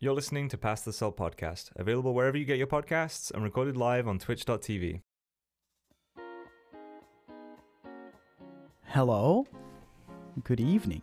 You're 0.00 0.14
listening 0.14 0.48
to 0.50 0.58
Pass 0.58 0.82
the 0.82 0.92
Salt 0.92 1.16
podcast, 1.16 1.70
available 1.74 2.14
wherever 2.14 2.36
you 2.36 2.44
get 2.44 2.56
your 2.58 2.68
podcasts 2.68 3.32
and 3.32 3.42
recorded 3.42 3.76
live 3.76 4.06
on 4.06 4.18
twitch.tv. 4.18 5.00
Hello. 8.84 9.46
Good 10.44 10.60
evening. 10.60 11.02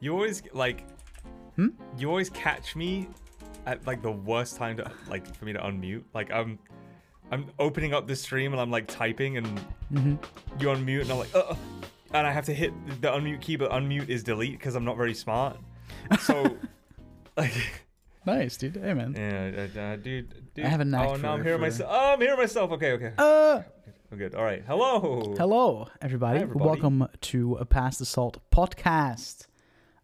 You 0.00 0.12
always 0.12 0.42
like 0.52 0.86
Hmm? 1.56 1.68
you 1.96 2.08
always 2.08 2.30
catch 2.30 2.74
me 2.74 3.06
at 3.66 3.86
like 3.86 4.02
the 4.02 4.10
worst 4.10 4.56
time 4.56 4.76
to 4.78 4.90
like 5.08 5.36
for 5.36 5.44
me 5.44 5.52
to 5.52 5.60
unmute. 5.60 6.02
Like 6.14 6.32
I'm 6.32 6.58
I'm 7.30 7.50
opening 7.58 7.92
up 7.94 8.08
the 8.08 8.16
stream 8.16 8.52
and 8.52 8.60
I'm 8.60 8.70
like 8.70 8.86
typing 8.88 9.36
and 9.36 9.58
hmm 9.92 10.14
you 10.58 10.68
unmute 10.68 11.02
and 11.02 11.10
I'm 11.12 11.18
like 11.18 11.34
uh 11.34 11.54
and 12.12 12.26
I 12.26 12.32
have 12.32 12.44
to 12.46 12.54
hit 12.54 12.72
the 13.02 13.08
unmute 13.08 13.40
key 13.40 13.56
but 13.56 13.70
unmute 13.70 14.08
is 14.08 14.22
delete 14.24 14.52
because 14.58 14.74
I'm 14.74 14.84
not 14.84 14.96
very 14.96 15.14
smart. 15.14 15.58
So 16.20 16.56
like 17.36 17.52
Nice, 18.26 18.56
dude. 18.56 18.76
Hey, 18.76 18.94
man. 18.94 19.14
yeah, 19.16 19.66
uh, 19.92 19.96
dude, 19.96 20.54
dude. 20.54 20.64
I 20.64 20.68
have 20.68 20.80
a 20.80 20.84
knack 20.84 21.08
Oh, 21.08 21.16
now 21.16 21.32
I'm 21.34 21.42
hearing 21.42 21.58
for- 21.58 21.62
myself. 21.66 21.90
Oh, 21.92 22.12
I'm 22.14 22.20
hearing 22.20 22.38
myself. 22.38 22.70
Okay, 22.72 22.92
okay. 22.92 23.12
Uh, 23.18 23.60
I'm 24.10 24.16
good. 24.18 24.34
All 24.34 24.44
right. 24.44 24.62
Hello. 24.66 25.34
hello, 25.36 25.88
everybody. 26.00 26.38
Hi, 26.38 26.42
everybody. 26.44 26.64
Welcome 26.66 27.06
to 27.20 27.54
a 27.56 27.66
Pass 27.66 27.98
the 27.98 28.06
Salt 28.06 28.38
podcast. 28.50 29.46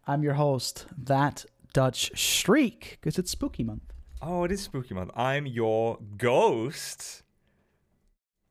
I'm 0.05 0.21
your 0.21 0.33
host, 0.35 0.85
that 0.95 1.45
Dutch 1.73 2.11
Streak, 2.13 2.97
because 3.01 3.17
it's 3.17 3.31
spooky 3.31 3.63
month. 3.63 3.91
Oh, 4.21 4.43
it 4.43 4.51
is 4.51 4.61
spooky 4.61 4.93
month. 4.93 5.09
I'm 5.15 5.47
your 5.47 5.97
ghost. 6.17 7.23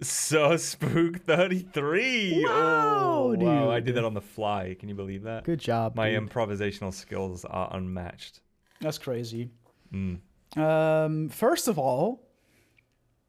So 0.02 0.56
spook 0.56 1.24
33. 1.26 2.44
Wow, 2.44 2.50
oh, 2.50 3.34
wow. 3.36 3.70
I 3.70 3.78
did 3.80 3.94
that 3.96 4.04
on 4.04 4.14
the 4.14 4.20
fly. 4.20 4.74
Can 4.80 4.88
you 4.88 4.94
believe 4.96 5.22
that? 5.24 5.44
Good 5.44 5.60
job. 5.60 5.94
My 5.94 6.10
dude. 6.10 6.28
improvisational 6.28 6.92
skills 6.92 7.44
are 7.44 7.68
unmatched. 7.76 8.40
That's 8.80 8.98
crazy. 8.98 9.50
Mm. 9.92 10.20
Um, 10.56 11.28
first 11.28 11.68
of 11.68 11.78
all, 11.78 12.26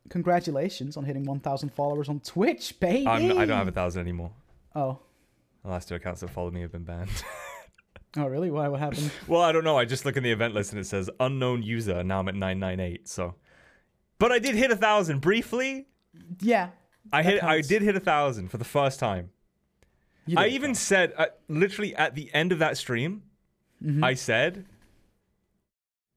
congratulations 0.09 0.97
on 0.97 1.03
hitting 1.05 1.23
1,000 1.23 1.69
followers 1.73 2.09
on 2.09 2.19
Twitch, 2.19 2.79
baby. 2.79 3.07
I'm, 3.07 3.37
I 3.37 3.45
don't 3.45 3.57
have 3.57 3.67
a 3.67 3.71
thousand 3.71 4.01
anymore. 4.01 4.31
Oh. 4.75 4.99
The 5.63 5.69
last 5.69 5.87
two 5.87 5.95
accounts 5.95 6.21
that 6.21 6.29
followed 6.29 6.53
me 6.53 6.61
have 6.61 6.71
been 6.71 6.83
banned. 6.83 7.09
Oh, 8.17 8.25
really? 8.25 8.51
Why? 8.51 8.67
What 8.67 8.81
happened? 8.81 9.09
well, 9.29 9.39
I 9.41 9.53
don't 9.53 9.63
know. 9.63 9.77
I 9.77 9.85
just 9.85 10.03
look 10.03 10.17
in 10.17 10.23
the 10.23 10.33
event 10.33 10.53
list 10.53 10.73
and 10.73 10.81
it 10.81 10.83
says 10.85 11.09
unknown 11.21 11.63
user. 11.63 11.99
and 11.99 12.09
Now 12.09 12.19
I'm 12.19 12.27
at 12.27 12.35
998. 12.35 13.07
So, 13.07 13.35
but 14.19 14.33
I 14.33 14.39
did 14.39 14.53
hit 14.53 14.69
a 14.69 14.75
thousand 14.75 15.21
briefly. 15.21 15.87
yeah. 16.41 16.71
I 17.13 17.23
hit. 17.23 17.41
I 17.41 17.61
did 17.61 17.81
hit 17.81 17.95
a 17.95 18.01
thousand 18.01 18.49
for 18.49 18.57
the 18.57 18.65
first 18.65 18.99
time. 18.99 19.29
I 20.35 20.47
even 20.47 20.75
said, 20.75 21.13
uh, 21.17 21.27
literally 21.47 21.95
at 21.95 22.15
the 22.15 22.29
end 22.33 22.51
of 22.51 22.59
that 22.59 22.75
stream, 22.77 23.23
Mhm. 23.81 24.03
I 24.03 24.15
said 24.15 24.65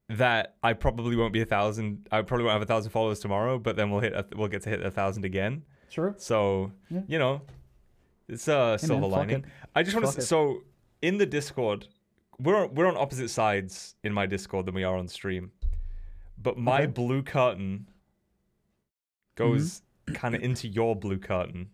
that 0.09 0.55
I 0.61 0.73
probably 0.73 1.15
won't 1.15 1.33
be 1.33 1.41
a 1.41 1.45
thousand. 1.45 2.07
I 2.11 2.21
probably 2.21 2.43
won't 2.45 2.53
have 2.53 2.61
a 2.61 2.65
thousand 2.65 2.91
followers 2.91 3.19
tomorrow, 3.19 3.57
but 3.57 3.75
then 3.75 3.89
we'll 3.91 4.01
hit. 4.01 4.13
A, 4.13 4.25
we'll 4.35 4.47
get 4.47 4.61
to 4.63 4.69
hit 4.69 4.81
a 4.85 4.91
thousand 4.91 5.25
again. 5.25 5.63
Sure. 5.89 6.13
So 6.17 6.71
Yeah. 6.89 7.01
you 7.07 7.19
know, 7.19 7.41
it's 8.27 8.47
a 8.47 8.71
Hey, 8.79 8.87
silver 8.87 9.01
man, 9.01 9.11
lining. 9.11 9.45
I 9.75 9.83
just 9.83 9.95
want 9.95 10.13
to. 10.15 10.21
So 10.21 10.61
in 11.01 11.17
the 11.17 11.25
Discord, 11.25 11.87
we're 12.39 12.67
we're 12.67 12.87
on 12.87 12.97
opposite 12.97 13.29
sides 13.29 13.95
in 14.03 14.13
my 14.13 14.25
Discord 14.25 14.65
than 14.67 14.75
we 14.75 14.83
are 14.83 14.95
on 14.97 15.07
stream, 15.07 15.51
but 16.37 16.57
my 16.57 16.83
Okay. 16.83 16.87
blue 16.91 17.23
curtain 17.23 17.87
goes 19.35 19.81
kind 20.13 20.35
of 20.35 20.41
into 20.43 20.67
your 20.67 20.95
blue 20.95 21.17
curtain, 21.17 21.69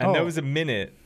and 0.00 0.14
there 0.14 0.22
Oh. 0.22 0.24
was 0.26 0.38
a 0.38 0.42
minute 0.42 0.96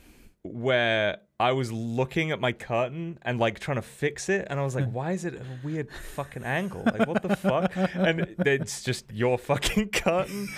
where 0.43 1.19
I 1.41 1.53
was 1.53 1.71
looking 1.71 2.31
at 2.31 2.41
my 2.41 2.51
curtain 2.51 3.17
and 3.21 3.39
like 3.39 3.59
trying 3.59 3.75
to 3.77 3.81
fix 3.81 4.27
it, 4.27 4.47
and 4.49 4.59
I 4.59 4.63
was 4.63 4.75
like, 4.75 4.91
"Why 4.91 5.11
is 5.13 5.23
it 5.23 5.35
a 5.35 5.45
weird 5.65 5.87
fucking 6.15 6.43
angle? 6.43 6.83
Like, 6.85 7.07
what 7.07 7.21
the 7.23 7.35
fuck?" 7.35 7.71
And 7.95 8.35
it's 8.45 8.83
just 8.83 9.05
your 9.13 9.37
fucking 9.37 9.89
curtain. 9.89 10.49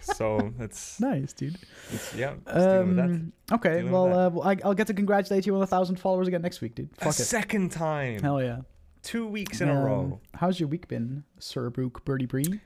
so 0.00 0.52
it's, 0.58 1.00
Nice, 1.00 1.32
dude. 1.32 1.58
it's 1.92 2.14
yeah. 2.14 2.34
just 2.44 2.56
with 2.56 2.96
that. 2.96 3.04
Um, 3.04 3.32
okay, 3.52 3.76
Dealing 3.78 3.92
well, 3.92 4.06
uh, 4.12 4.30
well, 4.30 4.48
I, 4.48 4.56
I'll 4.64 4.74
get 4.74 4.86
to 4.88 4.94
congratulate 4.94 5.46
you 5.46 5.54
on 5.56 5.62
a 5.62 5.66
thousand 5.66 5.96
followers 6.00 6.28
again 6.28 6.42
next 6.42 6.60
week, 6.60 6.74
dude. 6.74 6.90
A 7.00 7.04
Fuck 7.04 7.08
it. 7.20 7.24
second 7.24 7.70
time, 7.72 8.20
Hell 8.20 8.42
yeah. 8.42 8.60
two 9.02 9.26
weeks 9.26 9.60
in 9.60 9.68
a 9.68 9.74
Um, 9.76 9.84
row. 9.84 10.20
How's 10.34 10.58
your 10.60 10.68
week 10.68 10.88
been, 10.88 11.24
Sir 11.38 11.70
Brook 11.70 12.04
Birdie 12.04 12.26
Bree? 12.26 12.60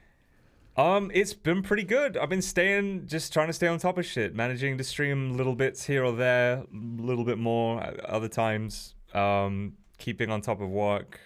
Um, 0.80 1.10
it's 1.12 1.34
been 1.34 1.62
pretty 1.62 1.82
good. 1.84 2.16
I've 2.16 2.28
been 2.30 2.40
staying, 2.42 3.06
just 3.06 3.32
trying 3.32 3.48
to 3.48 3.52
stay 3.52 3.66
on 3.66 3.78
top 3.78 3.98
of 3.98 4.06
shit, 4.06 4.34
managing 4.34 4.78
to 4.78 4.84
stream 4.84 5.36
little 5.36 5.54
bits 5.54 5.84
here 5.84 6.04
or 6.04 6.12
there, 6.12 6.58
a 6.58 6.66
little 7.02 7.24
bit 7.24 7.38
more 7.38 7.82
at 7.82 8.00
other 8.00 8.28
times. 8.28 8.94
Um, 9.12 9.74
keeping 9.98 10.30
on 10.30 10.40
top 10.40 10.60
of 10.60 10.68
work, 10.70 11.20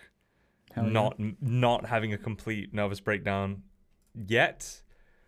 Hell 0.72 0.86
yeah. 0.86 0.90
not 0.90 1.16
not 1.40 1.86
having 1.86 2.12
a 2.12 2.18
complete 2.18 2.74
nervous 2.74 3.00
breakdown 3.00 3.62
yet. 4.26 4.82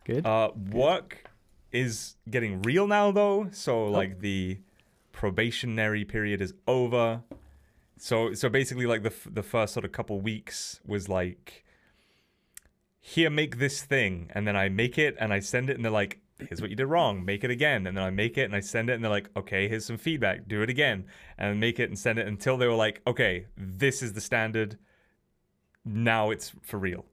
Good. 0.05 0.27
Uh, 0.27 0.51
work 0.73 1.31
is 1.71 2.17
getting 2.29 2.63
real 2.63 2.87
now 2.87 3.13
though, 3.13 3.49
so 3.53 3.85
Oh. 3.85 3.91
like 3.91 4.21
the 4.21 4.59
probationary 5.13 6.05
period 6.05 6.41
is 6.41 6.53
over. 6.67 7.23
So 7.99 8.35
so 8.35 8.49
basically 8.49 8.87
like 8.87 9.03
the 9.03 9.11
f- 9.11 9.29
the 9.31 9.43
first 9.43 9.73
sort 9.75 9.85
of 9.85 9.93
couple 9.93 10.21
weeks 10.21 10.81
was 10.85 11.09
like 11.09 11.65
here 13.07 13.31
make 13.31 13.59
this 13.59 13.83
thing. 13.85 14.29
And 14.35 14.49
then 14.49 14.57
I 14.57 14.69
make 14.69 14.99
it 14.99 15.17
and 15.21 15.33
I 15.33 15.39
send 15.39 15.71
it 15.71 15.77
and 15.77 15.85
they're 15.85 15.93
like 15.93 16.19
here's 16.41 16.61
what 16.61 16.71
you 16.71 16.77
did 16.77 16.87
wrong. 16.87 17.25
Make 17.25 17.45
it 17.45 17.53
again. 17.53 17.87
And 17.87 17.97
then 17.97 18.05
I 18.05 18.11
make 18.11 18.37
it 18.37 18.43
and 18.43 18.55
I 18.55 18.59
send 18.61 18.91
it 18.91 18.95
and 18.95 19.05
they're 19.05 19.11
like 19.11 19.31
okay 19.37 19.69
here's 19.69 19.87
some 19.87 19.97
feedback. 19.97 20.49
Do 20.49 20.61
it 20.63 20.69
again. 20.69 21.05
And 21.39 21.61
make 21.61 21.79
it 21.79 21.89
and 21.89 21.97
send 21.97 22.19
it 22.19 22.27
until 22.27 22.57
they 22.57 22.67
were 22.67 22.75
like 22.75 23.01
okay 23.07 23.47
this 23.57 24.03
is 24.03 24.13
the 24.13 24.21
standard. 24.21 24.77
Now 25.85 26.31
it's 26.31 26.53
for 26.63 26.79
real. 26.79 27.05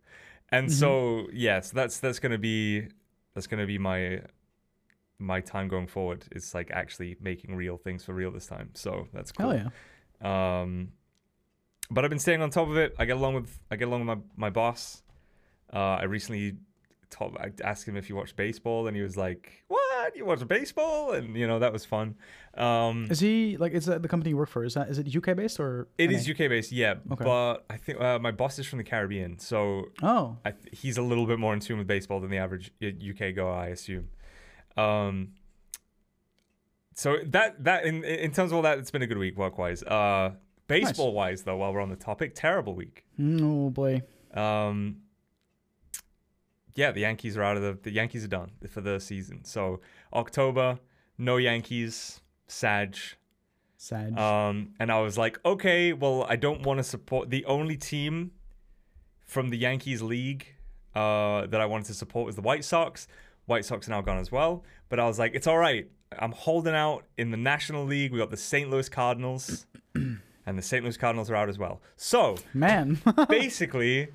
And 0.50 0.72
so 0.72 1.28
yeah 1.32 1.60
so 1.60 1.76
that's 1.76 2.00
that's 2.00 2.18
gonna 2.18 2.40
be 2.40 2.88
that's 3.36 3.46
gonna 3.46 3.68
be 3.68 3.78
my 3.78 4.22
my 5.20 5.42
time 5.42 5.68
going 5.68 5.88
forward 5.88 6.26
it's 6.32 6.54
like 6.54 6.70
actually 6.72 7.16
making 7.22 7.56
real 7.56 7.78
things 7.78 8.04
for 8.04 8.14
real 8.14 8.32
this 8.32 8.48
time. 8.48 8.72
So 8.74 9.08
that's 9.14 9.32
cool. 9.32 9.52
Hell 9.52 9.70
yeah. 10.24 10.62
um, 10.62 10.92
but 11.92 12.04
I've 12.04 12.10
been 12.10 12.18
staying 12.18 12.42
on 12.42 12.50
top 12.50 12.68
of 12.68 12.78
it. 12.78 12.96
I 12.98 13.06
get 13.06 13.18
along 13.18 13.36
with 13.36 13.60
I 13.70 13.76
get 13.76 13.88
along 13.88 14.08
with 14.08 14.18
my 14.18 14.48
my 14.48 14.50
boss. 14.50 15.03
Uh, 15.74 15.98
I 16.02 16.04
recently 16.04 16.58
I 17.22 17.52
asked 17.64 17.88
him 17.88 17.96
if 17.96 18.08
he 18.08 18.14
watched 18.14 18.36
baseball, 18.36 18.88
and 18.88 18.96
he 18.96 19.04
was 19.04 19.16
like, 19.16 19.64
"What? 19.68 20.16
You 20.16 20.26
watch 20.26 20.48
baseball?" 20.48 21.12
And 21.12 21.36
you 21.36 21.46
know 21.48 21.60
that 21.60 21.72
was 21.72 21.86
fun. 21.86 22.16
Um, 22.56 23.08
Is 23.10 23.20
he, 23.20 23.56
like, 23.58 23.72
is 23.74 23.86
that 23.86 24.02
the 24.02 24.08
company 24.08 24.32
you 24.32 24.38
work 24.38 24.50
for? 24.50 24.64
Is 24.64 24.74
that, 24.76 24.90
is 24.90 24.98
it 25.00 25.16
UK 25.16 25.36
based 25.36 25.60
or? 25.60 25.88
it 25.98 26.10
NA? 26.10 26.18
is 26.18 26.28
UK 26.30 26.38
based, 26.50 26.72
yeah. 26.72 26.96
Okay. 27.12 27.24
But 27.24 27.66
I 27.70 27.78
think 27.78 28.00
uh, 28.02 28.18
my 28.20 28.32
boss 28.32 28.58
is 28.60 28.66
from 28.66 28.78
the 28.78 28.84
Caribbean, 28.84 29.38
so 29.40 29.86
Oh, 30.02 30.38
I 30.46 30.52
th- 30.52 30.80
he's 30.80 30.98
a 30.98 31.02
little 31.04 31.26
bit 31.28 31.38
more 31.40 31.54
in 31.54 31.60
tune 31.60 31.78
with 31.78 31.88
baseball 31.88 32.20
than 32.20 32.30
the 32.32 32.38
average 32.38 32.72
uh, 32.82 32.88
UK 32.88 33.36
goer, 33.36 33.52
I 33.54 33.68
assume. 33.68 34.10
Um, 34.76 35.34
so 36.96 37.18
that 37.26 37.64
that 37.64 37.86
in 37.86 38.04
in 38.04 38.32
terms 38.32 38.52
of 38.52 38.56
all 38.58 38.62
that, 38.64 38.78
it's 38.80 38.92
been 38.92 39.02
a 39.04 39.08
good 39.08 39.18
week 39.20 39.38
work 39.38 39.58
wise. 39.58 39.84
Uh, 39.84 40.32
baseball 40.68 41.14
wise 41.14 41.44
though, 41.44 41.58
while 41.58 41.74
we're 41.74 41.82
on 41.82 41.90
the 41.90 41.96
topic, 41.96 42.34
terrible 42.36 42.74
week. 42.76 43.04
oh 43.22 43.70
boy. 43.70 44.02
Um, 44.34 44.98
yeah, 46.76 46.92
the 46.92 47.02
Yankees 47.02 47.38
are 47.38 47.44
out 47.44 47.58
of 47.58 47.64
the 47.64 47.78
the 47.82 47.92
Yankees 47.92 48.24
are 48.24 48.30
done 48.30 48.52
for 48.70 48.82
the 48.82 49.00
season. 49.00 49.44
So 49.46 49.80
October, 50.14 50.80
no 51.18 51.38
Yankees, 51.38 52.22
Sag. 52.48 52.98
Sad. 53.78 54.18
Um, 54.18 54.70
and 54.80 54.92
I 54.92 55.02
was 55.02 55.18
like, 55.18 55.40
okay, 55.44 55.92
well, 55.92 56.26
I 56.30 56.38
don't 56.38 56.62
want 56.62 56.78
to 56.78 56.84
support 56.84 57.30
the 57.30 57.44
only 57.46 57.76
team 57.76 58.32
from 59.26 59.50
the 59.50 59.58
Yankees 59.58 60.02
league 60.02 60.48
uh, 60.96 61.48
that 61.48 61.60
I 61.60 61.66
wanted 61.66 61.88
to 61.88 61.94
support 61.94 62.26
was 62.26 62.36
the 62.36 62.42
White 62.42 62.64
Sox. 62.64 63.08
White 63.46 63.66
Sox 63.66 63.88
are 63.88 63.92
now 63.92 64.02
gone 64.02 64.20
as 64.20 64.32
well. 64.32 64.64
But 64.90 65.00
I 65.00 65.06
was 65.06 65.20
like, 65.20 65.34
it's 65.36 65.48
all 65.48 65.58
right. 65.58 65.90
I'm 66.18 66.32
holding 66.32 66.76
out 66.76 67.06
in 67.18 67.32
the 67.32 67.38
National 67.38 67.84
League. 67.84 68.14
We 68.14 68.20
got 68.20 68.30
the 68.30 68.38
St. 68.38 68.70
Louis 68.70 68.88
Cardinals, 68.88 69.66
and 69.96 70.20
the 70.46 70.62
St. 70.62 70.84
Louis 70.84 70.96
Cardinals 70.96 71.30
are 71.30 71.36
out 71.36 71.50
as 71.50 71.58
well. 71.58 71.82
So 71.96 72.38
Man. 72.54 73.02
basically, 73.30 74.10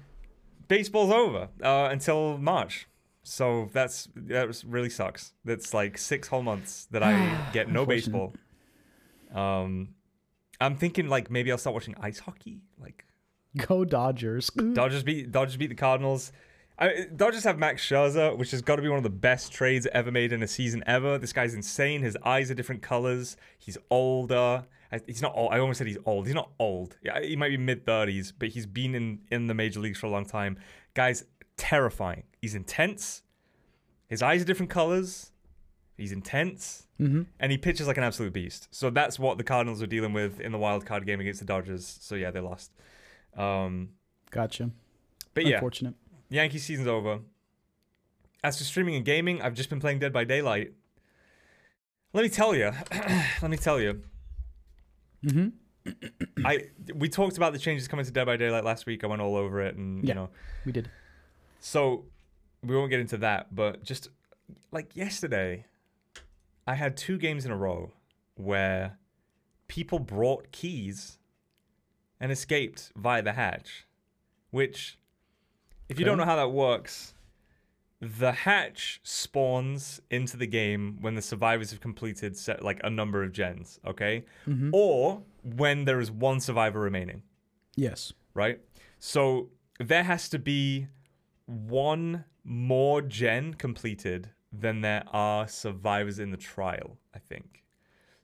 baseball's 0.68 1.12
over 1.12 1.48
uh, 1.62 1.88
until 1.90 2.38
March. 2.38 2.88
So 3.22 3.68
that's 3.72 4.08
that 4.14 4.62
really 4.66 4.90
sucks. 4.90 5.32
That's 5.44 5.74
like 5.74 5.98
six 5.98 6.28
whole 6.28 6.42
months 6.42 6.86
that 6.90 7.02
I 7.02 7.50
get 7.52 7.70
no 7.70 7.84
baseball. 7.84 8.32
Um, 9.34 9.94
I'm 10.60 10.76
thinking 10.76 11.08
like 11.08 11.30
maybe 11.30 11.50
I'll 11.52 11.58
start 11.58 11.74
watching 11.74 11.94
ice 12.00 12.20
hockey. 12.20 12.62
Like 12.80 13.04
Go 13.56 13.84
Dodgers. 13.84 14.50
Dodgers 14.72 15.02
beat 15.02 15.30
Dodgers 15.30 15.56
beat 15.56 15.68
the 15.68 15.74
Cardinals. 15.74 16.32
I, 16.78 17.06
Dodgers 17.14 17.42
have 17.42 17.58
Max 17.58 17.86
Scherzer, 17.86 18.36
which 18.38 18.52
has 18.52 18.62
got 18.62 18.76
to 18.76 18.82
be 18.82 18.88
one 18.88 18.98
of 18.98 19.02
the 19.02 19.10
best 19.10 19.52
trades 19.52 19.88
ever 19.92 20.12
made 20.12 20.32
in 20.32 20.42
a 20.44 20.48
season 20.48 20.84
ever. 20.86 21.18
This 21.18 21.32
guy's 21.32 21.52
insane. 21.52 22.02
His 22.02 22.16
eyes 22.24 22.52
are 22.52 22.54
different 22.54 22.82
colors. 22.82 23.36
He's 23.58 23.76
older. 23.90 24.64
I- 24.92 25.00
He's 25.06 25.22
not 25.22 25.32
old. 25.36 25.52
I 25.52 25.58
almost 25.58 25.78
said 25.78 25.86
he's 25.86 25.98
old. 26.06 26.26
He's 26.26 26.34
not 26.34 26.50
old. 26.58 26.96
Yeah, 27.02 27.20
he 27.20 27.36
might 27.36 27.50
be 27.50 27.56
mid 27.58 27.84
thirties, 27.84 28.32
but 28.32 28.48
he's 28.48 28.66
been 28.66 28.94
in 28.94 29.20
in 29.30 29.46
the 29.46 29.54
major 29.54 29.80
leagues 29.80 29.98
for 29.98 30.06
a 30.06 30.10
long 30.10 30.24
time. 30.24 30.58
Guy's 30.94 31.24
terrifying. 31.56 32.24
He's 32.40 32.54
intense. 32.54 33.22
His 34.08 34.22
eyes 34.22 34.40
are 34.42 34.44
different 34.46 34.70
colors. 34.70 35.32
He's 35.96 36.12
intense. 36.12 36.86
hmm 36.96 37.22
And 37.40 37.50
he 37.52 37.58
pitches 37.58 37.86
like 37.88 37.96
an 37.98 38.04
absolute 38.04 38.32
beast. 38.32 38.68
So 38.70 38.88
that's 38.88 39.18
what 39.18 39.36
the 39.36 39.44
Cardinals 39.44 39.80
were 39.80 39.86
dealing 39.88 40.12
with 40.12 40.40
in 40.40 40.52
the 40.52 40.58
wild 40.58 40.86
card 40.86 41.04
game 41.04 41.20
against 41.20 41.40
the 41.40 41.46
Dodgers. 41.46 41.98
So 42.00 42.14
yeah, 42.14 42.30
they 42.30 42.40
lost. 42.40 42.72
Um, 43.36 43.90
Gotcha. 44.30 44.70
but 45.34 45.44
yeah, 45.44 45.56
Unfortunate. 45.56 45.94
Yankee 46.30 46.58
season's 46.58 46.88
over. 46.88 47.20
As 48.44 48.56
for 48.58 48.64
streaming 48.64 48.94
and 48.94 49.04
gaming, 49.04 49.42
I've 49.42 49.54
just 49.54 49.68
been 49.68 49.80
playing 49.80 49.98
Dead 49.98 50.12
by 50.12 50.22
Daylight. 50.24 50.72
Let 52.12 52.22
me 52.22 52.28
tell 52.28 52.54
you. 52.54 52.70
let 53.42 53.50
me 53.50 53.56
tell 53.56 53.80
you. 53.80 54.02
Mm-hmm. 55.24 55.48
I 56.46 56.64
we 56.94 57.08
talked 57.08 57.36
about 57.36 57.52
the 57.52 57.58
changes 57.58 57.88
coming 57.88 58.04
to 58.04 58.10
Dead 58.10 58.24
by 58.26 58.36
Daylight 58.36 58.64
last 58.64 58.86
week. 58.86 59.04
I 59.04 59.06
went 59.06 59.22
all 59.22 59.36
over 59.36 59.60
it, 59.62 59.74
and 59.76 60.02
Yeah. 60.04 60.08
you 60.08 60.14
know, 60.14 60.28
We 60.66 60.72
did. 60.72 60.90
so 61.60 62.04
we 62.62 62.76
won't 62.76 62.90
get 62.90 63.00
into 63.00 63.16
that. 63.18 63.54
But 63.54 63.82
just 63.84 64.08
like 64.70 64.94
yesterday, 64.96 65.64
I 66.66 66.74
had 66.74 66.96
two 66.96 67.16
games 67.18 67.44
in 67.46 67.50
a 67.50 67.56
row 67.56 67.92
where 68.34 68.98
people 69.66 69.98
brought 69.98 70.52
keys 70.52 71.18
and 72.20 72.30
escaped 72.32 72.92
via 72.96 73.22
the 73.22 73.32
hatch. 73.32 73.86
Which, 74.50 74.98
if 75.88 75.98
you 75.98 76.04
don't 76.06 76.16
know 76.18 76.24
how 76.24 76.36
that 76.36 76.50
works, 76.50 77.12
the 78.00 78.32
hatch 78.32 79.00
spawns 79.02 80.00
into 80.10 80.36
the 80.36 80.46
game 80.46 80.98
when 81.00 81.14
the 81.16 81.22
survivors 81.22 81.70
have 81.70 81.80
completed 81.80 82.36
set, 82.36 82.62
like 82.64 82.80
a 82.84 82.90
number 82.90 83.22
of 83.22 83.32
gens. 83.32 83.78
Okay, 83.86 84.24
Mm-hmm. 84.46 84.70
or 84.72 85.22
when 85.42 85.84
there 85.84 86.00
is 86.00 86.10
one 86.10 86.40
survivor 86.40 86.80
remaining, 86.80 87.22
Yes. 87.76 88.12
right? 88.34 88.60
So 88.98 89.50
there 89.80 90.04
has 90.04 90.28
to 90.30 90.38
be 90.38 90.88
one 91.46 92.24
more 92.44 93.02
gen 93.02 93.54
completed 93.54 94.30
than 94.52 94.80
there 94.80 95.04
are 95.12 95.46
survivors 95.48 96.18
in 96.18 96.30
the 96.30 96.36
trial, 96.36 96.98
I 97.14 97.18
think. 97.18 97.64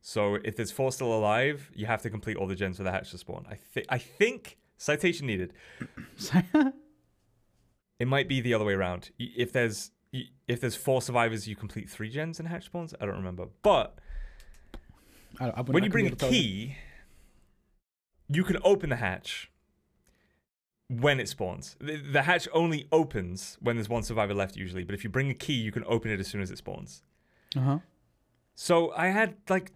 So 0.00 0.36
if 0.44 0.56
there's 0.56 0.70
four 0.70 0.92
still 0.92 1.12
alive, 1.12 1.70
you 1.74 1.86
have 1.86 2.02
to 2.02 2.10
complete 2.10 2.36
all 2.36 2.46
the 2.46 2.54
gens 2.54 2.76
for 2.76 2.82
the 2.82 2.90
hatch 2.90 3.10
to 3.12 3.18
spawn. 3.18 3.46
I 3.50 3.54
think 3.56 3.86
I 3.88 3.98
think 3.98 4.58
citation 4.76 5.26
needed. 5.26 5.52
It 7.98 8.08
might 8.08 8.28
be 8.28 8.40
the 8.40 8.54
other 8.54 8.64
way 8.64 8.74
around. 8.74 9.10
If 9.18 9.52
there's 9.52 9.90
if 10.46 10.60
there's 10.60 10.76
four 10.76 11.02
survivors, 11.02 11.48
you 11.48 11.56
complete 11.56 11.88
three 11.90 12.08
gens 12.08 12.38
in 12.38 12.46
hatch 12.46 12.66
spawns. 12.66 12.94
I 13.00 13.06
don't 13.06 13.16
remember, 13.16 13.46
but 13.62 13.98
I, 15.40 15.50
I 15.50 15.60
when 15.62 15.84
you 15.84 15.90
bring 15.90 16.06
a 16.06 16.10
tell 16.10 16.32
you. 16.32 16.40
key, 16.40 16.76
you 18.28 18.44
can 18.44 18.58
open 18.62 18.90
the 18.90 18.96
hatch 18.96 19.50
when 20.88 21.18
it 21.18 21.28
spawns. 21.28 21.76
The, 21.80 21.96
the 21.96 22.22
hatch 22.22 22.48
only 22.52 22.86
opens 22.92 23.58
when 23.60 23.76
there's 23.76 23.88
one 23.88 24.02
survivor 24.02 24.34
left, 24.34 24.56
usually. 24.56 24.84
But 24.84 24.94
if 24.94 25.02
you 25.02 25.10
bring 25.10 25.30
a 25.30 25.34
key, 25.34 25.54
you 25.54 25.72
can 25.72 25.84
open 25.86 26.10
it 26.10 26.20
as 26.20 26.28
soon 26.28 26.42
as 26.42 26.50
it 26.50 26.58
spawns. 26.58 27.02
Uh-huh. 27.56 27.78
So 28.54 28.92
I 28.96 29.08
had 29.08 29.36
like 29.48 29.72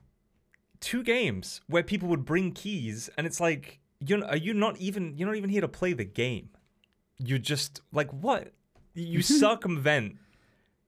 two 0.80 1.02
games 1.02 1.60
where 1.66 1.82
people 1.82 2.08
would 2.08 2.24
bring 2.24 2.52
keys, 2.52 3.10
and 3.16 3.26
it's 3.26 3.40
like, 3.40 3.80
you're 4.00 4.24
are 4.24 4.36
you 4.36 4.54
not 4.54 4.76
even 4.76 5.16
you're 5.16 5.26
not 5.26 5.36
even 5.36 5.50
here 5.50 5.62
to 5.62 5.68
play 5.68 5.92
the 5.92 6.04
game. 6.04 6.50
You're 7.18 7.38
just 7.38 7.80
like 7.92 8.10
what? 8.12 8.52
You 8.94 9.22
circumvent 9.22 10.16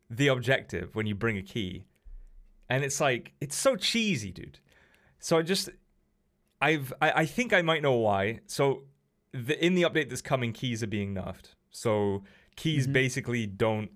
the 0.08 0.28
objective 0.28 0.94
when 0.94 1.06
you 1.06 1.14
bring 1.14 1.36
a 1.36 1.42
key, 1.42 1.84
and 2.68 2.82
it's 2.84 3.00
like 3.00 3.32
it's 3.40 3.56
so 3.56 3.76
cheesy, 3.76 4.30
dude. 4.30 4.58
So 5.18 5.38
I 5.38 5.42
just 5.42 5.68
I've 6.60 6.92
I, 7.00 7.12
I 7.22 7.26
think 7.26 7.52
I 7.52 7.62
might 7.62 7.82
know 7.82 7.94
why. 7.94 8.40
So 8.46 8.84
the 9.32 9.62
in 9.64 9.74
the 9.74 9.82
update 9.82 10.08
that's 10.08 10.22
coming, 10.22 10.52
keys 10.52 10.82
are 10.82 10.86
being 10.88 11.14
nerfed. 11.14 11.54
So 11.70 12.24
keys 12.56 12.86
Mhm. 12.86 12.92
basically 12.92 13.46
don't 13.46 13.90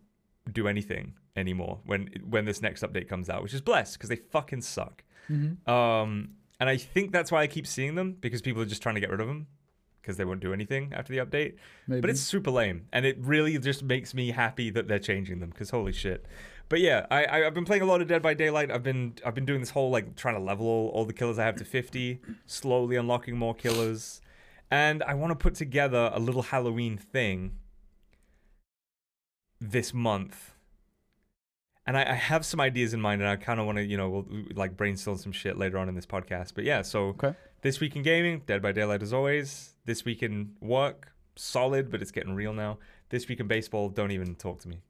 do 0.52 0.68
anything 0.68 1.14
anymore 1.36 1.80
when 1.84 2.08
when 2.24 2.44
this 2.44 2.62
next 2.62 2.82
update 2.82 3.08
comes 3.08 3.28
out, 3.28 3.42
which 3.42 3.54
is 3.54 3.60
blessed 3.60 3.94
because 3.94 4.08
they 4.08 4.16
fucking 4.16 4.60
suck. 4.62 5.02
Mm-hmm. 5.30 5.68
Um, 5.70 6.30
and 6.60 6.68
I 6.68 6.76
think 6.76 7.10
that's 7.12 7.32
why 7.32 7.42
I 7.42 7.46
keep 7.46 7.66
seeing 7.66 7.94
them 7.96 8.12
because 8.20 8.42
people 8.42 8.62
are 8.62 8.66
just 8.66 8.82
trying 8.82 8.94
to 8.94 9.00
get 9.00 9.10
rid 9.10 9.20
of 9.20 9.26
them 9.26 9.46
because 10.04 10.18
they 10.18 10.24
won't 10.24 10.40
do 10.40 10.52
anything 10.52 10.92
after 10.94 11.12
the 11.14 11.18
update. 11.24 11.54
Maybe. 11.86 12.00
But 12.02 12.10
it's 12.10 12.20
super 12.20 12.50
lame, 12.50 12.86
and 12.92 13.06
it 13.06 13.16
really 13.18 13.56
just 13.58 13.82
makes 13.82 14.12
me 14.14 14.30
happy 14.32 14.68
that 14.70 14.86
they're 14.86 14.98
changing 14.98 15.40
them 15.40 15.48
because 15.50 15.70
holy 15.70 15.92
shit. 15.92 16.26
But 16.68 16.80
yeah, 16.80 17.06
I, 17.10 17.24
I 17.24 17.46
I've 17.46 17.54
been 17.54 17.64
playing 17.64 17.82
a 17.82 17.86
lot 17.86 18.00
of 18.02 18.08
Dead 18.08 18.20
by 18.22 18.34
Daylight. 18.34 18.70
I've 18.70 18.82
been 18.82 19.14
I've 19.24 19.34
been 19.34 19.46
doing 19.46 19.60
this 19.60 19.70
whole 19.70 19.90
like 19.90 20.16
trying 20.16 20.34
to 20.34 20.40
level 20.40 20.66
all, 20.66 20.88
all 20.88 21.04
the 21.04 21.12
killers 21.12 21.38
I 21.38 21.44
have 21.46 21.56
to 21.56 21.64
50, 21.64 22.20
slowly 22.46 22.96
unlocking 22.96 23.36
more 23.36 23.54
killers, 23.54 24.20
and 24.70 25.02
I 25.02 25.14
want 25.14 25.30
to 25.30 25.36
put 25.36 25.54
together 25.54 26.10
a 26.12 26.20
little 26.20 26.42
Halloween 26.42 26.96
thing 26.98 27.52
this 29.60 29.94
month. 29.94 30.50
And 31.86 31.98
I, 31.98 32.12
I 32.12 32.14
have 32.14 32.46
some 32.46 32.60
ideas 32.60 32.94
in 32.94 33.00
mind, 33.02 33.20
and 33.20 33.28
I 33.30 33.36
kind 33.36 33.60
of 33.60 33.66
want 33.66 33.76
to, 33.76 33.84
you 33.84 33.98
know, 33.98 34.08
we'll, 34.08 34.22
we- 34.22 34.48
like 34.54 34.74
brainstorm 34.74 35.18
some 35.18 35.32
shit 35.32 35.58
later 35.58 35.76
on 35.76 35.88
in 35.88 35.94
this 35.94 36.06
podcast. 36.06 36.52
But 36.54 36.64
yeah, 36.64 36.80
so 36.80 37.08
Okay. 37.08 37.34
this 37.60 37.78
week 37.78 37.94
in 37.94 38.02
gaming, 38.02 38.40
Dead 38.46 38.62
by 38.62 38.72
Daylight 38.72 39.02
as 39.02 39.12
always. 39.12 39.73
This 39.86 40.04
week 40.04 40.22
in 40.22 40.56
work, 40.60 41.12
solid, 41.36 41.90
but 41.90 42.00
it's 42.00 42.10
getting 42.10 42.34
real 42.34 42.52
now. 42.52 42.78
This 43.10 43.28
week 43.28 43.40
in 43.40 43.46
baseball, 43.46 43.88
don't 43.88 44.10
even 44.10 44.34
talk 44.34 44.60
to 44.60 44.68
me. 44.68 44.82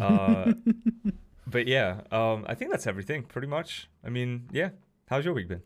Uh, 0.00 0.52
but 1.46 1.66
yeah, 1.66 2.00
um, 2.12 2.44
I 2.46 2.54
think 2.54 2.70
that's 2.70 2.86
everything 2.86 3.22
pretty 3.22 3.48
much. 3.48 3.88
I 4.04 4.10
mean, 4.10 4.48
yeah. 4.52 4.70
How's 5.08 5.24
your 5.24 5.34
week 5.34 5.48
been? 5.48 5.62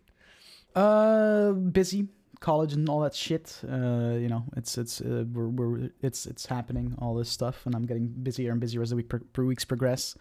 Uh, 0.74 1.52
busy 1.52 2.08
college 2.40 2.72
and 2.72 2.88
all 2.88 3.00
that 3.00 3.14
shit. 3.14 3.60
Uh, 3.68 4.14
you 4.14 4.28
know, 4.28 4.44
it's 4.56 4.78
it's 4.78 5.00
uh, 5.00 5.24
we're, 5.32 5.48
we're 5.48 5.90
it's 6.02 6.26
it's 6.26 6.46
happening 6.46 6.94
all 6.98 7.14
this 7.14 7.30
stuff, 7.30 7.66
and 7.66 7.74
I'm 7.74 7.86
getting 7.86 8.08
busier 8.08 8.52
and 8.52 8.60
busier 8.60 8.82
as 8.82 8.90
the 8.90 8.96
week 8.96 9.08
pro- 9.08 9.44
weeks 9.44 9.64
progress. 9.64 10.16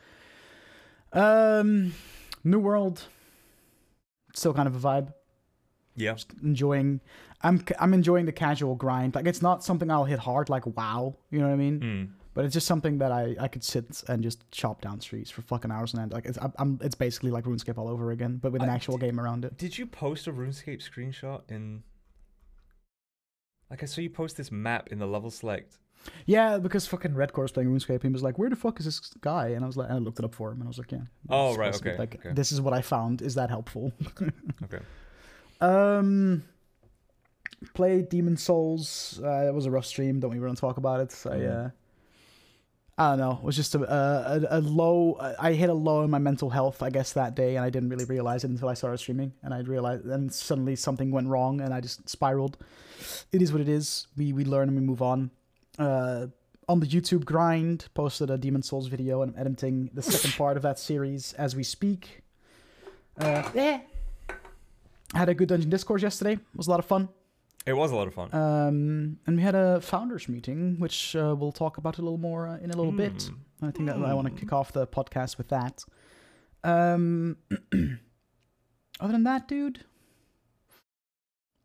Um, 1.13 1.93
New 2.43 2.59
World, 2.59 3.03
still 4.33 4.53
kind 4.53 4.67
of 4.67 4.75
a 4.75 4.79
vibe. 4.79 5.13
Yeah. 5.95 6.13
Just 6.13 6.33
enjoying. 6.43 7.01
I'm 7.41 7.63
I'm 7.79 7.93
enjoying 7.93 8.25
the 8.25 8.31
casual 8.31 8.75
grind. 8.75 9.15
Like 9.15 9.27
it's 9.27 9.41
not 9.41 9.63
something 9.63 9.91
I'll 9.91 10.05
hit 10.05 10.19
hard. 10.19 10.49
Like 10.49 10.65
wow, 10.65 11.15
you 11.29 11.39
know 11.39 11.47
what 11.47 11.53
I 11.53 11.57
mean? 11.57 11.79
Mm. 11.79 12.09
But 12.33 12.45
it's 12.45 12.53
just 12.53 12.67
something 12.67 12.99
that 12.99 13.11
I, 13.11 13.35
I 13.39 13.47
could 13.47 13.63
sit 13.63 14.03
and 14.07 14.21
just 14.21 14.49
chop 14.51 14.81
down 14.81 15.01
streets 15.01 15.31
for 15.31 15.41
fucking 15.41 15.71
hours 15.71 15.93
and 15.93 16.01
end. 16.03 16.13
Like 16.13 16.25
it's 16.25 16.37
I'm, 16.59 16.79
it's 16.83 16.93
basically 16.95 17.31
like 17.31 17.45
RuneScape 17.45 17.77
all 17.77 17.87
over 17.87 18.11
again, 18.11 18.37
but 18.37 18.51
with 18.51 18.61
an 18.61 18.69
I 18.69 18.75
actual 18.75 18.97
game 18.97 19.19
around 19.19 19.43
it. 19.43 19.57
Did 19.57 19.77
you 19.77 19.87
post 19.87 20.27
a 20.27 20.31
RuneScape 20.33 20.87
screenshot 20.87 21.41
in? 21.49 21.83
Like 23.69 23.81
I 23.81 23.85
saw 23.87 24.01
you 24.01 24.09
post 24.09 24.37
this 24.37 24.51
map 24.51 24.89
in 24.91 24.99
the 24.99 25.07
level 25.07 25.31
select. 25.31 25.77
Yeah, 26.25 26.57
because 26.57 26.85
fucking 26.85 27.13
Redcore 27.13 27.41
was 27.41 27.51
playing 27.51 27.69
RuneScape. 27.69 28.03
He 28.03 28.09
was 28.09 28.23
like, 28.23 28.37
"Where 28.37 28.49
the 28.49 28.55
fuck 28.55 28.79
is 28.79 28.85
this 28.85 28.99
guy?" 29.21 29.49
And 29.49 29.63
I 29.63 29.67
was 29.67 29.75
like, 29.75 29.89
and 29.89 29.97
I 29.97 29.99
looked 29.99 30.19
it 30.19 30.25
up 30.25 30.35
for 30.35 30.51
him, 30.51 30.59
and 30.59 30.65
I 30.65 30.69
was 30.69 30.77
like, 30.77 30.91
"Yeah." 30.91 30.99
Oh, 31.29 31.55
right, 31.55 31.73
supposed 31.73 31.79
to 31.79 31.83
be 31.83 31.89
okay, 31.89 31.99
Like 31.99 32.15
okay. 32.19 32.33
this 32.33 32.51
is 32.51 32.61
what 32.61 32.73
I 32.73 32.81
found. 32.81 33.21
Is 33.21 33.35
that 33.35 33.49
helpful? 33.49 33.91
Okay. 34.63 34.79
Um, 35.59 36.43
played 37.73 38.09
Demon's 38.09 38.43
Souls. 38.43 39.19
Uh, 39.23 39.47
it 39.47 39.53
was 39.53 39.65
a 39.65 39.71
rough 39.71 39.85
stream. 39.85 40.19
Don't 40.19 40.31
even 40.31 40.43
want 40.45 40.57
to 40.57 40.61
talk 40.61 40.77
about 40.77 40.99
it. 41.01 41.13
I 41.25 41.29
Mm. 41.37 41.65
uh, 41.65 41.69
I 42.99 43.09
don't 43.11 43.19
know. 43.19 43.33
It 43.33 43.43
was 43.43 43.55
just 43.55 43.75
a 43.75 43.79
a, 43.81 44.57
a, 44.57 44.59
a 44.59 44.61
low. 44.61 45.17
I 45.39 45.53
hit 45.53 45.69
a 45.69 45.73
low 45.73 46.01
in 46.03 46.09
my 46.09 46.17
mental 46.17 46.49
health, 46.49 46.81
I 46.81 46.89
guess, 46.89 47.13
that 47.13 47.35
day, 47.35 47.55
and 47.55 47.63
I 47.63 47.69
didn't 47.69 47.89
really 47.89 48.05
realize 48.05 48.43
it 48.43 48.49
until 48.49 48.69
I 48.69 48.73
started 48.73 48.97
streaming. 48.97 49.33
And 49.43 49.53
I 49.53 49.59
realized, 49.59 50.05
and 50.05 50.33
suddenly 50.33 50.75
something 50.75 51.11
went 51.11 51.27
wrong, 51.27 51.61
and 51.61 51.73
I 51.75 51.79
just 51.81 52.09
spiraled. 52.09 52.57
It 53.31 53.41
is 53.43 53.51
what 53.51 53.61
it 53.61 53.69
is. 53.69 54.07
We 54.17 54.33
we 54.33 54.45
learn 54.45 54.67
and 54.69 54.75
we 54.79 54.83
move 54.83 55.03
on. 55.03 55.29
Uh, 55.77 56.27
on 56.67 56.79
the 56.79 56.87
YouTube 56.87 57.23
grind, 57.23 57.87
posted 57.93 58.29
a 58.31 58.37
Demon's 58.37 58.67
Souls 58.67 58.87
video, 58.87 59.21
and 59.21 59.31
I'm 59.35 59.39
editing 59.39 59.91
the 59.93 60.01
second 60.01 60.33
part 60.37 60.57
of 60.57 60.63
that 60.63 60.79
series 60.79 61.33
as 61.33 61.55
we 61.55 61.61
speak. 61.63 62.23
Uh, 63.19 63.47
yeah. 63.53 63.81
Had 65.13 65.29
a 65.29 65.33
good 65.35 65.49
Dungeon 65.49 65.69
Discourse 65.69 66.01
yesterday. 66.01 66.33
It 66.33 66.39
was 66.55 66.67
a 66.67 66.69
lot 66.71 66.79
of 66.79 66.85
fun. 66.85 67.09
It 67.67 67.75
was 67.75 67.91
a 67.91 67.95
lot 67.95 68.07
of 68.07 68.13
fun. 68.13 68.33
Um, 68.33 69.19
and 69.27 69.35
we 69.35 69.41
had 69.43 69.53
a 69.55 69.81
founders 69.81 70.29
meeting, 70.29 70.75
which 70.79 71.15
uh, 71.15 71.35
we'll 71.37 71.51
talk 71.51 71.77
about 71.77 71.97
a 71.97 72.01
little 72.01 72.17
more 72.17 72.47
uh, 72.47 72.57
in 72.59 72.71
a 72.71 72.77
little 72.77 72.91
bit. 72.93 73.13
Mm. 73.17 73.67
I 73.67 73.71
think 73.71 73.87
that 73.89 73.97
I 73.97 74.13
want 74.13 74.27
to 74.27 74.31
Hmm. 74.33 74.39
kick 74.39 74.53
off 74.53 74.71
the 74.71 74.87
podcast 74.87 75.37
with 75.37 75.49
that. 75.49 75.83
Um, 76.63 77.37
other 78.99 79.11
than 79.11 79.23
that, 79.23 79.47
dude, 79.47 79.83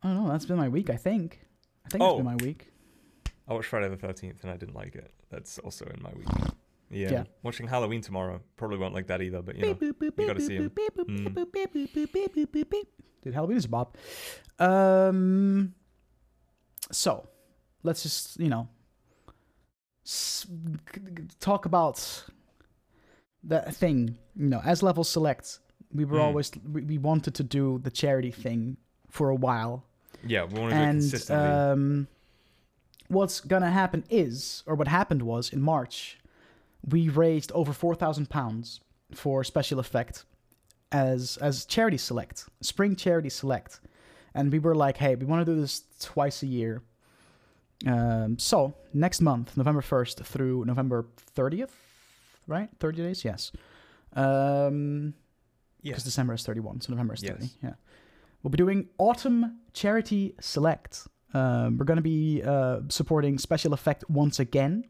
I 0.03 0.09
don't 0.09 0.25
know. 0.25 0.31
That's 0.33 0.47
been 0.47 0.57
my 0.57 0.69
week. 0.69 0.91
I 0.91 0.97
think. 0.97 1.41
I 1.87 1.89
think 1.89 2.03
it's 2.03 2.11
Oh. 2.13 2.17
been 2.17 2.25
my 2.25 2.37
week. 2.37 2.69
I 3.49 3.55
watched 3.55 3.69
Friday 3.69 3.89
the 3.89 3.97
Thirteenth 3.97 4.43
and 4.43 4.51
I 4.51 4.57
didn't 4.57 4.75
like 4.75 4.95
it. 4.95 5.13
That's 5.31 5.59
also 5.59 5.85
in 5.87 6.03
my 6.03 6.13
week. 6.15 6.27
Yeah. 6.91 7.11
Yeah. 7.13 7.25
Watching 7.43 7.69
Halloween 7.69 8.01
tomorrow 8.01 8.41
probably 8.57 8.79
won't 8.79 8.95
like 8.95 9.07
that 9.09 9.23
either. 9.23 9.43
But 9.43 9.57
you 9.57 9.63
know, 9.63 9.79
you 9.81 10.27
gotta 10.27 10.41
see 10.41 10.57
'em. 10.57 10.71
Mm. 10.71 11.35
Dude, 13.23 13.35
Halloween 13.35 13.57
is 13.57 13.65
a 13.65 13.69
bop. 13.69 13.97
Um, 14.59 15.75
so 16.93 17.27
let's 17.83 18.03
just 18.05 18.39
you 18.39 18.49
know 18.49 18.69
talk 21.41 21.65
about 21.67 22.25
that 23.45 23.75
thing. 23.75 24.17
You 24.37 24.49
know, 24.49 24.61
as 24.65 24.83
level 24.83 25.05
select, 25.05 25.59
we 25.93 26.05
were 26.05 26.19
Mm. 26.19 26.23
always 26.23 26.51
we, 26.73 26.99
wanted 26.99 27.35
to 27.35 27.43
do 27.43 27.79
the 27.83 27.91
charity 27.91 28.31
thing 28.31 28.77
for 29.11 29.29
a 29.29 29.35
while, 29.35 29.85
yeah, 30.25 30.45
we 30.45 30.59
want 30.59 30.71
to 30.71 30.77
do 30.77 30.83
it 30.83 30.87
and 30.87 31.01
consistently. 31.03 31.51
um, 31.51 32.09
what's 33.09 33.41
gonna 33.41 33.71
happen 33.71 34.05
is, 34.09 34.63
or 34.67 34.75
what 34.75 34.89
happened 34.89 35.23
was 35.23 35.53
in 35.53 35.61
March, 35.61 36.19
we 36.89 37.09
raised 37.09 37.53
over 37.53 37.73
four 37.73 37.95
thousand 37.95 38.31
pounds 38.31 38.81
for 39.13 39.45
special 39.45 39.79
effect 39.79 40.25
as 40.91 41.37
as 41.39 41.65
charity 41.67 41.99
select, 41.99 42.49
spring 42.61 42.97
charity 42.97 43.29
select, 43.29 43.81
and 44.35 44.51
we 44.53 44.59
were 44.59 44.75
like, 44.75 44.97
hey, 44.97 45.15
we 45.15 45.27
want 45.27 45.45
to 45.47 45.53
do 45.55 45.61
this 45.61 45.83
twice 46.01 46.43
a 46.43 46.47
year. 46.47 46.83
Um, 47.87 48.39
so 48.39 48.75
next 48.95 49.21
month, 49.21 49.57
November 49.57 49.81
first 49.83 50.23
through 50.25 50.65
November 50.65 51.07
thirtieth, 51.17 51.75
right? 52.47 52.69
Thirty 52.79 53.03
days, 53.03 53.25
yes. 53.25 53.53
Um, 54.15 55.15
because 55.83 55.95
Yes. 55.99 56.05
December 56.05 56.35
is 56.35 56.45
31, 56.45 56.81
so 56.83 56.93
November 56.93 57.15
is 57.15 57.23
30. 57.23 57.43
Yes. 57.43 57.55
Yeah. 57.61 57.73
We'll 58.43 58.51
be 58.53 58.57
doing 58.57 58.89
Autumn 58.99 59.59
Charity 59.73 60.35
Select. 60.41 61.09
Um, 61.35 61.77
we're 61.77 61.85
going 61.87 61.97
to 61.97 62.03
be 62.03 62.41
uh, 62.45 62.83
supporting 62.89 63.37
Special 63.39 63.73
Effect 63.73 64.05
once 64.09 64.39
again. 64.39 64.85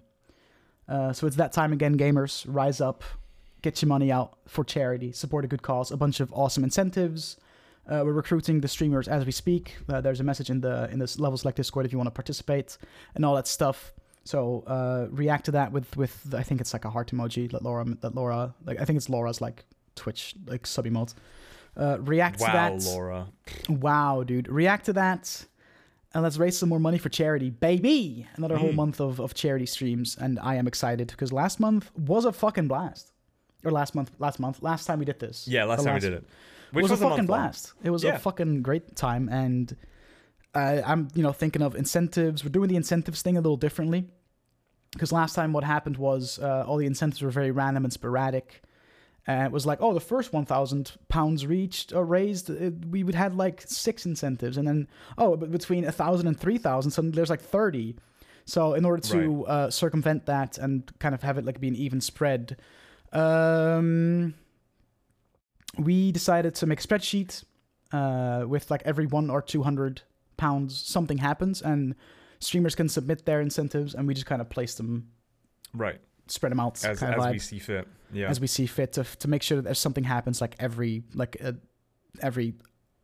Uh, 0.86 1.14
so 1.14 1.26
it's 1.26 1.36
that 1.36 1.52
time 1.52 1.72
again, 1.72 1.96
gamers. 1.96 2.44
Rise 2.46 2.82
up, 2.82 3.04
get 3.62 3.80
your 3.80 3.88
money 3.88 4.12
out 4.12 4.36
for 4.46 4.64
charity, 4.64 5.12
support 5.12 5.46
a 5.46 5.48
good 5.48 5.62
cause. 5.62 5.90
A 5.90 5.96
bunch 5.96 6.20
of 6.20 6.30
awesome 6.34 6.62
incentives. 6.62 7.38
Uh, 7.88 8.02
we're 8.04 8.12
recruiting 8.12 8.60
the 8.60 8.68
streamers 8.68 9.08
as 9.08 9.26
we 9.26 9.32
speak. 9.32 9.76
Uh, 9.88 10.00
there's 10.00 10.20
a 10.20 10.24
message 10.24 10.50
in 10.50 10.60
the 10.60 10.88
in 10.92 10.98
this 10.98 11.18
level 11.18 11.36
select 11.36 11.56
Discord 11.56 11.84
if 11.86 11.92
you 11.92 11.98
want 11.98 12.06
to 12.06 12.12
participate 12.12 12.78
and 13.14 13.24
all 13.24 13.34
that 13.34 13.46
stuff. 13.48 13.92
So 14.24 14.62
uh, 14.68 15.08
react 15.10 15.46
to 15.46 15.50
that 15.52 15.72
with 15.72 15.96
with 15.96 16.32
I 16.36 16.42
think 16.44 16.60
it's 16.60 16.72
like 16.72 16.84
a 16.84 16.90
heart 16.90 17.10
emoji 17.10 17.50
that 17.50 17.62
Laura 17.62 17.84
that 18.02 18.14
Laura 18.14 18.54
like 18.64 18.80
I 18.80 18.84
think 18.84 18.96
it's 18.98 19.08
Laura's 19.10 19.40
like 19.40 19.64
Twitch 19.96 20.34
like 20.46 20.64
sub 20.66 20.84
emote. 20.86 21.14
Uh, 21.76 21.96
react 22.00 22.38
to 22.38 22.44
that. 22.44 22.72
Wow. 22.72 22.78
Laura. 22.84 23.26
Wow, 23.68 24.22
dude. 24.24 24.46
React 24.48 24.84
to 24.86 24.92
that. 24.94 25.46
And 26.14 26.22
let's 26.22 26.36
raise 26.36 26.58
some 26.58 26.68
more 26.68 26.78
money 26.78 26.98
for 26.98 27.08
charity, 27.08 27.48
baby. 27.48 28.26
Another 28.36 28.58
whole 28.58 28.72
Mm. 28.72 28.74
month 28.74 29.00
of, 29.00 29.18
of 29.18 29.32
charity 29.32 29.64
streams, 29.64 30.14
and 30.20 30.38
I 30.40 30.56
am 30.56 30.66
excited 30.68 31.08
because 31.08 31.32
last 31.32 31.58
month 31.58 31.90
was 31.96 32.26
a 32.26 32.32
fucking 32.32 32.68
blast. 32.68 33.12
Or 33.64 33.70
last 33.70 33.94
month, 33.94 34.10
last 34.18 34.38
month, 34.38 34.62
last 34.62 34.84
time 34.84 34.98
we 34.98 35.06
did 35.06 35.18
this. 35.20 35.48
Yeah, 35.48 35.64
last 35.64 35.84
time 35.84 35.94
we 35.94 36.00
did 36.00 36.12
it. 36.12 36.24
Which 36.72 36.82
was, 36.82 36.90
was, 36.92 37.00
a 37.00 37.04
fucking 37.04 37.16
month 37.18 37.28
long. 37.30 37.40
blast. 37.42 37.72
It 37.82 37.90
was 37.90 38.02
Yeah. 38.02 38.16
a 38.16 38.18
fucking 38.18 38.62
great 38.62 38.96
time, 38.96 39.28
and 39.28 39.76
uh, 40.54 40.82
I'm 40.84 41.08
you 41.14 41.22
know 41.22 41.32
thinking 41.32 41.62
of 41.62 41.74
incentives. 41.74 42.44
We're 42.44 42.50
doing 42.50 42.68
the 42.68 42.76
incentives 42.76 43.22
thing 43.22 43.36
a 43.36 43.40
little 43.40 43.56
differently 43.56 44.08
because 44.92 45.12
last 45.12 45.34
time 45.34 45.52
what 45.52 45.64
happened 45.64 45.96
was 45.96 46.38
uh, 46.38 46.64
all 46.66 46.76
the 46.76 46.86
incentives 46.86 47.22
were 47.22 47.30
very 47.30 47.50
random 47.50 47.84
and 47.84 47.92
sporadic. 47.92 48.62
And 49.26 49.46
it 49.46 49.52
was 49.52 49.64
like, 49.64 49.78
oh, 49.80 49.94
the 49.94 50.00
first 50.00 50.32
1,000 50.32 50.92
pounds 51.08 51.46
reached 51.46 51.92
or 51.92 52.04
raised, 52.04 52.50
it, 52.50 52.84
we 52.86 53.04
would 53.04 53.14
had 53.14 53.36
like 53.36 53.62
six 53.64 54.04
incentives. 54.04 54.56
And 54.56 54.66
then, 54.66 54.88
oh, 55.16 55.36
but 55.36 55.52
between 55.52 55.84
1,000 55.84 56.26
and 56.26 56.38
3,000, 56.38 56.90
suddenly 56.90 57.14
there's 57.14 57.30
like 57.30 57.40
30. 57.40 57.94
So 58.46 58.74
in 58.74 58.84
order 58.84 59.00
to 59.10 59.46
uh, 59.46 59.70
circumvent 59.70 60.26
that 60.26 60.58
and 60.58 60.90
kind 60.98 61.14
of 61.14 61.22
have 61.22 61.38
it 61.38 61.44
like 61.44 61.60
be 61.60 61.68
an 61.68 61.76
even 61.76 62.00
spread, 62.00 62.56
um, 63.12 64.34
we 65.78 66.12
decided 66.12 66.54
to 66.56 66.66
make 66.66 66.80
a 66.80 66.82
spreadsheet 66.86 67.44
uh, 67.92 68.44
with 68.46 68.70
like 68.70 68.82
every 68.84 69.06
one 69.06 69.30
or 69.30 69.40
200 69.42 70.02
pounds 70.36 70.78
something 70.80 71.18
happens 71.18 71.62
and 71.62 71.94
streamers 72.40 72.74
can 72.74 72.88
submit 72.88 73.24
their 73.26 73.40
incentives 73.40 73.94
and 73.94 74.06
we 74.08 74.14
just 74.14 74.26
kind 74.26 74.40
of 74.40 74.48
place 74.50 74.74
them 74.74 75.08
Right. 75.74 76.00
spread 76.26 76.52
them 76.52 76.60
out 76.60 76.84
As, 76.84 76.98
kind 77.00 77.14
as 77.14 77.32
we 77.32 77.38
see 77.38 77.58
fit. 77.58 77.86
Yeah. 78.12 78.28
as 78.28 78.40
we 78.40 78.46
see 78.46 78.66
fit 78.66 78.92
to, 78.94 79.04
to 79.04 79.28
make 79.28 79.42
sure 79.42 79.60
that 79.62 79.70
if 79.70 79.76
something 79.76 80.04
happens 80.04 80.40
like 80.40 80.56
every 80.58 81.02
like 81.14 81.36
uh, 81.42 81.52
every 82.20 82.54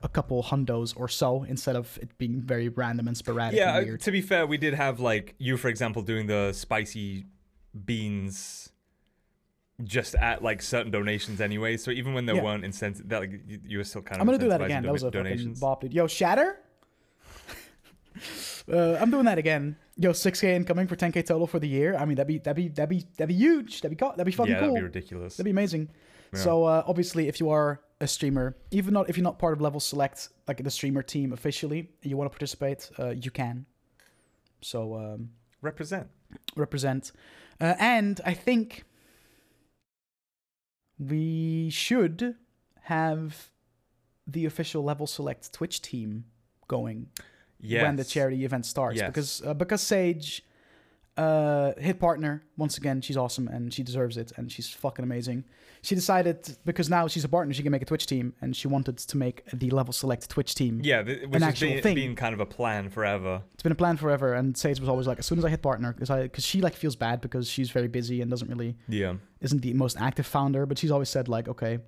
a 0.02 0.08
couple 0.08 0.42
hundos 0.42 0.92
or 0.96 1.08
so 1.08 1.42
instead 1.44 1.74
of 1.76 1.98
it 2.02 2.16
being 2.18 2.40
very 2.42 2.68
random 2.68 3.08
and 3.08 3.16
sporadic 3.16 3.58
yeah, 3.58 3.74
uh, 3.74 3.78
and 3.78 3.86
weird. 3.86 4.00
to 4.00 4.10
be 4.12 4.20
fair, 4.20 4.46
we 4.46 4.56
did 4.56 4.74
have 4.74 5.00
like 5.00 5.34
you, 5.38 5.56
for 5.56 5.68
example, 5.68 6.02
doing 6.02 6.26
the 6.28 6.52
spicy 6.52 7.24
beans 7.84 8.70
just 9.84 10.14
at 10.16 10.42
like 10.42 10.62
certain 10.62 10.90
donations 10.90 11.40
anyway. 11.40 11.76
So 11.76 11.90
even 11.90 12.14
when 12.14 12.26
there 12.26 12.36
Yeah. 12.36 12.42
weren't 12.42 12.64
incentives, 12.64 13.06
that 13.08 13.20
like 13.20 13.32
you, 13.46 13.60
you 13.64 13.78
were 13.78 13.84
still 13.84 14.02
kind 14.02 14.16
of 14.16 14.20
I'm 14.22 14.26
gonna 14.26 14.38
do 14.38 14.48
that 14.48 14.62
again. 14.62 14.82
That 14.82 14.92
was 14.92 15.02
a 15.02 15.06
fucking 15.06 15.22
donations. 15.24 15.60
bop, 15.60 15.82
dude. 15.82 15.92
Yo, 15.94 16.06
Shatter. 16.06 16.58
uh, 18.72 18.98
I'm 19.00 19.10
doing 19.10 19.24
that 19.26 19.38
again. 19.38 19.76
Yo, 19.96 20.10
6k 20.10 20.44
incoming 20.54 20.86
for 20.86 20.96
10k 20.96 21.24
total 21.26 21.46
for 21.46 21.58
the 21.58 21.68
year. 21.68 21.96
I 21.96 22.04
mean, 22.04 22.16
that'd 22.16 22.28
be 22.28 22.38
that'd 22.38 22.56
be 22.56 22.68
that'd 22.68 22.88
be 22.88 23.04
that'd 23.16 23.28
be 23.28 23.34
huge. 23.34 23.80
That'd 23.80 23.96
be 23.96 24.00
co- 24.00 24.10
that'd 24.10 24.26
be 24.26 24.32
fucking 24.32 24.52
yeah, 24.52 24.60
cool. 24.60 24.74
that'd 24.74 24.92
be 24.92 24.98
ridiculous. 24.98 25.34
That'd 25.36 25.44
be 25.44 25.50
amazing. 25.50 25.88
Yeah. 26.32 26.40
So 26.40 26.64
uh, 26.64 26.84
obviously, 26.86 27.28
if 27.28 27.40
you 27.40 27.50
are 27.50 27.80
a 28.00 28.06
streamer, 28.06 28.56
even 28.70 28.94
not 28.94 29.08
if 29.08 29.16
you're 29.16 29.24
not 29.24 29.38
part 29.38 29.54
of 29.54 29.60
Level 29.60 29.80
Select, 29.80 30.28
like 30.46 30.62
the 30.62 30.70
streamer 30.70 31.02
team 31.02 31.32
officially, 31.32 31.90
and 32.02 32.10
you 32.10 32.16
want 32.16 32.30
to 32.30 32.36
participate, 32.36 32.90
uh, 32.98 33.10
you 33.10 33.30
can. 33.30 33.66
So 34.60 34.94
um, 34.94 35.30
Represent. 35.62 36.08
represent, 36.56 37.12
uh, 37.60 37.74
and 37.78 38.20
I 38.24 38.34
think 38.34 38.84
we 40.98 41.70
should 41.70 42.34
have 42.82 43.50
the 44.26 44.44
official 44.44 44.82
Level 44.84 45.06
Select 45.06 45.52
Twitch 45.52 45.80
team 45.82 46.24
going 46.66 47.08
Yes. 47.60 47.82
when 47.82 47.96
the 47.96 48.04
charity 48.04 48.44
event 48.44 48.66
starts 48.66 48.98
Yes. 48.98 49.08
because 49.08 49.42
uh, 49.44 49.54
because 49.54 49.80
Sage 49.80 50.44
uh 51.16 51.72
hit 51.78 51.98
partner 51.98 52.44
once 52.56 52.76
again 52.78 53.00
she's 53.00 53.16
awesome 53.16 53.48
and 53.48 53.74
she 53.74 53.82
deserves 53.82 54.16
it 54.16 54.30
and 54.36 54.52
she's 54.52 54.68
fucking 54.70 55.02
amazing 55.02 55.42
she 55.82 55.94
decided 55.94 56.56
because 56.64 56.88
now 56.90 57.06
she's 57.08 57.24
a 57.24 57.28
partner 57.28 57.54
she 57.54 57.62
can 57.62 57.72
make 57.72 57.82
a 57.82 57.84
twitch 57.84 58.06
team 58.06 58.34
and 58.40 58.54
she 58.56 58.66
wanted 58.68 58.96
to 58.98 59.16
make 59.16 59.44
the 59.52 59.70
level 59.70 59.92
select 59.92 60.28
twitch 60.28 60.54
team 60.54 60.80
Yeah, 60.82 61.02
th- 61.02 61.22
which 61.28 61.34
has 61.42 61.42
actual 61.42 61.68
been, 61.70 61.82
thing. 61.82 61.94
been 61.94 62.16
kind 62.16 62.34
of 62.34 62.40
a 62.40 62.46
plan 62.46 62.90
forever. 62.90 63.42
it's 63.54 63.62
been 63.62 63.72
a 63.72 63.76
plan 63.84 63.96
forever 63.96 64.34
and 64.34 64.56
Sage 64.56 64.80
was 64.80 64.88
always 64.88 65.06
like 65.06 65.18
as 65.18 65.26
soon 65.26 65.38
as 65.38 65.44
i 65.44 65.50
hit 65.50 65.62
partner 65.62 65.92
because 65.92 66.10
i 66.10 66.22
because 66.22 66.44
she 66.44 66.60
like 66.60 66.74
feels 66.74 66.96
bad 66.96 67.20
because 67.20 67.48
she's 67.48 67.70
very 67.70 67.88
busy 67.88 68.20
and 68.22 68.30
doesn't 68.30 68.48
really 68.48 68.76
Yeah. 68.88 69.14
isn't 69.40 69.62
the 69.62 69.72
most 69.74 69.96
active 70.00 70.26
founder 70.26 70.66
but 70.66 70.78
she's 70.78 70.90
always 70.90 71.08
said 71.08 71.28
like 71.28 71.48
okay 71.48 71.78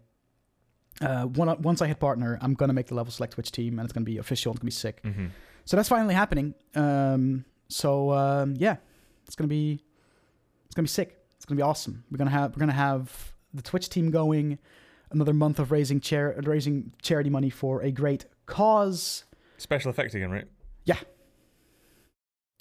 uh, 1.01 1.25
one, 1.25 1.63
once 1.63 1.81
I 1.81 1.87
hit 1.87 1.99
partner, 1.99 2.39
I'm 2.43 2.53
gonna 2.53 2.75
make 2.75 2.89
the 2.89 2.95
level 2.95 3.11
select 3.11 3.33
Twitch 3.33 3.51
team, 3.53 3.79
and 3.79 3.87
it's 3.87 3.93
gonna 3.93 4.05
be 4.05 4.19
official. 4.19 4.53
It's 4.53 4.59
gonna 4.61 4.67
be 4.67 4.73
sick. 4.73 5.01
hmm 5.03 5.27
So 5.65 5.77
that's 5.77 5.89
finally 5.89 6.15
happening. 6.15 6.53
Um, 6.75 7.45
so 7.69 8.11
um, 8.13 8.55
yeah, 8.59 8.77
it's 9.27 9.35
gonna 9.35 9.49
be 9.49 9.81
it's 10.67 10.75
gonna 10.75 10.85
be 10.85 10.89
sick. 10.91 11.17
It's 11.37 11.47
gonna 11.47 11.57
be 11.57 11.63
awesome. 11.63 12.05
We're 12.11 12.19
gonna 12.19 12.31
have 12.31 12.55
we're 12.55 12.61
gonna 12.61 12.73
have 12.73 13.33
the 13.53 13.63
Twitch 13.63 13.89
team 13.89 14.11
going. 14.11 14.59
Another 15.13 15.33
month 15.35 15.59
of 15.59 15.73
raising 15.73 16.01
chair 16.01 16.41
raising 16.45 16.93
charity 17.03 17.31
money 17.31 17.51
for 17.51 17.83
a 17.83 17.91
great 17.91 18.27
cause. 18.47 19.25
Special 19.59 19.91
effect 19.91 20.15
again, 20.15 20.31
right? 20.31 20.47
Yeah. 20.85 20.99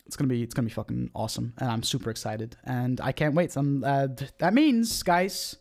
It's 0.08 0.16
gonna 0.16 0.28
be 0.30 0.42
it's 0.42 0.56
gonna 0.56 0.68
be 0.68 0.74
fucking 0.74 1.12
awesome, 1.14 1.54
and 1.60 1.70
I'm 1.70 1.84
super 1.84 2.10
excited, 2.10 2.58
and 2.64 3.00
I 3.00 3.12
can't 3.12 3.36
wait. 3.36 3.56
Um, 3.56 3.84
uh, 3.86 4.08
that 4.40 4.56
means, 4.56 5.04
guys, 5.04 5.58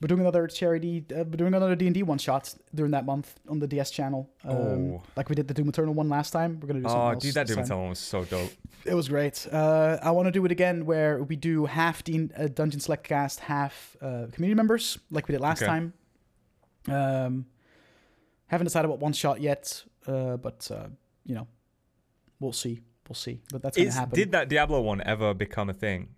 we're 0.00 0.08
doing 0.08 0.20
another 0.20 0.46
charity. 0.46 1.04
Uh, 1.10 1.18
we're 1.24 1.36
doing 1.36 1.54
another 1.54 1.74
D 1.76 1.86
and 1.86 1.94
D 1.94 2.02
one 2.02 2.18
shot 2.18 2.54
during 2.74 2.92
that 2.92 3.04
month 3.06 3.38
on 3.48 3.58
the 3.58 3.66
DS 3.66 3.90
channel. 3.90 4.28
Um, 4.44 4.56
Oh. 4.56 5.02
like 5.16 5.28
we 5.28 5.34
did 5.34 5.48
the 5.48 5.54
Doom 5.54 5.68
Eternal 5.68 5.94
one 5.94 6.08
last 6.08 6.30
time. 6.32 6.58
We're 6.60 6.68
gonna 6.68 6.80
do 6.80 6.88
something 6.88 7.16
Oh, 7.16 7.20
dude, 7.20 7.34
that 7.34 7.46
Doom. 7.46 7.58
Eternal 7.60 7.80
one 7.80 7.88
was 7.90 7.98
so 8.00 8.24
dope. 8.24 8.50
It 8.84 8.94
was 8.94 9.08
great. 9.08 9.46
Uh, 9.50 9.98
I 10.02 10.10
want 10.10 10.26
to 10.26 10.32
do 10.32 10.44
it 10.44 10.52
again 10.52 10.84
where 10.84 11.22
we 11.22 11.36
do 11.36 11.64
half 11.66 12.04
D- 12.04 12.28
uh, 12.36 12.48
Dungeon 12.48 12.80
Select 12.80 13.04
cast, 13.04 13.40
half 13.40 13.96
uh, 14.02 14.26
community 14.32 14.54
members, 14.56 14.98
like 15.10 15.26
we 15.28 15.32
did 15.32 15.40
last 15.40 15.62
Okay. 15.62 15.70
time. 15.70 15.92
Um, 16.88 17.46
haven't 18.48 18.66
decided 18.66 18.88
what 18.88 19.00
one 19.00 19.12
shot 19.14 19.40
yet, 19.40 19.82
uh, 20.06 20.36
but 20.36 20.68
uh, 20.70 20.88
you 21.24 21.34
know, 21.34 21.46
we'll 22.40 22.52
see. 22.52 22.80
We'll 23.08 23.14
see. 23.14 23.40
But 23.50 23.62
that's 23.62 23.76
gonna 23.76 23.88
Is, 23.88 23.94
happen. 23.94 24.14
did 24.14 24.32
that 24.32 24.48
Diablo 24.48 24.80
one 24.82 25.00
ever 25.02 25.32
become 25.34 25.70
a 25.70 25.74
thing? 25.74 26.08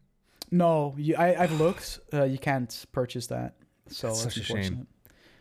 no, 0.50 0.94
you, 0.96 1.14
I, 1.16 1.42
I've 1.42 1.58
looked. 1.60 1.98
Uh, 2.12 2.22
you 2.24 2.38
can't 2.38 2.84
purchase 2.92 3.26
that. 3.28 3.54
So 3.88 4.08
That's 4.08 4.24
that's 4.24 4.34
such 4.34 4.42
a 4.42 4.46
shame. 4.46 4.86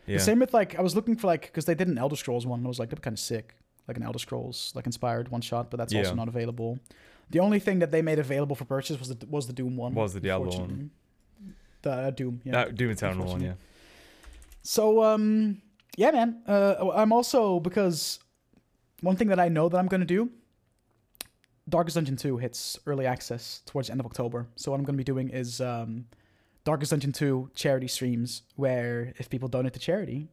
Yeah. 0.05 0.17
The 0.17 0.23
same 0.23 0.39
with 0.39 0.53
like 0.53 0.77
I 0.77 0.81
was 0.81 0.95
looking 0.95 1.15
for 1.15 1.27
like 1.27 1.43
because 1.43 1.65
they 1.65 1.75
did 1.75 1.87
an 1.87 1.97
Elder 1.97 2.15
Scrolls 2.15 2.45
one. 2.45 2.59
And 2.59 2.67
I 2.67 2.69
was 2.69 2.79
like, 2.79 2.89
that'd 2.89 3.01
be 3.01 3.03
kind 3.03 3.15
of 3.15 3.19
sick, 3.19 3.55
like 3.87 3.97
an 3.97 4.03
Elder 4.03 4.19
Scrolls 4.19 4.71
like 4.75 4.85
inspired 4.85 5.29
one 5.29 5.41
shot, 5.41 5.71
but 5.71 5.77
that's 5.77 5.93
also 5.93 6.13
not 6.13 6.27
available. 6.27 6.79
The 7.31 7.39
only 7.39 7.59
thing 7.59 7.79
that 7.79 7.91
they 7.91 8.01
made 8.01 8.19
available 8.19 8.55
for 8.55 8.65
purchase 8.65 8.99
was 8.99 9.09
the 9.09 9.25
was 9.27 9.47
the 9.47 9.53
Doom 9.53 9.77
one. 9.77 9.95
Was 9.95 10.13
the 10.13 10.19
Diablo 10.19 10.59
one. 10.59 10.91
The 11.81 11.91
uh, 11.91 12.09
Doom, 12.11 12.41
yeah. 12.43 12.51
that 12.51 12.75
Doom 12.75 12.91
Eternal 12.91 13.27
one, 13.27 13.41
yeah. 13.41 13.53
So 14.61 15.03
um, 15.03 15.61
yeah, 15.97 16.11
man. 16.11 16.41
Uh, 16.47 16.91
I'm 16.93 17.11
also 17.11 17.59
because 17.59 18.19
one 19.01 19.15
thing 19.15 19.29
that 19.29 19.39
I 19.39 19.49
know 19.49 19.69
that 19.69 19.77
I'm 19.77 19.87
gonna 19.87 20.05
do. 20.05 20.29
Darkest 21.67 21.95
Dungeon 21.95 22.15
2 22.15 22.37
hits 22.37 22.77
early 22.85 23.07
access 23.07 23.63
towards 23.65 23.87
the 23.87 23.93
end 23.93 23.99
of 23.99 24.05
October. 24.05 24.47
So 24.55 24.69
what 24.69 24.77
I'm 24.77 24.83
going 24.83 24.93
to 24.93 24.97
be 24.97 25.03
doing 25.03 25.29
is 25.29 25.61
um, 25.61 26.05
Darkest 26.65 26.89
Dungeon 26.91 27.11
2 27.13 27.51
charity 27.55 27.87
streams 27.87 28.41
where 28.55 29.13
if 29.17 29.29
people 29.29 29.47
donate 29.47 29.73
to 29.73 29.79
charity, 29.79 30.27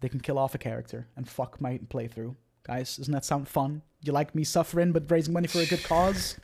they 0.00 0.08
can 0.08 0.20
kill 0.20 0.38
off 0.38 0.54
a 0.54 0.58
character 0.58 1.06
and 1.16 1.28
fuck 1.28 1.60
my 1.60 1.78
playthrough. 1.88 2.34
Guys, 2.64 2.96
doesn't 2.96 3.12
that 3.14 3.24
sound 3.24 3.48
fun? 3.48 3.82
You 4.02 4.12
like 4.12 4.34
me 4.34 4.44
suffering 4.44 4.92
but 4.92 5.10
raising 5.10 5.32
money 5.32 5.46
for 5.48 5.60
a 5.60 5.66
good 5.66 5.82
cause? 5.84 6.36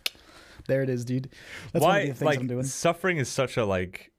There 0.68 0.82
it 0.82 0.88
is, 0.90 1.04
dude. 1.04 1.28
That's 1.72 1.82
one 1.84 1.90
Why, 1.94 1.98
of 2.00 2.08
the 2.08 2.14
things 2.14 2.26
like, 2.26 2.38
I'm 2.38 2.46
doing. 2.46 2.64
suffering 2.64 3.18
is 3.18 3.28
such 3.28 3.56
a 3.56 3.64
like 3.64 4.12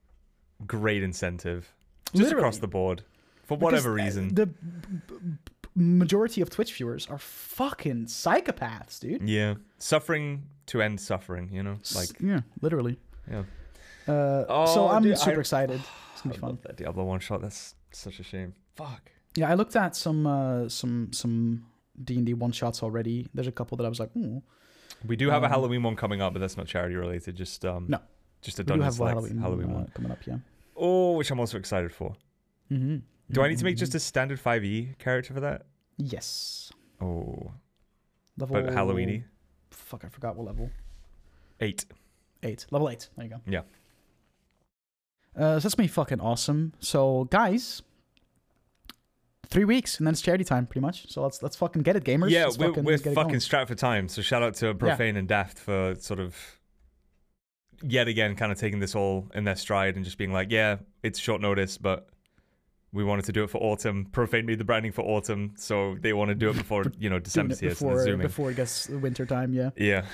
great 0.66 1.02
incentive, 1.02 1.72
just 2.14 2.32
across 2.32 2.58
the 2.58 2.68
board, 2.68 3.02
for 3.44 3.56
whatever 3.56 3.90
uh, 3.92 4.02
reason. 4.04 4.34
the 4.34 4.46
b- 4.46 4.54
b- 5.06 5.14
majority 5.74 6.40
of 6.42 6.50
Twitch 6.50 6.74
viewers 6.74 7.06
are 7.06 7.18
fucking 7.18 8.06
psychopaths, 8.06 8.98
dude. 9.00 9.26
yeah, 9.28 9.54
suffering 9.78 10.42
to 10.66 10.82
end 10.82 11.00
suffering. 11.00 11.50
You 11.52 11.62
know, 11.62 11.76
like 11.94 12.10
yeah, 12.20 12.40
literally. 12.60 12.98
yeah. 13.30 13.44
Uh, 14.10 14.44
Oh, 14.48 14.66
so 14.66 14.88
I'm 14.88 15.02
dude, 15.02 15.18
super 15.18 15.36
I- 15.38 15.40
excited. 15.40 15.80
It's 16.12 16.22
gonna 16.22 16.34
I 16.34 16.38
fun. 16.38 16.58
that 16.64 16.76
Diablo 16.76 17.04
one 17.04 17.20
shot. 17.20 17.40
That's 17.40 17.74
such 17.92 18.20
a 18.20 18.22
shame. 18.22 18.54
Fuck. 18.76 19.10
Yeah, 19.36 19.50
I 19.50 19.54
looked 19.54 19.76
at 19.76 19.94
some 19.96 20.26
uh, 20.26 20.68
some 20.68 21.12
some 21.12 21.64
D 22.02 22.16
and 22.16 22.26
D 22.26 22.34
one 22.34 22.52
shots 22.52 22.82
already. 22.82 23.28
There's 23.34 23.46
a 23.46 23.52
couple 23.52 23.76
that 23.78 23.84
I 23.86 23.88
was 23.88 24.00
like, 24.00 24.10
ooh. 24.16 24.42
We 25.06 25.16
do 25.16 25.30
have 25.30 25.42
a 25.42 25.46
Um, 25.46 25.52
Halloween 25.52 25.82
one 25.82 25.96
coming 25.96 26.20
up, 26.20 26.32
but 26.34 26.40
that's 26.40 26.56
not 26.56 26.66
charity 26.66 26.94
related. 26.94 27.36
Just 27.36 27.64
um, 27.64 27.86
No. 27.88 28.00
just 28.42 28.58
a 28.58 28.64
Dungeon 28.64 28.88
a 28.88 28.92
Select 28.92 29.14
Halloween, 29.14 29.38
Halloween, 29.38 29.70
uh, 29.70 29.74
one. 29.74 29.86
coming 29.94 30.12
up. 30.12 30.18
Yeah. 30.26 30.38
Oh, 30.76 31.12
which 31.12 31.30
I'm 31.30 31.40
also 31.40 31.56
excited 31.58 31.92
for. 31.92 32.14
Mm-hmm. 32.70 32.96
Do 33.32 33.42
I 33.42 33.48
need 33.48 33.58
to 33.58 33.64
make 33.64 33.76
just 33.76 33.94
a 33.94 34.00
standard 34.00 34.40
5e 34.42 34.98
character 34.98 35.32
for 35.34 35.40
that? 35.40 35.62
yes 35.96 36.72
Oh, 37.00 37.52
level 38.38 38.60
but 38.62 38.72
Halloweeny 38.74 39.22
Fuck, 39.70 40.04
I 40.04 40.08
forgot 40.08 40.36
what 40.36 40.46
level. 40.46 40.70
eight. 41.60 41.84
Eight. 42.42 42.66
Level 42.70 42.88
eight. 42.90 43.08
There 43.16 43.24
you 43.26 43.30
go. 43.30 43.40
Yeah. 43.46 43.62
Uh, 45.36 45.58
so 45.58 45.60
that's 45.60 45.74
gonna 45.74 45.84
be 45.84 45.92
fucking 45.92 46.20
awesome. 46.20 46.72
So 46.80 47.24
guys, 47.24 47.82
three 49.48 49.64
weeks 49.64 49.98
and 49.98 50.06
then 50.06 50.12
it's 50.12 50.22
charity 50.22 50.44
time, 50.44 50.66
pretty 50.66 50.80
much. 50.80 51.10
So 51.10 51.22
let's 51.22 51.42
let's 51.42 51.56
fucking 51.56 51.82
get 51.82 51.96
it, 51.96 52.04
gamers. 52.04 52.30
Yeah, 52.30 52.44
Let's 52.44 52.58
we're, 52.58 52.68
fucking 52.68 52.84
we're 52.84 52.98
fucking 52.98 53.40
strapped 53.40 53.68
for 53.68 53.74
time. 53.74 54.08
So 54.08 54.22
shout 54.22 54.42
out 54.42 54.54
to 54.56 54.74
Profane 54.74 55.16
and 55.16 55.28
Daft 55.28 55.58
for 55.58 55.94
sort 55.98 56.20
of 56.20 56.36
yet 57.82 58.08
again 58.08 58.36
kind 58.36 58.52
of 58.52 58.58
taking 58.58 58.78
this 58.78 58.94
all 58.94 59.30
in 59.34 59.44
their 59.44 59.56
stride 59.56 59.96
and 59.96 60.04
just 60.04 60.18
being 60.18 60.32
like, 60.32 60.50
yeah, 60.50 60.76
it's 61.02 61.18
short 61.18 61.40
notice, 61.40 61.78
but 61.78 62.08
we 62.92 63.04
wanted 63.04 63.24
to 63.26 63.32
do 63.32 63.44
it 63.44 63.50
for 63.50 63.58
autumn. 63.58 64.06
Profane 64.12 64.46
made 64.46 64.58
the 64.58 64.64
branding 64.64 64.92
for 64.92 65.02
autumn, 65.02 65.52
so 65.56 65.96
they 66.00 66.12
want 66.12 66.28
to 66.30 66.34
do 66.34 66.50
it 66.50 66.56
before 66.56 66.84
you 66.98 67.10
know 67.10 67.18
December's 67.18 67.60
here, 67.60 67.70
before 67.70 68.16
before 68.16 68.50
it 68.50 68.56
gets 68.56 68.88
winter 68.88 69.26
time. 69.26 69.52
Yeah. 69.52 69.70
Yeah. 69.76 70.06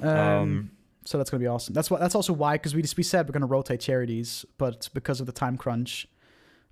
Um, 0.00 0.08
Um, 0.08 0.70
so 1.04 1.18
that's 1.18 1.30
gonna 1.30 1.40
be 1.40 1.46
awesome. 1.46 1.74
That's 1.74 1.90
what. 1.90 2.00
That's 2.00 2.14
also 2.14 2.32
why, 2.32 2.54
because 2.54 2.74
we 2.74 2.82
just 2.82 2.96
we 2.96 3.02
said 3.02 3.26
we're 3.28 3.32
gonna 3.32 3.46
rotate 3.46 3.80
charities, 3.80 4.44
but 4.58 4.88
because 4.94 5.20
of 5.20 5.26
the 5.26 5.32
time 5.32 5.56
crunch, 5.56 6.06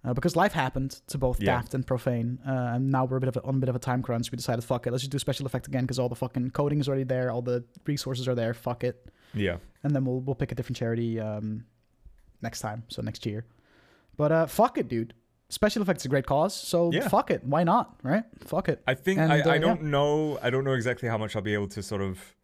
uh, 0.04 0.12
because 0.14 0.36
life 0.36 0.52
happened 0.52 1.00
to 1.08 1.18
both 1.18 1.40
Yeah. 1.40 1.56
Daft 1.56 1.74
and 1.74 1.86
Profane, 1.86 2.38
uh, 2.46 2.74
and 2.74 2.90
now 2.90 3.04
we're 3.04 3.16
a 3.16 3.20
bit 3.20 3.28
of 3.28 3.36
a, 3.36 3.42
on 3.42 3.56
a 3.56 3.58
bit 3.58 3.68
of 3.68 3.76
a 3.76 3.78
time 3.80 4.02
crunch. 4.02 4.30
We 4.30 4.36
decided, 4.36 4.62
fuck 4.64 4.86
it, 4.86 4.90
let's 4.90 5.02
just 5.02 5.10
do 5.12 5.18
special 5.18 5.46
effect 5.46 5.66
again 5.66 5.82
because 5.84 5.98
all 5.98 6.08
the 6.08 6.14
fucking 6.14 6.50
coding 6.50 6.78
is 6.80 6.88
already 6.88 7.04
there, 7.04 7.30
all 7.30 7.42
the 7.42 7.64
resources 7.86 8.28
are 8.28 8.34
there. 8.34 8.54
Fuck 8.54 8.84
it, 8.84 9.10
yeah. 9.34 9.56
and 9.82 9.94
then 9.94 10.04
we'll 10.04 10.20
we'll 10.20 10.34
pick 10.36 10.52
a 10.52 10.54
different 10.54 10.76
charity 10.76 11.18
um, 11.18 11.64
next 12.42 12.60
time, 12.60 12.84
so 12.88 13.02
next 13.02 13.24
year. 13.26 13.44
But 14.16 14.32
uh, 14.32 14.46
fuck 14.46 14.78
it, 14.78 14.88
dude. 14.88 15.14
Special 15.50 15.80
effects 15.80 16.02
is 16.02 16.06
a 16.06 16.08
great 16.10 16.26
cause, 16.26 16.54
so 16.54 16.92
Yeah. 16.92 17.08
fuck 17.08 17.30
it. 17.30 17.42
Why 17.42 17.64
not? 17.64 17.96
Right? 18.02 18.24
Fuck 18.40 18.68
it. 18.68 18.82
I 18.86 18.92
think 18.94 19.18
And, 19.18 19.32
I, 19.32 19.40
uh, 19.40 19.50
I 19.52 19.58
don't 19.58 19.84
know 19.84 20.38
I 20.42 20.50
don't 20.50 20.64
know 20.64 20.74
exactly 20.74 21.08
how 21.08 21.16
much 21.16 21.34
I'll 21.36 21.40
be 21.42 21.54
able 21.54 21.68
to 21.68 21.82
sort 21.82 22.02
of 22.02 22.34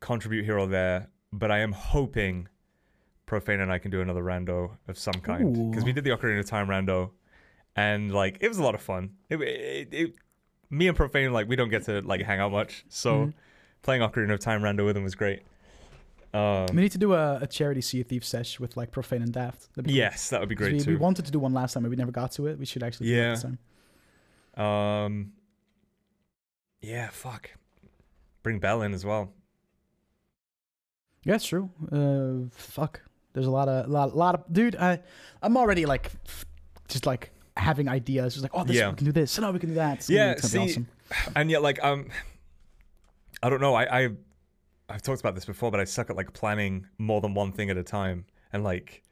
contribute 0.00 0.44
here 0.44 0.58
or 0.58 0.66
there, 0.66 1.08
but 1.32 1.50
I 1.50 1.58
am 1.60 1.72
hoping 1.72 2.48
Profane 3.26 3.60
and 3.60 3.72
I 3.72 3.78
can 3.78 3.90
do 3.90 4.00
another 4.00 4.22
rando 4.22 4.76
of 4.88 4.98
some 4.98 5.14
kind 5.14 5.70
because 5.70 5.84
we 5.84 5.92
did 5.92 6.04
the 6.04 6.10
Ocarina 6.10 6.40
of 6.40 6.46
Time 6.46 6.68
rando, 6.68 7.10
and 7.74 8.12
like 8.12 8.38
it 8.40 8.48
was 8.48 8.58
a 8.58 8.62
lot 8.62 8.74
of 8.74 8.80
fun. 8.80 9.10
It, 9.28 9.40
it, 9.40 9.88
it 9.94 10.14
me 10.70 10.88
and 10.88 10.96
Profane 10.96 11.32
like 11.32 11.48
we 11.48 11.56
don't 11.56 11.68
get 11.70 11.84
to 11.84 12.00
like 12.02 12.20
hang 12.22 12.40
out 12.40 12.52
much, 12.52 12.84
so 12.88 13.26
Mhm. 13.26 13.34
playing 13.82 14.02
Ocarina 14.02 14.32
of 14.34 14.40
Time 14.40 14.62
rando 14.62 14.84
with 14.84 14.96
him 14.96 15.02
was 15.02 15.14
great. 15.14 15.42
Um, 16.34 16.66
We 16.74 16.82
need 16.82 16.92
to 16.92 16.98
do 16.98 17.14
a, 17.14 17.38
a 17.40 17.46
charity 17.46 17.80
Sea 17.80 18.02
of 18.02 18.08
Thieves 18.08 18.28
sesh 18.28 18.60
with 18.60 18.76
like 18.76 18.90
Profane 18.92 19.22
and 19.22 19.32
Daft. 19.32 19.68
That'd 19.74 19.84
be 19.86 19.90
cool. 19.92 19.96
yes, 19.96 20.28
that 20.30 20.38
would 20.40 20.48
be 20.50 20.54
great 20.54 20.74
we, 20.74 20.80
too. 20.80 20.90
we 20.90 20.96
wanted 20.96 21.24
to 21.24 21.30
do 21.30 21.38
one 21.38 21.54
last 21.54 21.72
time, 21.74 21.82
but 21.84 21.90
we 21.90 21.96
never 21.96 22.12
got 22.12 22.32
to 22.32 22.46
it. 22.46 22.58
We 22.58 22.66
should 22.66 22.82
actually 22.82 23.06
do 23.08 23.12
Yeah. 23.14 23.32
it 23.32 23.34
this 23.36 23.42
time. 24.54 24.62
Um, 24.62 25.32
yeah, 26.80 27.08
fuck. 27.10 27.50
Bring 28.42 28.58
Bell 28.58 28.82
in 28.82 28.92
as 28.92 29.04
well. 29.04 29.32
Yeah, 31.26 31.34
it's 31.34 31.46
true. 31.46 31.68
Uh, 31.92 32.48
fuck. 32.56 33.02
There's 33.34 33.46
a 33.46 33.50
lot 33.50 33.68
of, 33.68 33.90
lot, 33.90 34.16
lot 34.16 34.34
of, 34.36 34.44
dude. 34.50 34.76
I, 34.76 35.00
I'm 35.42 35.56
already 35.58 35.84
like, 35.84 36.10
just 36.88 37.04
like 37.04 37.32
having 37.56 37.88
ideas. 37.88 38.34
Just 38.34 38.42
like, 38.42 38.52
oh, 38.54 38.64
this 38.64 38.76
Yeah. 38.76 38.90
we 38.90 38.96
can 38.96 39.04
do 39.06 39.12
this. 39.12 39.38
No, 39.38 39.50
we 39.52 39.58
can 39.58 39.68
do 39.70 39.74
that. 39.74 39.98
It's 39.98 40.08
Yeah, 40.10 40.30
it's 40.32 40.52
gonna 40.52 40.64
be 40.66 40.72
see, 40.72 40.80
awesome. 40.80 41.32
and 41.36 41.50
yet 41.50 41.62
like 41.62 41.82
um 41.84 42.08
i 43.42 43.48
don't 43.50 43.60
know 43.60 43.74
i 43.74 43.84
i 44.04 44.08
i've 44.88 45.02
talked 45.02 45.20
about 45.20 45.34
this 45.36 45.44
before 45.44 45.70
but 45.70 45.78
i 45.78 45.84
suck 45.84 46.10
at 46.10 46.16
like 46.16 46.32
planning 46.32 46.84
more 46.98 47.20
than 47.20 47.32
one 47.34 47.52
thing 47.52 47.70
at 47.70 47.76
a 47.76 47.82
time 47.82 48.24
and 48.52 48.64
like 48.64 49.02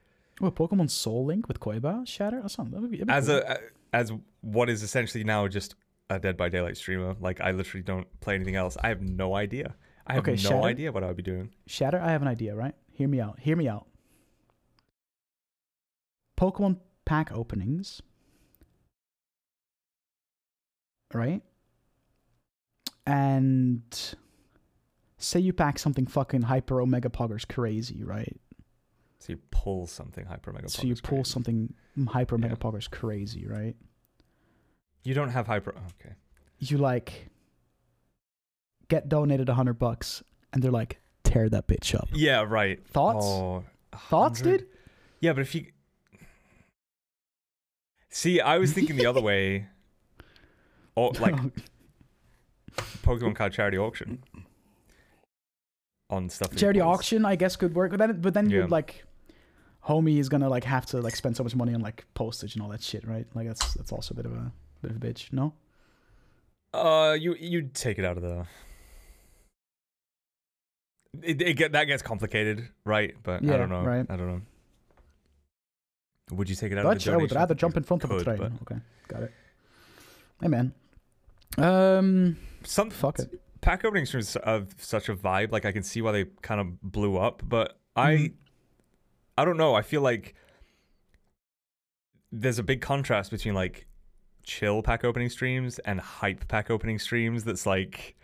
Oh, 0.41 0.51
Pokemon 0.51 0.91
Soul 0.91 1.27
Link 1.27 1.47
with 1.47 1.61
Koiba 1.61 2.05
Shatter. 2.09 2.41
That's 2.43 2.59
not. 2.59 2.69
That 2.73 2.81
would 2.81 2.91
be, 2.91 2.97
that'd 2.97 3.07
be 3.07 3.13
as 3.13 3.27
cool. 3.29 3.37
a 3.37 3.59
as 3.97 4.11
what 4.41 4.69
is 4.69 4.83
essentially 4.83 5.23
now 5.23 5.47
just 5.47 5.77
a 6.11 6.19
dead 6.19 6.37
by 6.37 6.49
daylight 6.49 6.77
streamer 6.77 7.15
like 7.21 7.41
i 7.41 7.53
literally 7.53 7.85
don't 7.85 8.09
play 8.21 8.35
anything 8.35 8.57
else 8.57 8.77
i 8.83 8.89
have 8.89 9.01
no 9.01 9.37
idea 9.37 9.77
i 10.07 10.15
have 10.15 10.23
Okay, 10.23 10.33
no 10.33 10.37
Shatter? 10.37 10.63
idea 10.63 10.93
what 10.93 11.03
i 11.05 11.07
would 11.09 11.17
be 11.17 11.23
doing 11.23 11.51
Shatter. 11.67 12.01
I 12.01 12.11
have 12.13 12.23
an 12.23 12.29
idea. 12.29 12.55
Right. 12.55 12.75
Hear 12.93 13.09
me 13.09 13.21
out. 13.21 13.39
Hear 13.41 13.57
me 13.57 13.69
out. 13.69 13.87
Pokemon 16.39 16.79
pack 17.05 17.33
openings. 17.33 18.03
Right. 21.13 21.43
And 23.07 23.83
say 25.19 25.41
you 25.41 25.53
pack 25.53 25.79
something 25.79 26.07
fucking 26.07 26.43
hyper 26.43 26.81
omega 26.81 27.09
poggers 27.09 27.47
crazy, 27.47 28.03
right? 28.05 28.37
so 29.21 29.33
you 29.33 29.39
pull 29.51 29.87
something 29.87 30.27
hyper 30.27 30.53
mega 30.53 30.69
so 30.69 30.83
you 30.83 30.95
pull 30.97 31.19
crazy. 31.19 31.31
something 31.31 31.75
hyper 32.09 32.37
mega 32.37 32.57
Yeah. 32.61 32.71
poggers 32.71 32.91
crazy, 32.91 33.47
right? 33.47 33.75
you 35.03 35.15
don't 35.15 35.31
have 35.31 35.47
hyper 35.47 35.71
okay 36.01 36.15
You 36.59 36.77
like 36.79 37.31
get 38.89 39.09
donated 39.09 39.49
a 39.49 39.55
hundred 39.55 39.75
bucks, 39.79 40.23
and 40.53 40.63
they're 40.63 40.71
like, 40.71 41.01
tear 41.25 41.49
that 41.49 41.67
bitch 41.67 41.95
up. 41.95 42.09
yeah 42.13 42.45
right 42.47 42.87
Thoughts? 42.87 43.25
oh, 43.27 43.65
Thoughts, 44.09 44.41
dude? 44.41 44.67
yeah 45.21 45.33
but 45.33 45.41
if 45.43 45.55
you 45.55 45.67
see 48.11 48.41
i 48.41 48.59
was 48.59 48.73
thinking 48.73 48.97
the 48.97 49.07
other 49.07 49.21
way 49.31 49.67
or 50.97 51.13
like 51.21 51.35
Pokemon 53.03 53.35
card 53.35 53.53
charity 53.53 53.79
auction 53.79 54.23
on 56.11 56.29
stuff. 56.29 56.55
charity 56.55 56.81
auction, 56.81 57.25
I 57.25 57.35
guess, 57.37 57.57
could 57.57 57.75
work. 57.75 57.91
But 57.91 57.99
then, 57.99 58.21
but 58.21 58.35
then 58.35 58.49
Yeah. 58.51 58.61
you'd 58.63 58.71
like, 58.71 59.05
homie 59.89 60.19
is 60.19 60.29
gonna 60.29 60.49
like 60.49 60.65
have 60.65 60.87
to 60.87 61.01
like 61.01 61.17
spend 61.17 61.37
so 61.37 61.43
much 61.43 61.55
money 61.57 61.75
on 61.75 61.81
like 61.81 62.05
postage 62.15 62.55
and 62.55 62.63
all 62.63 62.69
that 62.71 62.83
shit, 62.83 63.07
right? 63.07 63.27
Like 63.35 63.47
that's 63.49 63.75
that's 63.75 63.91
also 63.93 64.13
a 64.15 64.17
bit 64.17 64.27
of 64.27 64.33
a 64.33 64.53
bit 64.83 64.91
of 64.93 64.97
a 64.97 65.01
bitch. 65.01 65.33
No. 65.33 65.55
Uh, 66.73 67.17
you 67.19 67.35
you'd 67.41 67.75
take 67.75 67.99
it 67.99 68.05
out 68.05 68.17
of 68.17 68.23
the. 68.23 68.47
It, 71.23 71.41
it 71.43 71.55
get 71.55 71.73
that 71.73 71.85
gets 71.85 72.03
complicated, 72.03 72.69
right? 72.85 73.15
But 73.23 73.43
I 73.43 73.47
Yeah, 73.47 73.57
don't 73.59 73.69
know. 73.71 73.83
right. 73.83 74.07
I 74.09 74.17
don't 74.17 74.27
know. 74.27 74.41
Would 76.33 76.49
you 76.49 76.57
take 76.57 76.73
it 76.73 76.79
out 76.79 76.85
Dutch, 76.85 77.07
of 77.07 77.13
the 77.13 77.13
I 77.13 77.17
would 77.17 77.33
rather 77.33 77.55
jump 77.55 77.77
in 77.77 77.83
front 77.83 78.03
of 78.05 78.11
the 78.11 78.17
could, 78.17 78.25
train. 78.25 78.39
but 78.39 78.53
Okay, 78.63 78.81
got 79.09 79.23
it. 79.25 79.33
Hey 80.41 80.49
man. 80.49 80.73
Um, 81.59 82.37
Some 82.65 82.91
fuck 82.91 83.19
it. 83.19 83.41
pack 83.61 83.85
opening 83.85 84.07
streams 84.07 84.37
have 84.45 84.75
such 84.79 85.09
a 85.09 85.15
vibe. 85.15 85.53
Like 85.53 85.65
I 85.65 85.73
can 85.73 85.83
see 85.83 86.01
why 86.03 86.13
they 86.13 86.25
kind 86.43 86.61
of 86.61 86.81
blew 86.83 87.17
up, 87.19 87.43
but 87.47 87.79
I, 87.95 88.13
Mhm. 88.15 88.33
I 89.39 89.45
don't 89.45 89.57
know. 89.57 89.75
I 89.75 89.83
feel 89.83 90.01
like 90.01 90.35
there's 92.33 92.59
a 92.59 92.63
big 92.63 92.81
contrast 92.81 93.31
between 93.31 93.55
like 93.55 93.87
chill 94.43 94.83
pack 94.83 95.05
opening 95.05 95.29
streams 95.29 95.79
and 95.81 96.01
hype 96.01 96.49
pack 96.49 96.71
opening 96.71 96.99
streams. 96.99 97.45
That's 97.45 97.67
like, 97.67 98.17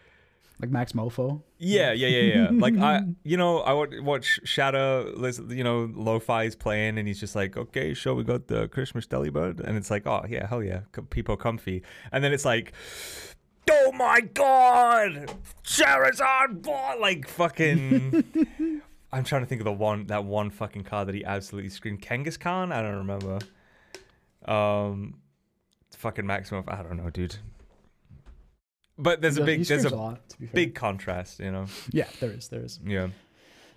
Like 0.60 0.70
Maxmoefoe. 0.70 1.42
yeah, 1.58 1.92
yeah, 1.92 2.08
yeah, 2.08 2.34
yeah. 2.34 2.48
like 2.52 2.76
I, 2.76 3.02
you 3.24 3.36
know, 3.36 3.60
I 3.60 3.72
would 3.72 4.02
watch 4.02 4.40
Shadow, 4.44 5.12
you 5.48 5.64
know, 5.64 5.90
Lo-Fi's 5.94 6.54
playing, 6.54 6.98
and 6.98 7.08
he's 7.08 7.18
just 7.18 7.34
like, 7.34 7.56
okay, 7.56 7.94
sure, 7.94 8.14
we 8.14 8.24
got 8.24 8.48
the 8.48 8.68
Christmas 8.68 9.06
Delibird, 9.06 9.60
and 9.60 9.76
it's 9.76 9.90
like, 9.90 10.06
oh 10.06 10.24
yeah, 10.28 10.46
hell 10.46 10.62
yeah, 10.62 10.80
people 11.10 11.36
comfy, 11.36 11.82
and 12.12 12.22
then 12.22 12.32
it's 12.32 12.44
like. 12.44 12.72
Oh 13.72 13.92
my 13.92 14.20
god! 14.20 15.30
Charizard 15.62 16.62
ball 16.62 17.00
like 17.00 17.28
fucking 17.28 18.24
I'm 19.12 19.22
trying 19.22 19.42
to 19.42 19.46
think 19.46 19.60
of 19.60 19.64
the 19.64 19.72
one 19.72 20.06
that 20.06 20.24
one 20.24 20.50
fucking 20.50 20.84
car 20.84 21.04
that 21.04 21.14
he 21.14 21.24
absolutely 21.24 21.70
screamed 21.70 22.02
Kangaskhan? 22.02 22.72
I 22.72 22.82
don't 22.82 22.96
remember. 22.96 23.38
Um 24.44 25.20
fucking 25.96 26.26
maximum 26.26 26.64
I 26.66 26.82
don't 26.82 26.96
know, 26.96 27.10
dude. 27.10 27.36
But 29.02 29.20
there's 29.22 29.36
a 29.38 29.44
big 29.44 29.64
there's 29.64 29.80
streams 29.82 29.84
a 29.92 29.96
lot, 29.96 30.28
to 30.28 30.38
be 30.38 30.46
fair. 30.46 30.54
big 30.54 30.74
contrast, 30.74 31.40
you 31.40 31.50
know. 31.50 31.66
Yeah, 31.90 32.06
there 32.20 32.30
is, 32.30 32.48
there 32.48 32.64
is. 32.64 32.78
Yeah. 32.84 33.08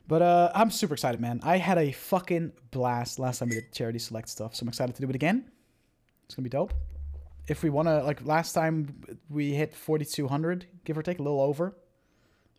But 0.07 0.21
uh, 0.21 0.51
I'm 0.53 0.69
super 0.69 0.93
excited, 0.93 1.21
man. 1.21 1.39
I 1.43 1.57
had 1.57 1.77
a 1.77 1.91
fucking 1.93 2.51
blast 2.71 3.19
last 3.19 3.39
time 3.39 3.49
we 3.49 3.55
did 3.55 3.71
charity 3.71 3.99
select 3.99 4.27
stuff, 4.29 4.53
so 4.55 4.63
I'm 4.63 4.67
excited 4.67 4.95
to 4.95 5.01
do 5.01 5.09
it 5.09 5.15
again. 5.15 5.45
It's 6.25 6.35
gonna 6.35 6.43
be 6.43 6.49
dope. 6.49 6.73
If 7.47 7.63
we 7.63 7.69
wanna, 7.69 8.03
like 8.03 8.25
last 8.25 8.53
time, 8.53 8.95
we 9.29 9.53
hit 9.53 9.73
4,200, 9.75 10.65
give 10.85 10.97
or 10.97 11.03
take, 11.03 11.19
a 11.19 11.23
little 11.23 11.41
over, 11.41 11.75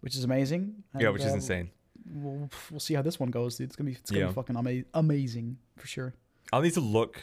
which 0.01 0.15
is 0.17 0.25
amazing. 0.25 0.85
yeah, 0.99 1.07
And, 1.09 1.13
which 1.13 1.23
is 1.23 1.33
uh, 1.33 1.37
insane. 1.37 1.71
We'll, 2.07 2.49
we'll 2.71 2.81
see 2.81 2.95
how 2.95 3.03
this 3.03 3.19
one 3.21 3.31
goes, 3.31 3.57
dude. 3.57 3.69
It's 3.69 3.77
gonna 3.77 3.91
be, 3.91 3.97
it's 3.97 4.11
gonna 4.11 4.23
Yeah. 4.23 4.29
be 4.29 4.35
fucking 4.35 4.57
ama- 4.57 4.85
amazing 4.95 5.59
for 5.77 5.87
sure. 5.87 6.15
I'll 6.53 6.61
need 6.63 6.75
to 6.75 6.81
look 6.81 7.23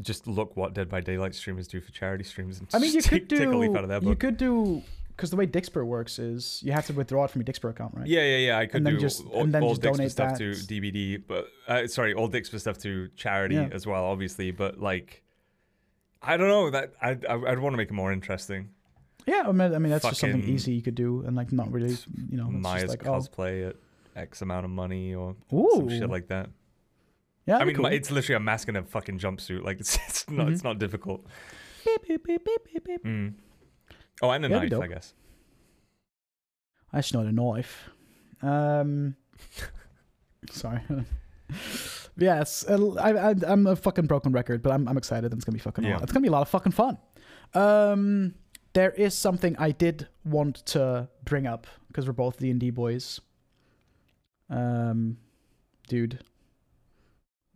just 0.00 0.26
look 0.26 0.56
what 0.56 0.74
Dead 0.74 0.88
by 0.88 1.00
Daylight 1.00 1.34
streamers 1.34 1.66
do 1.68 1.80
for 1.80 1.90
charity 1.92 2.24
streams 2.24 2.58
and 2.58 2.68
I 2.72 2.78
mean, 2.78 2.92
you 2.92 3.02
could 3.02 3.10
take, 3.10 3.28
do, 3.28 3.38
take 3.38 3.48
a 3.48 3.56
leaf 3.56 3.76
out 3.76 3.82
of 3.84 3.88
their 3.88 4.02
you 4.02 4.14
could 4.16 4.36
do, 4.36 4.82
because 5.16 5.30
the 5.30 5.36
way 5.36 5.46
Dixper 5.46 5.84
works 5.84 6.18
is 6.18 6.60
you 6.64 6.72
have 6.72 6.86
to 6.86 6.92
withdraw 6.92 7.24
it 7.24 7.30
from 7.30 7.40
your 7.42 7.46
Dixper 7.46 7.70
account, 7.70 7.94
right? 7.96 8.06
Yeah, 8.06 8.22
yeah, 8.22 8.36
yeah. 8.36 8.58
I 8.58 8.66
could 8.66 8.86
And 8.86 8.96
do 8.96 8.98
just- 9.00 9.24
all, 9.26 9.42
and 9.42 9.52
then 9.52 9.62
all 9.62 9.70
just 9.70 9.82
Dixper 9.82 9.96
donate 9.96 10.10
stuff 10.12 10.38
to 10.38 10.54
that. 10.54 10.66
DVD, 10.68 11.20
but 11.26 11.48
uh, 11.66 11.86
sorry, 11.88 12.14
all 12.14 12.28
Dixper 12.28 12.60
stuff 12.60 12.78
to 12.78 13.08
charity 13.16 13.56
Yeah. 13.56 13.68
as 13.72 13.86
well, 13.86 14.04
obviously. 14.04 14.50
But 14.52 14.78
like, 14.80 15.22
I 16.22 16.36
don't 16.36 16.48
know 16.48 16.70
that 16.70 16.92
I 17.02 17.10
I, 17.28 17.34
I'd 17.52 17.58
want 17.58 17.72
to 17.72 17.76
make 17.78 17.88
it 17.88 17.94
more 17.94 18.12
interesting. 18.12 18.70
Yeah, 19.26 19.44
I 19.46 19.52
mean, 19.52 19.74
I 19.74 19.78
mean 19.78 19.90
that's 19.90 20.04
just 20.06 20.20
something 20.20 20.42
easy 20.44 20.72
you 20.72 20.82
could 20.82 20.94
do 20.94 21.22
and 21.26 21.36
like 21.36 21.52
not 21.52 21.70
really, 21.70 21.96
you 22.30 22.38
know, 22.38 22.50
just 22.78 22.88
like 22.88 23.06
oh, 23.06 23.12
cosplay 23.12 23.68
at 23.68 23.76
X 24.16 24.40
amount 24.42 24.64
of 24.64 24.70
money 24.70 25.14
or 25.14 25.36
ooh, 25.52 25.70
some 25.74 25.88
shit 25.90 26.08
like 26.08 26.28
that. 26.28 26.48
Yeah. 27.48 27.58
I 27.58 27.64
mean, 27.64 27.74
cool. 27.76 27.86
it's 27.86 28.10
literally 28.10 28.36
a 28.36 28.40
mask 28.40 28.68
and 28.68 28.76
a 28.76 28.82
fucking 28.84 29.18
jumpsuit. 29.18 29.64
Like 29.64 29.80
it's 29.82 29.96
it's 30.06 30.28
not 30.30 30.46
Mhm. 30.46 30.52
it's 30.52 30.62
not 30.64 30.78
difficult. 30.78 31.26
Beep, 31.84 32.06
beep, 32.06 32.24
beep, 32.24 32.44
beep, 32.44 32.64
beep, 32.72 32.84
beep. 32.84 33.04
Mm. 33.04 33.34
Oh, 34.22 34.30
and 34.30 34.44
a 34.44 34.48
That'd 34.48 34.70
knife. 34.70 34.80
I 34.82 34.86
guess. 34.88 35.14
That's 36.92 37.12
not 37.14 37.26
a 37.26 37.32
knife. 37.32 37.90
Um, 38.42 39.16
sorry. 40.50 40.80
yes, 42.16 42.64
uh, 42.68 42.94
I, 42.94 43.30
I, 43.30 43.34
I'm 43.46 43.66
a 43.66 43.76
fucking 43.76 44.06
broken 44.06 44.32
record, 44.32 44.62
but 44.62 44.72
I'm, 44.72 44.86
I'm 44.88 44.96
excited 44.98 45.32
it's 45.32 45.44
gonna 45.44 45.54
be 45.56 45.60
fucking. 45.60 45.84
Yeah. 45.84 45.98
It's 46.02 46.12
gonna 46.12 46.22
be 46.22 46.28
a 46.28 46.32
lot 46.32 46.42
of 46.42 46.48
fucking 46.48 46.72
fun. 46.72 46.98
Um, 47.54 48.34
there 48.74 48.90
is 48.90 49.14
something 49.14 49.56
I 49.58 49.70
did 49.70 50.08
want 50.24 50.56
to 50.66 51.08
bring 51.24 51.46
up 51.46 51.66
because 51.88 52.06
we're 52.06 52.12
both 52.12 52.38
D 52.38 52.50
and 52.50 52.60
D 52.60 52.70
boys. 52.70 53.20
Um, 54.50 55.18
dude, 55.88 56.20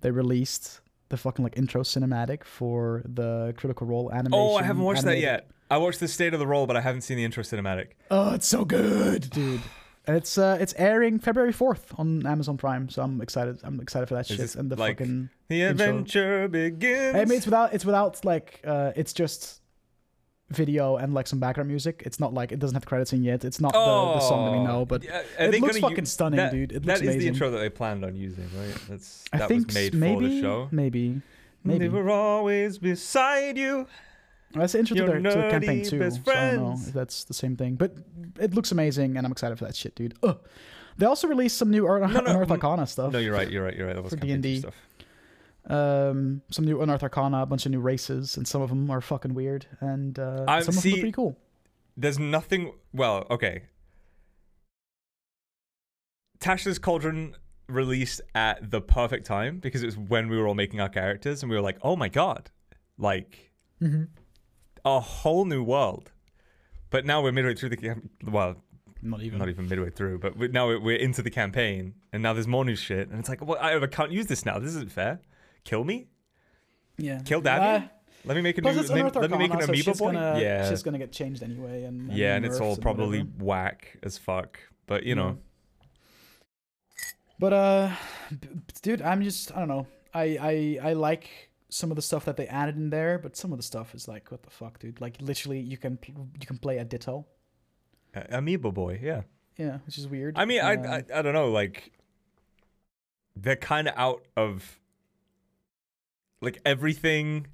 they 0.03 0.11
released 0.11 0.81
the 1.09 1.17
fucking 1.17 1.43
like 1.43 1.57
intro 1.57 1.83
cinematic 1.83 2.45
for 2.45 3.03
the 3.05 3.55
Critical 3.57 3.87
Role 3.87 4.11
animation. 4.13 4.35
Oh, 4.35 4.57
I 4.57 4.63
haven't 4.63 4.83
watched 4.83 5.05
that 5.05 5.19
yet. 5.19 5.51
I 5.71 5.79
watched 5.79 6.01
the 6.01 6.09
state 6.09 6.35
of 6.35 6.41
the 6.41 6.47
Role, 6.47 6.67
but 6.67 6.77
I 6.77 6.81
haven't 6.83 7.01
seen 7.03 7.17
the 7.17 7.25
intro 7.25 7.43
cinematic. 7.43 7.89
Oh, 8.11 8.35
it's 8.35 8.47
so 8.47 8.65
good, 8.65 9.31
dude. 9.31 9.61
And 10.07 10.17
it's 10.17 10.37
uh 10.37 10.59
it's 10.61 10.75
airing 10.77 11.21
February 11.21 11.53
fourth 11.53 11.95
on 11.97 12.27
Amazon 12.27 12.57
Prime, 12.57 12.89
so 12.89 13.03
I'm 13.03 13.21
excited. 13.21 13.61
I'm 13.63 13.81
excited 13.81 14.09
for 14.09 14.15
that 14.17 14.29
Is 14.31 14.37
shit. 14.37 14.55
And 14.57 14.69
the 14.69 14.75
like- 14.77 14.99
fucking 14.99 15.31
The 15.49 15.63
Intro. 15.63 15.71
adventure 15.87 16.49
begins. 16.49 17.15
I 17.17 17.25
mean 17.25 17.39
it's 17.39 17.47
without 17.47 17.73
it's 17.73 17.85
without 17.85 18.25
like 18.25 18.61
uh 18.67 18.91
it's 18.97 19.13
just 19.13 19.62
video 20.55 20.97
and 20.97 21.15
like 21.15 21.27
some 21.27 21.39
background 21.41 21.69
music. 21.69 22.03
It's 22.07 22.21
not 22.21 22.33
like 22.35 22.53
it 22.53 22.59
doesn't 22.59 22.75
have 22.75 22.87
credits 22.87 23.13
in 23.13 23.23
yet. 23.23 23.45
It's 23.45 23.61
not 23.61 23.73
the, 23.73 23.79
the 23.79 24.21
song 24.21 24.45
that 24.53 24.59
we 24.59 24.65
know, 24.65 24.85
but 24.85 25.03
Oh, 25.05 25.09
Yeah, 25.39 25.47
it 25.49 25.61
looks 25.61 25.79
fucking 25.79 25.99
u- 25.99 26.05
stunning, 26.07 26.37
that- 26.39 26.53
dude. 26.53 26.73
It 26.73 26.83
That 26.85 26.87
looks 26.87 27.01
is 27.01 27.07
the 27.07 27.13
amazing. 27.13 27.29
intro 27.29 27.51
that 27.51 27.59
they 27.59 27.71
planned 27.71 28.05
on 28.05 28.17
using, 28.17 28.49
right? 28.59 28.77
That's 28.89 29.25
I 29.33 29.39
that 29.39 29.49
think 29.49 29.67
was 29.67 29.75
made 29.75 29.95
maybe 29.95 30.15
for 30.25 30.29
the 30.29 30.41
show. 30.41 30.69
maybe 30.71 31.21
maybe 31.65 31.79
They 31.79 31.89
maybe 31.89 32.03
were 32.03 32.11
always 32.11 32.79
beside 32.79 33.57
you. 33.59 33.87
that's 34.55 34.73
the 34.75 34.79
intro 34.81 34.97
to 34.97 35.03
their, 35.07 35.17
to 35.17 35.23
their 35.23 35.51
campaign 35.51 35.85
too. 35.85 36.11
So 36.11 36.21
I 36.33 36.53
don't 36.53 36.63
know 36.65 36.73
if 36.87 36.93
that's 36.93 37.25
the 37.25 37.35
same 37.35 37.57
thing, 37.57 37.77
but 37.77 37.97
it 38.41 38.55
looks 38.55 38.71
amazing, 38.73 39.17
and 39.17 39.25
I'm 39.27 39.33
excited 39.33 39.59
for 39.59 39.65
that 39.65 39.77
shit, 39.77 39.95
dude. 39.95 40.15
Ugh. 40.23 40.39
They 40.99 41.07
also 41.07 41.27
released 41.27 41.57
some 41.57 41.71
new 41.71 41.87
Ur- 41.89 42.01
No, 42.01 42.21
no, 42.21 42.21
mm, 42.45 42.51
Arcana 42.51 42.87
stuff. 42.87 43.15
No, 43.15 43.19
you're 43.19 43.33
right. 43.33 43.51
You're 43.51 43.65
right. 43.65 43.75
You're 43.75 43.87
right. 43.87 43.97
That 43.97 44.03
was 44.03 44.13
For 44.13 44.19
D&D. 44.21 44.61
stuff. 44.61 44.75
Um, 45.69 46.43
some 46.51 46.65
new 46.65 46.81
Unearth 46.83 47.03
Arcana, 47.03 47.43
a 47.43 47.47
bunch 47.47 47.67
of 47.67 47.73
new 47.73 47.81
races, 47.81 48.37
and 48.37 48.47
some 48.49 48.63
of 48.63 48.69
them 48.71 48.91
are 48.91 49.01
fucking 49.01 49.35
weird, 49.35 49.67
and 49.81 50.19
uh, 50.19 50.45
I- 50.49 50.61
some 50.61 50.71
of 50.71 50.75
them 50.75 50.83
see- 50.83 50.93
are 50.95 50.97
pretty 50.97 51.13
cool. 51.13 51.37
There's 51.97 52.19
nothing. 52.19 52.73
Well, 52.93 53.27
okay. 53.31 53.63
Tasha's 56.41 56.79
Cauldron 56.79 57.37
released 57.69 58.21
at 58.35 58.71
the 58.71 58.81
perfect 58.81 59.27
time 59.27 59.59
because 59.59 59.83
it 59.83 59.87
was 59.87 59.97
when 59.97 60.29
we 60.29 60.37
were 60.37 60.47
all 60.49 60.55
making 60.55 60.81
our 60.81 60.89
characters 60.89 61.43
and 61.43 61.51
we 61.51 61.57
were 61.57 61.63
like, 61.63 61.79
oh 61.83 61.97
my 61.97 62.09
god, 62.09 62.51
like 62.99 63.51
Mm-hmm. 63.81 64.05
a 64.85 65.01
whole 65.01 65.45
new 65.45 65.63
world. 65.65 66.13
But 66.91 67.05
now 67.05 67.21
we're 67.23 67.33
midway 67.33 67.55
through 67.55 67.71
the 67.71 67.77
cam- 67.77 68.11
well, 68.25 68.57
Not 69.03 69.23
even. 69.23 69.39
not 69.41 69.49
even 69.49 69.69
midway 69.69 69.91
through, 69.91 70.19
but 70.21 70.37
we 70.37 70.49
now 70.49 70.67
we're 70.79 70.97
into 70.97 71.21
the 71.23 71.31
campaign 71.31 71.95
and 72.13 72.23
now 72.23 72.33
there's 72.33 72.47
more 72.47 72.65
new 72.65 72.77
shit 72.77 73.09
and 73.09 73.19
it's 73.19 73.29
like, 73.29 73.45
well, 73.45 73.59
I, 73.61 73.77
I 73.77 73.87
can't 73.89 74.13
use 74.13 74.27
this 74.27 74.45
now. 74.47 74.59
This 74.61 74.71
isn't 74.71 74.93
fair. 74.93 75.21
Kill 75.65 75.85
me? 75.85 76.09
Yeah. 76.99 77.21
Kill 77.25 77.41
Daddy? 77.41 77.85
Uh, 77.85 77.89
Let 78.25 78.37
me 78.37 78.43
make 78.43 78.59
a 78.59 78.61
new. 78.63 78.71
Let, 78.71 79.15
let 79.17 79.31
me 79.31 79.39
make 79.39 79.53
an 79.55 79.63
so 79.63 79.73
shit's 79.73 79.99
boy. 79.99 80.13
Gonna, 80.13 80.39
yeah, 80.41 80.69
Shit's 80.69 80.83
gonna 80.83 80.99
get 80.99 81.11
changed 81.13 81.43
anyway, 81.43 81.85
and, 81.85 82.09
and 82.11 82.19
yeah, 82.19 82.37
and 82.37 82.45
it's 82.45 82.61
all 82.61 82.75
and 82.75 82.83
probably 82.83 83.19
whatever. 83.23 83.45
whack 83.45 83.99
as 84.03 84.19
fuck. 84.19 84.61
But 84.87 85.03
you 85.05 85.15
know, 85.15 85.39
But 87.39 87.53
uh, 87.53 87.91
dude, 88.83 89.03
I'm 89.03 89.23
just 89.23 89.53
I 89.55 89.59
don't 89.59 89.69
know. 89.69 89.87
I 90.15 90.79
I 90.83 90.91
I 90.91 90.93
like 90.93 91.51
some 91.69 91.91
of 91.91 91.97
the 91.97 92.03
stuff 92.03 92.25
that 92.27 92.37
they 92.37 92.47
added 92.47 92.77
in 92.77 92.91
there, 92.91 93.19
but 93.19 93.37
some 93.37 93.51
of 93.53 93.59
the 93.59 93.63
stuff 93.65 93.95
is 93.95 94.07
like, 94.07 94.31
what 94.31 94.43
the 94.43 94.51
fuck, 94.51 94.79
dude? 94.79 95.01
Like 95.01 95.17
literally, 95.21 95.59
you 95.61 95.77
can 95.77 95.99
you 96.07 96.47
can 96.47 96.59
play 96.59 96.79
a 96.79 96.85
Ditto. 96.85 97.27
A- 98.15 98.39
amoeba 98.39 98.71
boy. 98.71 99.01
Yeah. 99.03 99.23
Yeah, 99.59 99.79
which 99.87 99.99
is 99.99 100.07
weird. 100.09 100.39
I 100.39 100.45
mean, 100.45 100.61
I, 100.61 100.75
Um, 100.77 100.87
I 100.87 101.19
I 101.19 101.23
don't 101.23 101.35
know. 101.35 101.51
Like, 101.51 101.93
they're 103.37 103.57
kind 103.57 103.89
of 103.89 103.95
out 103.97 104.25
of 104.37 104.79
like 106.43 106.61
everything. 106.67 107.47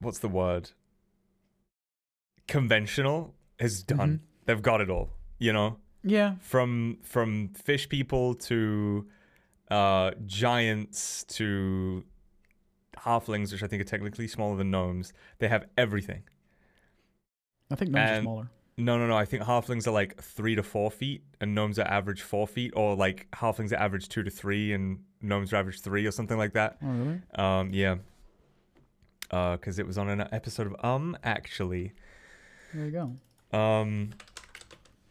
What's 0.00 0.18
the 0.18 0.28
word? 0.28 0.72
Conventional 2.48 3.34
is 3.58 3.82
done. 3.82 3.98
Mm-hmm. 3.98 4.24
They've 4.44 4.60
got 4.60 4.80
it 4.82 4.90
all. 4.90 5.10
You 5.38 5.52
know, 5.52 5.76
yeah, 6.04 6.34
from 6.40 6.98
from 7.02 7.48
fish 7.54 7.88
people 7.88 8.34
to 8.34 9.06
uh 9.70 10.10
giants 10.26 11.24
to 11.24 12.04
halflings, 12.98 13.52
which 13.52 13.62
I 13.62 13.66
think 13.66 13.80
are 13.80 13.86
technically 13.86 14.28
smaller 14.28 14.56
than 14.56 14.70
gnomes. 14.70 15.12
They 15.38 15.48
have 15.48 15.66
everything. 15.78 16.24
I 17.70 17.76
think 17.76 17.92
gnomes 17.92 18.10
are 18.10 18.22
smaller. 18.22 18.50
No, 18.78 18.98
no, 18.98 19.06
no. 19.06 19.16
I 19.16 19.24
think 19.24 19.44
halflings 19.44 19.86
are 19.86 19.92
like 19.92 20.20
three 20.20 20.54
to 20.54 20.62
four 20.62 20.90
feet, 20.90 21.22
and 21.40 21.54
gnomes 21.54 21.78
are 21.78 21.86
average 21.86 22.22
four 22.22 22.46
feet, 22.46 22.72
or 22.74 22.96
like 22.96 23.28
halflings 23.32 23.72
are 23.72 23.76
average 23.76 24.08
two 24.08 24.22
to 24.22 24.30
three, 24.30 24.72
and 24.72 25.00
gnomes 25.22 25.52
Ravage 25.52 25.80
three, 25.80 26.06
or 26.06 26.10
something 26.10 26.36
like 26.38 26.52
that. 26.54 26.76
Oh 26.82 26.86
really? 26.88 27.20
Um, 27.34 27.70
yeah. 27.72 27.96
Uh, 29.30 29.56
because 29.56 29.78
it 29.78 29.86
was 29.86 29.96
on 29.96 30.10
an 30.10 30.28
episode 30.32 30.66
of 30.66 30.76
Um, 30.84 31.16
actually. 31.24 31.92
There 32.74 32.86
you 32.86 32.90
go. 33.52 33.58
Um. 33.58 34.10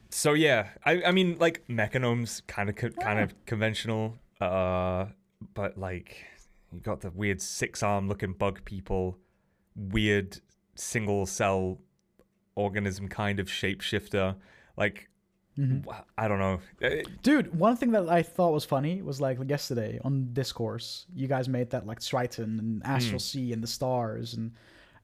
So 0.10 0.34
yeah, 0.34 0.70
I 0.86 1.04
I 1.04 1.12
mean 1.12 1.38
like 1.40 1.66
mechanomes 1.68 2.42
kind 2.48 2.70
of 2.70 2.76
co- 2.76 2.90
kind 2.90 3.20
of 3.20 3.34
conventional. 3.46 4.16
Uh, 4.40 5.06
but 5.54 5.78
like 5.78 6.26
you 6.72 6.80
got 6.80 7.02
the 7.02 7.10
weird 7.12 7.42
six 7.42 7.82
arm 7.84 8.08
looking 8.08 8.34
bug 8.34 8.64
people, 8.66 9.18
weird 9.76 10.40
single 10.76 11.26
cell 11.26 11.80
organism 12.56 13.08
kind 13.08 13.40
of 13.40 13.48
shapeshifter. 13.48 14.36
Like 14.78 15.10
Mhm. 15.62 16.04
I 16.18 16.28
don't 16.28 16.40
know. 16.40 16.60
Uh, 16.84 17.04
Dude, 17.22 17.54
one 17.58 17.76
thing 17.78 17.92
that 17.92 18.10
I 18.10 18.24
thought 18.24 18.52
was 18.54 18.66
funny 18.66 19.02
was 19.02 19.22
like 19.22 19.38
yesterday 19.48 20.00
on 20.04 20.30
Discourse, 20.34 21.06
you 21.16 21.28
guys 21.28 21.48
made 21.48 21.70
that 21.72 21.86
like 21.86 22.00
Triton 22.02 22.60
and 22.60 22.82
Astral 22.86 23.14
Hmm. 23.20 23.30
Sea 23.32 23.54
and 23.54 23.62
the 23.62 23.68
stars, 23.68 24.34
and 24.34 24.54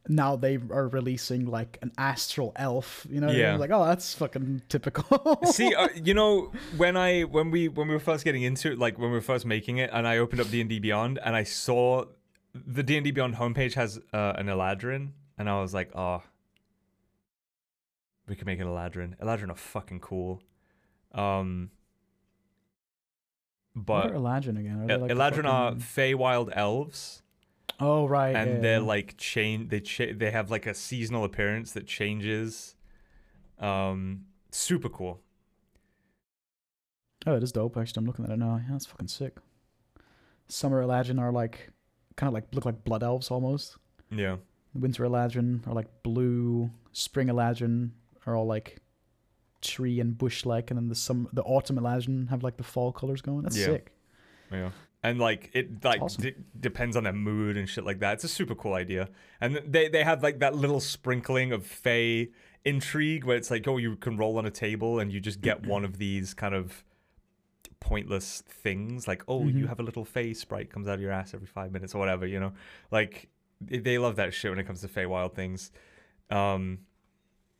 now 0.10 0.38
they 0.38 0.58
are 0.72 0.88
releasing 0.88 1.46
like 1.46 1.78
an 1.82 1.92
Astral 1.98 2.54
Elf. 2.56 3.06
You 3.10 3.20
know, 3.22 3.30
Yeah. 3.30 3.58
like 3.58 3.72
oh, 3.72 3.86
that's 3.86 4.14
fucking 4.14 4.62
typical. 4.70 5.40
See, 5.52 5.76
uh, 5.76 5.90
you 6.02 6.14
know, 6.14 6.52
when 6.78 6.96
I 6.98 7.24
when 7.24 7.52
we 7.52 7.68
when 7.68 7.88
we 7.90 7.94
were 7.94 8.00
first 8.00 8.24
getting 8.24 8.44
into 8.44 8.72
it, 8.72 8.80
like 8.80 8.98
when 8.98 9.10
we 9.10 9.16
were 9.16 9.22
first 9.34 9.46
making 9.46 9.78
it, 9.78 9.90
and 9.94 10.08
I 10.08 10.18
opened 10.18 10.42
up 10.42 10.50
D 10.50 10.62
and 10.62 10.70
D 10.70 10.80
Beyond, 10.80 11.20
and 11.24 11.36
I 11.36 11.44
saw 11.44 12.06
the 12.54 12.84
D 12.84 12.96
and 12.98 13.04
D 13.04 13.12
Beyond 13.12 13.36
homepage 13.36 13.74
has 13.76 14.00
uh, 14.14 14.34
an 14.38 14.48
Eladrin, 14.48 15.10
and 15.38 15.50
I 15.50 15.60
was 15.62 15.74
like, 15.74 15.92
oh, 15.96 16.24
we 18.28 18.36
could 18.36 18.46
make 18.48 18.60
an 18.60 18.68
Eladrin. 18.68 19.18
Eladrin 19.20 19.50
are 19.50 19.56
fucking 19.56 20.00
cool. 20.00 20.42
Um, 21.14 21.72
but 23.76 24.08
are 24.08 24.14
Eladrin 24.16 24.60
again? 24.60 24.90
Are 24.90 24.98
like, 24.98 25.12
Eladrin 25.12 25.46
are 25.46 25.72
fucking- 25.72 25.82
Feywild 25.82 26.50
elves, 26.56 27.22
Oh 27.80 28.08
right, 28.08 28.36
and 28.36 28.56
yeah, 28.56 28.60
they're 28.60 28.80
yeah. 28.80 28.86
like 28.86 29.18
chain. 29.18 29.68
They 29.68 29.80
cha- 29.80 30.14
they 30.16 30.32
have 30.32 30.50
like 30.50 30.66
a 30.66 30.74
seasonal 30.74 31.24
appearance 31.24 31.74
that 31.74 31.86
changes. 31.86 32.76
Um, 33.60 34.26
super 34.52 34.90
cool. 34.90 35.22
Oh, 37.26 37.36
it 37.36 37.44
is 37.44 37.52
dope. 37.52 37.78
Actually, 37.78 38.02
I'm 38.02 38.06
looking 38.08 38.26
at 38.26 38.32
it 38.32 38.38
now. 38.38 38.56
Yeah, 38.58 38.72
that's 38.72 38.86
fucking 38.86 39.08
sick. 39.10 39.38
Summer 40.48 40.82
Eladrin 40.84 41.20
are 41.20 41.32
like 41.32 41.70
kind 42.16 42.28
of 42.28 42.34
like 42.34 42.46
look 42.54 42.66
like 42.66 42.84
blood 42.84 43.04
elves 43.04 43.30
almost. 43.30 43.78
Yeah. 44.10 44.38
Winter 44.74 45.04
Eladrin 45.04 45.68
are 45.68 45.74
like 45.74 45.88
blue. 46.04 46.72
Spring 46.94 47.28
Eladrin 47.28 47.92
are 48.28 48.36
all 48.36 48.46
like 48.46 48.80
tree 49.62 50.00
and 50.00 50.16
bush 50.18 50.46
like, 50.46 50.70
and 50.70 50.78
then 50.78 50.88
the 50.90 50.96
some 50.96 51.28
the 51.34 51.42
autumn 51.44 51.78
Eladrin 51.78 52.30
have 52.30 52.44
like 52.44 52.58
the 52.58 52.64
fall 52.64 52.92
colors 52.92 53.22
going. 53.22 53.42
That's 53.42 53.58
Yeah. 53.58 53.66
sick. 53.66 53.92
Yeah. 54.52 54.72
And 55.04 55.20
like 55.20 55.50
it 55.54 55.84
like 55.84 56.02
awesome. 56.02 56.22
d- 56.24 56.36
depends 56.60 56.96
on 56.98 57.04
their 57.06 57.14
mood 57.14 57.56
and 57.58 57.68
shit 57.70 57.86
like 57.86 58.00
that. 58.00 58.14
It's 58.16 58.24
a 58.24 58.28
super 58.28 58.56
cool 58.56 58.74
idea. 58.74 59.10
And 59.42 59.62
they 59.66 59.90
they 59.90 60.04
have 60.04 60.22
like 60.22 60.40
that 60.40 60.56
little 60.56 60.80
sprinkling 60.80 61.52
of 61.52 61.66
fey 61.66 62.30
intrigue 62.66 63.24
where 63.24 63.38
it's 63.38 63.50
like 63.50 63.68
oh 63.68 63.78
you 63.78 63.96
can 63.96 64.18
roll 64.18 64.38
on 64.38 64.46
a 64.46 64.52
table 64.52 65.00
and 65.00 65.12
you 65.14 65.20
just 65.20 65.40
get 65.42 65.66
one 65.66 65.86
of 65.86 65.98
these 65.98 66.34
kind 66.34 66.54
of 66.54 66.84
pointless 67.80 68.42
things 68.50 69.08
like 69.08 69.24
oh 69.28 69.46
you 69.48 69.66
Mhm. 69.66 69.68
have 69.70 69.80
a 69.80 69.84
little 69.84 70.04
fey 70.04 70.34
sprite 70.34 70.70
comes 70.70 70.88
out 70.88 70.96
of 70.96 71.02
your 71.02 71.12
ass 71.12 71.34
every 71.34 71.48
5 71.48 71.72
minutes 71.72 71.94
or 71.96 72.00
whatever, 72.00 72.26
you 72.26 72.40
know. 72.40 72.54
Like 72.92 73.30
they- 73.62 73.80
they 73.80 73.98
love 73.98 74.16
that 74.18 74.34
shit 74.34 74.52
when 74.52 74.60
it 74.60 74.66
comes 74.66 74.82
to 74.82 74.88
fey 74.88 75.06
wild 75.06 75.36
things. 75.36 75.72
Um 76.30 76.80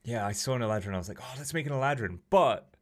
yeah, 0.08 0.26
I 0.26 0.32
saw 0.32 0.56
an 0.56 0.62
Eladrin 0.62 0.94
I 0.94 0.98
was 0.98 1.10
like, 1.10 1.20
"Oh, 1.22 1.34
let's 1.38 1.54
make 1.54 1.68
an 1.68 1.74
Eladrin." 1.74 2.20
But 2.30 2.74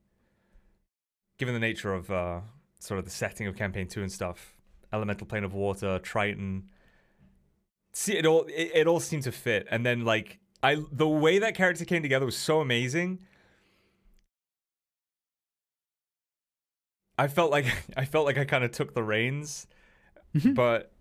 given 1.40 1.56
the 1.56 1.60
nature 1.60 1.92
of 1.94 2.12
uh 2.12 2.42
sort 2.80 3.00
of 3.00 3.06
the 3.06 3.12
setting 3.12 3.48
of 3.48 3.56
campaign 3.56 3.88
2 3.88 4.02
and 4.02 4.12
stuff 4.12 4.54
elemental 4.94 5.26
plane 5.26 5.44
of 5.44 5.54
water 5.54 5.98
triton 6.00 6.70
see 7.94 8.16
it 8.16 8.26
all 8.26 8.44
it, 8.44 8.72
it 8.76 8.88
all 8.88 9.00
seemed 9.00 9.24
to 9.24 9.32
fit 9.32 9.68
and 9.72 9.84
then 9.84 10.06
like 10.06 10.40
I 10.62 10.78
the 10.92 11.08
way 11.08 11.40
that 11.40 11.56
character 11.56 11.84
came 11.86 12.02
together 12.02 12.26
was 12.26 12.38
so 12.38 12.60
amazing. 12.62 13.20
I 17.18 17.28
felt 17.28 17.52
like 17.52 17.66
I 17.98 18.06
felt 18.06 18.26
like 18.26 18.38
I 18.38 18.46
kind 18.46 18.64
of 18.64 18.72
took 18.72 18.94
the 18.94 19.04
reins, 19.04 19.68
but 20.54 20.92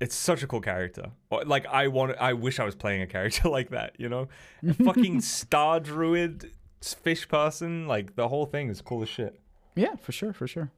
it's 0.00 0.14
such 0.14 0.42
a 0.42 0.46
cool 0.46 0.60
character. 0.60 1.12
Like 1.46 1.66
I 1.66 1.88
want, 1.88 2.16
I 2.20 2.32
wish 2.32 2.58
I 2.60 2.64
was 2.64 2.74
playing 2.74 3.02
a 3.02 3.06
character 3.06 3.48
like 3.58 3.70
that. 3.70 3.94
You 3.98 4.08
know, 4.08 4.28
a 4.66 4.74
fucking 4.74 5.20
star 5.38 5.80
druid 5.80 6.50
fish 6.82 7.28
person. 7.28 7.86
Like 7.86 8.16
the 8.16 8.28
whole 8.28 8.46
thing 8.46 8.68
is 8.68 8.80
cool 8.80 9.02
as 9.02 9.08
shit. 9.08 9.40
Yeah, 9.76 9.96
for 9.96 10.12
sure, 10.12 10.32
for 10.32 10.46
sure. 10.46 10.70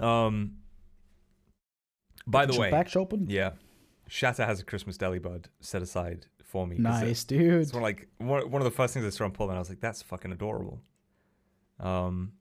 Um. 0.00 0.58
By 2.26 2.44
the 2.46 2.58
way, 2.58 2.70
back's 2.72 2.96
open. 2.96 3.26
yeah, 3.30 3.52
Shatter 4.08 4.44
has 4.44 4.58
a 4.60 4.64
Christmas 4.64 4.98
Delibird 4.98 5.44
set 5.60 5.80
aside 5.80 6.26
for 6.42 6.66
me. 6.66 6.74
'cause 6.76 7.02
it- 7.02 7.06
Nice, 7.06 7.22
dude. 7.24 7.62
It's 7.62 7.72
one 7.72 7.82
of, 7.82 7.84
like 7.84 8.08
one, 8.18 8.50
one 8.50 8.60
of 8.60 8.64
the 8.64 8.72
first 8.72 8.94
things 8.94 9.06
I 9.06 9.10
saw 9.10 9.24
on 9.24 9.30
pull, 9.30 9.48
and 9.48 9.56
I 9.56 9.60
was 9.60 9.68
like, 9.68 9.80
"That's 9.80 10.02
fucking 10.02 10.32
adorable." 10.32 10.80
Um, 11.78 12.32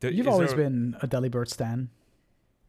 d- 0.00 0.08
You've 0.10 0.26
always 0.26 0.48
there- 0.50 0.58
been 0.64 0.96
a 1.00 1.06
Delibird 1.06 1.48
stan. 1.48 1.90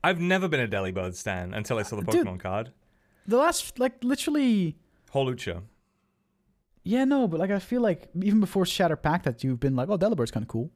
I've 0.03 0.19
never 0.19 0.47
been 0.47 0.61
a 0.61 0.67
Delibird 0.67 1.15
stan 1.15 1.53
until 1.53 1.77
I 1.77 1.83
saw 1.83 1.97
the 1.97 2.07
uh, 2.07 2.11
Dude. 2.11 2.25
Pokemon 2.25 2.39
card. 2.39 2.71
The 3.27 3.37
last, 3.37 3.79
like, 3.79 4.03
literally. 4.03 4.77
Hawlucha. 5.13 5.63
Yeah, 6.83 7.05
no, 7.05 7.27
but 7.27 7.39
like 7.39 7.51
I 7.51 7.59
feel 7.59 7.81
like 7.81 8.09
even 8.15 8.39
before 8.39 8.65
Shatter 8.65 8.95
Pack 8.95 9.23
that 9.23 9.43
you've 9.43 9.59
been 9.59 9.75
like, 9.75 9.89
oh, 9.89 9.97
Delibird's 9.97 10.31
kind 10.31 10.43
of 10.43 10.47
cool. 10.47 10.71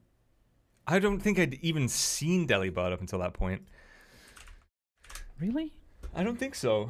I 0.86 1.00
don't 1.00 1.20
think 1.20 1.40
I'd 1.40 1.56
even 1.56 1.88
seen 1.88 2.48
Delibird 2.48 2.92
up 2.92 3.00
until 3.00 3.20
that 3.20 3.34
point. 3.34 3.64
Really? 5.40 5.74
I 6.14 6.24
don't 6.24 6.38
think 6.38 6.56
so. 6.56 6.90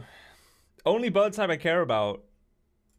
Only 0.85 1.09
bird 1.09 1.33
type 1.33 1.49
I 1.49 1.57
care 1.57 1.81
about 1.81 2.23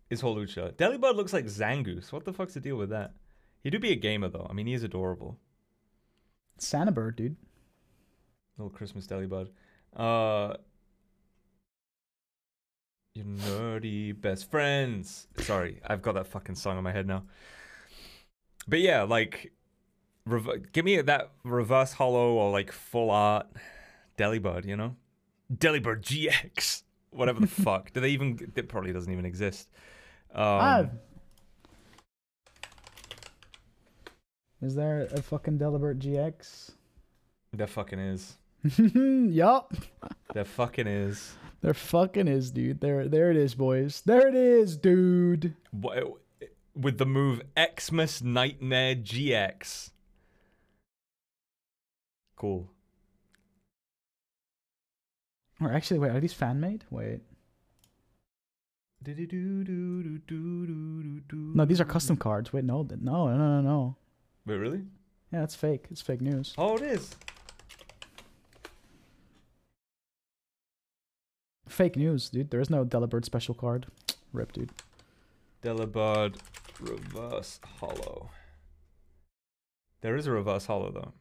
is 0.08 0.22
Hawlucha. 0.22 0.74
Delibird 0.74 1.16
looks 1.16 1.32
like 1.32 1.46
Zangoose. 1.46 2.12
What 2.12 2.24
the 2.24 2.32
fuck's 2.32 2.54
the 2.54 2.60
deal 2.60 2.76
with 2.76 2.90
that? 2.90 3.12
He 3.62 3.70
do 3.70 3.78
be 3.78 3.92
a 3.92 3.96
gamer 3.96 4.28
though. 4.28 4.46
I 4.48 4.52
mean, 4.52 4.66
he 4.66 4.74
is 4.74 4.82
adorable. 4.84 5.38
Sanabird, 6.58 7.16
dude. 7.16 7.36
Little 8.58 8.70
Christmas 8.70 9.06
Delibird. 9.06 9.48
Uh, 9.94 10.54
your 13.14 13.26
nerdy 13.26 14.20
best 14.20 14.50
friends. 14.50 15.28
Sorry, 15.38 15.80
I've 15.86 16.02
got 16.02 16.14
that 16.14 16.26
fucking 16.26 16.54
song 16.54 16.78
in 16.78 16.84
my 16.84 16.92
head 16.92 17.06
now. 17.06 17.24
But 18.66 18.80
yeah, 18.80 19.02
like, 19.02 19.52
rev- 20.26 20.72
give 20.72 20.84
me 20.84 21.00
that 21.00 21.32
reverse 21.44 21.92
hollow 21.92 22.32
or 22.32 22.50
like 22.50 22.72
full 22.72 23.10
art 23.10 23.46
Delibird, 24.18 24.64
you 24.66 24.76
know? 24.76 24.96
Delibird 25.52 26.02
GX. 26.02 26.82
Whatever 27.10 27.40
the 27.40 27.46
fuck. 27.62 27.92
Do 27.92 28.00
they 28.00 28.10
even. 28.10 28.52
It 28.56 28.68
probably 28.68 28.92
doesn't 28.92 29.12
even 29.12 29.24
exist. 29.24 29.68
Um, 30.34 30.42
ah. 30.44 30.84
Is 34.60 34.74
there 34.74 35.08
a 35.12 35.22
fucking 35.22 35.58
Delibird 35.58 36.00
GX? 36.00 36.72
There 37.52 37.66
fucking 37.66 37.98
is. 37.98 38.36
yup. 38.78 39.74
There 40.32 40.44
fucking 40.44 40.86
is. 40.86 41.36
There 41.60 41.74
fucking 41.74 42.28
is, 42.28 42.50
dude. 42.50 42.80
There, 42.80 43.08
there 43.08 43.30
it 43.30 43.36
is, 43.36 43.54
boys. 43.54 44.02
There 44.04 44.26
it 44.26 44.34
is, 44.34 44.76
dude. 44.76 45.54
With 46.74 46.98
the 46.98 47.06
move 47.06 47.42
Xmas 47.58 48.22
Nightmare 48.22 48.96
GX. 48.96 49.90
Cool. 52.36 52.68
Or 55.60 55.72
actually, 55.72 56.00
wait, 56.00 56.10
are 56.10 56.20
these 56.20 56.32
fan 56.32 56.60
made? 56.60 56.84
Wait. 56.90 57.20
No, 59.06 59.14
these 61.64 61.80
are 61.80 61.84
custom 61.84 62.16
cards. 62.16 62.52
Wait, 62.52 62.64
no, 62.64 62.82
no, 62.82 63.28
no, 63.28 63.36
no, 63.36 63.60
no. 63.60 63.96
Wait, 64.46 64.56
really? 64.56 64.82
Yeah, 65.32 65.44
it's 65.44 65.54
fake. 65.54 65.86
It's 65.90 66.00
fake 66.00 66.22
news. 66.22 66.54
Oh, 66.56 66.76
it 66.76 66.82
is. 66.82 67.14
Fake 71.74 71.96
news, 71.96 72.28
dude. 72.28 72.50
There 72.50 72.60
is 72.60 72.70
no 72.70 72.84
Delibird 72.84 73.24
special 73.24 73.52
card. 73.52 73.86
Rip, 74.32 74.52
dude. 74.52 74.70
Delibird 75.60 76.36
Reverse 76.78 77.58
Hollow. 77.80 78.30
There 80.00 80.14
is 80.14 80.28
a 80.28 80.30
Reverse 80.30 80.66
Hollow, 80.66 80.92
though. 80.92 81.12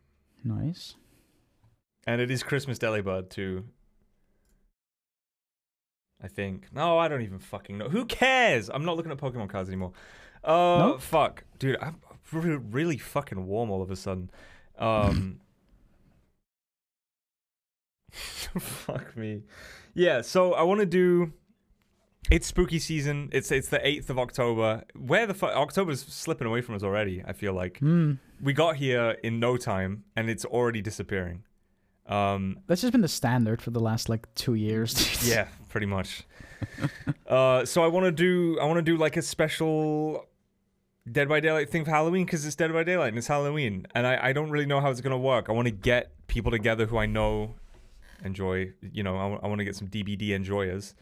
Nice. 0.44 0.94
And 2.06 2.22
it 2.22 2.30
is 2.30 2.44
Christmas 2.44 2.78
Delibird, 2.78 3.30
too. 3.32 3.64
I 6.22 6.28
think. 6.28 6.68
No, 6.72 7.00
I 7.00 7.08
don't 7.08 7.24
even 7.24 7.40
fucking 7.40 7.80
know. 7.80 7.90
Who 7.90 8.06
cares? 8.06 8.70
I'm 8.70 8.86
not 8.86 8.96
looking 8.96 9.12
at 9.12 9.18
Pokemon 9.18 9.50
cards 9.50 9.70
anymore. 9.70 9.94
Uh, 10.44 10.78
No? 10.78 10.98
fuck. 11.00 11.46
Dude, 11.58 11.78
I'm 11.82 11.96
re- 12.32 12.58
really 12.58 12.98
fucking 13.00 13.48
warm 13.48 13.72
all 13.72 13.82
of 13.82 13.90
a 13.90 13.96
sudden. 13.96 14.30
Um, 14.78 15.40
fuck 18.60 19.18
me. 19.18 19.42
Yeah, 19.94 20.22
so 20.22 20.54
I 20.54 20.64
want 20.64 20.80
to 20.80 20.86
do. 20.86 21.34
It's 22.32 22.48
spooky 22.48 22.80
season. 22.80 23.30
It's 23.34 23.52
it's 23.52 23.68
the 23.68 23.86
eighth 23.86 24.10
of 24.10 24.18
October. 24.18 24.84
Where 24.96 25.28
the 25.28 25.34
fuck? 25.34 25.56
October's 25.56 26.02
slipping 26.02 26.48
away 26.48 26.62
from 26.62 26.76
us 26.76 26.84
already. 26.84 27.22
I 27.28 27.34
feel 27.34 27.54
like 27.54 27.80
Hmm. 27.80 28.14
we 28.42 28.54
got 28.54 28.78
here 28.78 29.18
in 29.24 29.40
no 29.40 29.58
time, 29.58 30.06
and 30.16 30.30
it's 30.30 30.46
already 30.46 30.82
disappearing. 30.82 31.44
Um, 32.08 32.60
That's 32.68 32.82
just 32.82 32.92
been 32.92 33.02
the 33.02 33.08
standard 33.08 33.62
for 33.62 33.72
the 33.72 33.80
last 33.80 34.10
like 34.10 34.34
two 34.36 34.56
years. 34.56 34.94
yeah, 35.28 35.48
pretty 35.70 35.86
much. 35.86 36.24
uh, 37.28 37.66
so 37.66 37.84
I 37.84 37.88
want 37.88 38.06
to 38.06 38.12
do 38.12 38.58
I 38.60 38.66
want 38.66 38.78
to 38.78 38.82
do 38.82 38.98
like 38.98 39.18
a 39.18 39.22
special 39.22 40.26
Dead 41.12 41.28
by 41.28 41.42
Daylight 41.42 41.70
thing 41.70 41.84
for 41.84 41.92
Halloween 41.92 42.26
because 42.26 42.46
it's 42.46 42.56
Dead 42.56 42.72
by 42.72 42.84
Daylight 42.86 43.10
and 43.10 43.18
it's 43.18 43.28
Halloween, 43.28 43.86
and 43.94 44.08
I, 44.08 44.30
I 44.30 44.34
don't 44.34 44.50
really 44.50 44.66
know 44.66 44.80
how 44.80 44.90
it's 44.90 45.02
gonna 45.02 45.18
work. 45.18 45.50
I 45.50 45.52
want 45.52 45.68
to 45.68 45.72
get 45.74 46.12
people 46.28 46.52
together 46.52 46.86
who 46.86 46.98
I 46.98 47.06
know 47.06 47.56
enjoy. 48.24 48.74
You 48.82 49.04
know, 49.04 49.18
I, 49.42 49.48
want 49.48 49.60
to 49.60 49.66
get 49.66 49.76
some 49.76 49.88
DBD 49.88 50.30
enjoyers, 50.30 50.96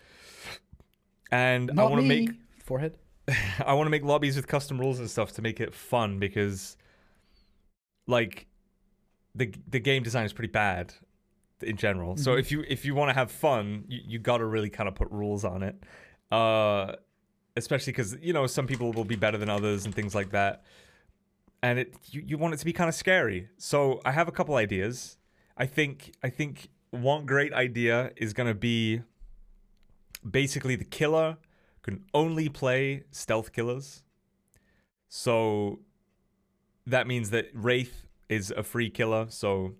and 1.31 1.71
I 1.79 1.83
want 1.83 2.01
to 2.01 2.07
make 2.07 2.31
forehead. 2.63 2.97
I 3.65 3.73
want 3.73 3.85
to 3.85 3.91
make 3.91 4.03
lobbies 4.03 4.35
with 4.35 4.47
custom 4.47 4.79
rules 4.79 4.99
and 4.99 5.09
stuff 5.09 5.31
to 5.33 5.41
make 5.41 5.59
it 5.59 5.73
fun 5.73 6.19
because, 6.19 6.77
like, 8.07 8.47
the 9.35 9.53
the 9.67 9.79
game 9.79 10.03
design 10.03 10.25
is 10.25 10.33
pretty 10.33 10.51
bad 10.51 10.93
in 11.61 11.77
general. 11.77 12.17
So 12.17 12.35
Mhm. 12.35 12.39
if 12.39 12.51
you 12.51 12.65
if 12.67 12.85
you 12.85 12.95
want 12.95 13.09
to 13.09 13.13
have 13.13 13.31
fun, 13.31 13.85
you, 13.87 13.99
you 14.05 14.19
got 14.19 14.37
to 14.37 14.45
really 14.45 14.69
kind 14.69 14.89
of 14.89 14.95
put 14.95 15.09
rules 15.11 15.45
on 15.45 15.63
it. 15.63 15.75
Uh, 16.31 16.95
especially 17.57 17.91
because 17.91 18.17
you 18.21 18.33
know 18.33 18.47
some 18.47 18.65
people 18.67 18.91
will 18.93 19.05
be 19.05 19.15
better 19.15 19.37
than 19.37 19.49
others 19.49 19.85
and 19.85 19.93
things 19.93 20.15
like 20.15 20.31
that. 20.31 20.63
And 21.63 21.77
it 21.79 21.93
you, 22.09 22.23
you 22.25 22.37
want 22.37 22.53
it 22.53 22.57
to 22.57 22.65
be 22.65 22.73
kind 22.73 22.89
of 22.89 22.95
scary. 22.95 23.49
So 23.57 24.01
I 24.03 24.11
have 24.11 24.27
a 24.27 24.31
couple 24.31 24.55
ideas. 24.55 25.17
I 25.57 25.65
think 25.65 26.13
I 26.23 26.29
think 26.29 26.69
one 26.91 27.25
great 27.25 27.53
idea 27.53 28.11
is 28.17 28.33
gonna 28.33 28.53
be 28.53 29.01
basically 30.29 30.75
the 30.75 30.85
killer 30.85 31.37
can 31.81 32.03
only 32.13 32.47
play 32.47 33.03
stealth 33.11 33.51
killers. 33.53 34.03
So 35.09 35.79
that 36.85 37.07
means 37.07 37.31
that 37.31 37.49
Wraith 37.53 38.05
is 38.29 38.51
a 38.55 38.63
free 38.63 38.89
killer. 38.89 39.27
So 39.29 39.73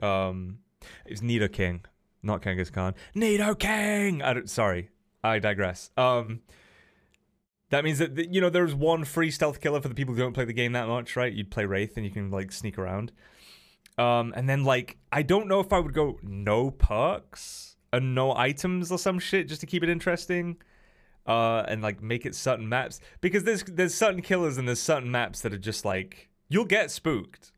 um, 0.00 0.58
it's 1.04 1.20
Nidoking, 1.20 1.84
not 2.22 2.42
Genghis 2.42 2.70
Khan. 2.70 2.94
Nidoking. 3.14 4.22
I 4.22 4.44
sorry, 4.46 4.90
I 5.22 5.38
digress. 5.38 5.90
Um, 5.96 6.40
that 7.70 7.84
means 7.84 7.98
that 7.98 8.32
you 8.32 8.40
know 8.40 8.50
there's 8.50 8.74
one 8.74 9.04
free 9.04 9.30
stealth 9.30 9.60
killer 9.60 9.80
for 9.80 9.88
the 9.88 9.94
people 9.94 10.14
who 10.14 10.20
don't 10.20 10.34
play 10.34 10.44
the 10.44 10.52
game 10.52 10.72
that 10.72 10.88
much, 10.88 11.16
right? 11.16 11.32
You'd 11.32 11.50
play 11.50 11.64
Wraith 11.64 11.96
and 11.96 12.04
you 12.04 12.12
can 12.12 12.30
like 12.30 12.52
sneak 12.52 12.78
around. 12.78 13.12
Um, 13.98 14.32
and 14.36 14.48
then 14.48 14.64
like 14.64 14.96
I 15.12 15.22
don't 15.22 15.48
know 15.48 15.60
if 15.60 15.72
I 15.72 15.78
would 15.78 15.92
go 15.94 16.18
no 16.22 16.70
perks 16.70 17.76
and 17.92 18.14
no 18.14 18.34
items 18.34 18.90
or 18.90 18.98
some 18.98 19.18
shit 19.18 19.48
just 19.48 19.60
to 19.60 19.66
keep 19.66 19.82
it 19.82 19.90
interesting 19.90 20.56
uh, 21.26 21.62
and 21.68 21.82
like 21.82 22.02
make 22.02 22.24
it 22.24 22.34
certain 22.34 22.68
maps 22.68 23.00
because 23.20 23.44
there's 23.44 23.62
there's 23.64 23.94
certain 23.94 24.22
killers 24.22 24.56
and 24.56 24.66
there's 24.66 24.80
certain 24.80 25.10
maps 25.10 25.42
that 25.42 25.52
are 25.52 25.58
just 25.58 25.84
like 25.84 26.30
you'll 26.48 26.64
get 26.64 26.90
spooked. 26.90 27.52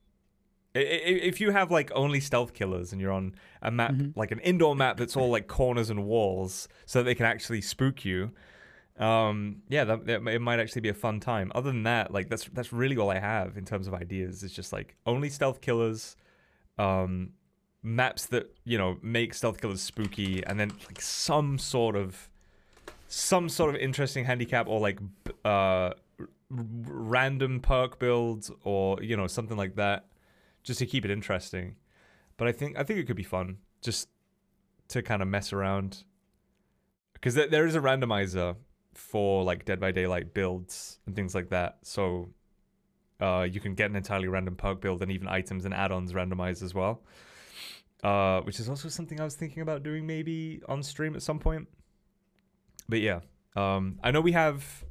If 0.74 1.40
you 1.40 1.52
have 1.52 1.70
like 1.70 1.92
only 1.94 2.18
stealth 2.18 2.52
killers 2.52 2.90
and 2.90 3.00
you're 3.00 3.12
on 3.12 3.36
a 3.62 3.70
map 3.70 3.92
Mhm. 3.92 4.16
like 4.16 4.32
an 4.32 4.40
indoor 4.40 4.74
map 4.74 4.96
that's 4.96 5.16
all 5.16 5.30
like 5.30 5.46
corners 5.46 5.88
and 5.88 6.04
walls, 6.04 6.66
so 6.84 6.98
that 6.98 7.04
they 7.04 7.14
can 7.14 7.26
actually 7.26 7.60
spook 7.60 8.04
you, 8.04 8.32
um, 8.98 9.62
yeah, 9.68 9.84
that, 9.84 10.04
that 10.06 10.26
it 10.26 10.40
might 10.40 10.58
actually 10.58 10.80
be 10.80 10.88
a 10.88 10.94
fun 10.94 11.20
time. 11.20 11.52
Other 11.54 11.70
than 11.70 11.84
that, 11.84 12.10
like 12.12 12.28
that's 12.28 12.46
that's 12.52 12.72
really 12.72 12.96
all 12.96 13.08
I 13.10 13.20
have 13.20 13.56
in 13.56 13.64
terms 13.64 13.86
of 13.86 13.94
ideas. 13.94 14.42
It's 14.42 14.52
just 14.52 14.72
like 14.72 14.96
only 15.06 15.28
stealth 15.30 15.60
killers, 15.60 16.16
um, 16.78 17.30
maps 17.82 18.26
that 18.26 18.54
you 18.64 18.78
know 18.78 18.98
make 19.02 19.34
stealth 19.34 19.60
killers 19.60 19.80
spooky, 19.80 20.44
and 20.44 20.58
then 20.58 20.70
like 20.86 21.00
some 21.00 21.58
sort 21.58 21.96
of 21.96 22.28
some 23.08 23.48
sort 23.48 23.74
of 23.74 23.80
interesting 23.80 24.24
handicap 24.24 24.66
or 24.66 24.80
like 24.80 24.98
uh 25.44 25.90
random 26.50 27.60
perk 27.60 27.98
builds 27.98 28.50
or 28.64 29.00
you 29.02 29.16
know 29.16 29.26
something 29.26 29.56
like 29.56 29.76
that 29.76 30.06
just 30.62 30.78
to 30.78 30.86
keep 30.86 31.04
it 31.04 31.10
interesting 31.10 31.76
but 32.36 32.48
i 32.48 32.52
think 32.52 32.76
i 32.78 32.82
think 32.82 32.98
it 32.98 33.06
could 33.06 33.16
be 33.16 33.22
fun 33.22 33.58
just 33.82 34.08
to 34.88 35.02
kind 35.02 35.20
of 35.22 35.28
mess 35.28 35.52
around 35.52 36.04
because 37.24 37.34
there 37.34 37.66
is 37.66 37.74
a 37.74 37.80
randomizer 37.80 38.56
for 38.92 39.44
like 39.44 39.64
Dead 39.64 39.80
by 39.80 39.92
Daylight 39.92 40.34
builds 40.34 40.98
and 41.06 41.16
things 41.16 41.34
like 41.34 41.50
that. 41.50 41.78
So 41.82 42.28
uh, 43.24 43.42
you 43.42 43.60
can 43.60 43.74
get 43.74 43.90
an 43.90 43.96
entirely 43.96 44.28
random 44.28 44.54
perk 44.56 44.80
build 44.80 45.02
and 45.02 45.10
even 45.10 45.28
items 45.28 45.64
and 45.64 45.72
add-ons 45.72 46.12
randomized 46.12 46.62
as 46.62 46.74
well. 46.74 47.02
Uh, 48.02 48.40
which 48.42 48.60
is 48.60 48.68
also 48.68 48.88
something 48.88 49.18
I 49.18 49.24
was 49.24 49.34
thinking 49.34 49.62
about 49.62 49.82
doing 49.82 50.06
maybe 50.06 50.60
on 50.68 50.82
stream 50.82 51.14
at 51.16 51.22
some 51.22 51.38
point. 51.38 51.66
But 52.86 53.00
yeah, 53.00 53.20
um, 53.56 53.98
I 54.02 54.10
know 54.10 54.20
we 54.20 54.32
have 54.32 54.84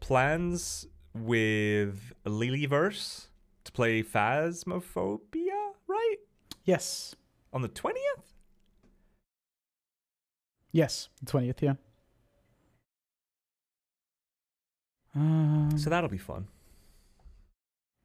plans 0.00 0.86
with 1.12 2.14
Lilyverse 2.24 3.26
to 3.64 3.72
play 3.72 4.02
Phasmophobia, 4.02 5.72
right? 5.86 6.16
Yes. 6.64 7.14
On 7.52 7.60
the 7.60 7.68
20th? 7.68 7.92
Yes. 10.72 11.08
The 11.20 11.26
twentieth. 11.26 11.62
Yeah. 11.62 11.74
Um, 15.14 15.70
So 15.76 15.88
that'll 15.90 16.10
be 16.10 16.18
fun. 16.18 16.48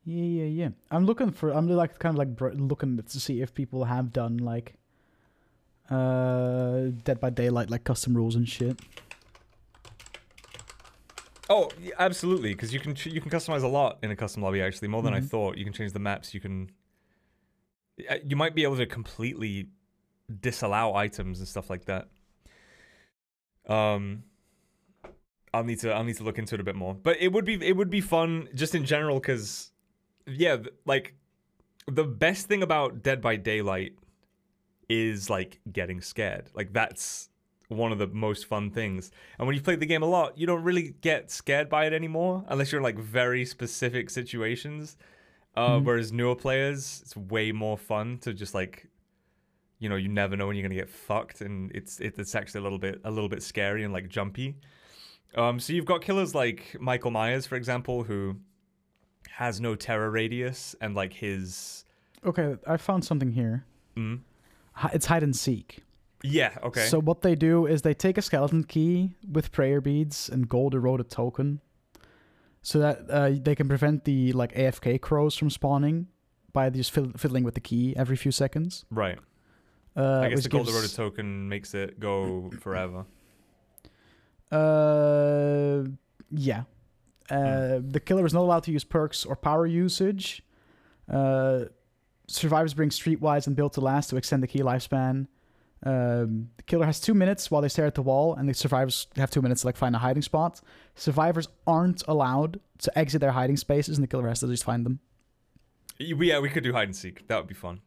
Yeah, 0.03 0.23
yeah, 0.23 0.45
yeah. 0.45 0.69
I'm 0.89 1.05
looking 1.05 1.31
for. 1.31 1.51
I'm 1.51 1.67
like 1.69 1.99
kind 1.99 2.15
of 2.15 2.19
like 2.19 2.55
looking 2.59 2.97
to 2.97 3.19
see 3.19 3.41
if 3.41 3.53
people 3.53 3.85
have 3.85 4.11
done 4.11 4.37
like 4.37 4.73
uh 5.89 6.87
Dead 7.03 7.19
by 7.19 7.29
Daylight 7.29 7.69
like 7.69 7.83
custom 7.83 8.15
rules 8.15 8.35
and 8.35 8.47
shit. 8.47 8.79
Oh, 11.49 11.69
yeah, 11.81 11.91
absolutely, 11.99 12.53
because 12.53 12.73
you 12.73 12.79
can 12.79 12.95
ch- 12.95 13.07
you 13.07 13.19
can 13.19 13.29
customize 13.29 13.61
a 13.63 13.67
lot 13.67 13.99
in 14.01 14.09
a 14.09 14.15
custom 14.15 14.41
lobby. 14.41 14.61
Actually, 14.61 14.87
more 14.87 15.01
than 15.01 15.13
I 15.13 15.19
Mhm. 15.19 15.29
thought. 15.29 15.57
You 15.57 15.65
can 15.65 15.73
change 15.73 15.91
the 15.91 15.99
maps. 15.99 16.33
You 16.33 16.39
can. 16.39 16.71
Uh, 18.09 18.15
You 18.25 18.35
might 18.37 18.55
be 18.55 18.63
able 18.63 18.77
to 18.77 18.85
completely 18.85 19.67
disallow 20.39 20.95
items 20.95 21.39
and 21.39 21.47
stuff 21.47 21.69
like 21.69 21.85
that. 21.85 22.07
Um, 23.67 24.23
I'll 25.53 25.65
need 25.65 25.79
to 25.79 25.91
I'll 25.93 26.05
need 26.05 26.15
to 26.17 26.23
look 26.23 26.39
into 26.39 26.55
it 26.55 26.61
a 26.61 26.63
bit 26.63 26.75
more. 26.75 26.95
But 26.95 27.17
it 27.19 27.33
would 27.33 27.43
be 27.45 27.55
it 27.55 27.75
would 27.75 27.89
be 27.89 27.99
fun 28.01 28.47
just 28.55 28.73
in 28.73 28.85
general 28.85 29.19
because, 29.19 29.70
yeah, 30.37 30.57
th- 30.57 30.69
like 30.85 31.15
the 31.87 32.03
best 32.03 32.47
thing 32.47 32.63
about 32.63 33.01
Dead 33.03 33.21
by 33.21 33.35
Daylight 33.35 33.93
is 34.89 35.29
like 35.29 35.59
getting 35.71 36.01
scared. 36.01 36.49
Like 36.53 36.73
that's 36.73 37.29
one 37.69 37.91
of 37.93 37.97
the 37.99 38.07
most 38.07 38.45
fun 38.45 38.69
things. 38.71 39.11
And 39.39 39.47
when 39.47 39.55
you 39.55 39.61
play 39.61 39.75
the 39.77 39.85
game 39.85 40.03
a 40.03 40.07
lot, 40.07 40.37
you 40.37 40.45
don't 40.45 40.63
really 40.63 40.93
get 41.01 41.31
scared 41.31 41.69
by 41.69 41.85
it 41.85 41.93
anymore 41.93 42.43
unless 42.49 42.71
you're 42.71 42.79
in 42.79 42.83
like 42.83 42.99
very 42.99 43.45
specific 43.45 44.09
situations. 44.09 44.97
Uh, 45.55 45.77
Mhm. 45.79 45.85
Whereas 45.85 46.11
newer 46.11 46.35
players, 46.35 47.01
it's 47.03 47.15
way 47.15 47.51
more 47.51 47.77
fun 47.77 48.17
to 48.19 48.33
just 48.33 48.53
like, 48.53 48.87
you 49.79 49.89
know, 49.89 49.95
you 49.95 50.09
never 50.09 50.35
know 50.37 50.47
when 50.47 50.55
you're 50.55 50.63
gonna 50.67 50.75
get 50.75 50.89
fucked, 50.89 51.41
and 51.41 51.71
it's 51.73 51.99
it's 51.99 52.35
actually 52.35 52.59
a 52.59 52.63
little 52.63 52.77
bit 52.77 53.01
a 53.03 53.11
little 53.11 53.29
bit 53.29 53.41
scary 53.43 53.83
and 53.83 53.91
like 53.93 54.07
jumpy. 54.09 54.55
Um, 55.35 55.59
so 55.59 55.73
you've 55.73 55.85
got 55.85 56.01
killers 56.01 56.35
like 56.35 56.75
Michael 56.79 57.11
Myers, 57.11 57.45
for 57.45 57.55
example, 57.55 58.03
who 58.03 58.35
has 59.37 59.59
no 59.61 59.75
terror 59.75 60.09
radius, 60.11 60.75
and 60.81 60.95
like 60.95 61.13
his, 61.13 61.85
Okay, 62.25 62.55
I 62.67 62.77
found 62.77 63.03
something 63.05 63.31
here. 63.31 63.65
mm, 63.97 64.19
It's 64.93 65.05
hide 65.07 65.23
and 65.23 65.35
seek. 65.35 65.83
yeah, 66.23 66.57
okay, 66.63 66.85
So 66.87 66.99
what 66.99 67.21
they 67.21 67.35
do 67.35 67.65
is 67.65 67.81
they 67.81 67.93
take 67.93 68.17
a 68.17 68.21
skeleton 68.21 68.63
key 68.63 69.15
with 69.31 69.51
prayer 69.51 69.81
beads 69.81 70.29
and 70.29 70.47
gold 70.47 70.75
eroded 70.75 71.09
token, 71.09 71.61
so 72.61 72.77
that 72.79 73.09
uh, 73.09 73.31
they 73.41 73.55
can 73.55 73.67
prevent 73.67 74.03
the 74.05 74.31
like 74.33 74.53
AFK 74.53 74.99
crows 75.01 75.35
from 75.35 75.49
spawning 75.49 76.07
by 76.53 76.69
just 76.69 76.93
fiddl- 76.93 77.17
fiddling 77.19 77.43
with 77.43 77.55
the 77.55 77.61
key 77.61 77.95
every 77.97 78.15
few 78.15 78.31
seconds. 78.31 78.85
right. 78.91 79.17
Uh, 79.95 80.19
I 80.21 80.29
guess 80.29 80.43
the 80.43 80.49
gold 80.49 80.67
gives- 80.67 80.77
eroded 80.77 80.95
token 80.95 81.49
makes 81.49 81.73
it 81.73 81.99
go 81.99 82.49
forever. 82.61 83.05
Uh, 84.51 85.83
yeah. 86.29 86.63
Uh, 87.29 87.79
Hmm. 87.79 87.89
The 87.91 87.99
killer 87.99 88.25
is 88.25 88.33
not 88.33 88.41
allowed 88.41 88.63
to 88.63 88.71
use 88.71 88.83
perks 88.83 89.25
or 89.25 89.35
power 89.35 89.65
usage. 89.65 90.43
Uh, 91.09 91.65
survivors 92.27 92.73
bring 92.73 92.89
streetwise 92.89 93.47
and 93.47 93.55
built 93.55 93.73
to 93.73 93.81
last 93.81 94.09
to 94.09 94.17
extend 94.17 94.41
the 94.43 94.47
key 94.47 94.59
lifespan. 94.59 95.27
Um, 95.83 96.49
the 96.57 96.63
killer 96.63 96.85
has 96.85 96.99
two 96.99 97.13
minutes 97.15 97.49
while 97.49 97.61
they 97.61 97.67
stare 97.69 97.85
at 97.87 97.95
the 97.95 98.03
wall, 98.03 98.35
and 98.35 98.47
the 98.47 98.53
survivors 98.53 99.07
have 99.15 99.31
two 99.31 99.41
minutes 99.41 99.61
to 99.61 99.67
like 99.67 99.77
find 99.77 99.95
a 99.95 99.99
hiding 99.99 100.21
spot. 100.21 100.61
Survivors 100.95 101.47
aren't 101.65 102.03
allowed 102.07 102.59
to 102.79 102.97
exit 102.97 103.19
their 103.21 103.31
hiding 103.31 103.57
spaces, 103.57 103.97
and 103.97 104.03
the 104.03 104.07
killer 104.07 104.27
has 104.27 104.41
to 104.41 104.47
just 104.47 104.63
find 104.63 104.85
them. 104.85 104.99
Yeah, 105.97 106.39
we 106.39 106.49
could 106.49 106.63
do 106.63 106.73
hide 106.73 106.87
and 106.89 106.95
seek. 106.95 107.27
That 107.27 107.37
would 107.37 107.47
be 107.47 107.53
fun. 107.55 107.81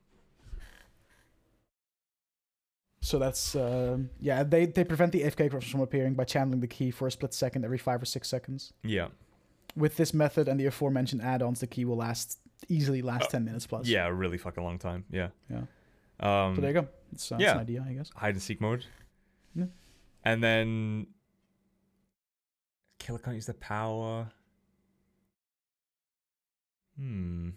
So 3.00 3.18
that's 3.18 3.54
uh, 3.54 3.98
yeah. 4.18 4.42
They 4.44 4.66
they 4.66 4.82
prevent 4.82 5.12
the 5.12 5.22
AFK 5.22 5.62
from 5.62 5.80
appearing 5.80 6.14
by 6.14 6.24
channeling 6.24 6.60
the 6.60 6.66
key 6.66 6.90
for 6.90 7.06
a 7.06 7.10
split 7.10 7.34
second 7.34 7.64
every 7.64 7.76
five 7.78 8.00
or 8.00 8.06
six 8.06 8.28
seconds. 8.28 8.72
Yeah. 8.82 9.08
With 9.76 9.96
this 9.96 10.14
method 10.14 10.48
and 10.48 10.58
the 10.60 10.66
aforementioned 10.66 11.22
add-ons, 11.22 11.60
the 11.60 11.66
key 11.66 11.84
will 11.84 11.96
last 11.96 12.38
easily 12.68 13.02
last 13.02 13.24
Uh, 13.24 13.28
ten 13.28 13.44
minutes 13.44 13.66
plus. 13.66 13.86
Yeah, 13.88 14.06
a 14.06 14.12
really 14.12 14.38
fucking 14.38 14.62
long 14.62 14.78
time. 14.78 15.04
Yeah. 15.10 15.30
Yeah. 15.50 15.64
Um, 16.20 16.54
So 16.54 16.60
there 16.60 16.70
you 16.70 16.80
go. 16.82 16.88
It's, 17.12 17.30
uh, 17.32 17.36
it's 17.40 17.50
an 17.52 17.58
idea, 17.58 17.84
I 17.88 17.92
guess. 17.94 18.10
hide 18.14 18.34
and 18.34 18.42
seek 18.42 18.60
mode. 18.60 18.86
Yeah. 19.54 19.66
And 20.24 20.42
then 20.42 21.08
killer 22.98 23.18
can't 23.18 23.34
use 23.34 23.46
the 23.46 23.54
power. 23.54 24.30
Hmm. 26.96 27.50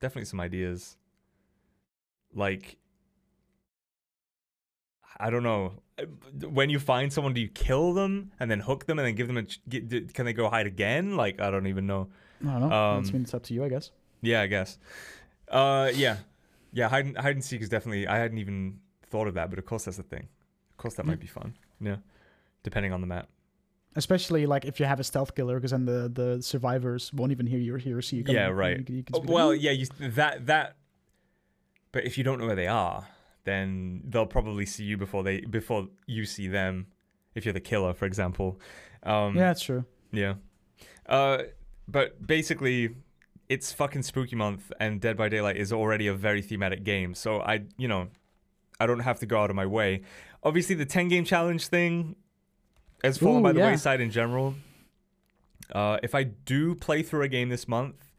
Definitely 0.00 0.26
some 0.26 0.40
ideas. 0.40 0.96
Like 2.34 2.76
I 5.18 5.30
don't 5.30 5.42
know. 5.42 5.72
When 6.42 6.70
you 6.70 6.78
find 6.80 7.12
someone, 7.12 7.34
do 7.34 7.40
you 7.40 7.48
kill 7.48 7.94
them 7.94 8.32
and 8.40 8.50
then 8.50 8.60
hook 8.60 8.86
them 8.86 8.98
and 8.98 9.06
then 9.06 9.14
give 9.14 9.28
them 9.28 9.36
a? 9.36 9.44
ch- 9.44 9.60
get- 9.68 10.12
Can 10.14 10.24
they 10.26 10.32
go 10.32 10.48
hide 10.50 10.66
again? 10.66 11.16
Like 11.16 11.40
I 11.40 11.50
don't 11.50 11.66
even 11.68 11.86
know. 11.86 12.08
I 12.42 12.58
don't 12.58 12.68
know. 12.68 12.72
Um, 12.74 13.02
mean 13.04 13.22
it's 13.22 13.32
up 13.34 13.44
to 13.44 13.54
you, 13.54 13.64
I 13.64 13.68
guess. 13.68 13.90
Yeah, 14.22 14.42
I 14.42 14.46
guess. 14.48 14.78
Uh, 15.48 15.90
yeah, 15.94 16.16
yeah. 16.72 16.88
Hide 16.88 17.06
and, 17.06 17.16
hide 17.16 17.36
and 17.36 17.44
seek 17.44 17.62
is 17.62 17.68
definitely. 17.68 18.06
I 18.08 18.16
hadn't 18.18 18.38
even 18.38 18.80
thought 19.08 19.28
of 19.28 19.34
that, 19.34 19.50
but 19.50 19.58
of 19.58 19.66
course 19.66 19.84
that's 19.84 19.98
a 19.98 20.02
thing. 20.02 20.26
Of 20.72 20.76
course 20.78 20.94
that 20.94 21.06
might 21.06 21.20
be 21.20 21.26
fun. 21.28 21.54
Yeah, 21.80 21.96
depending 22.64 22.92
on 22.92 23.00
the 23.00 23.06
map. 23.06 23.28
Especially 23.96 24.44
like 24.46 24.64
if 24.64 24.80
you 24.80 24.86
have 24.86 24.98
a 24.98 25.04
stealth 25.04 25.36
killer, 25.36 25.56
because 25.56 25.70
then 25.70 25.84
the 25.84 26.10
the 26.12 26.42
survivors 26.42 27.12
won't 27.12 27.30
even 27.30 27.46
hear 27.46 27.60
you 27.60 27.74
or 27.76 27.78
hear 27.78 27.96
or 27.98 28.02
see 28.02 28.16
you. 28.16 28.24
Yeah, 28.26 28.46
right. 28.48 28.78
You, 28.78 28.84
can- 28.84 28.96
you 28.96 29.02
can 29.04 29.14
Oh, 29.16 29.20
well, 29.24 29.54
yeah, 29.54 29.70
you, 29.70 29.86
that 30.00 30.46
that. 30.46 30.76
But 31.92 32.04
if 32.04 32.18
you 32.18 32.24
don't 32.24 32.40
know 32.40 32.46
where 32.46 32.56
they 32.56 32.66
are, 32.66 33.06
then 33.44 34.02
they'll 34.04 34.26
probably 34.26 34.66
see 34.66 34.84
you 34.84 34.96
before 34.96 35.22
they 35.22 35.40
before 35.40 35.88
you 36.06 36.24
see 36.24 36.48
them. 36.48 36.86
If 37.34 37.44
you're 37.44 37.54
the 37.54 37.60
killer, 37.60 37.94
for 37.94 38.04
example. 38.06 38.60
Um, 39.02 39.36
yeah, 39.36 39.50
it's 39.50 39.62
true. 39.62 39.84
Yeah. 40.12 40.34
Uh, 41.06 41.38
but 41.88 42.24
basically, 42.24 42.94
it's 43.48 43.72
fucking 43.72 44.02
spooky 44.02 44.36
month, 44.36 44.72
and 44.80 45.00
Dead 45.00 45.16
by 45.16 45.28
Daylight 45.28 45.56
is 45.56 45.72
already 45.72 46.06
a 46.06 46.14
very 46.14 46.42
thematic 46.42 46.84
game. 46.84 47.14
So 47.14 47.40
I, 47.40 47.64
you 47.76 47.88
know, 47.88 48.08
I 48.80 48.86
don't 48.86 49.00
have 49.00 49.18
to 49.20 49.26
go 49.26 49.40
out 49.40 49.50
of 49.50 49.56
my 49.56 49.66
way. 49.66 50.02
Obviously, 50.42 50.74
the 50.74 50.86
10 50.86 51.08
game 51.08 51.24
challenge 51.24 51.68
thing 51.68 52.16
has 53.02 53.18
fallen 53.18 53.40
Ooh, 53.40 53.42
by 53.42 53.52
the 53.52 53.60
yeah. 53.60 53.70
wayside 53.70 54.00
in 54.00 54.10
general. 54.10 54.54
Uh, 55.72 55.98
if 56.02 56.14
I 56.14 56.24
do 56.24 56.74
play 56.74 57.02
through 57.02 57.22
a 57.22 57.28
game 57.28 57.48
this 57.48 57.66
month, 57.66 58.12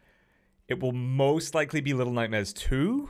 it 0.68 0.80
will 0.80 0.92
most 0.92 1.54
likely 1.54 1.82
be 1.82 1.94
Little 1.94 2.14
Nightmares 2.14 2.54
2 2.54 3.10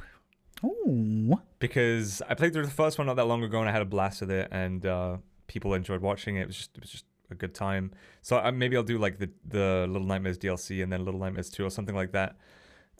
Ooh. 0.63 1.39
because 1.59 2.21
I 2.27 2.33
played 2.33 2.53
through 2.53 2.65
the 2.65 2.71
first 2.71 2.97
one 2.97 3.07
not 3.07 3.15
that 3.15 3.25
long 3.25 3.43
ago 3.43 3.59
and 3.59 3.69
I 3.69 3.71
had 3.71 3.81
a 3.81 3.85
blast 3.85 4.21
with 4.21 4.31
it 4.31 4.47
and 4.51 4.85
uh, 4.85 5.17
people 5.47 5.73
enjoyed 5.73 6.01
watching 6.01 6.37
it. 6.37 6.41
It 6.41 6.47
was 6.47 6.57
just 6.57 6.77
it 6.77 6.81
was 6.81 6.91
just 6.91 7.05
a 7.29 7.35
good 7.35 7.53
time. 7.53 7.91
So 8.21 8.51
maybe 8.51 8.77
I'll 8.77 8.83
do 8.83 8.97
like 8.97 9.19
the 9.19 9.29
the 9.47 9.85
Little 9.89 10.07
Nightmares 10.07 10.37
DLC 10.37 10.81
and 10.81 10.91
then 10.91 11.03
Little 11.05 11.19
Nightmares 11.19 11.49
2 11.49 11.65
or 11.65 11.69
something 11.69 11.95
like 11.95 12.11
that. 12.13 12.37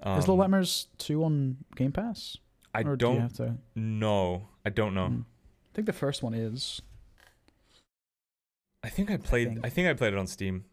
Um, 0.04 0.20
Is 0.20 0.28
Little 0.28 0.38
Nightmares 0.38 0.88
2 0.98 1.24
on 1.24 1.58
Game 1.76 1.92
Pass? 1.92 2.38
I 2.74 2.82
or 2.82 2.98
do 2.98 3.06
don't 3.06 3.22
have 3.22 3.34
to? 3.34 3.56
know. 3.76 4.50
I 4.66 4.70
don't 4.70 4.94
know. 4.94 5.08
Mm. 5.08 5.22
I 5.22 5.72
think 5.74 5.88
the 5.88 5.94
first 5.94 6.22
one 6.22 6.34
is. 6.34 6.82
I 8.84 8.90
think 8.90 9.10
I 9.10 9.18
played. 9.18 9.48
I 9.48 9.52
think. 9.54 9.74
think. 9.74 9.88
I 9.88 9.94
played 9.94 10.14
it 10.14 10.20
on 10.20 10.28
Steam, 10.28 10.66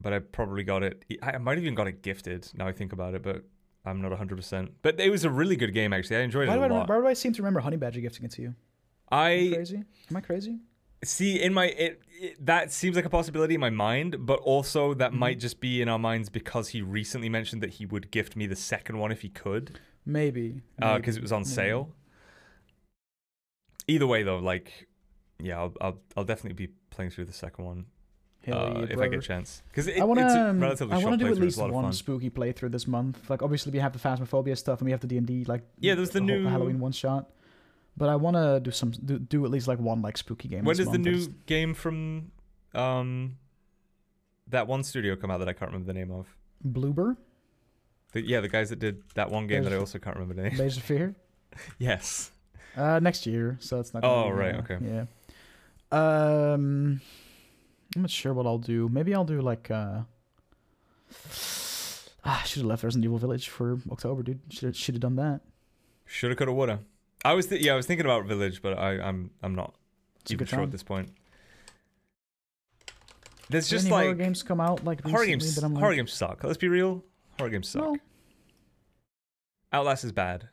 but 0.00 0.12
I 0.12 0.18
probably 0.18 0.62
got 0.62 0.82
it. 0.82 1.04
I 1.22 1.32
I 1.32 1.38
might 1.38 1.56
have 1.56 1.64
even 1.64 1.74
got 1.74 1.88
it 1.88 2.02
gifted. 2.02 2.48
Now 2.54 2.66
I 2.66 2.72
think 2.72 2.92
about 2.92 3.14
it, 3.14 3.22
but 3.22 3.44
I'm 3.88 4.00
not 4.02 4.10
100. 4.10 4.36
percent 4.36 4.72
But 4.82 5.00
it 5.00 5.10
was 5.10 5.24
a 5.24 5.30
really 5.30 5.56
good 5.56 5.72
game 5.74 5.92
actually. 5.92 6.16
I 6.16 6.20
enjoyed 6.20 6.44
it 6.48 6.50
Why 6.50 6.56
do, 6.56 6.62
a 6.62 6.64
I, 6.66 6.68
lot. 6.68 6.88
why 6.88 6.96
do 7.00 7.06
I 7.06 7.14
seem 7.14 7.32
to 7.34 7.42
remember 7.42 7.60
Honey 7.60 7.76
Badger 7.76 8.00
gifting 8.00 8.24
it 8.24 8.30
to 8.32 8.42
you? 8.42 8.48
Am 8.48 9.18
I 9.18 9.30
I 9.30 9.50
crazy? 9.54 9.82
Am 10.10 10.16
I 10.16 10.20
crazy? 10.20 10.58
see 11.04 11.40
in 11.40 11.54
my 11.54 11.66
it, 11.66 12.00
it 12.20 12.44
that 12.44 12.72
seems 12.72 12.96
like 12.96 13.04
a 13.04 13.10
possibility 13.10 13.54
in 13.54 13.60
my 13.60 13.70
mind, 13.70 14.26
but 14.26 14.40
also 14.40 14.94
that 14.94 15.12
Mhm. 15.12 15.18
might 15.18 15.38
just 15.38 15.60
be 15.60 15.80
in 15.80 15.88
our 15.88 15.98
minds 15.98 16.28
because 16.28 16.70
he 16.70 16.82
recently 16.82 17.28
mentioned 17.28 17.62
that 17.62 17.74
he 17.74 17.86
would 17.86 18.10
gift 18.10 18.34
me 18.36 18.46
the 18.46 18.56
second 18.56 18.98
one 18.98 19.12
if 19.12 19.22
he 19.22 19.28
could, 19.28 19.78
Maybe. 20.04 20.60
because 20.76 20.80
maybe, 20.80 21.16
Uh, 21.16 21.18
it 21.18 21.22
was 21.22 21.30
on 21.32 21.42
maybe. 21.42 21.50
sale. 21.50 21.94
Either 23.86 24.06
way, 24.06 24.22
though, 24.22 24.38
like, 24.38 24.88
yeah, 25.38 25.58
I'll 25.58 25.74
I'll, 25.80 25.98
I'll 26.16 26.24
definitely 26.24 26.66
be 26.66 26.72
playing 26.90 27.10
through 27.12 27.26
the 27.26 27.32
second 27.32 27.64
one 27.64 27.86
uh, 28.46 28.86
if 28.88 28.98
I 28.98 29.08
get 29.08 29.18
a 29.18 29.22
chance 29.22 29.62
because 29.68 29.88
it, 29.88 30.00
I 30.00 30.04
want 30.04 30.20
it's 30.20 30.32
a 30.32 30.52
to. 30.52 30.58
relatively 30.58 30.94
I 30.94 30.98
want 30.98 31.18
to 31.18 31.24
do 31.26 31.30
at 31.32 31.38
least 31.38 31.58
a 31.58 31.60
lot 31.60 31.68
of 31.70 31.74
one 31.74 31.92
spooky 31.92 32.30
playthrough 32.30 32.70
this 32.72 32.86
month. 32.86 33.28
Like 33.28 33.42
obviously 33.42 33.72
we 33.72 33.78
have 33.78 33.92
the 33.92 33.98
Phasmophobia 33.98 34.56
stuff 34.56 34.80
and 34.80 34.86
we 34.86 34.92
have 34.92 35.00
the 35.00 35.06
D 35.06 35.18
and 35.18 35.26
D 35.26 35.44
like 35.44 35.62
Yeah, 35.78 35.94
there's 35.94 36.10
the 36.10 36.20
whole 36.20 36.28
new- 36.28 36.46
Halloween 36.46 36.80
one 36.80 36.92
shot. 36.92 37.30
But 37.96 38.08
I 38.08 38.16
want 38.16 38.36
to 38.36 38.60
do 38.60 38.70
some 38.70 38.92
do, 38.92 39.18
do 39.18 39.44
at 39.44 39.50
least 39.50 39.66
like 39.68 39.80
one 39.80 40.00
like 40.02 40.16
spooky 40.16 40.48
game. 40.48 40.64
When 40.64 40.76
does 40.76 40.88
the 40.90 40.98
new 40.98 41.14
just- 41.16 41.30
game 41.46 41.74
from 41.74 42.30
um 42.74 43.36
that 44.46 44.66
one 44.66 44.82
studio 44.84 45.14
come 45.16 45.30
out 45.30 45.38
that 45.38 45.48
I 45.48 45.52
can't 45.52 45.70
remember 45.72 45.92
the 45.92 45.98
name 45.98 46.10
of? 46.10 46.26
Bloober, 46.66 47.16
The, 48.12 48.22
yeah, 48.22 48.40
the 48.40 48.48
guys 48.48 48.70
that 48.70 48.78
did 48.78 49.02
that 49.14 49.30
one 49.30 49.46
game 49.46 49.64
that 49.64 49.72
I 49.72 49.76
also 49.76 49.98
can't 49.98 50.16
remember 50.16 50.34
the 50.40 50.48
name. 50.48 50.58
Layers 50.58 50.76
of 50.76 50.84
Fear. 50.84 51.14
yes. 51.78 52.30
Uh, 52.76 52.98
next 53.00 53.26
year, 53.26 53.56
so 53.60 53.78
it's 53.80 53.92
not. 53.92 54.04
Oh, 54.04 54.30
right, 54.30 54.54
uh, 54.54 54.58
okay. 54.58 54.78
Yeah. 54.80 55.04
Um, 55.90 57.00
I'm 57.98 58.02
not 58.02 58.10
sure 58.10 58.32
what 58.32 58.46
I'll 58.46 58.58
do. 58.58 58.88
Maybe 58.88 59.12
I'll 59.12 59.24
do 59.24 59.40
like. 59.40 59.72
uh 59.72 60.02
Ah, 62.24 62.40
I 62.42 62.44
should 62.44 62.60
have 62.60 62.66
left 62.68 62.84
Resident 62.84 63.04
Evil 63.04 63.18
Village 63.18 63.48
for 63.48 63.80
October, 63.90 64.22
dude. 64.22 64.38
Should 64.50 64.76
should 64.76 64.94
have 64.94 65.00
done 65.00 65.16
that. 65.16 65.40
Shoulda, 66.06 66.36
coulda, 66.36 66.52
woulda. 66.52 66.78
I 67.24 67.34
was 67.34 67.48
th- 67.48 67.60
yeah, 67.60 67.72
I 67.72 67.76
was 67.76 67.86
thinking 67.86 68.06
about 68.06 68.24
Village, 68.26 68.62
but 68.62 68.78
I, 68.78 69.00
I'm 69.00 69.30
I'm 69.42 69.56
not 69.56 69.74
It's 70.20 70.30
even 70.30 70.46
sure 70.46 70.58
time. 70.58 70.66
at 70.66 70.70
this 70.70 70.84
point. 70.84 71.10
There's 73.50 73.68
just 73.68 73.86
any 73.86 73.94
horror 73.96 74.14
games 74.14 74.44
come 74.44 74.60
out 74.60 74.84
like 74.84 75.02
horror 75.02 75.26
games. 75.26 75.56
that 75.56 75.64
I'm 75.64 75.74
horror 75.74 75.88
like, 75.88 75.96
games 75.96 76.12
suck. 76.12 76.44
Let's 76.44 76.56
be 76.58 76.68
real. 76.68 77.02
Horror 77.38 77.50
games 77.50 77.68
suck. 77.68 77.82
No, 77.82 77.96
Outlast 79.72 80.04
is 80.04 80.12
bad. 80.12 80.48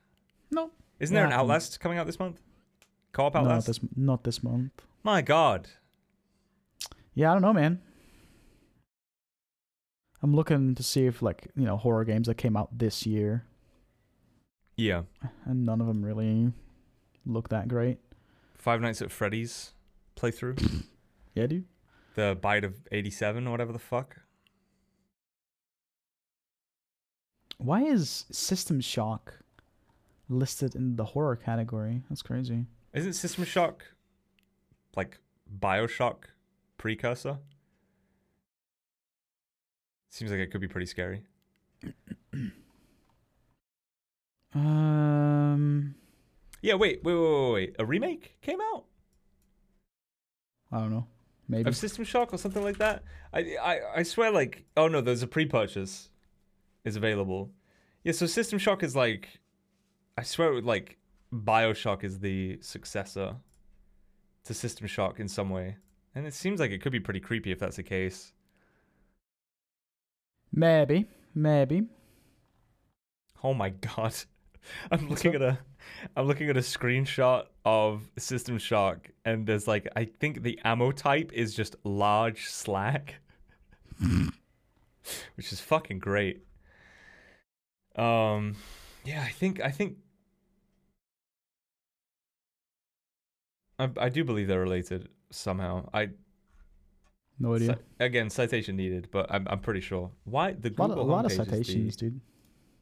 no, 0.49 0.71
Isn't 0.99 1.13
there 1.13 1.25
an 1.25 1.31
Outlast 1.31 1.79
coming 1.79 1.99
out 1.99 2.07
this 2.07 2.17
month? 2.19 2.41
Co-op 3.11 3.35
Outlast. 3.35 3.67
this 3.67 3.79
not 3.95 4.23
this 4.23 4.41
month. 4.41 4.81
My 5.03 5.21
God. 5.21 5.67
Yeah, 7.15 7.31
I 7.31 7.33
don't 7.33 7.41
know, 7.41 7.53
man. 7.53 7.81
I'm 10.21 10.35
looking 10.35 10.75
to 10.75 10.83
see 10.83 11.05
if 11.05 11.21
like 11.21 11.47
you 11.55 11.65
know 11.65 11.77
horror 11.77 12.03
games 12.03 12.27
that 12.27 12.35
came 12.35 12.57
out 12.57 12.77
this 12.77 13.05
year, 13.05 13.45
Yeah. 14.75 15.03
and 15.45 15.65
none 15.65 15.81
of 15.81 15.87
them 15.87 16.03
really 16.03 16.51
look 17.25 17.49
that 17.49 17.67
great. 17.67 17.99
Five 18.57 18.81
Nights 18.81 19.01
at 19.01 19.11
Freddy's 19.11 19.73
playthrough. 20.15 20.83
Yeah, 21.35 21.47
dude. 21.47 21.65
the 22.15 22.37
Bite 22.41 22.63
of 22.63 22.75
'87 22.93 23.45
or 23.45 23.51
whatever 23.51 23.73
the 23.73 23.79
fuck. 23.79 24.15
Why 27.57 27.81
is 27.83 28.23
System 28.31 28.79
Shock 28.79 29.39
listed 30.29 30.75
in 30.75 30.95
the 30.95 31.03
horror 31.05 31.35
category? 31.35 32.03
That's 32.09 32.21
crazy. 32.21 32.67
Isn't 32.93 33.13
System 33.13 33.43
Shock 33.43 33.83
like 34.95 35.19
Bioshock 35.59 36.15
precursor? 36.77 37.37
Seems 40.09 40.31
like 40.31 40.39
it 40.39 40.51
could 40.51 40.61
be 40.61 40.67
pretty 40.67 40.87
scary. 40.87 41.23
Um, 44.53 45.95
Yeah, 46.61 46.75
wait, 46.75 47.03
wait, 47.03 47.13
wait, 47.13 47.29
wait, 47.29 47.51
wait. 47.53 47.75
A 47.77 47.85
remake 47.85 48.37
came 48.41 48.61
out 48.61 48.85
I 50.71 50.79
don't 50.79 50.91
know. 50.91 51.07
Maybe. 51.47 51.69
of 51.69 51.77
System 51.77 52.03
Shock 52.03 52.33
or 52.33 52.37
something 52.37 52.63
like 52.63 52.79
that. 52.79 53.03
I, 53.31 53.55
I, 53.61 53.79
I 53.97 54.03
swear, 54.03 54.31
like, 54.31 54.65
oh 54.75 54.87
no, 54.87 54.99
there's 54.99 55.21
a 55.21 55.27
pre-purchase 55.27 56.09
is 56.83 56.95
available. 56.95 57.51
Yeah, 58.03 58.13
so 58.13 58.25
System 58.25 58.57
Shock 58.59 58.81
is 58.83 58.95
like, 58.95 59.39
I 60.17 60.23
swear, 60.23 60.51
it 60.51 60.55
would 60.55 60.65
like 60.65 60.97
Bioshock 61.33 62.03
is 62.03 62.19
the 62.19 62.57
successor 62.61 63.35
to 64.45 64.53
System 64.53 64.87
Shock 64.87 65.19
in 65.19 65.27
some 65.27 65.49
way, 65.49 65.77
and 66.15 66.25
it 66.25 66.33
seems 66.33 66.59
like 66.61 66.71
it 66.71 66.81
could 66.81 66.93
be 66.93 66.99
pretty 66.99 67.19
creepy 67.19 67.51
if 67.51 67.59
that's 67.59 67.75
the 67.75 67.83
case. 67.83 68.31
Maybe. 70.51 71.05
Maybe. 71.35 71.83
Oh 73.43 73.53
my 73.53 73.69
god. 73.69 74.15
I'm 74.91 75.09
looking 75.09 75.35
at 75.35 75.41
a 75.41 75.59
I'm 76.15 76.25
looking 76.25 76.49
at 76.49 76.57
a 76.57 76.61
screenshot 76.61 77.45
of 77.65 78.09
System 78.17 78.57
Shock 78.57 79.09
and 79.25 79.45
there's 79.45 79.67
like 79.67 79.87
I 79.95 80.05
think 80.05 80.41
the 80.41 80.59
ammo 80.63 80.91
type 80.91 81.31
is 81.33 81.53
just 81.53 81.75
large 81.83 82.45
slack. 82.45 83.15
Which 85.35 85.51
is 85.51 85.59
fucking 85.59 85.99
great. 85.99 86.45
Um 87.97 88.55
yeah, 89.03 89.21
I 89.21 89.29
think 89.29 89.61
I 89.61 89.69
think 89.69 89.97
I, 93.77 93.89
I 93.97 94.09
do 94.09 94.23
believe 94.23 94.47
they're 94.47 94.59
related 94.61 95.09
somehow. 95.31 95.89
I 95.93 96.09
No 97.39 97.55
idea. 97.55 97.79
again 97.99 98.29
citation 98.29 98.75
needed, 98.75 99.09
but 99.11 99.27
I'm 99.29 99.47
I'm 99.49 99.59
pretty 99.59 99.81
sure. 99.81 100.11
Why 100.23 100.53
the 100.53 100.69
a 100.69 100.71
lot, 100.77 100.87
Google 100.89 101.01
of, 101.01 101.07
a 101.07 101.11
lot 101.11 101.25
of 101.25 101.31
homepage 101.31 101.33
is 101.33 101.37
the- 101.37 101.55
citations, 101.63 101.95
dude. 101.95 102.21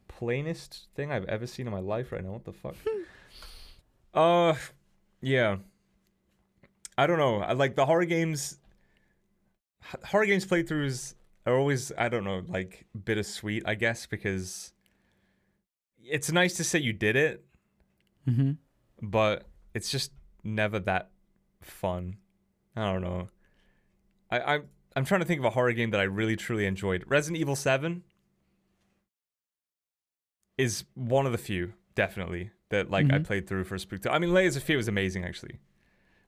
plainest 0.08 0.88
thing 0.96 1.12
I've 1.12 1.26
ever 1.26 1.48
seen 1.48 1.68
in 1.68 1.74
my 1.74 1.80
life 1.80 2.12
right 2.12 2.24
now. 2.24 2.32
What 2.32 2.46
the 2.46 2.54
fuck? 2.54 2.76
uh, 4.14 4.56
yeah. 5.22 5.58
I 6.98 7.08
don't 7.08 7.18
know. 7.18 7.40
I 7.40 7.54
like 7.54 7.76
the 7.76 7.86
horror 7.86 8.06
games. 8.06 8.60
Horror 10.06 10.26
games 10.28 10.46
playthroughs 10.46 11.16
are 11.46 11.58
always 11.58 11.92
I 11.98 12.08
don't 12.10 12.24
know 12.24 12.42
like 12.48 12.86
bittersweet 13.04 13.64
I 13.66 13.76
guess 13.76 14.06
because 14.06 14.72
it's 16.06 16.32
nice 16.32 16.54
to 16.56 16.64
say 16.64 16.80
you 16.80 16.94
did 16.94 17.16
it, 17.16 17.44
Mm-hmm. 18.28 18.52
but 19.02 19.46
it's 19.74 19.90
just 19.92 20.12
never 20.44 20.80
that 20.80 21.10
fun. 21.62 22.18
I 22.76 22.92
don't 22.92 23.02
know. 23.02 23.28
I 24.32 24.40
I'm 24.56 24.64
I'm 24.96 25.06
trying 25.06 25.22
to 25.22 25.26
think 25.26 25.40
of 25.40 25.46
a 25.46 25.50
horror 25.52 25.74
game 25.74 25.92
that 25.92 26.00
I 26.00 26.04
really 26.04 26.36
truly 26.36 26.66
enjoyed. 26.66 27.04
Resident 27.08 27.40
Evil 27.40 27.56
Seven 27.56 28.04
is 30.58 30.84
one 30.94 31.26
of 31.26 31.32
the 31.32 31.38
few, 31.38 31.74
definitely, 31.96 32.52
that 32.70 32.90
like 32.90 33.12
I 33.12 33.18
Mhm. 33.20 33.26
played 33.26 33.48
through 33.48 33.64
for 33.66 33.76
Spooktober. 33.78 34.12
I 34.12 34.20
mean, 34.20 34.34
Layers 34.34 34.56
of 34.56 34.64
Fear 34.64 34.78
was 34.78 34.88
amazing 34.88 35.24
actually, 35.26 35.60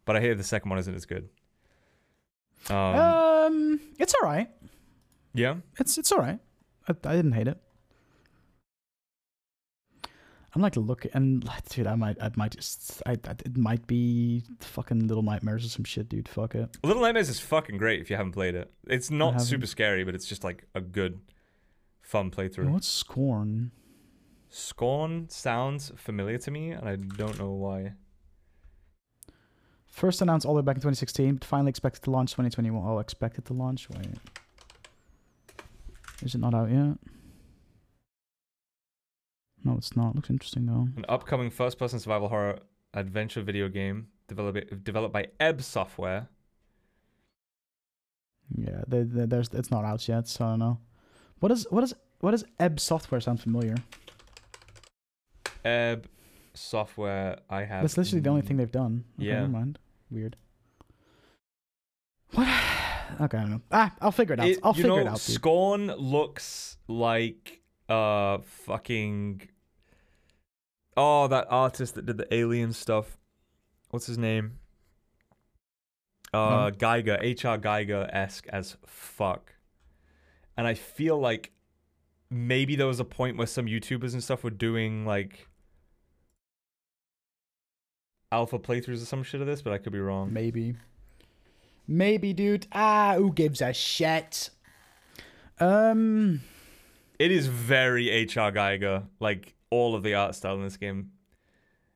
but 0.03 0.15
I 0.15 0.21
hear 0.21 0.35
the 0.35 0.43
second 0.43 0.69
one 0.69 0.79
isn't 0.79 0.95
as 0.95 1.05
good. 1.05 1.29
Um, 2.69 2.75
Um, 2.75 3.79
it's 3.99 4.15
all 4.15 4.27
right. 4.27 4.49
yeah, 5.33 5.57
It's 5.79 5.97
it's 5.97 6.11
all 6.11 6.19
right. 6.19 6.39
I, 6.87 6.93
I 7.07 7.15
didn't 7.15 7.33
hate 7.33 7.47
it. 7.47 7.59
I'm 10.55 10.61
like 10.61 10.77
look 10.77 11.05
and 11.13 11.47
dude, 11.69 11.87
I 11.87 11.95
might 11.95 12.17
I 12.21 12.31
might 12.35 12.55
just 12.55 13.03
I, 13.05 13.11
I 13.11 13.31
it 13.31 13.57
might 13.57 13.85
be 13.87 14.43
fucking 14.61 15.07
Little 15.07 15.23
Nightmares 15.23 15.65
or 15.65 15.69
some 15.69 15.83
shit, 15.83 16.09
dude. 16.09 16.27
Fuck 16.27 16.55
it. 16.55 16.77
Little 16.83 17.01
Nightmares 17.01 17.29
is 17.29 17.39
fucking 17.39 17.77
great 17.77 18.01
if 18.01 18.09
you 18.09 18.15
haven't 18.15 18.31
played 18.31 18.55
it. 18.55 18.71
It's 18.87 19.11
not 19.11 19.41
super 19.41 19.67
scary, 19.67 20.03
but 20.03 20.15
it's 20.15 20.25
just 20.25 20.43
like 20.43 20.65
a 20.73 20.81
good, 20.81 21.19
fun 22.01 22.31
playthrough. 22.31 22.69
What's 22.69 22.87
Scorn? 22.87 23.71
Scorn 24.49 25.27
sounds 25.27 25.91
familiar 25.97 26.37
to 26.37 26.51
me, 26.51 26.71
and 26.71 26.87
I 26.87 26.95
don't 26.95 27.37
know 27.37 27.51
why. 27.51 27.93
First 29.87 30.21
announced 30.21 30.45
all 30.45 30.53
the 30.53 30.61
way 30.61 30.65
back 30.65 30.75
in 30.75 30.81
2016, 30.81 31.35
but 31.35 31.45
finally 31.45 31.69
expected 31.69 32.03
to 32.03 32.11
launch 32.11 32.31
2021. 32.31 32.81
Oh, 32.85 32.99
expected 32.99 33.45
to 33.45 33.53
launch. 33.53 33.89
Wait, 33.89 34.07
is 36.21 36.35
it 36.35 36.37
not 36.39 36.53
out 36.53 36.69
yet? 36.69 36.97
No, 39.65 39.73
it's 39.77 39.95
not. 39.97 40.15
Looks 40.15 40.29
interesting 40.29 40.67
though. 40.67 40.87
An 40.95 41.05
upcoming 41.09 41.49
first-person 41.49 41.99
survival 41.99 42.29
horror 42.29 42.59
adventure 42.93 43.41
video 43.41 43.67
game 43.67 44.07
developed 44.27 44.83
developed 44.83 45.11
by 45.13 45.27
Ebb 45.39 45.61
Software. 45.63 46.29
Yeah, 48.55 48.83
they, 48.87 49.01
they, 49.01 49.25
there's 49.25 49.49
it's 49.53 49.71
not 49.71 49.83
out 49.83 50.07
yet, 50.07 50.27
so 50.27 50.45
I 50.45 50.49
don't 50.51 50.59
know. 50.59 50.77
What 51.39 51.51
is 51.51 51.65
what 51.71 51.83
is 51.83 51.95
what 52.19 52.31
does 52.31 52.45
Ebb 52.59 52.79
Software 52.79 53.19
sound 53.19 53.41
familiar? 53.41 53.75
Ebb 55.65 56.07
Software. 56.53 57.39
I 57.49 57.63
have. 57.63 57.81
That's 57.81 57.97
literally 57.97 58.21
the 58.21 58.29
only 58.29 58.43
thing 58.43 58.57
they've 58.57 58.71
done. 58.71 59.03
Okay, 59.19 59.27
Yeah. 59.29 59.39
never 59.39 59.47
mind. 59.49 59.79
Weird. 60.09 60.35
What? 62.33 62.47
Okay, 63.21 63.37
I 63.37 63.41
don't 63.41 63.51
know. 63.51 63.61
Ah, 63.71 63.93
I'll 64.01 64.11
figure 64.11 64.33
it 64.33 64.39
out. 64.39 64.47
It- 64.47 64.59
I'll 64.63 64.73
figure 64.73 64.89
know, 64.89 64.97
it 64.97 65.07
out, 65.07 65.21
dude. 65.23 65.35
Scorn 65.35 65.87
looks 65.87 66.77
like 66.87 67.61
uh 67.87 68.39
fucking. 68.39 69.47
Oh, 70.97 71.27
that 71.27 71.47
artist 71.49 71.95
that 71.95 72.05
did 72.05 72.17
the 72.17 72.33
alien 72.33 72.73
stuff. 72.73 73.17
What's 73.89 74.07
his 74.07 74.17
name? 74.17 74.59
Uh. 76.33 76.69
Geiger, 76.69 77.17
H.R. 77.21 77.57
Geiger 77.57 78.09
esque 78.11 78.47
as 78.47 78.77
fuck. 78.85 79.53
And 80.57 80.67
I 80.67 80.73
feel 80.73 81.19
like 81.19 81.51
maybe 82.29 82.75
there 82.75 82.87
was 82.87 82.99
a 82.99 83.05
point 83.05 83.37
where 83.37 83.47
some 83.47 83.65
YouTubers 83.65 84.13
and 84.13 84.23
stuff 84.23 84.43
were 84.43 84.49
doing 84.49 85.05
like 85.05 85.47
alpha 88.31 88.59
playthroughs 88.59 89.01
or 89.01 89.05
some 89.05 89.23
shit 89.23 89.41
of 89.41 89.47
this, 89.47 89.61
but 89.61 89.73
I 89.73 89.77
could 89.77 89.93
be 89.93 89.99
wrong. 89.99 90.31
Maybe. 90.33 90.75
Maybe, 91.87 92.33
dude. 92.33 92.67
Ah, 92.71 93.15
who 93.17 93.31
gives 93.31 93.61
a 93.61 93.73
shit? 93.73 94.49
Um, 95.59 96.41
It 97.19 97.31
is 97.31 97.47
very 97.47 98.09
H.R. 98.09 98.51
Geiger. 98.51 99.03
Like 99.19 99.54
all 99.75 99.95
of 99.95 100.03
the 100.03 100.13
art 100.15 100.35
style 100.35 100.55
in 100.55 100.63
this 100.63 100.77
game, 100.77 101.11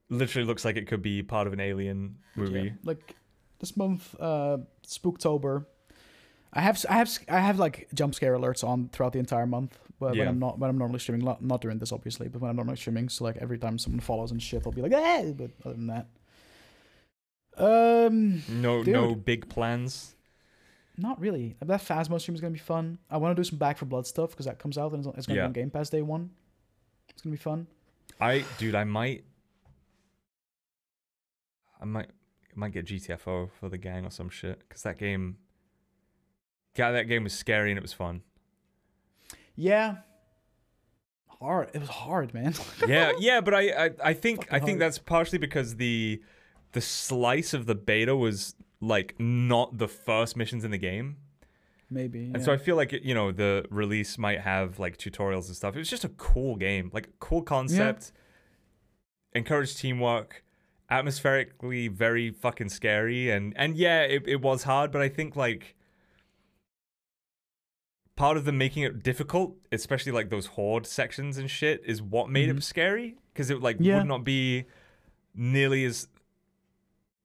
literally 0.10 0.46
looks 0.48 0.66
like 0.66 0.76
it 0.78 0.88
could 0.88 1.02
be 1.02 1.22
part 1.24 1.48
of 1.48 1.54
an 1.54 1.60
Alien 1.60 2.18
movie. 2.36 2.62
yeah, 2.62 2.70
like 2.84 3.16
this 3.60 3.76
month, 3.78 4.16
uh, 4.20 4.58
Spooktober. 4.86 5.66
I 6.52 6.62
have 6.62 6.84
I 6.90 6.94
have 6.96 7.10
I 7.28 7.40
have 7.40 7.60
like 7.60 7.88
jump 7.94 8.16
scare 8.16 8.36
alerts 8.36 8.64
on 8.64 8.90
throughout 8.90 9.14
the 9.14 9.20
entire 9.20 9.46
month. 9.46 9.78
But 10.00 10.16
Yeah. 10.16 10.22
when 10.22 10.28
I'm 10.30 10.40
not 10.40 10.58
when 10.60 10.70
I'm 10.70 10.78
normally 10.78 11.00
streaming, 11.00 11.26
not, 11.26 11.44
not 11.44 11.62
during 11.62 11.78
this 11.78 11.92
obviously, 11.92 12.28
but 12.30 12.42
when 12.42 12.50
I'm 12.50 12.56
normally 12.56 12.78
streaming, 12.78 13.10
so 13.10 13.24
like 13.26 13.38
every 13.38 13.60
time 13.60 13.78
someone 13.78 14.00
follows 14.00 14.32
and 14.32 14.42
shit, 14.42 14.64
I'll 14.66 14.72
be 14.72 14.82
like, 14.82 14.94
eh. 14.94 15.32
But 15.34 15.52
other 15.66 15.76
than 15.76 15.88
that, 15.88 16.08
um, 17.58 18.42
No, 18.62 18.82
no 18.84 19.14
big 19.16 19.50
plans. 19.50 20.16
not 20.98 21.20
really. 21.20 21.56
That 21.62 21.82
Phasmo 21.82 22.20
stream 22.20 22.36
is 22.36 22.42
gonna 22.42 22.52
be 22.54 22.60
fun. 22.60 22.98
I 23.12 23.18
want 23.18 23.36
to 23.36 23.40
do 23.40 23.48
some 23.48 23.58
Back 23.60 23.78
4 23.78 23.88
Blood 23.88 24.08
stuff 24.08 24.32
because 24.32 24.46
that 24.48 24.58
comes 24.60 24.78
out 24.78 24.92
and 24.92 25.02
it's- 25.02 25.18
it's 25.18 25.28
gonna 25.28 25.38
Yeah. 25.38 25.44
be 25.44 25.48
on 25.48 25.54
Game 25.54 25.70
Pass 25.70 25.90
day 25.90 26.02
one. 26.02 26.32
It's 27.20 27.24
gonna 27.26 27.34
be 27.34 27.38
fun. 27.38 27.68
I 28.22 28.46
dude, 28.60 28.76
I 28.76 28.86
might 28.86 29.26
I 31.82 31.84
might 31.84 32.06
I 32.06 32.54
might 32.56 32.72
get 32.72 32.86
GTFO 32.86 33.50
for 33.60 33.68
the 33.68 33.78
gang 33.78 34.06
or 34.06 34.10
some 34.10 34.30
shit 34.30 34.70
cuz 34.70 34.84
that 34.84 34.98
game 34.98 35.36
Yeah, 36.78 36.92
that 36.92 37.10
game 37.10 37.26
was 37.26 37.34
scary 37.34 37.72
and 37.72 37.78
it 37.78 37.82
was 37.82 37.92
fun. 37.92 38.22
Yeah. 39.54 39.98
Hard. 41.42 41.72
It 41.74 41.80
was 41.82 41.90
hard, 41.90 42.34
man. 42.34 42.54
yeah, 42.88 43.12
yeah, 43.20 43.42
but 43.42 43.54
I, 43.54 43.88
I, 43.88 43.90
I 44.02 44.14
think 44.14 44.46
Fucking 44.46 44.56
I 44.56 44.60
think 44.60 44.70
hard. 44.70 44.80
that's 44.80 44.98
partially 44.98 45.40
because 45.40 45.76
the 45.76 46.22
the 46.72 46.80
slice 46.80 47.54
of 47.54 47.66
the 47.66 47.76
beta 47.76 48.16
was 48.16 48.56
like 48.80 49.16
not 49.20 49.78
the 49.78 49.90
first 49.90 50.38
missions 50.38 50.64
in 50.64 50.72
the 50.72 50.78
game, 50.78 51.18
Maybe. 51.92 52.26
and 52.26 52.38
yeah. 52.38 52.44
so 52.44 52.52
I 52.54 52.58
feel 52.58 52.76
like 52.76 52.92
you 52.92 53.14
know 53.14 53.32
the 53.32 53.66
release 53.70 54.18
might 54.18 54.42
have 54.42 54.78
like 54.80 54.98
tutorials 54.98 55.48
and 55.48 55.56
stuff. 55.56 55.76
It 55.76 55.80
was 55.80 55.90
just 55.90 56.04
a 56.04 56.10
cool 56.10 56.56
game, 56.56 56.90
like 56.94 57.10
cool 57.20 57.42
concept, 57.42 58.12
encouraged 59.34 59.78
teamwork, 59.80 60.44
atmospherically 60.90 61.88
very 61.88 62.30
fucking 62.32 62.70
scary, 62.70 63.30
and 63.32 63.54
and 63.56 63.76
yeah, 63.76 64.02
it, 64.02 64.24
it 64.28 64.42
was 64.42 64.64
hard, 64.64 64.92
but 64.92 65.02
I 65.02 65.10
think 65.10 65.36
like 65.36 65.76
part 68.16 68.36
of 68.38 68.46
them 68.46 68.58
making 68.58 68.84
it 68.84 69.02
difficult, 69.02 69.56
especially 69.72 70.12
like 70.12 70.30
those 70.30 70.48
horde 70.48 70.86
sections 70.86 71.38
and 71.38 71.50
shit, 71.50 71.82
is 71.86 72.02
what 72.02 72.30
made 72.30 72.50
Mhm. 72.50 72.58
it 72.58 72.64
scary 72.64 73.16
because 73.34 73.50
it 73.50 73.62
like 73.62 73.78
Yeah. 73.80 74.00
would 74.00 74.08
not 74.08 74.24
be 74.24 74.66
nearly 75.34 75.86
as 75.86 76.08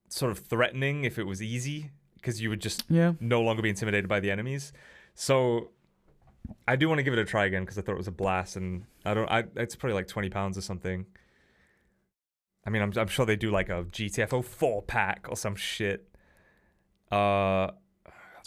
sort 0.08 0.30
of 0.30 0.38
threatening 0.38 1.02
if 1.04 1.18
it 1.18 1.24
was 1.24 1.42
easy 1.42 1.90
because 2.24 2.40
you 2.40 2.48
would 2.48 2.60
just 2.60 2.84
yeah. 2.88 3.12
no 3.20 3.42
longer 3.42 3.60
be 3.60 3.68
intimidated 3.68 4.08
by 4.08 4.18
the 4.18 4.30
enemies. 4.30 4.72
So 5.14 5.70
I 6.66 6.76
do 6.76 6.88
want 6.88 6.98
to 6.98 7.02
give 7.02 7.12
it 7.12 7.18
a 7.18 7.24
try 7.24 7.44
again 7.44 7.62
because 7.62 7.76
I 7.76 7.82
thought 7.82 7.92
it 7.92 7.98
was 7.98 8.08
a 8.08 8.12
blast, 8.12 8.56
and 8.56 8.84
I 9.04 9.12
don't. 9.12 9.30
I 9.30 9.44
it's 9.56 9.76
probably 9.76 9.94
like 9.94 10.08
twenty 10.08 10.30
pounds 10.30 10.56
or 10.56 10.62
something. 10.62 11.04
I 12.66 12.70
mean, 12.70 12.80
I'm 12.80 12.92
I'm 12.96 13.08
sure 13.08 13.26
they 13.26 13.36
do 13.36 13.50
like 13.50 13.68
a 13.68 13.84
GTFO 13.84 14.42
four 14.42 14.82
pack 14.82 15.26
or 15.28 15.36
some 15.36 15.54
shit. 15.54 16.08
Uh, 17.12 17.70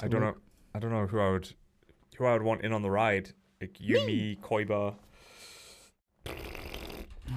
I 0.02 0.08
don't 0.10 0.22
know. 0.22 0.36
I 0.74 0.80
don't 0.80 0.92
know 0.92 1.06
who 1.06 1.20
I 1.20 1.32
would 1.32 1.54
who 2.18 2.26
I 2.26 2.34
would 2.34 2.42
want 2.42 2.64
in 2.64 2.74
on 2.74 2.82
the 2.82 2.90
ride. 2.90 3.34
Like 3.62 3.78
Yumi, 3.80 4.40
Koiba. 4.42 4.96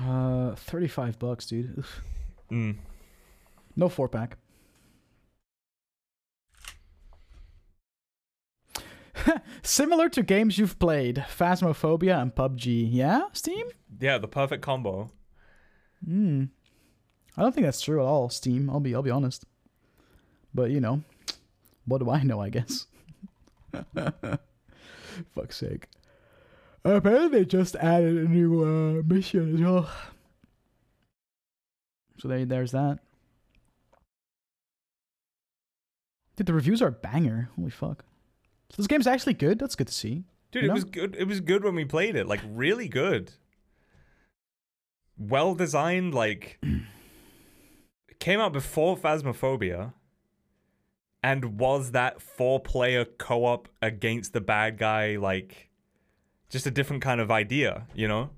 Uh, 0.07 0.55
thirty-five 0.55 1.19
bucks, 1.19 1.47
dude. 1.47 1.85
Mm. 2.51 2.77
No 3.77 3.89
four 3.89 4.09
pack. 4.09 4.37
Similar 9.63 10.09
to 10.11 10.23
games 10.23 10.59
you've 10.59 10.79
played, 10.79 11.25
Phasmophobia 11.29 12.21
and 12.21 12.35
PUBG. 12.35 12.89
Yeah, 12.91 13.25
Steam. 13.33 13.67
Yeah, 14.01 14.19
the 14.19 14.29
perfect 14.29 14.63
combo. 14.63 15.11
Hmm. 16.05 16.45
I 17.37 17.43
don't 17.43 17.55
think 17.55 17.67
that's 17.67 17.81
true 17.81 18.01
at 18.01 18.07
all. 18.07 18.29
Steam. 18.29 18.69
I'll 18.71 18.81
be. 18.81 18.95
I'll 18.95 19.03
be 19.03 19.11
honest. 19.11 19.45
But 20.55 20.71
you 20.71 20.81
know, 20.81 21.03
what 21.87 21.99
do 21.99 22.11
I 22.11 22.23
know? 22.23 22.41
I 22.41 22.49
guess. 22.51 22.87
Fuck's 25.35 25.57
sake. 25.57 25.87
Apparently, 26.85 27.29
they 27.29 27.45
just 27.45 27.77
added 27.77 28.17
a 28.17 28.29
new 28.29 28.63
uh, 28.63 29.03
mission 29.03 29.55
as 29.55 29.61
well. 29.61 29.91
So 32.19 32.29
there, 32.29 32.45
there's 32.45 32.73
that. 32.73 32.99
Dude, 36.37 36.47
the 36.47 36.55
reviews 36.55 36.81
are 36.81 36.89
a 36.89 36.93
banger. 36.93 37.51
Holy 37.57 37.71
fuck. 37.71 38.05
So 38.71 38.77
this 38.79 38.87
game's 38.87 39.07
actually 39.07 39.35
good. 39.35 39.59
That's 39.59 39.75
good 39.75 39.89
to 39.89 39.93
see. 39.93 40.25
Dude, 40.53 40.65
You 40.65 40.71
it 40.71 40.73
was 40.73 40.85
good. 40.85 41.17
It 41.19 41.27
was 41.27 41.41
good 41.41 41.65
when 41.65 41.75
we 41.75 41.85
played 41.85 42.17
it. 42.17 42.27
Like 42.27 42.41
really 42.49 42.89
good. 42.89 43.33
Well 45.19 45.55
designed. 45.55 46.15
Like 46.15 46.59
it 48.09 48.19
came 48.21 48.41
out 48.41 48.53
before 48.53 48.97
Phasmophobia, 48.97 49.93
and 51.23 51.59
was 51.59 51.93
that 51.93 52.23
four-player 52.23 53.05
co-op 53.05 53.69
against 53.83 54.33
the 54.33 54.41
bad 54.41 54.79
guy 54.79 55.17
like 55.17 55.69
just 56.49 56.67
a 56.67 56.71
different 56.71 57.03
kind 57.03 57.21
of 57.21 57.31
idea? 57.31 57.87
You 57.95 58.09
know. 58.09 58.31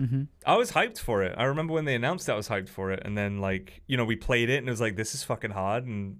Mm-hmm. 0.00 0.22
I 0.44 0.56
was 0.56 0.72
hyped 0.72 0.98
for 0.98 1.22
it. 1.22 1.34
I 1.36 1.44
remember 1.44 1.74
when 1.74 1.84
they 1.84 1.94
announced 1.94 2.26
that 2.26 2.32
I 2.32 2.36
was 2.36 2.48
hyped 2.48 2.68
for 2.68 2.90
it, 2.90 3.02
and 3.04 3.16
then 3.16 3.40
like 3.40 3.82
you 3.86 3.96
know 3.96 4.04
we 4.04 4.16
played 4.16 4.50
it 4.50 4.56
and 4.56 4.68
it 4.68 4.70
was 4.70 4.80
like 4.80 4.96
this 4.96 5.14
is 5.14 5.22
fucking 5.22 5.52
hard, 5.52 5.84
and 5.86 6.18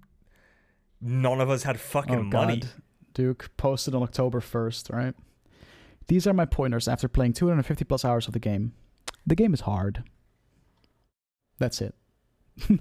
none 1.01 1.41
of 1.41 1.51
us 1.51 1.65
had 1.65 1.81
fucking 1.81 2.15
Oh 2.15 2.23
money. 2.23 2.61
God, 2.61 2.71
Duke 3.15 3.51
posted 3.57 3.95
on 3.95 4.03
October 4.03 4.41
first, 4.41 4.91
right? 4.91 5.15
These 6.09 6.27
are 6.27 6.33
my 6.33 6.45
pointers 6.45 6.89
after 6.89 7.09
playing 7.09 7.35
250 7.35 7.85
plus 7.85 8.05
hours 8.05 8.27
of 8.27 8.33
the 8.33 8.39
game. 8.39 8.73
The 9.27 9.35
game 9.37 9.55
is 9.55 9.61
hard. 9.61 10.03
That's 11.59 11.81
it. 11.81 11.95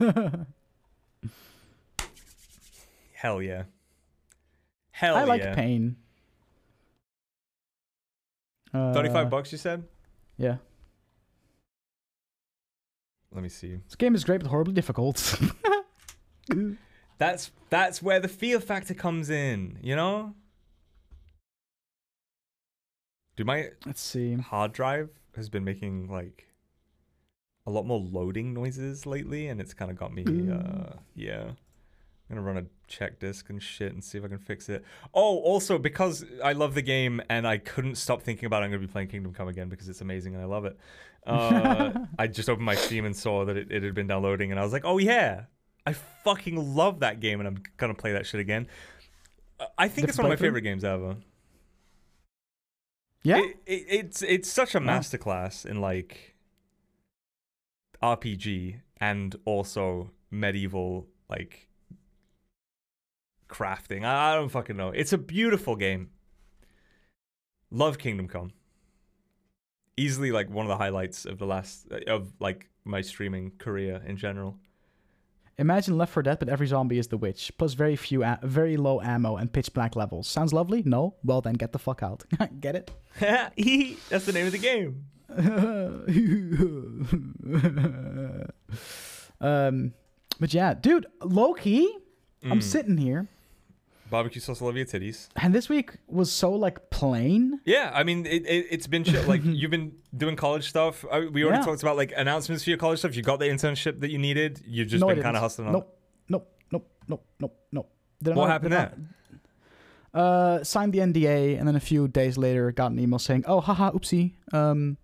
Hell 3.14 3.42
yeah. 3.42 3.64
Hell 4.92 5.16
yeah. 5.16 5.22
I 5.22 5.24
like 5.26 5.54
pain. 5.56 5.96
Uh, 8.74 8.94
35 8.94 9.30
bucks 9.30 9.52
you 9.52 9.58
said? 9.58 9.84
Yeah, 10.38 10.58
Let 13.34 13.44
me 13.44 13.50
see. 13.50 13.80
this 13.86 13.96
game 13.96 14.16
is 14.16 14.24
great 14.24 14.42
but 14.42 14.50
horribly 14.50 14.74
difficult. 14.74 15.40
That's 17.22 17.52
that's 17.70 18.02
where 18.02 18.20
the 18.20 18.28
fear 18.28 18.60
factor 18.60 18.96
comes 18.96 19.30
in, 19.30 19.78
you 19.84 19.96
know? 19.96 20.34
Dude, 23.36 23.46
my 23.46 23.70
Let's 23.86 24.02
see. 24.02 24.34
hard 24.34 24.74
drive 24.74 25.12
has 25.36 25.48
been 25.48 25.64
making 25.64 26.10
like 26.10 26.48
a 27.68 27.70
lot 27.70 27.86
more 27.86 28.00
loading 28.00 28.56
noises 28.56 29.06
lately 29.06 29.50
and 29.50 29.62
it's 29.62 29.72
kind 29.72 29.92
of 29.92 29.98
got 29.98 30.12
me 30.12 30.24
uh 30.52 30.94
yeah. 31.14 31.44
I'm 32.28 32.38
gonna 32.38 32.42
run 32.42 32.58
a 32.58 32.66
check 32.88 33.20
disk 33.20 33.52
and 33.52 33.62
shit 33.62 33.94
and 33.94 34.04
see 34.04 34.18
if 34.18 34.26
I 34.26 34.28
can 34.28 34.40
fix 34.40 34.68
it. 34.68 34.84
Oh, 35.14 35.38
also 35.42 35.78
because 35.78 36.26
I 36.44 36.54
love 36.54 36.74
the 36.74 36.82
game 36.82 37.22
and 37.30 37.46
I 37.46 37.60
couldn't 37.60 37.96
stop 38.00 38.24
thinking 38.24 38.48
about 38.48 38.64
it, 38.64 38.66
I'm 38.66 38.72
gonna 38.72 38.82
be 38.82 38.88
playing 38.88 39.10
Kingdom 39.10 39.32
Come 39.32 39.48
again 39.48 39.70
because 39.70 39.88
it's 39.88 40.02
amazing 40.02 40.34
and 40.34 40.42
I 40.42 40.48
love 40.48 40.66
it. 40.66 40.76
Uh, 41.28 41.92
I 42.18 42.26
just 42.26 42.50
opened 42.50 42.66
my 42.66 42.74
Steam 42.74 43.06
and 43.06 43.16
saw 43.16 43.46
that 43.46 43.58
it, 43.58 43.72
it 43.72 43.84
had 43.84 43.94
been 43.94 44.08
downloading 44.08 44.50
and 44.50 44.60
I 44.60 44.64
was 44.64 44.74
like, 44.74 44.86
oh 44.86 44.98
yeah, 44.98 45.44
I 45.86 45.94
fucking 45.94 46.76
love 46.76 47.00
that 47.00 47.20
game 47.20 47.40
and 47.40 47.48
I'm 47.48 47.64
gonna 47.78 47.94
play 47.94 48.14
that 48.14 48.26
shit 48.26 48.40
again. 48.40 48.68
I 49.78 49.88
think 49.88 50.08
it's 50.10 50.18
one 50.18 50.26
of 50.26 50.30
my 50.32 50.36
favorite 50.36 50.62
games 50.62 50.84
ever. 50.84 51.18
Yeah, 53.24 53.38
It, 53.38 53.58
it, 53.66 53.86
it's 53.90 54.22
it's 54.24 54.50
such 54.50 54.74
a 54.74 54.80
masterclass 54.80 55.66
in 55.66 55.80
like 55.80 56.36
RPG 58.02 58.80
and 59.00 59.36
also 59.46 60.12
medieval 60.32 61.08
like 61.30 61.70
crafting. 63.48 64.04
I, 64.04 64.32
I 64.32 64.36
don't 64.36 64.50
fucking 64.50 64.76
know. 64.76 64.90
It's 64.90 65.14
a 65.14 65.18
beautiful 65.18 65.76
game. 65.76 66.10
Love 67.70 67.98
Kingdom 68.00 68.28
Come. 68.28 68.52
Easily 69.98 70.32
like 70.32 70.50
one 70.50 70.66
of 70.66 70.70
the 70.70 70.78
highlights 70.78 71.26
of 71.26 71.38
the 71.38 71.46
last 71.46 71.88
of 72.08 72.34
like 72.40 72.70
my 72.86 73.02
streaming 73.02 73.52
career 73.60 74.02
in 74.06 74.18
general. 74.18 74.58
Imagine 75.62 75.96
Left 75.96 76.12
4 76.12 76.24
Dead, 76.24 76.40
but 76.40 76.50
every 76.50 76.66
zombie 76.66 76.98
is 76.98 77.10
the 77.10 77.18
witch, 77.18 77.52
plus 77.60 77.76
very 77.76 77.96
few, 77.96 78.26
very 78.42 78.78
low 78.78 79.00
ammo 79.00 79.36
and 79.38 79.54
pitch 79.54 79.72
black 79.74 79.96
levels. 79.96 80.28
Sounds 80.28 80.54
lovely? 80.54 80.82
No? 80.84 81.14
Well 81.24 81.40
then, 81.42 81.54
get 81.54 81.72
the 81.72 81.78
fuck 81.78 82.02
out. 82.02 82.24
get 82.60 82.76
it? 82.76 82.90
That's 84.10 84.26
the 84.26 84.32
name 84.34 84.48
of 84.48 84.54
the 84.54 84.58
game. 84.58 85.06
um, 89.40 89.94
but 90.40 90.54
yeah, 90.54 90.74
dude, 90.74 91.06
low 91.24 91.54
key, 91.54 91.98
I'm 92.44 92.60
Mm. 92.60 92.64
sitting 92.64 92.98
here, 92.98 93.28
Barbecue 94.12 94.40
sauce, 94.42 94.62
love 94.62 94.76
your 94.78 94.86
titties. 94.86 95.30
and 95.38 95.56
this 95.56 95.68
week 95.70 95.94
was 96.08 96.32
so 96.32 96.52
like 96.52 96.90
plain. 96.92 97.60
Yeah, 97.66 97.90
I 97.94 98.04
mean, 98.04 98.26
it, 98.28 98.46
it, 98.46 98.68
it's 98.70 98.86
been 98.86 99.04
shit. 99.04 99.28
Like, 99.28 99.42
you've 99.60 99.72
been 99.72 99.94
doing 100.16 100.36
college 100.36 100.70
stuff. 100.70 101.04
I, 101.12 101.22
we 101.22 101.44
already 101.44 101.60
Yeah. 101.60 101.66
talked 101.66 101.82
about, 101.82 101.98
like, 101.98 102.14
announcements 102.16 102.64
for 102.64 102.70
your 102.70 102.78
college 102.78 103.00
stuff. 103.00 103.16
You 103.16 103.24
got 103.24 103.40
the 103.40 103.46
internship 103.46 104.02
that 104.02 104.12
you 104.12 104.20
needed. 104.20 104.62
You've 104.68 104.90
just 104.90 105.02
no, 105.02 105.08
been 105.08 105.24
kind 105.24 105.36
of 105.36 105.42
hustling 105.42 105.68
on. 105.70 105.74
Nope, 105.74 105.98
nope, 106.30 106.48
nope, 106.72 106.90
nope, 107.10 107.26
nope, 107.40 107.58
nope. 107.72 108.36
What 108.36 108.50
happened 108.50 108.74
there? 108.74 108.94
Uh, 110.14 110.62
signed 110.64 110.92
the 110.94 111.00
NDA, 111.00 111.58
and 111.58 111.66
then 111.68 111.76
a 111.76 111.80
few 111.80 112.08
days 112.08 112.38
later, 112.38 112.72
got 112.74 112.92
an 112.92 113.00
email 113.00 113.18
saying, 113.20 113.46
"Oh, 113.48 113.62
haha, 113.62 113.92
oopsie. 113.92 114.34
Um, 114.52 114.98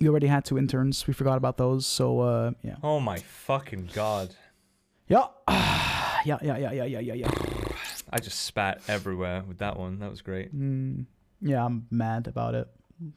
you 0.00 0.10
already 0.10 0.26
had 0.26 0.44
two 0.44 0.58
interns. 0.58 1.06
We 1.06 1.14
forgot 1.14 1.36
about 1.36 1.56
those. 1.56 1.86
So, 1.86 2.20
uh, 2.20 2.50
yeah, 2.62 2.76
Oh, 2.82 2.98
my 3.00 3.18
fucking 3.18 3.90
God. 3.94 4.34
yeah, 5.08 5.26
yeah, 5.48 6.38
yeah, 6.42 6.56
yeah, 6.58 6.72
yeah, 6.72 6.84
yeah, 6.84 6.98
yeah, 7.00 7.14
yeah. 7.14 7.30
I 8.10 8.18
just 8.18 8.40
spat 8.44 8.80
everywhere 8.88 9.42
with 9.46 9.58
that 9.58 9.76
one. 9.78 9.98
That 9.98 10.10
was 10.10 10.22
great. 10.22 10.54
Mm, 10.56 11.06
yeah, 11.40 11.64
I'm 11.64 11.86
mad 11.90 12.26
about 12.26 12.54
it. 12.54 12.68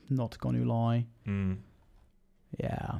Not 0.10 0.38
gonna 0.40 0.64
lie. 0.66 1.06
Mm. 1.28 1.58
Yeah. 2.60 3.00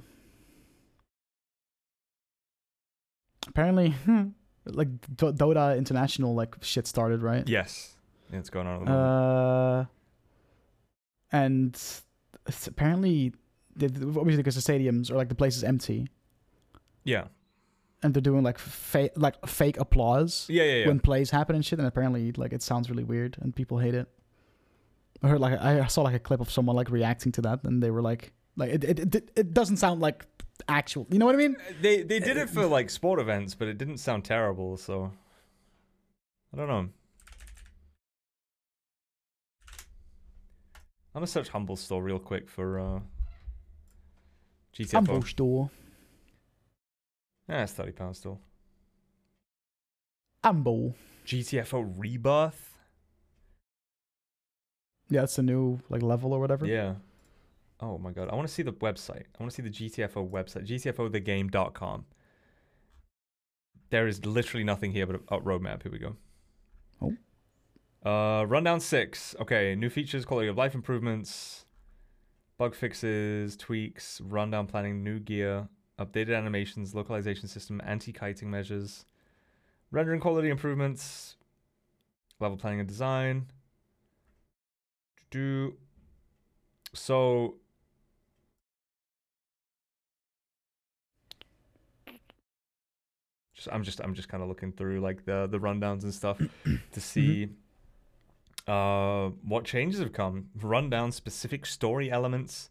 Apparently, 3.48 3.94
like 4.66 4.90
D- 5.18 5.32
Dota 5.32 5.78
International 5.78 6.34
like 6.34 6.56
shit 6.62 6.88
started, 6.88 7.22
right? 7.22 7.48
Yes. 7.48 7.96
Yeah, 8.32 8.40
it's 8.40 8.50
going 8.50 8.68
on 8.68 8.76
at 8.76 8.80
the 8.80 8.92
moment. 8.92 9.08
Uh, 9.08 9.86
and 11.34 11.84
apparently, 12.68 13.34
obviously, 13.82 14.38
because 14.38 14.56
the 14.56 14.62
stadiums 14.74 15.12
or 15.12 15.16
like 15.16 15.30
the 15.30 15.36
place 15.36 15.58
is 15.58 15.64
empty, 15.64 16.08
yeah. 17.04 17.26
And 18.04 18.14
they're 18.14 18.22
doing 18.22 18.44
like 18.44 18.58
fake 18.58 19.12
like 19.16 19.36
fake 19.48 19.78
applause 19.78 20.46
Yeah, 20.50 20.64
yeah, 20.64 20.74
yeah. 20.80 20.88
when 20.88 21.00
plays 21.00 21.30
happen 21.30 21.56
and 21.56 21.66
shit. 21.66 21.80
And 21.80 21.88
apparently, 21.88 22.32
like 22.34 22.54
it 22.54 22.62
sounds 22.62 22.90
really 22.90 23.04
weird, 23.04 23.38
and 23.42 23.56
people 23.56 23.78
hate 23.80 23.94
it. 23.96 24.08
I 25.24 25.28
heard 25.28 25.40
like 25.40 25.60
I 25.60 25.86
saw 25.88 26.02
like 26.02 26.16
a 26.16 26.20
clip 26.20 26.42
of 26.42 26.50
someone 26.52 26.76
like 26.76 26.90
reacting 26.90 27.32
to 27.34 27.42
that, 27.42 27.64
and 27.64 27.82
they 27.84 27.92
were 27.92 28.02
like, 28.02 28.34
like 28.56 28.72
it 28.72 28.84
it, 28.84 29.16
it, 29.16 29.32
it 29.36 29.54
doesn't 29.54 29.78
sound 29.78 30.02
like 30.02 30.26
actual. 30.68 31.06
You 31.12 31.20
know 31.20 31.26
what 31.28 31.36
I 31.36 31.38
mean? 31.38 31.56
They 31.82 32.02
they 32.02 32.20
did 32.20 32.38
it 32.38 32.50
for 32.50 32.66
like 32.66 32.90
sport 32.90 33.20
events, 33.20 33.54
but 33.56 33.68
it 33.68 33.78
didn't 33.78 33.98
sound 33.98 34.26
terrible, 34.26 34.78
so 34.78 35.12
I 36.54 36.58
don't 36.58 36.68
know. 36.68 36.90
I'm 41.14 41.20
gonna 41.20 41.28
search 41.28 41.50
Humble 41.50 41.76
Store 41.76 42.02
real 42.02 42.20
quick 42.20 42.50
for 42.50 42.80
uh 42.80 43.00
GTFO. 44.76 44.92
Humble 44.94 45.22
store. 45.24 45.70
Yeah, 47.52 47.64
it's 47.64 47.74
thirty 47.74 47.92
pounds 47.92 48.20
still. 48.20 48.40
Humble. 50.44 50.96
GTFO 51.26 51.94
Rebirth. 51.98 52.78
Yeah, 55.10 55.24
it's 55.24 55.38
a 55.38 55.44
new 55.44 55.82
like 55.90 56.02
level 56.02 56.32
or 56.32 56.40
whatever. 56.40 56.66
Yeah. 56.66 56.96
Oh 57.82 57.98
my 57.98 58.12
god, 58.12 58.30
I 58.30 58.36
want 58.36 58.48
to 58.48 58.54
see 58.54 58.64
the 58.64 58.72
website. 58.72 59.26
I 59.38 59.44
want 59.44 59.52
to 59.52 59.56
see 59.56 59.62
the 59.62 59.70
GTFO 59.70 60.30
website. 60.30 60.66
GTFOthegame.com. 60.66 62.06
There 63.90 64.08
is 64.08 64.26
literally 64.26 64.64
nothing 64.64 64.94
here 64.94 65.06
but 65.06 65.18
a, 65.18 65.36
a 65.36 65.42
roadmap. 65.42 65.84
Here 65.84 65.92
we 65.92 66.00
go. 66.00 66.16
Oh. 67.02 68.10
Uh, 68.10 68.46
rundown 68.46 68.80
six. 68.80 69.36
Okay, 69.42 69.76
new 69.76 69.90
features, 69.90 70.24
quality 70.24 70.48
of 70.48 70.58
life 70.58 70.74
improvements, 70.74 71.66
bug 72.58 72.76
fixes, 72.76 73.58
tweaks, 73.58 74.22
rundown 74.22 74.68
planning, 74.68 75.04
new 75.04 75.20
gear, 75.20 75.68
updated 76.00 76.36
animations, 76.36 76.96
localization 76.96 77.48
system, 77.48 77.82
anti-kiting 77.86 78.50
measures, 78.50 79.06
rendering 79.92 80.20
quality 80.20 80.50
improvements, 80.50 81.36
level 82.40 82.58
planning 82.58 82.80
and 82.80 82.90
design. 82.90 83.48
Do 85.30 85.76
so. 86.94 87.56
Just, 93.54 93.70
I'm 93.72 93.84
just 93.84 94.02
I'm 94.02 94.14
just 94.14 94.28
kind 94.28 94.44
of 94.44 94.50
looking 94.50 94.72
through 94.74 95.00
like 95.00 95.26
the 95.26 95.48
the 95.48 95.60
rundowns 95.60 96.04
and 96.04 96.14
stuff 96.14 96.42
to 96.92 97.00
see 97.00 97.50
uh 98.68 99.30
what 99.44 99.64
changes 99.64 100.00
have 100.02 100.12
come. 100.12 100.48
Rundown 100.62 101.12
specific 101.12 101.66
story 101.66 102.12
elements. 102.12 102.70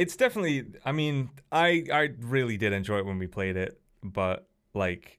It's 0.00 0.16
definitely. 0.16 0.64
I 0.82 0.92
mean, 0.92 1.28
I 1.52 1.84
I 1.92 2.08
really 2.20 2.56
did 2.56 2.72
enjoy 2.72 2.98
it 2.98 3.04
when 3.06 3.18
we 3.18 3.26
played 3.26 3.56
it, 3.56 3.78
but 4.02 4.48
like 4.72 5.18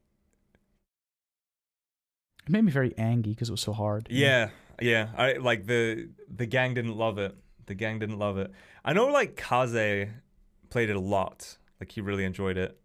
It 2.48 2.52
made 2.52 2.64
me 2.64 2.72
very 2.72 2.98
angry 2.98 3.34
because 3.34 3.50
it 3.50 3.52
was 3.52 3.62
so 3.62 3.74
hard. 3.74 4.08
Yeah, 4.10 4.50
yeah. 4.82 5.10
I 5.16 5.34
like 5.34 5.68
the 5.68 6.10
the 6.28 6.48
gang 6.48 6.74
didn't 6.74 6.98
love 6.98 7.20
it. 7.20 7.36
The 7.68 7.76
gang 7.76 8.00
didn't 8.00 8.18
love 8.18 8.40
it. 8.40 8.52
I 8.84 8.94
know 8.94 9.06
like 9.06 9.36
Kaze 9.36 10.10
played 10.72 10.90
it 10.90 10.96
a 10.96 11.00
lot. 11.00 11.58
Like 11.80 11.92
he 11.92 12.02
really 12.02 12.26
enjoyed 12.26 12.58
it. 12.58 12.76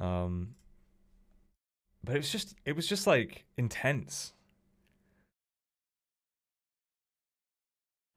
Um 0.00 0.56
but 2.02 2.16
it 2.16 2.18
was 2.18 2.32
just 2.32 2.56
it 2.64 2.74
was 2.74 2.88
just 2.88 3.06
like 3.06 3.44
intense. 3.56 4.32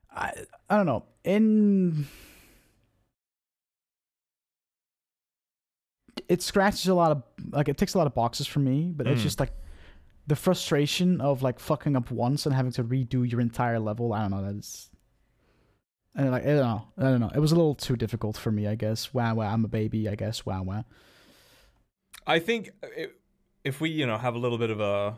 I 0.09 0.31
I 0.71 0.77
don't 0.77 0.87
know. 0.87 1.05
In 1.23 2.07
it 6.29 6.41
scratches 6.41 6.87
a 6.87 6.93
lot 6.93 7.11
of 7.11 7.23
like 7.51 7.67
it 7.69 7.77
takes 7.77 7.93
a 7.93 7.97
lot 7.97 8.07
of 8.07 8.13
boxes 8.15 8.47
for 8.47 8.59
me, 8.59 8.91
but 8.95 9.07
it's 9.07 9.21
Mm. 9.21 9.23
just 9.23 9.39
like 9.39 9.51
the 10.27 10.35
frustration 10.35 11.19
of 11.21 11.41
like 11.41 11.59
fucking 11.59 11.95
up 11.95 12.09
once 12.11 12.45
and 12.45 12.55
having 12.55 12.71
to 12.73 12.83
redo 12.83 13.29
your 13.29 13.41
entire 13.41 13.79
level. 13.79 14.13
I 14.13 14.21
don't 14.21 14.31
know. 14.31 14.53
That's 14.53 14.89
and 16.15 16.31
like 16.31 16.43
I 16.43 16.47
don't 16.47 16.57
know. 16.57 16.87
I 16.97 17.01
don't 17.03 17.19
know. 17.19 17.31
It 17.33 17.39
was 17.39 17.51
a 17.51 17.55
little 17.55 17.75
too 17.75 17.95
difficult 17.95 18.37
for 18.37 18.51
me. 18.51 18.67
I 18.67 18.75
guess. 18.75 19.13
Wow, 19.13 19.35
wow. 19.35 19.51
I'm 19.51 19.65
a 19.65 19.67
baby. 19.67 20.07
I 20.07 20.15
guess. 20.15 20.45
Wow, 20.45 20.63
wow. 20.63 20.85
I 22.25 22.39
think 22.39 22.69
i 22.83 23.07
if 23.63 23.79
we, 23.79 23.89
you 23.89 24.05
know, 24.05 24.17
have 24.17 24.35
a 24.35 24.39
little 24.39 24.57
bit 24.57 24.69
of 24.69 24.79
a 24.79 25.17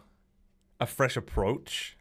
a 0.80 0.86
fresh 0.86 1.16
approach 1.18 1.98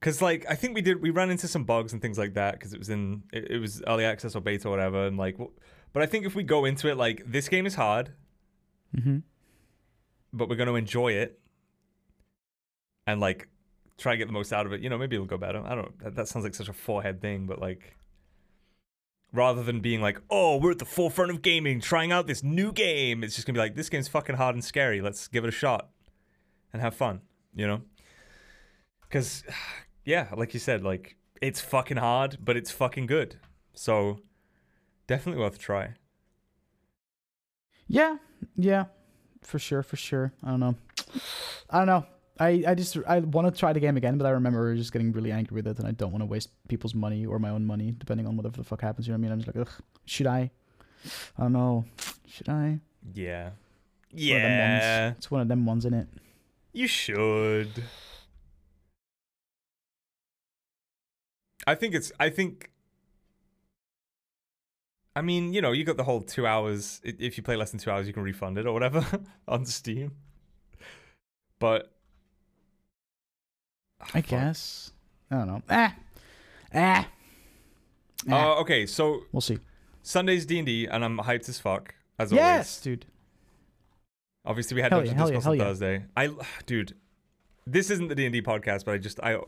cuz 0.00 0.20
like 0.22 0.44
I 0.48 0.54
think 0.54 0.74
we 0.74 0.82
did 0.82 1.00
we 1.02 1.10
ran 1.10 1.30
into 1.30 1.46
some 1.48 1.64
bugs 1.64 1.92
and 1.92 2.00
things 2.02 2.18
like 2.18 2.34
that 2.34 2.58
cuz 2.60 2.72
it 2.72 2.78
was 2.78 2.88
in 2.88 3.22
it, 3.32 3.50
it 3.52 3.58
was 3.58 3.82
early 3.86 4.04
access 4.04 4.34
or 4.34 4.40
beta 4.40 4.68
or 4.68 4.70
whatever 4.70 5.06
and 5.06 5.16
like 5.16 5.36
but 5.92 6.02
I 6.02 6.06
think 6.06 6.24
if 6.26 6.34
we 6.34 6.42
go 6.42 6.64
into 6.64 6.88
it 6.88 6.96
like 6.96 7.22
this 7.26 7.48
game 7.48 7.66
is 7.66 7.74
hard 7.74 8.12
Mm-hmm. 8.96 9.18
but 10.34 10.50
we're 10.50 10.56
going 10.56 10.68
to 10.68 10.76
enjoy 10.76 11.12
it 11.12 11.40
and 13.06 13.20
like 13.20 13.48
try 13.96 14.12
and 14.12 14.18
get 14.18 14.26
the 14.26 14.32
most 14.34 14.52
out 14.52 14.66
of 14.66 14.72
it. 14.74 14.80
You 14.82 14.90
know, 14.90 14.98
maybe 14.98 15.16
it'll 15.16 15.26
go 15.26 15.38
better. 15.38 15.62
I 15.64 15.74
don't. 15.74 15.98
That, 16.00 16.14
that 16.16 16.28
sounds 16.28 16.44
like 16.44 16.54
such 16.54 16.68
a 16.68 16.72
forehead 16.74 17.20
thing, 17.22 17.46
but 17.46 17.58
like, 17.58 17.96
rather 19.32 19.62
than 19.62 19.80
being 19.80 20.00
like, 20.02 20.20
"Oh, 20.28 20.58
we're 20.58 20.72
at 20.72 20.78
the 20.78 20.84
forefront 20.84 21.30
of 21.30 21.40
gaming, 21.42 21.80
trying 21.80 22.12
out 22.12 22.26
this 22.26 22.42
new 22.42 22.72
game," 22.72 23.24
it's 23.24 23.34
just 23.34 23.46
gonna 23.46 23.54
be 23.54 23.60
like, 23.60 23.76
"This 23.76 23.88
game's 23.88 24.08
fucking 24.08 24.36
hard 24.36 24.54
and 24.54 24.64
scary. 24.64 25.00
Let's 25.00 25.28
give 25.28 25.44
it 25.44 25.48
a 25.48 25.52
shot 25.52 25.88
and 26.72 26.82
have 26.82 26.94
fun." 26.94 27.22
You 27.54 27.66
know? 27.66 27.82
Because, 29.02 29.44
yeah, 30.04 30.28
like 30.36 30.52
you 30.54 30.60
said, 30.60 30.82
like 30.82 31.16
it's 31.40 31.60
fucking 31.60 31.96
hard, 31.96 32.38
but 32.44 32.56
it's 32.56 32.70
fucking 32.70 33.06
good. 33.06 33.36
So, 33.74 34.20
definitely 35.06 35.42
worth 35.42 35.56
a 35.56 35.58
try. 35.58 35.94
Yeah, 37.86 38.16
yeah, 38.56 38.84
for 39.42 39.58
sure, 39.58 39.82
for 39.82 39.96
sure. 39.96 40.32
I 40.42 40.50
don't 40.50 40.60
know. 40.60 40.76
I 41.68 41.78
don't 41.78 41.86
know. 41.86 42.06
I, 42.40 42.64
I 42.66 42.74
just 42.74 42.96
I 43.06 43.18
want 43.20 43.52
to 43.52 43.58
try 43.58 43.72
the 43.72 43.80
game 43.80 43.96
again, 43.96 44.16
but 44.18 44.26
I 44.26 44.30
remember 44.30 44.74
just 44.74 44.92
getting 44.92 45.12
really 45.12 45.30
angry 45.30 45.54
with 45.54 45.66
it, 45.66 45.78
and 45.78 45.86
I 45.86 45.92
don't 45.92 46.10
want 46.10 46.22
to 46.22 46.26
waste 46.26 46.50
people's 46.68 46.94
money 46.94 47.26
or 47.26 47.38
my 47.38 47.50
own 47.50 47.66
money, 47.66 47.94
depending 47.96 48.26
on 48.26 48.36
whatever 48.36 48.56
the 48.56 48.64
fuck 48.64 48.80
happens. 48.80 49.06
You 49.06 49.12
know 49.12 49.18
what 49.18 49.18
I 49.18 49.22
mean? 49.22 49.32
I'm 49.32 49.38
just 49.40 49.54
like, 49.54 49.68
ugh, 49.68 49.74
should 50.06 50.26
I? 50.26 50.50
I 51.38 51.42
don't 51.42 51.52
know. 51.52 51.84
Should 52.26 52.48
I? 52.48 52.80
Yeah. 53.14 53.50
It's 54.12 54.30
one 54.30 54.40
of 54.40 54.42
them 54.42 54.58
ones. 54.58 54.82
Yeah. 54.82 55.10
It's 55.10 55.30
one 55.30 55.40
of 55.40 55.48
them 55.48 55.66
ones 55.66 55.84
in 55.84 55.94
it. 55.94 56.08
You 56.72 56.86
should. 56.86 57.84
I 61.66 61.74
think 61.74 61.94
it's. 61.94 62.10
I 62.18 62.30
think. 62.30 62.71
I 65.14 65.20
mean, 65.22 65.52
you 65.52 65.60
know, 65.60 65.72
you 65.72 65.84
got 65.84 65.96
the 65.96 66.04
whole 66.04 66.22
two 66.22 66.46
hours. 66.46 67.00
If 67.04 67.36
you 67.36 67.42
play 67.42 67.56
less 67.56 67.70
than 67.70 67.80
two 67.80 67.90
hours, 67.90 68.06
you 68.06 68.12
can 68.12 68.22
refund 68.22 68.56
it 68.58 68.66
or 68.66 68.72
whatever 68.72 69.04
on 69.48 69.66
Steam. 69.66 70.12
But 71.58 71.92
I 74.00 74.06
Fuck. 74.20 74.26
guess. 74.26 74.92
I 75.30 75.36
don't 75.36 75.46
know. 75.46 75.62
Ah, 75.68 75.94
ah. 76.74 77.08
Uh, 78.28 78.34
ah. 78.34 78.54
okay, 78.60 78.86
so 78.86 79.22
we'll 79.32 79.40
see. 79.40 79.58
Sunday's 80.02 80.46
D 80.46 80.58
and 80.58 80.66
D, 80.66 80.86
and 80.86 81.04
I'm 81.04 81.18
hyped 81.18 81.48
as 81.48 81.58
fuck 81.58 81.94
as 82.18 82.32
Yes, 82.32 82.40
always. 82.42 82.80
dude. 82.80 83.06
Obviously, 84.44 84.74
we 84.74 84.80
had 84.82 84.90
Hell 84.90 85.00
Dungeon 85.00 85.14
yeah, 85.16 85.22
hell 85.22 85.32
yeah, 85.32 85.50
on 85.50 85.56
yeah. 85.58 85.64
Thursday. 85.64 86.04
I, 86.16 86.30
dude, 86.66 86.94
this 87.66 87.90
isn't 87.90 88.08
the 88.08 88.14
D 88.14 88.24
and 88.26 88.32
D 88.32 88.42
podcast, 88.42 88.84
but 88.84 88.94
I 88.94 88.98
just 88.98 89.20
I, 89.20 89.38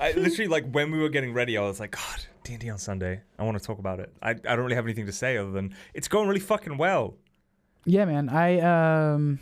I 0.00 0.12
literally 0.12 0.48
like 0.48 0.70
when 0.70 0.90
we 0.90 0.98
were 0.98 1.08
getting 1.10 1.32
ready, 1.34 1.56
I 1.58 1.60
was 1.62 1.78
like, 1.78 1.90
God, 1.92 2.20
D 2.42 2.54
and 2.54 2.60
D 2.60 2.70
on 2.70 2.78
Sunday. 2.78 3.20
I 3.38 3.42
want 3.44 3.58
to 3.58 3.64
talk 3.64 3.78
about 3.78 4.00
it. 4.00 4.12
I 4.22 4.30
I 4.30 4.34
don't 4.34 4.60
really 4.60 4.74
have 4.74 4.86
anything 4.86 5.06
to 5.06 5.12
say 5.12 5.36
other 5.36 5.50
than 5.50 5.74
it's 5.94 6.08
going 6.08 6.26
really 6.28 6.40
fucking 6.40 6.76
well. 6.78 7.14
Yeah, 7.84 8.04
man. 8.06 8.28
I 8.28 8.60
um 8.60 9.40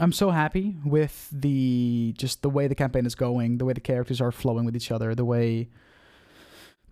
I'm 0.00 0.12
so 0.12 0.30
happy 0.30 0.76
with 0.84 1.28
the 1.32 2.14
just 2.18 2.42
the 2.42 2.50
way 2.50 2.66
the 2.68 2.74
campaign 2.74 3.06
is 3.06 3.14
going, 3.14 3.58
the 3.58 3.64
way 3.64 3.72
the 3.72 3.80
characters 3.80 4.20
are 4.20 4.32
flowing 4.32 4.64
with 4.64 4.76
each 4.76 4.90
other, 4.90 5.14
the 5.14 5.24
way 5.24 5.68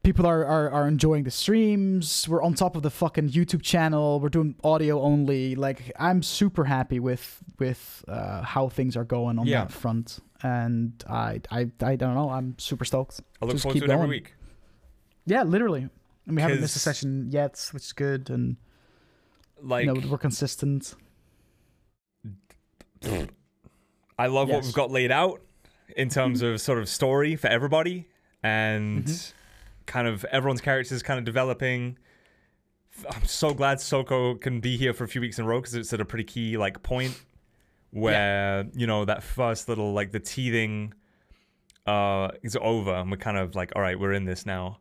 people 0.02 0.26
are, 0.26 0.44
are, 0.44 0.68
are 0.70 0.88
enjoying 0.88 1.24
the 1.24 1.30
streams. 1.30 2.28
We're 2.28 2.42
on 2.42 2.54
top 2.54 2.76
of 2.76 2.82
the 2.82 2.90
fucking 2.90 3.30
YouTube 3.30 3.62
channel. 3.62 4.20
We're 4.20 4.28
doing 4.28 4.54
audio 4.64 5.00
only. 5.00 5.54
Like 5.54 5.92
I'm 5.98 6.22
super 6.22 6.64
happy 6.64 6.98
with 7.00 7.42
with 7.58 8.04
uh, 8.08 8.42
how 8.42 8.68
things 8.68 8.96
are 8.96 9.04
going 9.04 9.38
on 9.38 9.46
Yeah. 9.46 9.64
that 9.64 9.72
front. 9.72 10.18
And 10.42 10.92
I, 11.08 11.40
I 11.50 11.70
I 11.82 11.96
don't 11.96 12.14
know. 12.14 12.30
I'm 12.30 12.56
super 12.58 12.84
stoked. 12.84 13.20
I 13.40 13.44
look 13.44 13.54
Just 13.54 13.62
forward 13.62 13.74
to 13.74 13.80
keep 13.80 13.88
it 13.88 13.92
every 13.92 14.06
going. 14.06 14.10
week. 14.10 14.34
Yeah, 15.26 15.42
literally. 15.44 15.88
And 16.26 16.36
we 16.36 16.42
haven't 16.42 16.60
missed 16.60 16.76
a 16.76 16.80
session 16.80 17.28
yet, 17.30 17.68
which 17.72 17.84
is 17.84 17.92
good. 17.92 18.28
And 18.30 18.56
Like 19.60 19.84
you 19.86 19.94
know 19.94 20.08
we're 20.08 20.18
consistent. 20.18 20.94
I 24.18 24.26
love 24.26 24.48
what 24.48 24.62
we've 24.64 24.72
got 24.74 24.90
laid 24.90 25.10
out 25.10 25.40
in 25.96 26.08
terms 26.08 26.42
of 26.42 26.60
sort 26.60 26.78
of 26.78 26.88
story 26.88 27.36
for 27.36 27.48
everybody 27.48 28.08
and 28.42 29.04
Mhm. 29.04 29.32
kind 29.86 30.06
of 30.08 30.24
everyone's 30.26 30.60
characters 30.60 31.02
kind 31.02 31.18
of 31.18 31.24
developing. 31.24 31.98
I'm 33.10 33.24
so 33.24 33.54
glad 33.54 33.80
Soko 33.80 34.34
can 34.34 34.60
be 34.60 34.76
here 34.76 34.92
for 34.92 35.04
a 35.04 35.08
few 35.08 35.20
weeks 35.20 35.38
in 35.38 35.44
a 35.44 35.48
row 35.48 35.60
because 35.60 35.74
it's 35.74 35.92
at 35.92 36.00
a 36.00 36.04
pretty 36.04 36.24
key 36.24 36.56
like 36.56 36.82
point 36.82 37.20
where 37.92 38.66
you 38.74 38.86
know 38.86 39.04
that 39.04 39.22
first 39.22 39.68
little 39.68 39.92
like 39.92 40.10
the 40.12 40.20
teething 40.20 40.92
uh 41.86 42.28
is 42.42 42.56
over 42.60 42.94
and 42.94 43.10
we're 43.10 43.16
kind 43.16 43.36
of 43.36 43.54
like 43.54 43.72
all 43.76 43.82
right 43.82 43.98
we're 43.98 44.12
in 44.12 44.24
this 44.24 44.44
now. 44.46 44.78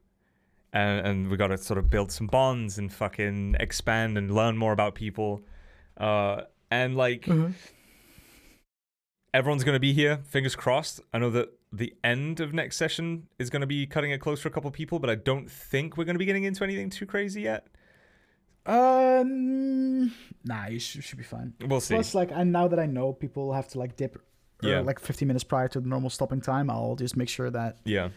And 0.74 1.06
and 1.06 1.30
we 1.30 1.38
got 1.38 1.48
to 1.48 1.58
sort 1.58 1.78
of 1.78 1.90
build 1.90 2.12
some 2.12 2.28
bonds 2.28 2.78
and 2.78 2.92
fucking 2.92 3.56
expand 3.60 4.18
and 4.18 4.34
learn 4.34 4.58
more 4.58 4.72
about 4.74 4.96
people. 4.96 5.42
Uh 5.98 6.44
and 6.70 6.96
like 6.96 7.28
everyone's 9.34 9.64
going 9.64 9.76
to 9.76 9.80
be 9.80 9.94
here 9.94 10.20
fingers 10.28 10.56
crossed. 10.56 11.02
I 11.14 11.20
know 11.20 11.30
that 11.32 11.50
the 11.74 11.94
end 12.04 12.40
of 12.40 12.54
next 12.54 12.76
session 12.78 13.28
is 13.40 13.50
going 13.50 13.62
to 13.62 13.68
be 13.68 13.86
cutting 13.86 14.12
it 14.12 14.20
close 14.20 14.42
for 14.42 14.50
a 14.50 14.52
couple 14.52 14.70
people 14.72 15.00
but 15.00 15.10
i 15.10 15.16
don't 15.16 15.50
think 15.50 15.96
we're 15.96 16.04
going 16.04 16.16
to 16.16 16.20
be 16.20 16.26
getting 16.26 16.44
into 16.44 16.64
anything 16.64 16.90
too 16.90 17.06
crazy 17.06 17.42
yet 17.42 17.68
Um, 18.66 20.12
nah, 20.46 20.68
you 20.68 20.80
should, 20.80 21.04
should 21.04 21.18
be 21.18 21.24
fine. 21.24 21.54
we'll 21.68 21.82
see 21.82 21.96
Plus, 21.96 22.14
like, 22.14 22.32
I 22.32 22.44
now 22.44 22.68
that 22.68 22.80
I 22.80 22.86
know 22.86 23.12
people 23.14 23.54
have 23.54 23.68
to 23.70 23.80
like 23.80 23.96
dip, 23.96 24.16
or, 24.64 24.70
Yeah. 24.70 24.80
like 24.82 25.00
15 25.00 25.28
minutes 25.28 25.44
prior 25.44 25.68
to 25.70 25.80
the 25.80 25.88
normal 25.88 26.10
stopping 26.10 26.42
time, 26.42 26.70
I'll 26.70 26.96
just 26.96 27.18
make 27.18 27.30
sure 27.30 27.50
that 27.50 27.78
yeah 27.86 28.10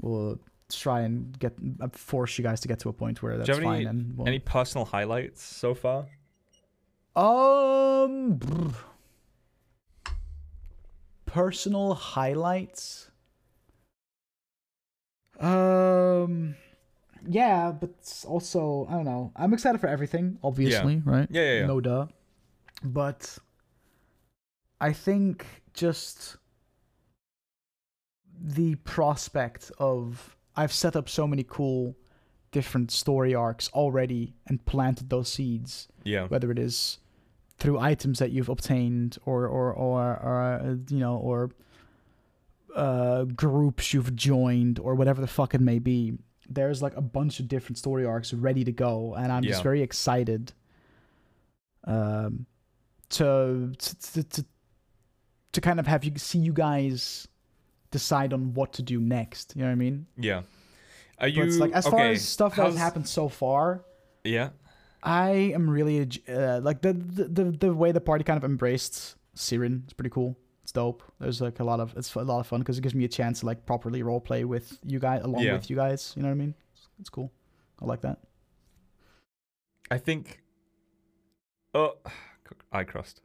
we'll 0.00 0.38
try 0.70 1.00
and 1.00 1.38
get 1.38 1.52
uh, 1.80 1.88
force 1.92 2.38
you 2.38 2.44
guys 2.44 2.60
to 2.60 2.68
get 2.68 2.78
to 2.80 2.88
a 2.88 2.92
point 2.92 3.22
where 3.22 3.36
that's 3.36 3.48
you 3.48 3.54
have 3.54 3.62
any- 3.64 3.84
fine. 3.84 3.86
and 3.88 4.16
we'll, 4.16 4.26
any 4.28 4.38
personal 4.38 4.84
highlights 4.86 5.42
so 5.42 5.74
far 5.74 6.06
um 7.14 8.36
brr. 8.36 8.70
personal 11.26 11.94
highlights. 11.94 13.10
Um, 15.40 16.54
yeah, 17.28 17.72
but 17.72 18.24
also 18.26 18.86
I 18.88 18.94
don't 18.94 19.04
know. 19.04 19.32
I'm 19.36 19.52
excited 19.52 19.80
for 19.80 19.86
everything, 19.88 20.38
obviously, 20.42 21.02
right? 21.04 21.28
yeah 21.30 21.42
yeah 21.42 21.60
yeah 21.60 21.66
No 21.66 21.80
duh. 21.80 22.06
But 22.84 23.38
I 24.80 24.92
think 24.92 25.46
just 25.74 26.36
the 28.40 28.74
prospect 28.76 29.70
of 29.78 30.36
I've 30.56 30.72
set 30.72 30.96
up 30.96 31.08
so 31.08 31.26
many 31.26 31.44
cool 31.44 31.96
different 32.50 32.90
story 32.90 33.34
arcs 33.34 33.70
already 33.72 34.34
and 34.46 34.64
planted 34.66 35.08
those 35.08 35.28
seeds, 35.32 35.88
yeah 36.04 36.26
whether 36.26 36.50
it 36.50 36.58
is 36.58 36.98
through 37.58 37.78
items 37.78 38.18
that 38.18 38.32
you've 38.32 38.48
obtained 38.48 39.16
or 39.24 39.46
or 39.46 39.72
or, 39.72 40.00
or 40.00 40.78
you 40.90 40.98
know 40.98 41.16
or 41.16 41.50
uh 42.74 43.24
groups 43.24 43.94
you've 43.94 44.16
joined 44.16 44.78
or 44.80 44.94
whatever 44.94 45.20
the 45.20 45.26
fuck 45.28 45.54
it 45.54 45.60
may 45.60 45.78
be 45.78 46.14
there's 46.54 46.82
like 46.82 46.96
a 46.96 47.00
bunch 47.00 47.40
of 47.40 47.48
different 47.48 47.78
story 47.78 48.04
arcs 48.04 48.32
ready 48.32 48.64
to 48.64 48.72
go 48.72 49.14
and 49.14 49.32
i'm 49.32 49.42
just 49.42 49.62
very 49.62 49.82
excited 49.82 50.52
um 51.84 52.46
to 53.08 53.72
to, 53.78 53.98
to 54.00 54.22
to 54.24 54.44
to 55.52 55.60
kind 55.60 55.80
of 55.80 55.86
have 55.86 56.04
you 56.04 56.12
see 56.16 56.38
you 56.38 56.52
guys 56.52 57.28
decide 57.90 58.32
on 58.32 58.54
what 58.54 58.72
to 58.72 58.82
do 58.82 59.00
next 59.00 59.54
you 59.54 59.62
know 59.62 59.68
what 59.68 59.72
i 59.72 59.76
mean 59.76 60.06
yeah 60.16 60.38
are 60.38 60.42
but 61.18 61.32
you 61.34 61.42
it's 61.42 61.58
like 61.58 61.72
as 61.72 61.86
far 61.86 62.00
okay, 62.00 62.12
as 62.12 62.26
stuff 62.26 62.56
that 62.56 62.66
has 62.66 62.76
happened 62.76 63.06
so 63.06 63.28
far 63.28 63.84
yeah 64.24 64.50
I 65.02 65.30
am 65.54 65.68
really 65.68 66.08
uh, 66.28 66.60
like 66.60 66.80
the, 66.80 66.92
the 66.92 67.24
the 67.24 67.44
the 67.50 67.74
way 67.74 67.90
the 67.92 68.00
party 68.00 68.22
kind 68.22 68.36
of 68.36 68.44
embraced 68.44 69.16
Siren. 69.34 69.82
It's 69.84 69.92
pretty 69.92 70.10
cool. 70.10 70.38
It's 70.62 70.72
dope. 70.72 71.02
There's 71.18 71.40
like 71.40 71.58
a 71.60 71.64
lot 71.64 71.80
of 71.80 71.96
it's 71.96 72.14
a 72.14 72.22
lot 72.22 72.40
of 72.40 72.46
fun 72.46 72.60
because 72.60 72.78
it 72.78 72.82
gives 72.82 72.94
me 72.94 73.04
a 73.04 73.08
chance 73.08 73.40
to 73.40 73.46
like 73.46 73.66
properly 73.66 74.02
role 74.02 74.20
play 74.20 74.44
with 74.44 74.78
you 74.84 74.98
guys 75.00 75.22
along 75.24 75.42
Yeah. 75.42 75.54
with 75.54 75.68
you 75.70 75.76
guys. 75.76 76.12
You 76.16 76.22
know 76.22 76.28
what 76.28 76.34
I 76.34 76.38
mean? 76.38 76.54
It's, 76.74 76.88
it's 77.00 77.10
cool. 77.10 77.32
I 77.80 77.84
like 77.86 78.02
that. 78.02 78.18
I 79.90 79.98
think. 79.98 80.40
Oh, 81.74 81.94
eye 82.72 82.84
crust. 82.84 83.20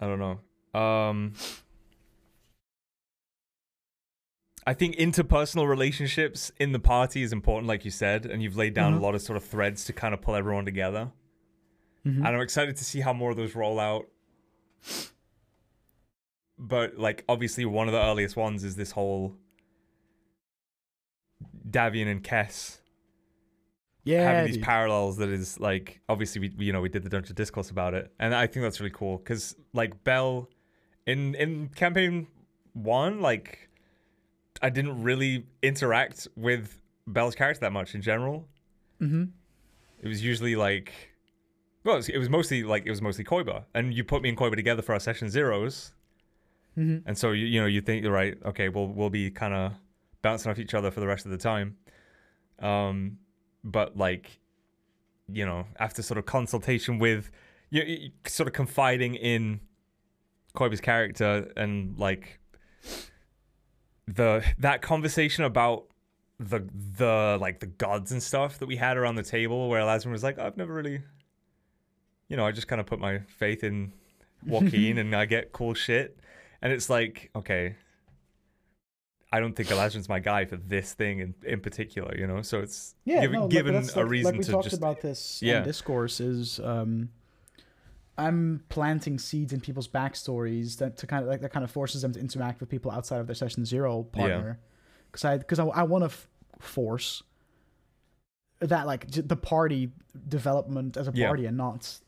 I 0.00 0.06
don't 0.06 0.18
know. 0.18 0.80
Um, 0.80 1.34
I 4.66 4.72
think 4.72 4.96
interpersonal 4.96 5.68
relationships 5.68 6.50
in 6.58 6.72
the 6.72 6.78
party 6.78 7.22
is 7.22 7.32
important, 7.32 7.68
like 7.68 7.84
you 7.84 7.90
said, 7.90 8.24
and 8.24 8.42
you've 8.42 8.56
laid 8.56 8.72
down 8.74 8.94
Mhm. 8.94 8.98
a 8.98 9.02
lot 9.02 9.14
of 9.14 9.20
sort 9.20 9.36
of 9.36 9.44
threads 9.44 9.84
to 9.84 9.92
kind 9.92 10.14
of 10.14 10.22
pull 10.22 10.34
everyone 10.34 10.64
together. 10.64 11.12
Mhm. 12.06 12.16
And 12.18 12.28
I'm 12.28 12.40
excited 12.40 12.76
to 12.78 12.84
see 12.84 13.00
how 13.00 13.12
more 13.12 13.30
of 13.30 13.36
those 13.36 13.54
roll 13.54 13.78
out. 13.78 14.08
But 16.58 16.98
like, 16.98 17.24
obviously, 17.28 17.64
one 17.64 17.88
of 17.88 17.92
the 17.92 18.00
earliest 18.00 18.36
ones 18.36 18.62
is 18.64 18.76
this 18.76 18.92
whole 18.92 19.36
Davian 21.68 22.06
and 22.10 22.22
Kess 22.22 22.78
Yeah, 24.04 24.22
having 24.22 24.44
these 24.46 24.56
dude. 24.56 24.64
parallels 24.64 25.16
that 25.16 25.28
is 25.28 25.58
like 25.58 26.00
obviously 26.08 26.40
we, 26.56 26.66
you 26.66 26.72
know 26.72 26.80
we 26.80 26.88
did 26.88 27.02
the 27.02 27.08
dungeon 27.08 27.34
discourse 27.34 27.70
about 27.70 27.94
it 27.94 28.12
and 28.20 28.34
i 28.34 28.46
think 28.46 28.62
that's 28.62 28.80
really 28.80 28.92
cool 28.92 29.18
because 29.18 29.56
like 29.72 30.04
bell 30.04 30.48
in 31.06 31.34
in 31.36 31.68
campaign 31.70 32.26
one 32.74 33.20
like 33.20 33.68
i 34.62 34.68
didn't 34.70 35.02
really 35.02 35.46
interact 35.62 36.28
with 36.36 36.80
bell's 37.06 37.34
character 37.34 37.60
that 37.60 37.72
much 37.72 37.94
in 37.94 38.02
general 38.02 38.46
Mhm. 39.00 39.30
it 40.02 40.06
was 40.08 40.22
usually 40.24 40.54
like 40.54 40.92
well 41.82 41.94
it 41.94 41.98
was, 41.98 42.08
it 42.10 42.18
was 42.18 42.28
mostly 42.30 42.62
like 42.62 42.84
it 42.86 42.90
was 42.90 43.02
mostly 43.02 43.24
koiba 43.24 43.64
and 43.74 43.92
you 43.94 44.04
put 44.04 44.22
me 44.22 44.28
and 44.28 44.38
koiba 44.38 44.54
together 44.54 44.82
for 44.82 44.92
our 44.92 45.00
session 45.00 45.28
zeros 45.28 45.92
Mhm. 46.76 47.02
and 47.06 47.16
so 47.16 47.32
you 47.32 47.46
you 47.46 47.60
know 47.60 47.66
you 47.66 47.80
think 47.80 48.02
you're 48.02 48.12
right 48.12 48.36
okay 48.44 48.68
we'll 48.68 48.88
we'll 48.88 49.10
be 49.10 49.30
kind 49.30 49.54
of 49.54 49.72
bouncing 50.22 50.50
off 50.50 50.58
each 50.58 50.74
other 50.74 50.90
for 50.90 51.00
the 51.00 51.06
rest 51.06 51.24
of 51.24 51.30
the 51.30 51.38
time 51.38 51.76
um 52.58 53.18
but 53.62 53.96
like 53.96 54.40
you 55.28 55.46
know 55.46 55.66
after 55.78 56.02
sort 56.02 56.18
of 56.18 56.26
consultation 56.26 56.98
with 56.98 57.30
you, 57.70 57.82
you 57.82 58.10
sort 58.26 58.46
of 58.46 58.52
confiding 58.52 59.14
in 59.14 59.60
Koiba's 60.54 60.80
character 60.80 61.50
and 61.56 61.98
like 61.98 62.38
the 64.06 64.44
that 64.58 64.82
conversation 64.82 65.44
about 65.44 65.86
the 66.38 66.60
the 66.98 67.38
like 67.40 67.60
the 67.60 67.66
gods 67.66 68.12
and 68.12 68.22
stuff 68.22 68.58
that 68.58 68.66
we 68.66 68.76
had 68.76 68.96
around 68.96 69.14
the 69.14 69.22
table 69.22 69.68
where 69.68 69.84
Lazarus 69.84 70.12
was 70.12 70.22
like 70.22 70.38
I've 70.38 70.56
never 70.56 70.74
really 70.74 71.00
you 72.28 72.36
know 72.36 72.44
I 72.46 72.52
just 72.52 72.68
kind 72.68 72.80
of 72.80 72.86
put 72.86 72.98
my 73.00 73.20
faith 73.38 73.64
in 73.64 73.92
Joaquin 74.46 74.98
and 74.98 75.14
I 75.14 75.24
get 75.24 75.52
cool 75.52 75.74
shit 75.74 76.18
and 76.64 76.72
it's 76.72 76.90
like 76.90 77.30
okay 77.36 77.76
I 79.32 79.40
don't 79.40 79.54
think 79.56 79.68
Elijah's 79.70 80.08
my 80.08 80.20
guy 80.20 80.44
for 80.44 80.56
this 80.56 80.92
thing 80.94 81.18
in, 81.18 81.34
in 81.42 81.58
particular, 81.60 82.14
you 82.16 82.24
know. 82.24 82.40
So 82.42 82.60
it's 82.60 82.94
Yeah, 83.04 83.20
given, 83.22 83.40
no, 83.40 83.42
like, 83.46 83.50
given 83.50 83.74
that's 83.74 83.96
a 83.96 84.04
reason 84.04 84.30
like 84.34 84.38
we 84.38 84.44
to 84.44 84.52
talked 84.52 84.64
just 84.70 84.76
about 84.76 85.00
this 85.00 85.42
Yeah. 85.42 85.62
discourse 85.62 86.20
is 86.20 86.60
um 86.60 87.08
I'm 88.16 88.62
planting 88.68 89.18
seeds 89.18 89.52
in 89.52 89.60
people's 89.60 89.88
backstories 89.88 90.76
that 90.78 90.96
to 90.98 91.06
kind 91.08 91.22
of 91.24 91.28
like 91.28 91.40
that 91.40 91.52
kind 91.52 91.64
of 91.64 91.70
forces 91.72 92.02
them 92.02 92.12
to 92.12 92.20
interact 92.20 92.60
with 92.60 92.68
people 92.68 92.92
outside 92.92 93.18
of 93.20 93.26
their 93.26 93.34
session 93.34 93.64
zero 93.64 94.04
partner. 94.04 94.60
Because 95.10 95.24
I 95.24 95.38
because 95.38 95.58
I, 95.58 95.64
I 95.66 95.82
want 95.82 96.02
to 96.02 96.10
f- 96.10 96.28
force 96.60 97.24
that 98.60 98.86
like 98.86 99.10
j- 99.10 99.22
the 99.22 99.36
party 99.36 99.90
development 100.28 100.96
as 100.96 101.08
a 101.08 101.12
Yeah. 101.12 101.26
party 101.26 101.46
and 101.46 101.56
not 101.56 101.98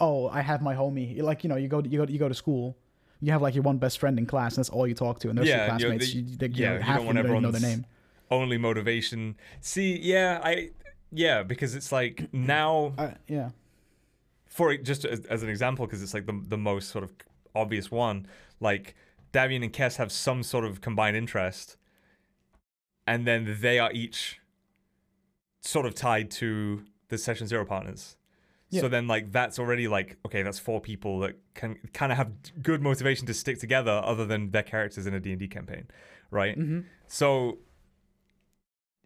oh 0.00 0.28
I 0.28 0.42
have 0.42 0.60
my 0.60 0.74
homie 0.74 1.22
like 1.22 1.44
you 1.44 1.48
know 1.48 1.56
you 1.56 1.68
go 1.68 1.80
to, 1.80 1.88
you 1.88 1.96
go 1.98 2.04
to, 2.04 2.12
you 2.12 2.18
go 2.18 2.28
to 2.28 2.34
school 2.34 2.76
you 3.20 3.32
have 3.32 3.42
like 3.42 3.54
your 3.54 3.62
one 3.62 3.78
best 3.78 3.98
friend 3.98 4.18
in 4.18 4.26
class 4.26 4.52
and 4.56 4.58
that's 4.64 4.70
all 4.70 4.86
you 4.86 4.94
talk 4.94 5.18
to 5.20 5.28
and 5.28 5.38
those 5.38 5.46
Yeah, 5.48 5.76
two 5.78 5.84
you 5.84 5.90
know, 5.90 5.96
classmates 5.98 6.12
the- 6.12 6.18
you, 6.18 6.36
they, 6.36 6.46
you 6.46 6.52
yeah, 6.54 6.68
know, 6.68 6.78
you 6.78 6.84
don't 6.94 7.06
want 7.06 7.42
know 7.42 7.50
their 7.50 7.60
name. 7.60 7.86
only 8.30 8.58
motivation. 8.58 9.36
See, 9.60 9.98
yeah, 9.98 10.40
I 10.42 10.70
yeah, 11.10 11.42
because 11.42 11.74
it's 11.74 11.90
like 11.92 12.28
now 12.32 12.92
Uh, 12.98 13.10
yeah. 13.26 13.50
for 14.46 14.76
just 14.76 15.04
as, 15.04 15.20
as 15.26 15.42
an 15.42 15.48
example, 15.48 15.86
because 15.86 16.02
it's 16.02 16.14
like 16.14 16.26
the 16.26 16.40
the 16.46 16.58
most 16.58 16.90
sort 16.90 17.04
of 17.04 17.12
obvious 17.54 17.90
one. 17.90 18.26
Like 18.60 18.94
Davian 19.32 19.62
and 19.64 19.72
Kess 19.72 19.96
have 19.96 20.12
some 20.12 20.42
sort 20.42 20.64
of 20.64 20.80
combined 20.80 21.16
interest, 21.16 21.76
and 23.06 23.26
then 23.26 23.56
they 23.60 23.78
are 23.78 23.90
each 23.92 24.40
sort 25.60 25.86
of 25.86 25.94
tied 25.94 26.30
to 26.30 26.84
the 27.08 27.16
session 27.18 27.46
zero 27.46 27.64
partners. 27.64 28.16
Yeah. 28.70 28.82
So 28.82 28.88
then, 28.88 29.06
like 29.06 29.32
that's 29.32 29.58
already 29.58 29.88
like 29.88 30.18
okay, 30.26 30.42
that's 30.42 30.58
four 30.58 30.80
people 30.80 31.20
that 31.20 31.36
can 31.54 31.78
kind 31.92 32.12
of 32.12 32.18
have 32.18 32.30
good 32.62 32.82
motivation 32.82 33.26
to 33.26 33.34
stick 33.34 33.58
together, 33.58 34.02
other 34.04 34.26
than 34.26 34.50
their 34.50 34.62
characters 34.62 35.06
in 35.06 35.14
a 35.14 35.20
D 35.20 35.30
and 35.30 35.38
D 35.40 35.48
campaign, 35.48 35.86
right? 36.30 36.54
hmm 36.54 36.80
So 37.06 37.58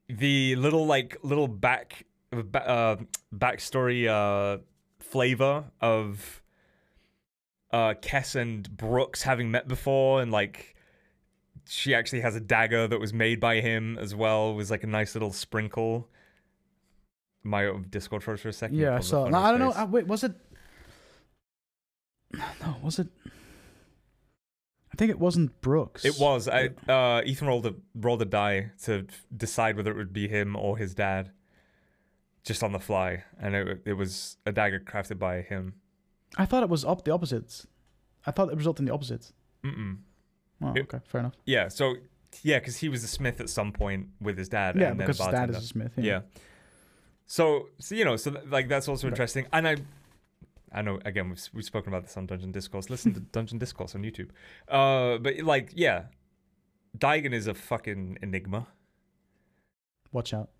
the 0.09 0.57
little 0.57 0.87
like 0.87 1.17
little 1.23 1.49
back 1.49 2.07
uh, 2.33 2.97
backstory 3.35 4.09
uh, 4.09 4.59
flavor 4.99 5.65
of 5.81 6.43
uh, 7.73 7.95
Kess 8.03 8.35
and 8.35 8.75
Brooks 8.77 9.23
having 9.23 9.51
met 9.51 9.69
before, 9.69 10.21
and 10.21 10.33
like 10.33 10.75
she 11.69 11.95
actually 11.95 12.21
has 12.21 12.35
a 12.35 12.41
dagger 12.41 12.89
that 12.89 12.99
was 12.99 13.13
made 13.15 13.39
by 13.39 13.61
him 13.61 13.97
as 13.99 14.15
well. 14.15 14.55
Was 14.55 14.71
like 14.71 14.83
a 14.83 14.89
nice 14.89 15.15
little 15.15 15.33
sprinkle. 15.33 16.09
My 17.45 17.73
Discord 17.91 18.23
froze 18.23 18.41
for 18.41 18.49
a 18.49 18.53
second. 18.53 18.77
Yeah, 18.79 18.99
the 18.99 19.03
so 19.03 19.29
no, 19.29 19.39
I 19.39 19.51
don't 19.51 19.61
know. 19.61 19.71
space. 19.73 19.83
Uh, 19.83 19.87
wait, 19.87 20.07
was 20.07 20.25
it? 20.25 20.33
No, 22.33 22.77
was 22.83 22.99
it? 22.99 23.09
I 24.93 24.97
think 24.97 25.11
it 25.11 25.19
wasn't 25.19 25.59
Brooks. 25.61 26.05
It 26.05 26.19
was. 26.19 26.49
I 26.49 26.71
uh, 26.89 27.23
Ethan 27.25 27.49
rolled 27.49 27.67
a 27.67 27.75
rolled 27.95 28.23
a 28.23 28.27
die 28.27 28.73
to 28.85 29.07
decide 29.35 29.77
whether 29.77 29.91
it 29.91 29.97
would 29.97 30.13
be 30.13 30.29
him 30.29 30.55
or 30.57 30.77
his 30.79 30.95
dad. 30.95 31.31
just 32.45 32.63
on 32.63 32.73
the 32.73 32.79
fly, 32.79 33.25
and 33.41 33.55
it 33.55 33.83
it 33.85 33.93
was 33.95 34.37
a 34.47 34.53
dagger 34.53 34.81
crafted 34.81 35.19
by 35.19 35.41
him. 35.43 35.75
I 36.37 36.47
thought 36.47 36.63
it 36.63 36.69
was 36.69 36.85
up 36.85 37.05
the 37.05 37.13
opposite. 37.13 37.65
I 38.27 38.31
thought 38.31 38.51
it 38.51 38.57
resulted 38.57 38.81
in 38.81 38.87
the 38.87 38.95
opposite. 38.95 39.33
Mm-mm. 39.65 39.99
Oh, 40.63 40.69
okay, 40.79 41.01
fair 41.07 41.21
enough. 41.21 41.35
Yeah, 41.45 41.69
so 41.69 41.97
yeah, 42.43 42.59
because 42.59 42.77
he 42.77 42.89
was 42.89 43.03
a 43.05 43.09
smith 43.09 43.41
at 43.41 43.51
some 43.51 43.73
point 43.73 44.09
with 44.21 44.39
his 44.39 44.49
dad. 44.49 44.77
Yeah, 44.77 44.89
and 44.91 44.99
because 44.99 45.19
then 45.19 45.27
his 45.29 45.35
dad 45.35 45.51
is 45.51 45.57
a 45.57 45.67
smith. 45.67 45.93
yeah. 45.97 46.21
So, 47.27 47.69
so 47.79 47.95
you 47.95 48.05
know, 48.05 48.17
so 48.17 48.31
th- 48.33 48.45
like 48.49 48.69
that's 48.69 48.89
also 48.89 49.09
interesting, 49.09 49.47
and 49.53 49.67
I, 49.67 49.77
I 50.73 50.83
know 50.83 50.99
again 51.05 51.29
we've 51.31 51.43
we've 51.55 51.65
spoken 51.65 51.93
about 51.93 52.03
this 52.05 52.17
on 52.17 52.27
Dungeon 52.27 52.53
Discourse. 52.53 52.91
Listen 52.91 53.15
to 53.15 53.21
Dungeon 53.33 53.59
Discourse 53.59 53.95
on 53.95 54.03
YouTube. 54.03 54.29
Uh, 54.69 55.19
but 55.19 55.39
like 55.43 55.71
yeah, 55.75 56.05
Daigen 56.99 57.33
is 57.33 57.47
a 57.47 57.55
fucking 57.55 58.19
enigma. 58.23 58.67
Watch 60.13 60.35
out. 60.35 60.51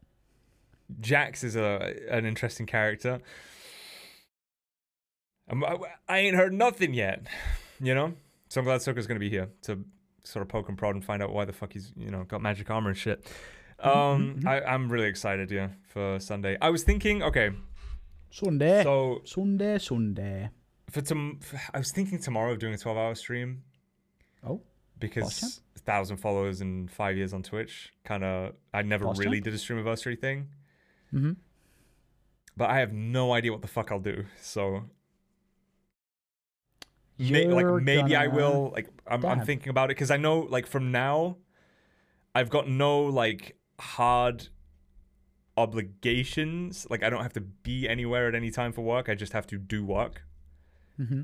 Jax 1.01 1.45
is 1.45 1.57
a 1.57 1.95
an 2.11 2.25
interesting 2.25 2.67
character. 2.67 3.21
I'm- 5.49 5.65
I, 5.65 5.77
I 6.09 6.19
ain't 6.19 6.37
heard 6.37 6.53
nothing 6.53 6.95
yet, 6.95 7.27
you 7.81 7.95
know. 7.95 8.15
So 8.49 8.61
I'm 8.61 8.65
glad 8.65 8.81
Soka's 8.81 9.07
gonna 9.07 9.21
be 9.21 9.31
here 9.31 9.49
to 9.63 9.85
sort 10.25 10.43
of 10.43 10.49
poke 10.49 10.69
and 10.69 10.79
prod 10.79 10.95
and 10.95 11.05
find 11.05 11.23
out 11.23 11.33
why 11.33 11.45
the 11.45 11.53
fuck 11.53 11.73
he's 11.73 11.93
you 11.97 12.11
know 12.11 12.25
got 12.25 12.41
magic 12.41 12.71
armor 12.71 12.91
and 12.91 12.99
shit. 12.99 13.27
Um, 13.83 14.37
mhm. 14.41 14.47
I, 14.47 14.61
I'm 14.63 14.91
really 14.91 15.09
excited, 15.09 15.51
yeah, 15.51 15.69
for 15.89 16.19
Sunday. 16.21 16.57
I 16.61 16.71
was 16.71 16.83
thinking, 16.85 17.23
okay, 17.23 17.51
Sunday. 18.31 18.83
so 18.83 19.21
Sunday, 19.25 19.79
Sunday. 19.79 20.51
for 20.91 21.01
tom- 21.03 21.41
I 21.75 21.79
was 21.79 21.91
thinking 21.93 22.19
tomorrow 22.21 22.53
of 22.53 22.59
doing 22.59 22.75
a 22.75 22.79
12 22.79 22.97
hour 22.97 23.15
stream. 23.15 23.63
Oh, 24.47 24.61
because 24.99 25.61
a 25.77 25.79
thousand 25.81 26.19
followers 26.19 26.61
in 26.61 26.87
five 26.89 27.17
years 27.17 27.33
on 27.33 27.43
Twitch, 27.43 27.93
kind 28.05 28.23
of, 28.25 28.55
I 28.73 28.83
never 28.83 29.05
Boss 29.07 29.19
really 29.19 29.39
champ? 29.39 29.45
did 29.45 29.55
a 29.55 29.59
stream 29.59 29.79
anniversary 29.79 30.17
thing. 30.17 30.49
Mm-hmm. 31.13 31.33
but 32.57 32.71
I 32.71 32.79
have 32.79 32.93
no 32.93 33.33
idea 33.35 33.53
what 33.53 33.61
the 33.63 33.69
fuck 33.69 33.93
I'll 33.93 34.01
do. 34.01 34.25
So 34.41 34.85
may, 37.19 37.47
like 37.47 37.83
maybe 37.83 38.17
I 38.17 38.27
will. 38.29 38.71
Like 38.75 38.89
I'm, 39.07 39.25
I'm 39.25 39.45
thinking 39.45 39.71
about 39.71 39.87
it 39.91 39.97
because 39.97 40.11
I 40.11 40.17
know 40.17 40.41
like 40.41 40.67
from 40.67 40.91
now, 40.93 41.37
I've 42.35 42.51
got 42.51 42.69
no 42.69 43.03
like 43.05 43.57
hard 43.83 44.49
obligations. 45.57 46.87
Like 46.91 47.03
I 47.03 47.11
don't 47.11 47.23
have 47.23 47.33
to 47.35 47.41
be 47.41 47.89
anywhere 47.89 48.29
at 48.29 48.35
any 48.35 48.51
time 48.51 48.73
for 48.73 48.83
work. 48.83 49.09
I 49.09 49.15
just 49.15 49.33
have 49.33 49.47
to 49.49 49.59
do 49.59 49.85
work. 49.85 50.23
Mm-hmm. 51.01 51.23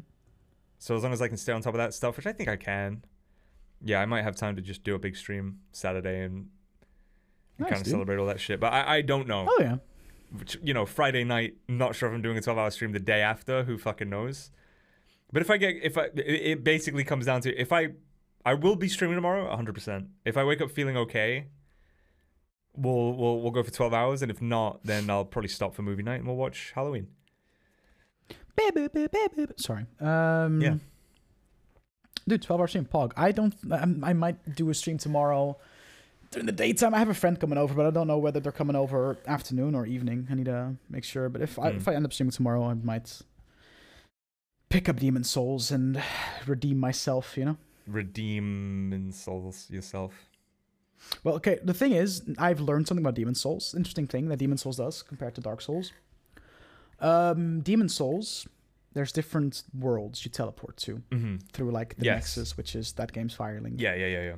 So 0.79 0.97
as 0.97 1.03
long 1.03 1.13
as 1.13 1.21
I 1.23 1.29
can 1.29 1.37
stay 1.37 1.53
on 1.53 1.61
top 1.63 1.75
of 1.75 1.79
that 1.79 1.95
stuff, 1.95 2.17
which 2.17 2.27
I 2.27 2.33
think 2.33 2.49
I 2.49 2.57
can, 2.57 3.05
yeah, 3.83 4.01
I 4.01 4.07
might 4.07 4.23
have 4.23 4.37
time 4.37 4.55
to 4.57 4.63
just 4.63 4.85
do 4.85 4.95
a 4.95 4.99
big 4.99 5.17
stream 5.17 5.61
Saturday 5.73 6.23
and, 6.25 6.49
Nice, 7.61 7.71
kind 7.71 7.81
of 7.81 7.85
dude. 7.85 7.91
celebrate 7.93 8.17
all 8.19 8.27
that 8.27 8.39
shit. 8.41 8.61
But 8.61 8.73
I, 8.73 8.97
I 8.99 9.01
don't 9.03 9.27
know. 9.27 9.47
Oh 9.49 9.57
yeah. 9.61 9.77
which 10.39 10.57
you 10.63 10.73
know 10.75 10.85
friday 10.87 11.25
night 11.25 11.55
not 11.69 11.97
sure 11.97 12.09
if 12.09 12.15
i'm 12.15 12.21
doing 12.23 12.37
a 12.37 12.41
12 12.43 12.59
hour 12.59 12.71
stream 12.71 12.93
the 12.93 13.01
day 13.01 13.21
after 13.23 13.65
who 13.65 13.79
fucking 13.79 14.11
knows 14.11 14.51
but 15.33 15.41
if 15.41 15.51
i 15.51 15.57
get 15.57 15.75
if 15.83 15.97
i 15.97 16.03
it, 16.15 16.19
it 16.51 16.63
basically 16.65 17.03
comes 17.03 17.25
down 17.25 17.41
to 17.41 17.51
if 17.59 17.73
i 17.73 17.89
i 18.45 18.53
will 18.53 18.77
be 18.77 18.89
streaming 18.89 19.17
tomorrow 19.17 19.45
100% 19.57 20.07
if 20.27 20.37
i 20.37 20.45
wake 20.45 20.61
up 20.61 20.71
feeling 20.71 20.99
okay 20.99 21.47
we'll 22.79 23.13
we'll 23.15 23.41
we'll 23.41 23.51
go 23.51 23.63
for 23.63 23.71
12 23.71 23.93
hours 23.93 24.23
and 24.23 24.31
if 24.31 24.41
not 24.41 24.81
then 24.85 25.11
i'll 25.11 25.25
probably 25.25 25.49
stop 25.49 25.75
for 25.75 25.83
movie 25.83 26.03
night 26.03 26.17
and 26.21 26.27
we'll 26.27 26.37
watch 26.37 26.73
halloween. 26.75 27.09
Sorry. 29.61 29.87
Um, 30.01 30.61
Yeah. 30.61 30.77
Dude, 32.27 32.43
12 32.43 32.61
hour 32.61 32.67
stream. 32.67 32.85
Pog. 32.85 33.13
I 33.17 33.33
don't. 33.33 33.55
I, 33.71 34.11
I 34.11 34.13
might 34.13 34.55
do 34.55 34.69
a 34.69 34.75
stream 34.75 34.99
tomorrow 34.99 35.57
during 36.31 36.47
the 36.47 36.53
daytime. 36.53 36.93
I 36.93 36.99
have 36.99 37.09
a 37.09 37.15
friend 37.15 37.39
coming 37.41 37.57
over, 37.57 37.73
but 37.73 37.87
I 37.87 37.91
don't 37.91 38.07
know 38.07 38.19
whether 38.19 38.41
they're 38.41 38.53
coming 38.53 38.77
over 38.77 39.17
afternoon 39.27 39.75
or 39.75 39.87
evening. 39.87 40.27
I 40.31 40.35
need 40.35 40.45
to 40.47 40.75
make 40.91 41.05
sure. 41.05 41.29
But 41.29 41.41
if 41.43 41.59
I 41.59 41.71
Hmm. 41.71 41.77
if 41.79 41.89
I 41.89 41.95
end 41.95 42.05
up 42.05 42.13
streaming 42.13 42.33
tomorrow, 42.33 42.65
I 42.69 42.75
might 42.75 43.23
pick 44.69 44.89
up 44.89 44.97
Demon's 45.01 45.31
Souls 45.31 45.71
and 45.71 46.03
redeem 46.47 46.79
myself. 46.79 47.37
You 47.39 47.45
know. 47.47 47.57
redeem 47.87 48.93
and 48.93 49.15
souls 49.15 49.71
yourself 49.71 50.13
Well, 51.25 51.35
okay. 51.37 51.59
The 51.63 51.75
thing 51.75 51.93
is, 51.93 52.23
I've 52.39 52.61
learned 52.61 52.87
something 52.89 53.05
about 53.05 53.15
Demon's 53.15 53.41
Souls. 53.41 53.75
Interesting 53.75 54.07
thing 54.07 54.29
that 54.29 54.39
Demon's 54.39 54.63
Souls 54.63 54.77
does 54.77 55.03
compared 55.03 55.35
to 55.37 55.41
Dark 55.41 55.61
Souls. 55.61 55.93
Um, 57.01 57.61
Demon's 57.61 57.95
Souls, 57.95 58.47
there's 58.93 59.13
different 59.13 59.63
worlds 59.79 60.25
you 60.25 60.31
teleport 60.31 60.77
to 60.79 61.03
mm-hmm. 61.11 61.37
through 61.53 61.71
like 61.71 61.97
the 61.97 62.05
Yes. 62.05 62.37
Nexus, 62.37 62.57
which 62.57 62.75
is 62.75 62.93
that 62.95 63.13
game's 63.13 63.37
Firelink. 63.37 63.81
yeah 63.81 63.95
yeah 63.95 64.07
yeah 64.07 64.23
yeah 64.23 64.35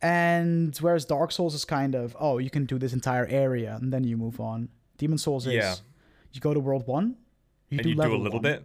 And 0.00 0.76
whereas 0.78 1.04
Dark 1.04 1.32
Souls 1.32 1.54
is 1.54 1.64
kind 1.64 1.94
of, 1.94 2.16
oh, 2.20 2.38
you 2.38 2.50
can 2.50 2.66
do 2.66 2.78
this 2.78 2.92
entire 2.92 3.26
area 3.26 3.76
and 3.80 3.92
then 3.92 4.04
you 4.04 4.16
move 4.16 4.38
on. 4.40 4.68
Demon's 4.98 5.22
Souls 5.24 5.46
is 5.46 5.54
Yeah. 5.54 5.74
you 6.32 6.40
go 6.40 6.54
to 6.54 6.60
world 6.60 6.86
one, 6.86 7.16
you 7.70 7.78
and 7.78 7.82
do 7.82 7.88
you 7.90 7.94
do 7.96 8.02
a 8.02 8.16
little 8.16 8.38
one. 8.40 8.42
bit 8.42 8.62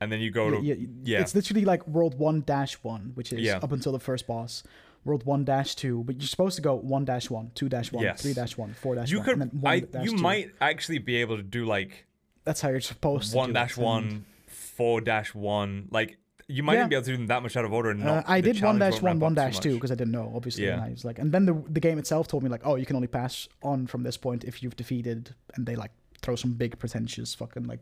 and 0.00 0.10
then 0.10 0.20
you 0.20 0.30
go 0.32 0.50
to 0.50 0.56
Yeah, 0.60 0.74
yeah, 0.74 0.86
yeah. 1.04 1.20
It's 1.20 1.34
literally 1.34 1.64
like 1.64 1.86
world 1.86 2.18
one 2.18 2.42
dash 2.44 2.74
one, 2.82 3.12
which 3.14 3.32
is 3.32 3.40
Yeah. 3.40 3.58
up 3.58 3.70
until 3.72 3.92
the 3.92 4.00
first 4.00 4.26
boss. 4.26 4.64
World 5.04 5.24
one 5.24 5.44
dash 5.44 5.74
two, 5.74 6.02
but 6.04 6.16
you're 6.16 6.28
supposed 6.28 6.56
to 6.56 6.62
go 6.62 6.74
one 6.74 7.04
dash 7.04 7.30
one, 7.30 7.50
two 7.54 7.68
dash 7.68 7.92
one, 7.92 8.14
three 8.16 8.34
dash 8.34 8.56
one, 8.58 8.74
four 8.74 8.94
dash 8.94 9.10
you 9.10 9.18
one, 9.18 9.24
could 9.24 9.32
and 9.40 9.50
then 9.52 9.60
one 9.60 9.72
I 9.72 10.02
you 10.02 10.12
might 10.16 10.50
actually 10.60 10.98
be 10.98 11.16
able 11.16 11.36
to 11.36 11.42
do 11.42 11.64
like 11.64 12.04
That's 12.44 12.60
how 12.60 12.68
you're 12.70 12.80
supposed 12.80 13.30
to. 13.32 13.36
one 13.36 13.48
do 13.50 13.52
dash 13.54 13.72
it, 13.72 13.76
and, 13.78 13.84
one, 13.86 14.24
four 14.46 15.00
dash 15.00 15.34
one. 15.34 15.88
Like 15.90 16.18
you 16.50 16.62
might 16.62 16.74
Yeah. 16.74 16.78
even 16.80 16.88
be 16.88 16.96
able 16.96 17.04
to 17.04 17.10
do 17.12 17.16
them 17.18 17.26
that 17.28 17.42
much 17.42 17.56
out 17.56 17.64
of 17.64 17.72
order. 17.72 17.90
And 17.90 18.02
Uh, 18.02 18.22
I 18.26 18.40
did 18.40 18.60
one 18.62 18.78
dash 18.78 19.00
one, 19.00 19.18
one 19.20 19.34
dash 19.34 19.58
two 19.60 19.74
because 19.74 19.90
I 19.90 19.94
didn't 19.94 20.12
know, 20.12 20.32
obviously. 20.34 20.64
Yeah. 20.64 20.74
And 20.74 20.82
I 20.82 20.90
was 20.90 21.04
like, 21.04 21.18
and 21.18 21.32
then 21.32 21.46
the 21.46 21.54
the 21.68 21.80
game 21.80 21.98
itself 21.98 22.26
told 22.28 22.42
me 22.42 22.48
like, 22.50 22.62
oh, 22.64 22.76
you 22.76 22.86
can 22.86 22.96
only 22.96 23.08
pass 23.08 23.48
on 23.62 23.86
from 23.86 24.02
this 24.02 24.16
point 24.16 24.44
if 24.44 24.62
you've 24.62 24.76
defeated, 24.76 25.34
and 25.54 25.66
they 25.66 25.76
like 25.76 25.92
throw 26.20 26.36
some 26.36 26.52
big 26.54 26.78
pretentious 26.78 27.34
fucking 27.34 27.64
like 27.64 27.80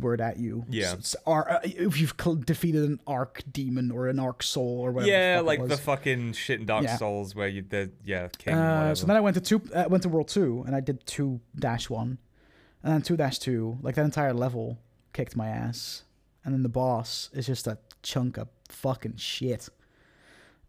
word 0.00 0.20
at 0.20 0.38
you. 0.38 0.64
Yeah. 0.68 0.94
S- 0.98 1.14
or, 1.26 1.50
uh, 1.50 1.60
if 1.62 2.00
you've 2.00 2.14
cl- 2.20 2.36
defeated 2.36 2.84
an 2.84 3.00
arc 3.06 3.42
demon 3.50 3.90
or 3.90 4.08
an 4.08 4.18
arc 4.18 4.42
soul 4.42 4.80
or 4.80 4.90
whatever. 4.92 5.10
Yeah, 5.12 5.36
the 5.38 5.42
like 5.44 5.66
the 5.68 5.76
fucking 5.76 6.32
shit 6.32 6.60
in 6.60 6.66
Dark 6.66 6.84
Yeah. 6.84 6.96
Souls 6.96 7.34
where 7.34 7.48
you 7.48 7.62
the 7.62 7.90
yeah 8.04 8.28
king. 8.38 8.54
Uh, 8.54 8.76
whatever. 8.78 8.94
so 8.96 9.06
then 9.06 9.16
I 9.16 9.20
went 9.20 9.34
to 9.34 9.40
two, 9.40 9.62
uh, 9.74 9.84
went 9.88 10.02
to 10.02 10.08
world 10.08 10.28
two, 10.28 10.64
and 10.66 10.74
I 10.74 10.80
did 10.80 11.06
two 11.06 11.40
dash 11.56 11.88
one, 11.88 12.18
and 12.82 12.92
then 12.94 13.02
two 13.02 13.16
dash 13.16 13.38
two. 13.38 13.78
Like 13.82 13.94
that 13.94 14.04
entire 14.04 14.32
level 14.34 14.78
kicked 15.12 15.36
my 15.36 15.48
ass, 15.48 16.04
and 16.44 16.52
then 16.54 16.62
the 16.62 16.68
boss 16.68 17.30
is 17.32 17.46
just 17.46 17.66
a 17.66 17.78
chunk 18.02 18.36
of 18.38 18.48
fucking 18.68 19.16
shit. 19.16 19.68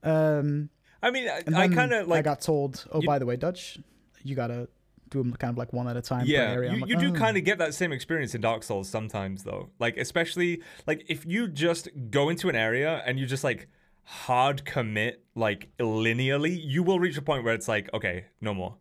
Um, 0.03 0.69
I 1.03 1.11
mean, 1.11 1.27
I, 1.27 1.41
and 1.45 1.55
I 1.55 1.67
then 1.67 1.75
kind 1.75 1.93
of 1.93 2.07
like 2.07 2.19
I 2.19 2.21
got 2.21 2.41
told, 2.41 2.85
oh, 2.91 3.01
you- 3.01 3.07
by 3.07 3.19
the 3.19 3.25
way, 3.25 3.35
Dutch, 3.35 3.79
you 4.23 4.35
gotta 4.35 4.67
do 5.11 5.19
them 5.19 5.33
kind 5.33 5.51
of 5.51 5.57
like 5.57 5.71
one 5.73 5.87
at 5.87 5.95
a 5.95 6.01
time. 6.01 6.25
yeah, 6.25 6.53
you, 6.53 6.79
like, 6.79 6.89
you 6.89 6.97
do 6.97 7.09
"Oh." 7.09 7.13
kind 7.13 7.37
of 7.37 7.43
get 7.43 7.59
that 7.59 7.75
same 7.75 7.91
experience 7.91 8.33
in 8.33 8.41
Dark 8.41 8.63
Souls 8.63 8.89
sometimes 8.89 9.43
though. 9.43 9.69
Like 9.77 9.97
especially 9.97 10.63
like 10.87 11.05
if 11.07 11.25
you 11.25 11.47
just 11.47 11.89
go 12.09 12.29
into 12.29 12.49
an 12.49 12.55
area 12.55 13.03
and 13.05 13.19
you 13.19 13.25
just 13.25 13.43
like 13.43 13.67
hard 14.03 14.65
commit 14.65 15.23
like 15.35 15.69
linearly, 15.77 16.59
you 16.59 16.81
will 16.81 16.99
reach 16.99 17.17
a 17.17 17.21
point 17.21 17.43
where 17.43 17.53
it's 17.53 17.67
like 17.67 17.93
okay, 17.93 18.25
no 18.39 18.53
more. 18.53 18.77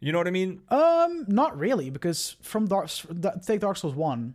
You 0.00 0.12
know 0.12 0.18
what 0.18 0.28
I 0.28 0.30
mean? 0.30 0.62
Um, 0.70 1.26
not 1.28 1.58
really, 1.58 1.90
because 1.90 2.36
from 2.40 2.66
Dark 2.66 2.90
take 3.44 3.60
Dark 3.60 3.76
Souls 3.76 3.94
one, 3.94 4.34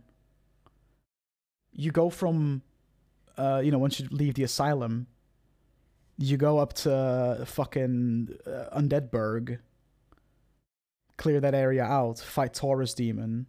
you 1.72 1.90
go 1.90 2.08
from, 2.08 2.62
uh, 3.36 3.60
you 3.64 3.70
know, 3.70 3.78
once 3.78 3.98
you 3.98 4.08
leave 4.10 4.34
the 4.34 4.44
asylum, 4.44 5.08
you 6.18 6.36
go 6.36 6.58
up 6.58 6.72
to 6.72 7.42
fucking 7.46 8.28
uh, 8.46 8.78
Undead 8.78 9.10
Burg, 9.10 9.58
clear 11.16 11.40
that 11.40 11.54
area 11.54 11.82
out, 11.84 12.18
fight 12.18 12.54
Taurus 12.54 12.94
demon, 12.94 13.46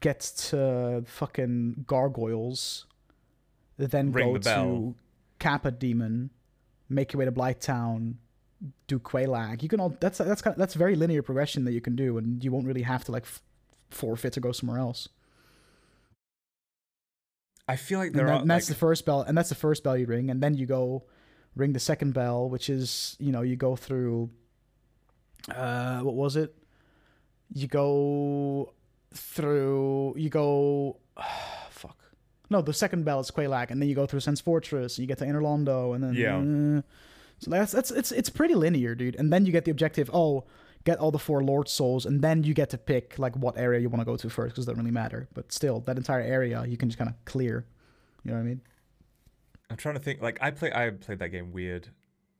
get 0.00 0.20
to 0.20 1.02
fucking 1.06 1.84
gargoyles, 1.86 2.86
then 3.78 4.10
Ring 4.12 4.32
go 4.32 4.38
the 4.38 4.50
to 4.54 4.94
Capra 5.38 5.70
demon, 5.70 6.30
make 6.88 7.12
your 7.12 7.18
way 7.18 7.24
to 7.26 7.32
Blighttown, 7.32 8.14
do 8.86 8.98
Quelaag. 8.98 9.62
You 9.62 9.68
can 9.68 9.80
all 9.80 9.94
that's 10.00 10.16
that's 10.18 10.40
kind 10.40 10.54
of, 10.54 10.58
that's 10.58 10.74
very 10.74 10.96
linear 10.96 11.22
progression 11.22 11.64
that 11.66 11.72
you 11.72 11.80
can 11.82 11.94
do, 11.94 12.16
and 12.16 12.42
you 12.42 12.50
won't 12.50 12.66
really 12.66 12.82
have 12.82 13.04
to 13.04 13.12
like 13.12 13.24
f- 13.24 13.42
forfeit 13.90 14.32
to 14.32 14.40
go 14.40 14.50
somewhere 14.52 14.78
else. 14.78 15.08
I 17.68 17.76
feel 17.76 17.98
like 17.98 18.08
And, 18.08 18.18
there 18.18 18.26
that- 18.26 18.32
are 18.32 18.40
and 18.42 18.50
that's 18.50 18.68
like, 18.68 18.74
the 18.76 18.78
first 18.78 19.04
bell, 19.04 19.22
and 19.22 19.36
that's 19.36 19.48
the 19.48 19.54
first 19.56 19.82
bell 19.82 19.96
you 19.96 20.06
ring, 20.06 20.30
and 20.30 20.42
then 20.42 20.54
you 20.54 20.66
go 20.66 21.04
ring 21.54 21.72
the 21.72 21.80
second 21.80 22.14
bell, 22.14 22.48
which 22.48 22.70
is 22.70 23.16
you 23.18 23.32
know 23.32 23.42
you 23.42 23.56
go 23.56 23.76
through. 23.76 24.30
Uh, 25.54 26.00
what 26.00 26.14
was 26.14 26.36
it? 26.36 26.54
You 27.52 27.68
go 27.68 28.72
through. 29.14 30.14
You 30.16 30.28
go. 30.30 30.98
fuck. 31.70 31.96
No, 32.50 32.62
the 32.62 32.72
second 32.72 33.04
bell 33.04 33.20
is 33.20 33.30
Quelaag, 33.30 33.70
and 33.70 33.80
then 33.80 33.88
you 33.88 33.94
go 33.94 34.06
through 34.06 34.20
Sen's 34.20 34.40
Fortress, 34.40 34.98
and 34.98 35.02
you 35.02 35.06
get 35.08 35.18
to 35.18 35.24
Anor 35.26 35.42
Londo, 35.42 35.94
and 35.94 36.02
then 36.04 36.14
Yeah. 36.14 36.36
uh, 36.78 36.82
so 37.38 37.50
that's 37.50 37.72
that's 37.72 37.90
it's 37.90 38.12
it's 38.12 38.30
pretty 38.30 38.54
linear, 38.54 38.94
dude. 38.94 39.16
And 39.16 39.32
then 39.32 39.44
you 39.46 39.52
get 39.52 39.64
the 39.64 39.70
objective. 39.70 40.10
Oh, 40.12 40.44
get 40.84 40.98
all 40.98 41.10
the 41.10 41.18
four 41.18 41.42
Lord 41.42 41.68
Souls, 41.68 42.06
and 42.06 42.22
then 42.22 42.44
you 42.44 42.54
get 42.54 42.70
to 42.70 42.78
pick 42.78 43.18
like 43.18 43.36
what 43.36 43.58
area 43.58 43.80
you 43.80 43.88
want 43.88 44.00
to 44.00 44.04
go 44.06 44.16
to 44.16 44.30
first, 44.30 44.54
because 44.54 44.64
it 44.64 44.70
doesn't 44.70 44.78
really 44.82 44.92
matter. 44.92 45.28
But 45.34 45.52
still, 45.52 45.80
that 45.80 45.96
entire 45.96 46.20
area 46.20 46.64
you 46.66 46.76
can 46.76 46.88
just 46.88 46.98
kind 46.98 47.10
of 47.10 47.16
clear. 47.24 47.66
You 48.24 48.30
know 48.30 48.36
what 48.38 48.44
I 48.44 48.46
mean? 48.46 48.60
I'm 49.70 49.76
trying 49.76 49.94
to 49.96 50.00
think. 50.00 50.22
Like 50.22 50.38
I 50.40 50.50
play, 50.52 50.72
I 50.72 50.90
played 50.90 51.18
that 51.18 51.28
game 51.28 51.52
weird. 51.52 51.88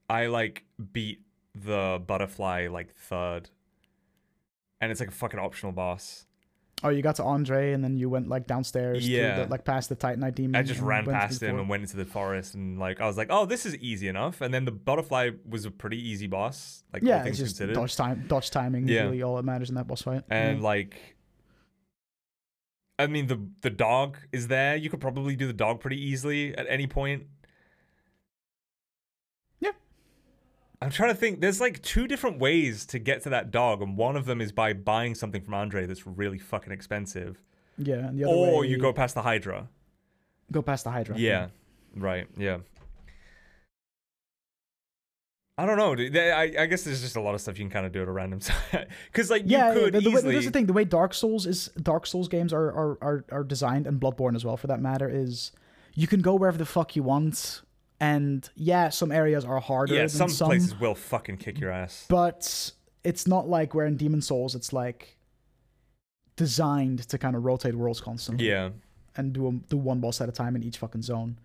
I 0.09 0.27
like 0.27 0.65
beat 0.93 1.21
the 1.65 2.03
butterfly 2.07 2.69
like 2.71 2.95
third. 2.95 3.51
and 4.81 4.91
it's 4.91 5.01
like 5.01 5.09
a 5.09 5.13
fucking 5.13 5.41
optional 5.41 5.73
boss. 5.73 6.27
Oh, 6.85 6.91
you 6.91 7.01
got 7.01 7.17
to 7.17 7.25
Andre, 7.25 7.73
and 7.73 7.83
then 7.83 7.97
you 7.97 8.11
went 8.11 8.29
like 8.29 8.47
downstairs, 8.47 9.09
Yeah. 9.09 9.37
to 9.37 9.43
the, 9.45 9.49
like 9.51 9.65
past 9.65 9.89
the 9.89 9.97
Titanite 9.97 10.35
demon. 10.35 10.57
I 10.57 10.63
just 10.63 10.81
ran 10.83 11.07
past 11.07 11.43
him 11.43 11.59
and 11.59 11.69
went 11.71 11.83
into 11.83 11.97
the 11.97 12.05
forest, 12.05 12.55
and 12.55 12.79
like 12.79 13.01
I 13.01 13.07
was 13.07 13.17
like, 13.17 13.29
oh, 13.31 13.47
this 13.47 13.65
is 13.65 13.75
easy 13.77 14.09
enough. 14.09 14.43
And 14.43 14.53
then 14.53 14.67
the 14.67 14.73
butterfly 14.73 15.31
was 15.49 15.65
a 15.65 15.71
pretty 15.71 15.97
easy 15.97 16.27
boss, 16.27 16.85
like 16.93 17.03
all 17.03 17.09
yeah, 17.09 17.23
things 17.23 17.41
it's 17.41 17.49
just 17.49 17.59
considered. 17.59 17.75
dodge 17.81 17.97
time, 17.97 18.25
dodge 18.29 18.51
timing. 18.51 18.87
Yeah. 18.89 19.05
really 19.05 19.23
all 19.23 19.37
that 19.37 19.45
matters 19.45 19.71
in 19.71 19.77
that 19.77 19.87
boss 19.87 20.03
fight. 20.03 20.25
and 20.29 20.59
Yeah. 20.59 20.65
like 20.65 21.17
I 22.99 23.07
mean 23.07 23.27
the 23.29 23.41
the 23.63 23.71
dog 23.71 24.19
is 24.33 24.49
there. 24.49 24.77
You 24.77 24.91
could 24.91 25.01
probably 25.01 25.35
do 25.35 25.47
the 25.47 25.53
dog 25.55 25.81
pretty 25.81 25.99
easily 26.03 26.55
at 26.57 26.67
any 26.69 26.87
point. 26.87 27.25
Yeah. 29.61 29.73
I'm 30.83 30.91
trying 30.91 31.11
to 31.11 31.15
think. 31.15 31.41
There's 31.41 31.61
like 31.61 31.83
two 31.83 32.07
different 32.07 32.39
ways 32.39 32.85
to 32.87 32.99
get 32.99 33.23
to 33.23 33.31
that 33.31 33.51
dog, 33.51 33.81
and 33.81 33.97
one 33.97 34.17
of 34.17 34.27
them 34.27 34.41
is 34.41 34.53
by 34.53 34.73
buying 34.73 35.15
something 35.15 35.43
from 35.43 35.55
Andre 35.55 35.87
that's 35.87 36.07
really 36.07 36.39
fucking 36.39 36.73
expensive, 36.73 37.43
yeah, 37.79 38.09
and 38.09 38.19
the 38.19 38.25
other 38.25 38.35
or 38.35 38.61
way, 38.61 38.69
you 38.69 38.79
go 38.79 38.93
past 38.93 39.15
the 39.15 39.23
Hydra. 39.23 39.69
go 40.53 40.63
past 40.63 40.85
the 40.85 40.91
Hydra. 40.91 41.17
Yeah, 41.19 41.49
right. 41.95 42.27
Yeah. 42.37 42.59
I 45.59 45.65
don't 45.65 45.79
know. 45.79 45.95
I, 45.95 46.53
I 46.59 46.67
guess 46.67 46.83
there's 46.83 47.01
just 47.01 47.17
a 47.17 47.21
lot 47.23 47.35
of 47.35 47.41
stuff 47.41 47.59
you 47.59 47.65
can 47.65 47.71
kind 47.71 47.87
of 47.87 47.93
do 47.93 48.03
at 48.03 48.09
a 48.09 48.13
random 48.13 48.41
time. 48.73 48.87
Because 49.11 49.31
like 49.31 49.45
yeah. 49.47 49.73
you 49.73 49.81
could 49.81 49.95
the, 49.95 50.01
the 50.01 50.11
easily. 50.11 50.39
the 50.39 50.51
thing: 50.51 50.67
the 50.67 50.75
way 50.75 50.85
Dark 50.85 51.15
Souls 51.15 51.47
is, 51.47 51.69
Dark 51.81 52.07
Souls 52.07 52.29
games 52.29 52.53
are, 52.53 52.67
are 52.67 52.99
are 53.01 53.25
are 53.33 53.45
designed, 53.45 53.87
and 53.87 53.99
Bloodborne 53.99 54.37
as 54.37 54.45
well, 54.45 54.59
for 54.59 54.67
that 54.67 54.81
matter, 54.81 55.09
is 55.09 55.53
you 55.95 56.07
can 56.07 56.21
go 56.21 56.35
wherever 56.35 56.59
the 56.59 56.67
fuck 56.67 56.95
you 56.95 57.03
want, 57.03 57.63
and 58.01 58.49
yeah, 58.55 58.89
some 58.91 59.11
areas 59.13 59.45
are 59.45 59.61
harder. 59.61 59.95
yeah, 59.95 60.01
than 60.01 60.09
some, 60.09 60.29
some 60.29 60.49
places 60.49 60.79
will 60.79 60.95
fucking 60.95 61.39
kick 61.39 61.59
your 61.59 61.71
ass. 61.71 62.07
but 62.09 62.73
it's 63.05 63.27
not 63.27 63.49
like 63.49 63.75
where 63.75 63.87
in 63.87 63.97
Demon's 63.97 64.27
Souls 64.27 64.55
it's 64.55 64.73
like 64.73 65.17
designed 66.37 67.09
to 67.09 67.19
kind 67.19 67.35
of 67.37 67.45
rotate 67.45 67.75
worlds 67.75 68.01
constantly 68.01 68.49
Yeah, 68.49 68.71
and 69.17 69.33
do 69.33 69.49
a, 69.49 69.53
do 69.53 69.77
one 69.77 70.01
boss 70.01 70.21
at 70.21 70.29
a 70.29 70.33
time 70.33 70.57
in 70.57 70.63
each 70.63 70.79
fucking 70.79 71.03
zone. 71.03 71.39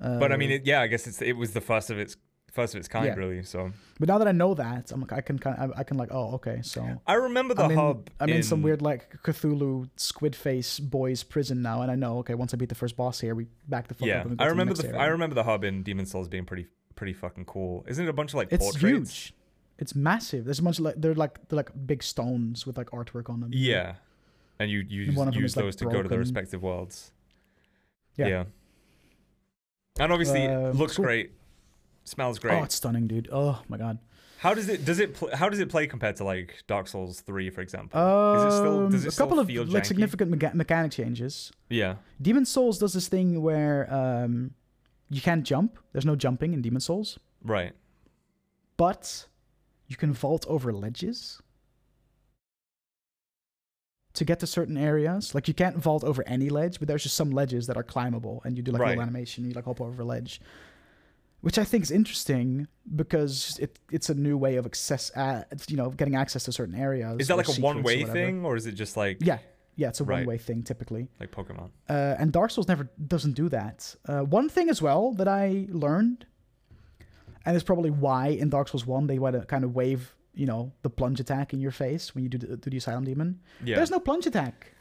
Uh, 0.00 0.18
but 0.18 0.32
I 0.32 0.36
mean, 0.36 0.50
it, 0.50 0.66
yeah, 0.66 0.80
I 0.80 0.86
guess 0.86 1.06
it's 1.06 1.22
it 1.22 1.36
was 1.36 1.52
the 1.52 1.60
first 1.60 1.90
of 1.90 1.98
its 1.98 2.16
first 2.54 2.74
of 2.74 2.78
its 2.78 2.88
kind, 2.88 3.06
Yeah. 3.06 3.14
really. 3.14 3.42
So 3.42 3.72
but 3.98 4.08
now 4.08 4.18
that 4.18 4.28
I 4.28 4.32
know 4.32 4.54
that, 4.54 4.90
I'm 4.92 5.00
like, 5.00 5.12
I 5.12 5.20
can 5.20 5.38
kind 5.38 5.56
of, 5.58 5.72
I 5.76 5.82
can 5.84 5.96
like, 5.96 6.10
oh, 6.12 6.34
okay, 6.36 6.60
so 6.62 6.80
I 7.06 7.14
remember 7.14 7.54
the 7.54 7.64
I'm 7.64 7.70
in, 7.72 7.76
hub. 7.78 8.08
I'm 8.20 8.28
in, 8.30 8.42
some 8.42 8.62
weird 8.62 8.80
like 8.82 9.02
Cthulhu 9.22 9.88
squid 9.96 10.34
face 10.34 10.80
boys 10.80 11.22
prison 11.22 11.62
now, 11.62 11.82
and 11.82 11.90
I 11.90 11.96
know, 11.96 12.18
okay, 12.18 12.34
once 12.34 12.54
I 12.54 12.56
beat 12.56 12.68
the 12.70 12.74
first 12.74 12.96
boss 12.96 13.20
here, 13.20 13.34
we 13.34 13.46
back 13.68 13.88
the 13.88 13.94
fuck 13.94 14.08
Yeah, 14.08 14.20
up. 14.22 14.28
Go 14.36 14.44
I 14.44 14.46
remember 14.46 14.74
the, 14.74 14.82
the, 14.84 14.96
I 14.98 15.06
remember 15.06 15.34
the 15.34 15.44
hub 15.44 15.64
in 15.64 15.82
Demon's 15.82 16.10
Souls 16.12 16.28
being 16.28 16.44
pretty 16.46 16.66
pretty 16.96 17.12
fucking 17.12 17.44
cool. 17.46 17.84
Isn't 17.88 18.06
it 18.06 18.08
a 18.08 18.12
bunch 18.12 18.30
of 18.30 18.36
like 18.36 18.48
It's 18.52 18.62
portraits? 18.64 18.80
huge. 19.24 19.34
It's 19.78 19.94
massive. 19.96 20.44
There's 20.44 20.60
a 20.60 20.62
bunch 20.62 20.78
of 20.78 20.84
like 20.84 20.94
they're 20.98 21.14
like 21.14 21.48
they're 21.48 21.56
like 21.56 21.70
big 21.86 22.02
stones 22.04 22.64
with 22.66 22.76
like 22.78 22.90
artwork 22.90 23.28
on 23.28 23.40
them. 23.40 23.50
Yeah, 23.52 23.94
and 24.60 24.70
you 24.70 24.84
you 24.88 25.08
And 25.10 25.28
of 25.28 25.34
use 25.34 25.52
is, 25.52 25.56
like, 25.56 25.64
those 25.66 25.76
to 25.76 25.86
go 25.86 26.00
to 26.02 26.08
the 26.08 26.18
respective 26.18 26.62
worlds. 26.62 27.10
Yeah. 28.16 28.44
And 29.98 30.12
obviously, 30.12 30.46
Um, 30.46 30.72
looks 30.72 30.96
cool. 30.96 31.04
great, 31.04 31.32
smells 32.04 32.38
great. 32.38 32.54
Oh, 32.58 32.62
it's 32.62 32.74
stunning, 32.74 33.06
dude. 33.06 33.28
Oh 33.32 33.62
my 33.68 33.76
god. 33.78 33.98
How 34.38 34.52
does 34.52 34.68
it 34.68 34.84
does 34.84 34.98
it 35.00 35.14
pl- 35.14 35.34
how 35.34 35.48
does 35.48 35.58
it 35.58 35.70
play 35.70 35.86
compared 35.86 36.16
to 36.16 36.24
like 36.24 36.62
Dark 36.66 36.86
Souls 36.86 37.20
three, 37.20 37.48
for 37.50 37.62
example? 37.62 37.98
Um, 37.98 38.36
Is 38.46 38.54
it 38.54 38.56
still- 38.58 38.88
does 38.90 39.04
it 39.04 39.08
a 39.08 39.10
still 39.10 39.26
couple 39.26 39.40
of 39.40 39.46
feel 39.46 39.64
like 39.64 39.82
janky? 39.84 39.86
significant 39.86 40.30
mecha- 40.32 40.54
mechanic 40.54 40.92
changes. 40.92 41.50
yeah, 41.70 41.96
Demon's 42.20 42.50
Souls 42.50 42.78
does 42.78 42.92
this 42.92 43.08
thing 43.08 43.40
where 43.42 43.92
um, 43.92 44.50
you 45.08 45.20
can't 45.22 45.44
jump. 45.44 45.78
There's 45.92 46.04
no 46.04 46.14
jumping 46.16 46.52
in 46.52 46.60
Demon's 46.60 46.84
Souls, 46.84 47.18
right. 47.42 47.72
but 48.76 49.26
you 49.88 49.96
can 49.96 50.12
vault 50.12 50.44
over 50.46 50.72
ledges 50.74 51.40
to 54.14 54.24
get 54.24 54.40
to 54.40 54.46
certain 54.46 54.76
areas. 54.76 55.34
Like 55.34 55.48
you 55.48 55.54
can't 55.54 55.76
vault 55.78 56.04
over 56.04 56.22
any 56.26 56.48
ledge, 56.48 56.78
but 56.78 56.88
there's 56.88 57.02
just 57.02 57.16
some 57.16 57.30
ledges 57.30 57.66
that 57.66 57.76
are 57.76 57.82
climbable, 57.82 58.42
and 58.44 58.56
you 58.56 58.62
do 58.62 58.72
like 58.72 58.82
a 58.82 58.86
little 58.86 59.02
animation. 59.02 59.44
You 59.44 59.52
like 59.54 59.64
hop 59.64 59.80
over 59.80 60.02
a 60.02 60.04
ledge, 60.04 60.40
which 61.44 61.58
I 61.58 61.64
think 61.64 61.82
is 61.84 61.90
interesting 61.90 62.66
because 62.96 63.58
it 63.64 63.78
it's 63.90 64.08
a 64.08 64.14
new 64.14 64.36
way 64.44 64.56
of 64.56 64.64
access. 64.66 65.10
Uh, 65.14 65.44
you 65.68 65.76
know, 65.76 65.90
getting 65.90 66.16
access 66.16 66.44
to 66.44 66.52
certain 66.52 66.74
areas. 66.74 67.16
Is 67.20 67.28
that 67.28 67.36
like 67.36 67.48
a 67.48 67.60
one 67.60 67.82
way 67.82 68.04
thing, 68.04 68.44
or 68.44 68.56
is 68.56 68.66
it 68.66 68.72
just 68.72 68.96
like 68.96 69.18
Yeah, 69.20 69.38
yeah, 69.76 69.88
it's 69.88 70.00
a 70.00 70.04
Right. 70.04 70.18
one 70.20 70.26
way 70.26 70.38
thing 70.38 70.62
typically. 70.62 71.08
like 71.20 71.30
Pokemon? 71.30 71.68
Uh, 71.88 72.16
and 72.20 72.32
Dark 72.32 72.50
Souls 72.50 72.68
never 72.68 72.88
doesn't 73.14 73.32
do 73.42 73.48
that. 73.50 73.94
Uh, 74.08 74.20
one 74.22 74.48
thing 74.48 74.68
as 74.68 74.80
well 74.80 75.12
that 75.20 75.28
I 75.28 75.66
learned, 75.70 76.26
and 77.44 77.54
it's 77.56 77.64
probably 77.64 77.90
why 77.90 78.28
in 78.28 78.48
Dark 78.48 78.68
Souls 78.68 78.86
One 78.86 79.06
they 79.06 79.18
want 79.18 79.34
to 79.38 79.44
kind 79.46 79.64
of 79.64 79.74
wave, 79.74 80.16
you 80.34 80.46
know, 80.46 80.72
the 80.82 80.90
plunge 80.90 81.20
attack 81.20 81.52
in 81.52 81.60
your 81.60 81.72
face 81.72 82.14
when 82.14 82.24
you 82.24 82.30
do 82.30 82.38
the, 82.38 82.56
do 82.56 82.70
the 82.70 82.78
Asylum 82.78 83.04
Demon. 83.04 83.40
Yeah, 83.64 83.76
There's 83.76 83.90
no 83.90 84.00
plunge 84.00 84.26
attack 84.26 84.72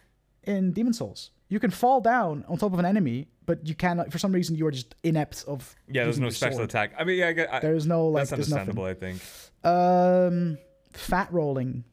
in 0.43 0.71
Demon's 0.71 0.97
Souls. 0.99 1.31
You 1.49 1.59
can 1.59 1.71
fall 1.71 1.99
down 2.01 2.45
on 2.47 2.57
top 2.57 2.73
of 2.73 2.79
an 2.79 2.85
enemy, 2.85 3.27
but 3.45 3.67
you 3.67 3.75
cannot. 3.75 4.11
For 4.11 4.17
some 4.19 4.31
reason, 4.31 4.55
you 4.55 4.65
are 4.67 4.71
just 4.71 4.95
inept 5.03 5.43
of. 5.47 5.75
yeah. 5.87 6.03
There's 6.05 6.19
no 6.19 6.29
special 6.29 6.57
sword. 6.57 6.69
attack. 6.69 6.93
I 6.97 7.03
mean, 7.03 7.17
yeah, 7.19 7.45
I, 7.51 7.57
I, 7.57 7.59
There 7.59 7.75
is 7.75 7.85
no 7.85 8.07
like. 8.07 8.21
that's 8.21 8.31
There's 8.31 8.51
understandable. 8.51 8.85
I 8.85 8.93
think. 8.93 9.21
Um, 9.63 10.57
fat 10.93 11.31
rolling 11.31 11.83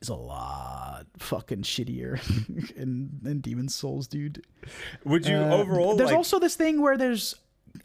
is 0.00 0.08
a 0.08 0.14
lot 0.14 1.06
fucking 1.18 1.62
shittier 1.62 2.18
in 2.76 3.20
in 3.24 3.40
Demon's 3.40 3.74
Souls, 3.74 4.06
dude. 4.06 4.44
Would 5.04 5.26
you 5.26 5.36
Uh, 5.36 5.56
overall? 5.56 5.96
There's 5.96 6.10
like, 6.10 6.16
also 6.16 6.38
this 6.38 6.56
thing 6.56 6.80
where 6.80 6.96
there's 6.96 7.34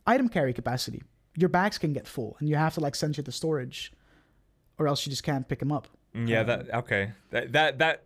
item 0.08 0.30
carry 0.30 0.54
capacity. 0.54 1.04
Your 1.38 1.50
bags 1.50 1.78
can 1.78 1.94
get 1.94 2.08
full, 2.08 2.36
and 2.40 2.50
you 2.50 2.56
have 2.56 2.74
to 2.76 2.80
like 2.82 2.96
send 2.96 3.16
shit 3.16 3.26
to 3.26 3.32
storage, 3.32 3.94
or 4.78 4.88
else 4.88 5.06
you 5.06 5.10
just 5.10 5.24
can't 5.24 5.48
pick 5.48 5.60
them 5.60 5.72
up. 5.72 5.88
Yeah, 6.14 6.42
Um, 6.42 6.48
that 6.48 6.74
okay. 6.74 7.12
That 7.30 7.52
that 7.54 7.78
that 7.80 8.04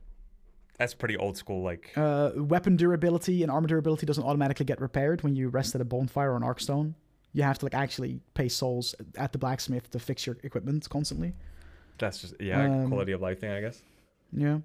that's 0.78 0.93
pretty 0.93 1.15
old 1.17 1.38
school. 1.38 1.63
Like 1.63 1.91
Uh, 1.95 2.32
weapon 2.36 2.76
durability 2.76 3.43
and 3.43 3.51
armor 3.51 3.67
durability 3.67 4.05
doesn't 4.05 4.23
automatically 4.23 4.65
get 4.65 4.80
repaired 4.82 5.23
when 5.23 5.36
you 5.36 5.49
rest 5.49 5.76
at 5.76 5.82
a 5.82 5.86
bonfire 5.86 6.32
or 6.34 6.36
an 6.38 6.43
archstone. 6.43 6.93
You 7.34 7.43
have 7.43 7.57
to 7.59 7.65
like 7.65 7.73
actually 7.76 8.21
pay 8.34 8.47
souls 8.49 8.95
at 9.17 9.32
the 9.34 9.38
blacksmith 9.38 9.89
to 9.91 9.99
fix 9.99 10.26
your 10.26 10.38
equipment 10.43 10.89
constantly. 10.89 11.34
that's 11.97 12.19
just 12.21 12.34
yeah, 12.39 12.63
um, 12.65 12.88
quality 12.89 13.11
of 13.13 13.21
life 13.21 13.39
thing, 13.39 13.51
I 13.51 13.61
guess. 13.61 13.82
Yeah. 14.32 14.59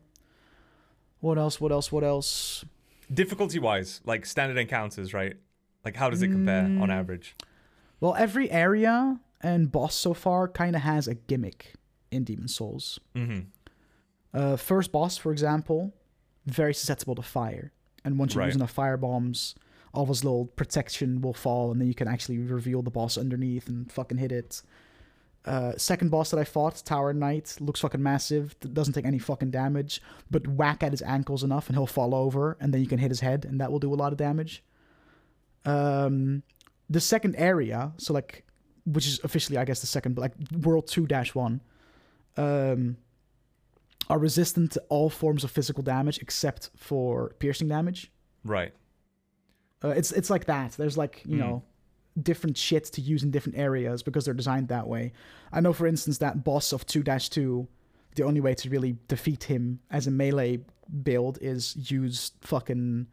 What 1.20 1.36
else? 1.38 1.61
What 1.61 1.72
else? 1.72 1.92
What 1.92 2.04
else? 2.04 2.64
Difficulty 3.12 3.58
wise, 3.58 4.00
like 4.04 4.24
standard 4.24 4.56
encounters, 4.58 5.12
right? 5.12 5.36
Like 5.84 5.96
how 5.96 6.11
does 6.11 6.22
it 6.22 6.28
compare 6.28 6.64
on 6.64 6.88
Mm. 6.88 6.92
average? 6.92 7.36
Well, 8.00 8.14
every 8.14 8.50
area 8.50 9.20
and 9.42 9.70
boss 9.72 9.94
so 9.94 10.14
far 10.14 10.48
kind 10.48 10.74
of 10.76 10.82
has 10.82 11.06
a 11.08 11.14
gimmick 11.14 11.74
in 12.11 12.24
Demon's 12.24 12.54
Souls. 12.54 12.98
Mm-hmm. 13.14 13.40
Uh, 14.32 14.56
first 14.56 14.92
boss, 14.92 15.16
for 15.16 15.32
example, 15.32 15.92
very 16.47 16.74
susceptible 16.74 17.14
to 17.14 17.22
fire, 17.22 17.72
and 18.05 18.18
once 18.18 18.34
you're 18.34 18.41
Right. 18.41 18.47
using 18.47 18.61
the 18.61 18.66
fire 18.66 18.97
bombs, 18.97 19.55
all 19.93 20.03
of 20.05 20.09
his 20.09 20.24
little 20.24 20.47
protection 20.47 21.20
will 21.20 21.34
fall, 21.34 21.70
and 21.72 21.80
then 21.80 21.88
you 21.88 21.95
can 21.95 22.09
actually 22.09 22.38
reveal 22.38 22.82
the 22.82 22.91
boss 22.91 23.18
underneath 23.18 23.68
and 23.68 23.91
fucking 23.91 24.18
hit 24.18 24.32
it. 24.32 24.62
Uh, 25.45 25.72
second 25.76 26.11
boss 26.11 26.30
that 26.30 26.38
I 26.38 26.45
fought, 26.45 26.82
Tower 26.84 27.12
Knight, 27.14 27.57
looks 27.61 27.80
fucking 27.80 28.03
massive. 28.03 28.55
Doesn't 28.61 28.93
take 28.93 29.07
any 29.07 29.18
fucking 29.18 29.51
damage, 29.51 30.03
but 30.30 30.47
whack 30.47 30.82
at 30.82 30.93
his 30.93 31.03
ankles 31.03 31.43
enough, 31.43 31.68
and 31.68 31.76
he'll 31.76 31.86
fall 31.86 32.14
over, 32.14 32.57
and 32.61 32.72
then 32.74 32.80
you 32.82 32.86
can 32.86 32.99
hit 32.99 33.11
his 33.11 33.20
head, 33.20 33.45
and 33.45 33.61
that 33.61 33.72
will 33.72 33.78
do 33.78 33.93
a 33.93 33.97
lot 33.97 34.12
of 34.12 34.18
damage. 34.18 34.62
Um, 35.64 36.43
the 36.88 37.01
second 37.01 37.36
area, 37.36 37.93
so 37.97 38.12
like, 38.12 38.45
which 38.86 39.07
is 39.07 39.20
officially, 39.24 39.59
I 39.59 39.64
guess, 39.64 39.80
the 39.80 39.86
second, 39.86 40.18
like 40.18 40.32
World 40.53 40.86
Two 40.86 41.07
Dash 41.07 41.34
One, 41.34 41.61
um, 42.36 42.97
are 44.11 44.18
resistant 44.18 44.72
to 44.72 44.80
all 44.88 45.08
forms 45.08 45.44
of 45.44 45.50
physical 45.50 45.82
damage 45.82 46.18
except 46.18 46.70
for 46.76 47.34
piercing 47.38 47.68
damage. 47.68 48.11
Right. 48.44 48.72
Uh, 49.82 49.88
it's 49.90 50.12
it's 50.12 50.28
like 50.30 50.44
that. 50.46 50.72
There's 50.72 50.98
like 50.98 51.22
you 51.24 51.36
Mm. 51.36 51.40
know 51.40 51.62
different 52.20 52.56
shit 52.56 52.84
to 52.84 53.00
use 53.00 53.22
in 53.22 53.30
different 53.30 53.56
areas 53.56 54.02
because 54.02 54.24
they're 54.24 54.34
designed 54.34 54.68
that 54.68 54.86
way. 54.88 55.12
I 55.52 55.61
know, 55.61 55.72
for 55.72 55.86
instance, 55.86 56.18
that 56.18 56.44
boss 56.44 56.72
of 56.72 56.84
two 56.86 57.02
dash 57.02 57.30
two, 57.30 57.68
the 58.16 58.24
only 58.24 58.40
way 58.40 58.54
to 58.54 58.68
really 58.68 58.98
defeat 59.08 59.44
him 59.44 59.80
as 59.90 60.06
a 60.06 60.11
melee 60.11 60.61
build 61.02 61.38
is 61.40 61.90
use 61.90 62.32
fucking 62.42 63.06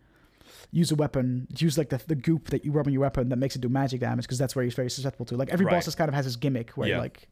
use 0.72 0.91
a 0.91 0.95
weapon, 0.95 1.48
use 1.58 1.78
like 1.78 1.89
the, 1.89 2.02
the 2.08 2.16
goop 2.16 2.50
that 2.50 2.66
you 2.66 2.72
rub 2.72 2.88
on 2.88 2.93
your 2.93 3.02
weapon 3.04 3.30
that 3.30 3.36
makes 3.38 3.56
it 3.56 3.62
do 3.62 3.70
magic 3.70 4.00
damage 4.00 4.26
because 4.26 4.39
that's 4.39 4.56
where 4.56 4.66
he's 4.66 4.74
very 4.74 4.89
susceptible 4.89 5.26
to. 5.28 5.38
Like 5.38 5.50
every 5.50 5.66
Right. 5.66 5.74
boss 5.76 5.86
just 5.86 5.98
kind 5.98 6.10
of 6.10 6.16
has 6.16 6.26
his 6.26 6.36
gimmick 6.36 6.72
where 6.72 6.89
Yeah. 6.89 7.00
like. 7.00 7.28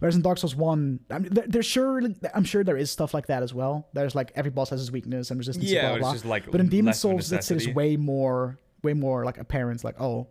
Whereas 0.00 0.16
in 0.16 0.22
Dark 0.22 0.38
Souls 0.38 0.56
One, 0.56 1.00
I 1.10 1.18
mean, 1.20 1.32
there, 1.32 1.44
there's 1.46 1.66
surely, 1.66 2.16
I'm 2.34 2.44
sure 2.44 2.64
there 2.64 2.76
is 2.76 2.90
stuff 2.90 3.14
like 3.14 3.26
that 3.28 3.42
as 3.42 3.54
well. 3.54 3.88
There's 3.92 4.14
like 4.14 4.32
every 4.34 4.50
boss 4.50 4.70
has 4.70 4.80
his 4.80 4.90
weakness 4.90 5.30
and 5.30 5.38
resistance. 5.38 5.70
Yeah, 5.70 5.82
blah, 5.82 5.90
it's 5.96 6.00
blah, 6.00 6.12
just 6.12 6.24
like 6.24 6.50
but 6.50 6.60
in 6.60 6.68
Demon 6.68 6.86
less 6.86 7.04
of 7.04 7.10
a 7.10 7.12
Souls, 7.22 7.32
it's, 7.32 7.50
it's 7.50 7.68
way 7.68 7.96
more, 7.96 8.58
way 8.82 8.94
more 8.94 9.24
like 9.24 9.38
apparent. 9.38 9.84
Like, 9.84 10.00
oh, 10.00 10.26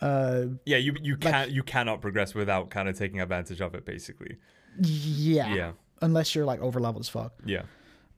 uh, 0.00 0.46
Yeah, 0.64 0.78
you 0.78 0.94
you 1.02 1.12
like- 1.14 1.20
can't 1.32 1.50
you 1.50 1.62
cannot 1.62 2.00
progress 2.00 2.34
without 2.34 2.70
kind 2.70 2.88
of 2.88 2.98
taking 2.98 3.20
advantage 3.20 3.60
of 3.60 3.74
it, 3.74 3.84
basically. 3.84 4.36
yeah, 4.80 5.54
Yeah, 5.54 5.72
unless 6.00 6.34
you're 6.34 6.46
like 6.46 6.60
over 6.60 6.80
leveled 6.80 7.02
as 7.02 7.08
fuck. 7.08 7.34
yeah, 7.44 7.62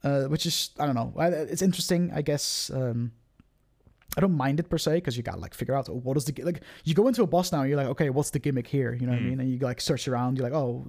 Uh, 0.03 0.25
which 0.25 0.47
is 0.47 0.71
I 0.79 0.87
don't 0.87 0.95
know. 0.95 1.13
It's 1.19 1.63
interesting, 1.63 2.13
I 2.15 2.23
guess. 2.23 2.71
Um, 2.73 3.13
I 4.17 4.21
don't 4.21 4.37
mind 4.37 4.61
it 4.61 4.69
per 4.69 4.79
se 4.79 4.95
because 4.97 5.17
you 5.17 5.23
got 5.23 5.35
to 5.35 5.41
like 5.41 5.55
figure 5.55 5.75
out 5.75 5.89
oh, 5.89 5.95
what 5.95 6.17
is 6.17 6.25
the 6.25 6.43
like. 6.43 6.61
You 6.85 6.95
go 6.95 7.09
into 7.09 7.23
a 7.23 7.27
boss 7.27 7.51
now, 7.53 7.63
you're 7.65 7.77
like, 7.77 7.89
okay, 7.89 8.11
what's 8.11 8.31
the 8.31 8.39
gimmick 8.39 8.67
here? 8.67 8.93
You 8.93 9.07
know 9.07 9.13
what 9.13 9.19
I 9.19 9.23
Mm. 9.23 9.29
mean? 9.31 9.41
And 9.41 9.51
you 9.51 9.59
like 9.59 9.81
search 9.81 10.07
around. 10.09 10.39
You're 10.39 10.49
like, 10.49 10.57
oh, 10.57 10.87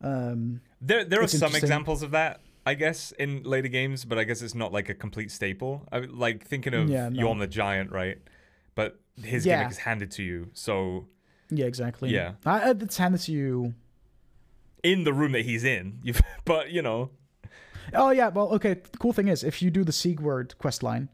Um, 0.00 0.60
There, 0.80 1.04
there 1.04 1.20
are 1.22 1.26
some 1.28 1.54
examples 1.56 2.02
of 2.02 2.12
that, 2.12 2.40
I 2.64 2.74
guess, 2.74 3.12
in 3.18 3.42
later 3.42 3.66
games, 3.68 4.04
but 4.04 4.16
I 4.18 4.24
guess 4.24 4.42
it's 4.42 4.54
not 4.54 4.72
like 4.72 4.88
a 4.88 4.94
complete 4.94 5.30
staple. 5.32 5.86
I, 5.90 5.98
like 5.98 6.46
thinking 6.46 6.72
of 6.74 6.88
Yeah, 6.88 7.08
no. 7.08 7.22
Yorm 7.22 7.40
the 7.40 7.48
Giant, 7.48 7.90
right? 7.90 8.18
But 8.76 9.00
his 9.22 9.44
Yeah. 9.44 9.56
gimmick 9.56 9.72
is 9.72 9.78
handed 9.78 10.10
to 10.12 10.22
you, 10.22 10.50
so 10.52 11.08
yeah, 11.50 11.66
exactly. 11.66 12.10
Yeah. 12.10 12.34
I, 12.46 12.70
it's 12.70 12.96
handed 12.98 13.20
to 13.22 13.32
you. 13.32 13.74
in 14.84 15.02
the 15.02 15.12
room 15.12 15.32
that 15.32 15.44
he's 15.44 15.64
in, 15.64 15.98
you 16.04 16.14
but 16.44 16.70
you 16.70 16.80
know, 16.82 17.10
Oh 17.92 18.10
yeah, 18.10 18.28
well, 18.28 18.50
okay. 18.54 18.74
The 18.74 18.98
cool 18.98 19.12
thing 19.12 19.26
is, 19.28 19.42
if 19.42 19.60
you 19.62 19.70
do 19.70 19.82
the 19.82 19.92
Siegward 19.92 20.56
quest 20.58 20.82
line, 20.84 21.08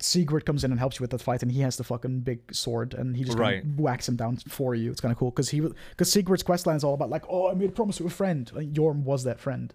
Siegward 0.00 0.44
comes 0.44 0.64
in 0.64 0.70
and 0.72 0.78
helps 0.80 0.98
you 0.98 1.04
with 1.04 1.10
that 1.10 1.22
fight, 1.22 1.42
and 1.42 1.52
he 1.52 1.60
has 1.60 1.76
the 1.76 1.84
fucking 1.84 2.20
big 2.20 2.52
sword, 2.54 2.94
and 2.94 3.16
he 3.16 3.22
just 3.24 3.38
Right. 3.38 3.64
whacks 3.76 4.08
him 4.08 4.16
down 4.16 4.36
for 4.38 4.74
you. 4.74 4.90
It's 4.90 5.00
kind 5.00 5.12
of 5.12 5.18
cool 5.18 5.30
because 5.30 5.50
he 5.50 5.60
because 5.60 6.10
Siegward's 6.12 6.42
quest 6.42 6.66
line 6.66 6.76
is 6.76 6.82
all 6.84 6.94
about 6.94 7.10
like, 7.10 7.24
oh, 7.28 7.48
I 7.50 7.54
made 7.54 7.68
a 7.68 7.72
promise 7.72 7.98
to 7.98 8.06
a 8.06 8.10
friend. 8.10 8.50
Like, 8.54 8.72
Yorm 8.72 9.04
was 9.04 9.22
that 9.24 9.38
friend. 9.38 9.72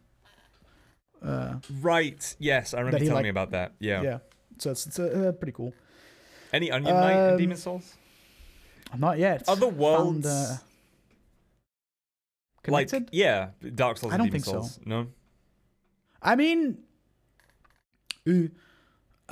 Uh, 1.21 1.55
right? 1.81 2.35
Yes, 2.39 2.73
I 2.73 2.79
remember 2.79 2.99
telling 2.99 3.13
like- 3.13 3.23
me 3.23 3.29
about 3.29 3.51
that. 3.51 3.73
Yeah. 3.79 4.01
yeah. 4.01 4.17
So 4.57 4.71
it's 4.71 4.87
it's 4.87 4.99
uh, 4.99 5.03
uh, 5.03 5.31
pretty 5.31 5.53
cool. 5.53 5.73
Any 6.51 6.69
Onion 6.71 6.93
Knight 6.95 7.11
in 7.27 7.33
Um, 7.33 7.37
Demon's 7.37 7.63
Souls? 7.63 7.95
Not 8.97 9.19
yet. 9.19 9.43
Other 9.47 9.67
Found, 9.67 9.77
worlds, 9.77 10.25
uh, 10.25 10.57
like 12.67 12.89
connected? 12.89 13.09
yeah, 13.13 13.49
Dark 13.75 13.97
Souls. 13.97 14.11
I 14.13 14.17
don't 14.17 14.27
Demon 14.27 14.41
think 14.41 14.63
so. 14.65 14.81
No. 14.85 15.07
I 16.21 16.35
mean, 16.35 16.79
uh, 18.27 18.33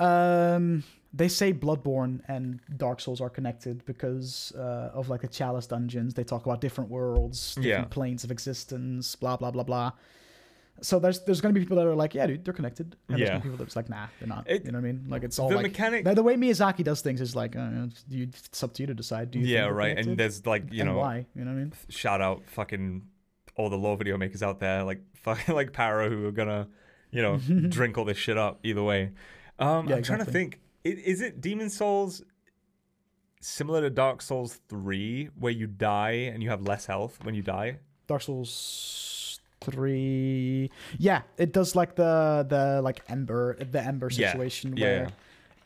um, 0.00 0.84
they 1.12 1.28
say 1.28 1.52
Bloodborne 1.52 2.20
and 2.28 2.60
Dark 2.76 3.00
Souls 3.00 3.20
are 3.20 3.30
connected 3.30 3.84
because 3.86 4.52
uh, 4.56 4.90
of 4.92 5.08
like 5.08 5.22
the 5.22 5.28
Chalice 5.28 5.66
dungeons. 5.66 6.14
They 6.14 6.24
talk 6.24 6.44
about 6.46 6.60
different 6.60 6.90
worlds, 6.90 7.54
different 7.54 7.66
Yeah. 7.66 7.84
planes 7.84 8.24
of 8.24 8.30
existence, 8.30 9.14
blah 9.16 9.36
blah 9.36 9.50
blah 9.50 9.62
blah. 9.64 9.92
So 10.80 11.00
there's 11.00 11.24
there's 11.24 11.40
gonna 11.40 11.54
be 11.54 11.60
people 11.60 11.76
that 11.78 11.86
are 11.86 11.94
like, 11.96 12.14
yeah, 12.14 12.26
dude, 12.26 12.44
they're 12.44 12.54
connected, 12.54 12.94
and 13.08 13.18
there's 13.18 13.20
Yeah. 13.22 13.26
gonna 13.30 13.40
be 13.40 13.48
people 13.50 13.56
that's 13.64 13.74
like, 13.74 13.88
nah, 13.88 14.06
they're 14.20 14.28
not. 14.28 14.48
It- 14.48 14.64
you 14.64 14.70
know 14.70 14.78
what 14.78 14.84
I 14.88 14.92
mean? 14.92 15.06
Like 15.08 15.24
it's 15.24 15.38
all 15.38 15.48
the 15.48 15.56
like 15.56 15.62
mechanic. 15.64 16.04
the, 16.04 16.14
the 16.14 16.22
way 16.22 16.34
Miyazaki 16.36 16.84
does 16.84 17.00
things 17.00 17.20
is 17.20 17.34
like, 17.34 17.56
uh, 17.56 17.86
you, 18.08 18.24
it's 18.24 18.62
up 18.62 18.74
to 18.74 18.82
you 18.82 18.86
to 18.86 18.94
decide. 18.94 19.30
Do 19.32 19.40
you? 19.40 19.46
yeah, 19.46 19.64
right. 19.66 19.90
connected? 19.96 20.10
And 20.10 20.20
there's 20.20 20.46
like 20.46 20.72
you 20.72 20.82
And 20.82 20.90
know, 20.90 20.98
why? 20.98 21.26
You 21.34 21.44
know 21.44 21.50
what 21.52 21.56
I 21.56 21.60
mean? 21.62 21.72
shout 21.88 22.20
out 22.20 22.42
fucking 22.50 23.02
all 23.56 23.70
the 23.70 23.76
law 23.78 23.96
video 23.96 24.16
makers 24.18 24.42
out 24.42 24.60
there, 24.60 24.84
like 24.84 25.00
fucking 25.22 25.52
like 25.54 25.72
Para, 25.72 26.08
who 26.08 26.26
are 26.26 26.32
gonna, 26.32 26.68
you 27.10 27.22
know, 27.22 27.38
drink 27.70 27.98
all 27.98 28.04
this 28.04 28.18
shit 28.18 28.38
up 28.38 28.60
either 28.62 28.82
way. 28.82 29.10
Um, 29.58 29.88
Yeah, 29.88 29.96
I'm 29.96 30.02
trying 30.02 30.20
to 30.20 30.24
think. 30.24 30.60
Is 30.84 31.20
it 31.20 31.40
Demon's 31.40 31.76
Souls 31.76 32.22
similar 33.40 33.80
to 33.82 33.90
Dark 33.90 34.22
Souls 34.22 34.60
three, 34.68 35.28
where 35.38 35.52
you 35.52 35.66
die 35.66 36.30
and 36.32 36.42
you 36.42 36.50
have 36.50 36.62
less 36.62 36.86
health 36.86 37.18
when 37.24 37.34
you 37.34 37.42
die? 37.42 37.78
Dark 38.06 38.22
Souls 38.22 39.40
three. 39.60 40.70
Yeah, 40.98 41.22
it 41.36 41.52
does 41.52 41.74
like 41.76 41.96
the 41.96 42.46
the 42.48 42.80
like 42.82 43.02
ember 43.08 43.56
the 43.56 43.82
ember 43.82 44.10
situation 44.10 44.76
yeah, 44.76 44.84
where 44.84 45.02
yeah. 45.02 45.10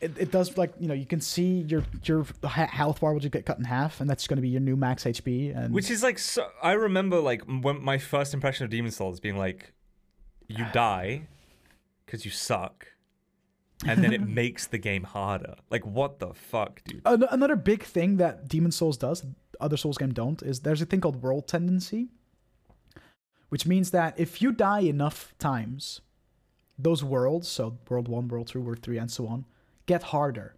It, 0.01 0.19
it 0.19 0.31
does 0.33 0.59
like 0.59 0.73
you 0.81 0.89
know 0.89 0.95
you 0.95 1.07
can 1.07 1.21
see 1.21 1.61
your 1.61 1.85
your 2.05 2.25
he- 2.25 2.49
health 2.49 3.01
bar 3.01 3.13
will 3.13 3.21
just 3.21 3.33
get 3.33 3.47
cut 3.47 3.59
in 3.59 3.65
half 3.65 4.01
and 4.01 4.11
that's 4.11 4.27
going 4.27 4.37
to 4.39 4.43
be 4.43 4.49
your 4.49 4.61
new 4.61 4.75
max 4.75 5.05
HP 5.05 5.57
and 5.57 5.73
Which 5.73 5.91
is 5.91 6.03
like 6.03 6.19
so. 6.19 6.49
I 6.61 6.73
remember 6.73 7.21
like 7.21 7.43
when 7.43 7.83
my 7.83 7.99
first 7.99 8.35
impression 8.35 8.65
of 8.65 8.71
Demon's 8.71 8.97
Souls 8.97 9.21
being 9.21 9.37
like, 9.37 9.73
you 10.49 10.67
die 10.73 11.29
because 12.05 12.25
you 12.25 12.33
suck, 12.33 12.89
and 13.87 14.03
then 14.03 14.13
it 14.13 14.27
makes 14.43 14.67
the 14.67 14.79
game 14.79 15.05
harder. 15.05 15.55
Like 15.71 15.85
what 15.87 16.19
the 16.19 16.35
fuck, 16.35 16.83
dude? 16.85 17.03
An- 17.05 17.25
another 17.31 17.57
big 17.57 17.83
thing 17.83 18.17
that 18.17 18.49
Demon's 18.49 18.77
Souls 18.77 18.97
does, 18.97 19.25
other 19.61 19.77
Souls 19.77 19.99
game 19.99 20.13
don't, 20.13 20.43
is 20.43 20.61
there's 20.61 20.83
a 20.83 20.87
thing 20.87 21.01
called 21.01 21.23
world 21.23 21.49
tendency, 21.49 22.09
which 23.49 23.67
means 23.67 23.91
that 23.91 24.19
if 24.19 24.41
you 24.43 24.53
die 24.53 24.81
enough 24.81 25.35
times, 25.39 26.01
those 26.79 27.05
worlds, 27.05 27.49
so 27.49 27.79
world 27.89 28.09
one, 28.09 28.29
world 28.29 28.49
two, 28.49 28.61
world 28.61 28.81
three, 28.83 28.99
and 28.99 29.11
so 29.11 29.27
on, 29.27 29.45
get 29.87 30.05
harder. 30.05 30.57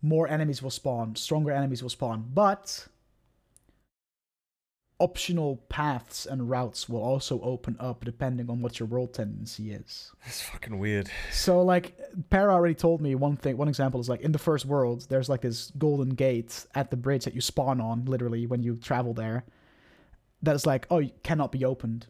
More 0.00 0.28
enemies 0.28 0.62
will 0.62 0.70
spawn, 0.70 1.16
stronger 1.16 1.50
enemies 1.50 1.82
will 1.82 1.90
spawn, 1.90 2.30
but 2.32 2.86
optional 5.00 5.58
paths 5.68 6.26
and 6.26 6.50
routes 6.50 6.88
will 6.88 7.02
also 7.02 7.40
open 7.42 7.76
up 7.78 8.04
depending 8.04 8.50
on 8.50 8.60
what 8.60 8.80
your 8.80 8.88
world 8.88 9.14
tendency 9.14 9.70
is. 9.70 10.10
That's 10.24 10.40
fucking 10.42 10.78
weird. 10.78 11.08
So 11.30 11.62
like 11.62 11.96
Para 12.30 12.52
already 12.52 12.74
told 12.74 13.00
me 13.00 13.14
one 13.14 13.36
thing 13.36 13.56
one 13.56 13.68
example 13.68 14.00
is 14.00 14.08
like 14.08 14.22
in 14.22 14.32
the 14.32 14.38
first 14.40 14.66
world 14.66 15.06
there's 15.08 15.28
like 15.28 15.42
this 15.42 15.70
golden 15.78 16.10
gate 16.10 16.66
at 16.74 16.90
the 16.90 16.96
bridge 16.96 17.24
that 17.26 17.34
you 17.34 17.40
spawn 17.40 17.80
on 17.80 18.06
literally 18.06 18.46
when 18.46 18.62
you 18.64 18.74
travel 18.76 19.14
there 19.14 19.44
that 20.42 20.56
is 20.56 20.66
like 20.66 20.86
oh 20.90 20.98
you 20.98 21.12
cannot 21.22 21.52
be 21.52 21.64
opened. 21.64 22.06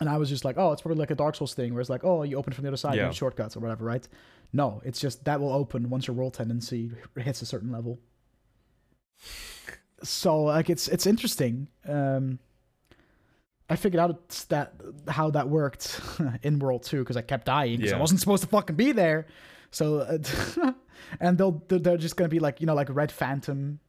And 0.00 0.08
I 0.08 0.16
was 0.16 0.28
just 0.28 0.44
like, 0.44 0.58
oh, 0.58 0.72
it's 0.72 0.82
probably 0.82 0.98
like 0.98 1.12
a 1.12 1.14
Dark 1.14 1.36
Souls 1.36 1.54
thing 1.54 1.72
where 1.74 1.80
it's 1.80 1.90
like, 1.90 2.02
oh, 2.02 2.24
you 2.24 2.36
open 2.36 2.52
from 2.52 2.62
the 2.64 2.68
other 2.68 2.76
side, 2.76 2.94
you 2.94 3.00
Yeah. 3.00 3.06
have 3.06 3.14
shortcuts 3.14 3.56
or 3.56 3.60
whatever, 3.60 3.84
right? 3.84 4.06
No, 4.52 4.80
it's 4.84 4.98
just 4.98 5.24
that 5.26 5.38
will 5.40 5.52
open 5.52 5.90
once 5.90 6.08
your 6.08 6.16
world 6.16 6.34
tendency 6.34 6.90
hits 7.16 7.40
a 7.40 7.46
certain 7.46 7.70
level. 7.70 8.00
So 10.02 10.42
like 10.42 10.70
it's 10.70 10.88
it's 10.88 11.06
interesting. 11.06 11.68
Um 11.86 12.38
I 13.70 13.76
figured 13.76 14.00
out 14.00 14.28
that 14.50 14.74
how 15.08 15.30
that 15.30 15.48
worked 15.48 16.00
in 16.42 16.58
World 16.58 16.82
Two 16.82 16.98
because 16.98 17.16
I 17.16 17.22
kept 17.22 17.46
dying 17.46 17.78
because 17.78 17.92
I 17.92 17.98
wasn't 17.98 18.20
supposed 18.20 18.42
to 18.42 18.48
fucking 18.48 18.76
be 18.76 18.92
there. 18.92 19.26
So, 19.70 20.00
uh, 20.00 20.72
and 21.20 21.38
they'll 21.38 21.62
they're- 21.68 21.78
they're 21.78 21.96
just 21.96 22.16
gonna 22.16 22.28
be 22.28 22.38
like 22.40 22.60
you 22.60 22.66
know 22.66 22.74
like 22.74 22.88
red 22.90 23.10
phantom 23.10 23.80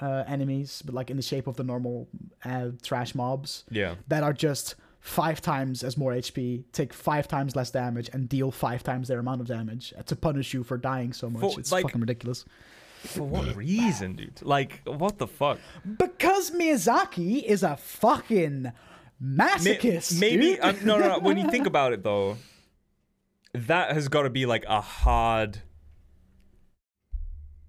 uh, 0.00 0.22
enemies, 0.28 0.82
but 0.84 0.94
like 0.94 1.10
in 1.10 1.16
the 1.16 1.22
shape 1.22 1.46
of 1.48 1.56
the 1.56 1.64
normal 1.64 2.08
uh, 2.44 2.68
trash 2.82 3.14
mobs 3.14 3.64
Yeah. 3.70 3.96
that 4.08 4.22
are 4.22 4.32
just 4.32 4.76
five 5.00 5.40
times 5.40 5.82
as 5.82 5.96
more 5.96 6.12
HP, 6.12 6.62
take 6.72 6.92
five 6.92 7.26
times 7.26 7.56
less 7.56 7.70
damage, 7.72 8.08
and 8.12 8.28
deal 8.28 8.50
five 8.52 8.84
times 8.84 9.08
their 9.08 9.18
amount 9.18 9.40
of 9.40 9.48
damage 9.48 9.92
to 10.06 10.14
punish 10.16 10.54
you 10.54 10.62
for 10.62 10.76
dying 10.78 11.12
so 11.12 11.28
much. 11.28 11.40
For, 11.40 11.58
it's 11.58 11.72
like- 11.72 11.82
fucking 11.84 12.00
ridiculous. 12.00 12.44
For 13.02 13.22
what 13.24 13.54
reason, 13.56 14.14
dude? 14.16 14.40
Like 14.42 14.82
what 14.86 15.18
the 15.18 15.26
fuck? 15.26 15.58
Because 15.98 16.50
Miyazaki 16.52 17.42
is 17.42 17.62
a 17.62 17.76
fucking 17.76 18.72
May- 19.20 19.44
masochist. 19.44 20.20
Maybe 20.20 20.58
um, 20.60 20.76
no, 20.84 20.98
no, 20.98 21.08
no. 21.08 21.18
When 21.18 21.36
you 21.36 21.50
think 21.50 21.66
about 21.72 21.92
it, 21.92 22.02
though, 22.02 22.36
that 23.54 23.92
has 23.92 24.08
got 24.08 24.22
to 24.22 24.30
be 24.30 24.46
like 24.46 24.64
a 24.68 24.80
hard, 24.80 25.58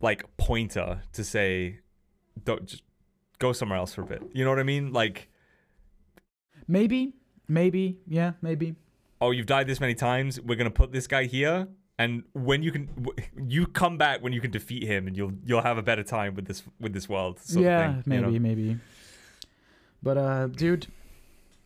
like 0.01 0.25
pointer 0.37 1.01
to 1.13 1.23
say, 1.23 1.79
don't 2.43 2.65
just 2.65 2.83
go 3.39 3.53
somewhere 3.53 3.77
else 3.79 3.93
for 3.93 4.01
a 4.01 4.05
bit. 4.05 4.21
You 4.33 4.43
know 4.43 4.49
what 4.49 4.59
I 4.59 4.63
mean? 4.63 4.93
Like, 4.93 5.29
maybe, 6.67 7.13
maybe, 7.47 7.99
yeah, 8.07 8.33
maybe. 8.41 8.75
oh, 9.21 9.31
you've 9.31 9.45
died 9.45 9.67
this 9.67 9.79
many 9.79 9.95
times. 9.95 10.39
We're 10.39 10.55
gonna 10.55 10.69
put 10.71 10.91
this 10.91 11.07
guy 11.07 11.25
here, 11.25 11.67
and 11.99 12.23
when 12.33 12.63
you 12.63 12.71
can, 12.71 12.89
you 13.47 13.67
come 13.67 13.97
back 13.97 14.21
when 14.23 14.33
you 14.33 14.41
can 14.41 14.51
defeat 14.51 14.83
him, 14.83 15.07
and 15.07 15.15
you'll 15.15 15.33
you'll 15.45 15.61
have 15.61 15.77
a 15.77 15.83
better 15.83 16.03
time 16.03 16.35
with 16.35 16.45
this 16.45 16.63
with 16.79 16.93
this 16.93 17.07
world. 17.07 17.39
Sort 17.39 17.57
of 17.57 17.63
yeah, 17.63 17.87
thing, 17.87 17.95
you 17.97 18.21
maybe, 18.21 18.33
know? 18.33 18.39
maybe. 18.39 18.77
But 20.01 20.17
uh, 20.17 20.47
dude, 20.47 20.87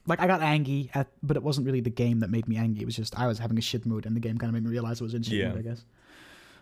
like 0.05 0.19
I 0.19 0.27
got 0.27 0.41
angry 0.41 0.89
at, 0.93 1.07
but 1.23 1.37
it 1.37 1.43
wasn't 1.43 1.65
really 1.65 1.79
the 1.81 1.89
game 1.89 2.19
that 2.19 2.29
made 2.29 2.47
me 2.47 2.57
angry. 2.57 2.81
It 2.83 2.85
was 2.85 2.95
just 2.95 3.17
I 3.17 3.27
was 3.27 3.39
having 3.39 3.57
a 3.57 3.61
shit 3.61 3.85
mood, 3.85 4.05
and 4.05 4.15
the 4.15 4.19
game 4.19 4.37
kind 4.37 4.49
of 4.49 4.53
made 4.53 4.63
me 4.63 4.69
realize 4.71 4.99
it 5.01 5.03
was 5.03 5.13
in 5.13 5.23
shit 5.23 5.33
Yeah. 5.39 5.49
mood. 5.53 5.59
I 5.59 5.61
guess. 5.61 5.85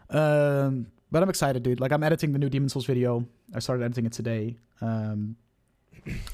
Um, 0.10 0.88
but 1.12 1.24
I'm 1.24 1.30
excited, 1.30 1.64
dude. 1.64 1.80
Like 1.80 1.92
I'm 1.92 2.04
editing 2.04 2.32
the 2.34 2.40
new 2.40 2.50
Demon's 2.50 2.74
Souls 2.74 2.86
video. 2.86 3.26
I 3.54 3.60
started 3.60 3.84
editing 3.84 4.06
it 4.06 4.12
today. 4.14 4.58
Um, 4.82 5.36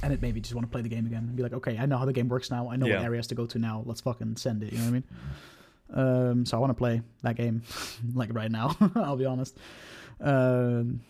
and 0.03 0.12
it 0.12 0.22
made 0.22 0.36
me 0.36 0.41
just 0.41 0.53
want 0.53 0.68
to 0.68 0.72
play 0.72 0.82
the 0.82 0.90
game 0.90 1.06
again 1.06 1.20
and 1.20 1.36
be 1.36 1.44
like, 1.44 1.53
okay, 1.53 1.78
I 1.78 1.86
know 1.86 1.98
how 1.98 2.03
the 2.06 2.12
game 2.14 2.28
works 2.28 2.52
now. 2.52 2.70
I 2.70 2.76
know 2.76 2.88
Yeah. 2.88 2.98
what 2.98 3.06
areas 3.06 3.28
to 3.28 3.36
go 3.36 3.45
to 3.45 3.60
now. 3.60 3.84
Let's 3.86 4.02
fucking 4.02 4.36
send 4.36 4.64
it. 4.64 4.74
You 4.74 4.80
know 4.80 4.84
what 4.86 4.90
I 4.90 4.94
mean? 4.94 5.03
Um, 5.94 6.46
so 6.46 6.58
I 6.58 6.60
want 6.60 6.70
to 6.72 6.76
play 6.76 7.02
that 7.24 7.36
game, 7.36 7.64
like 8.14 8.34
right 8.34 8.52
now. 8.52 8.76
I'll 8.96 9.18
be 9.18 9.26
honest. 9.26 9.58
Um, 10.20 11.02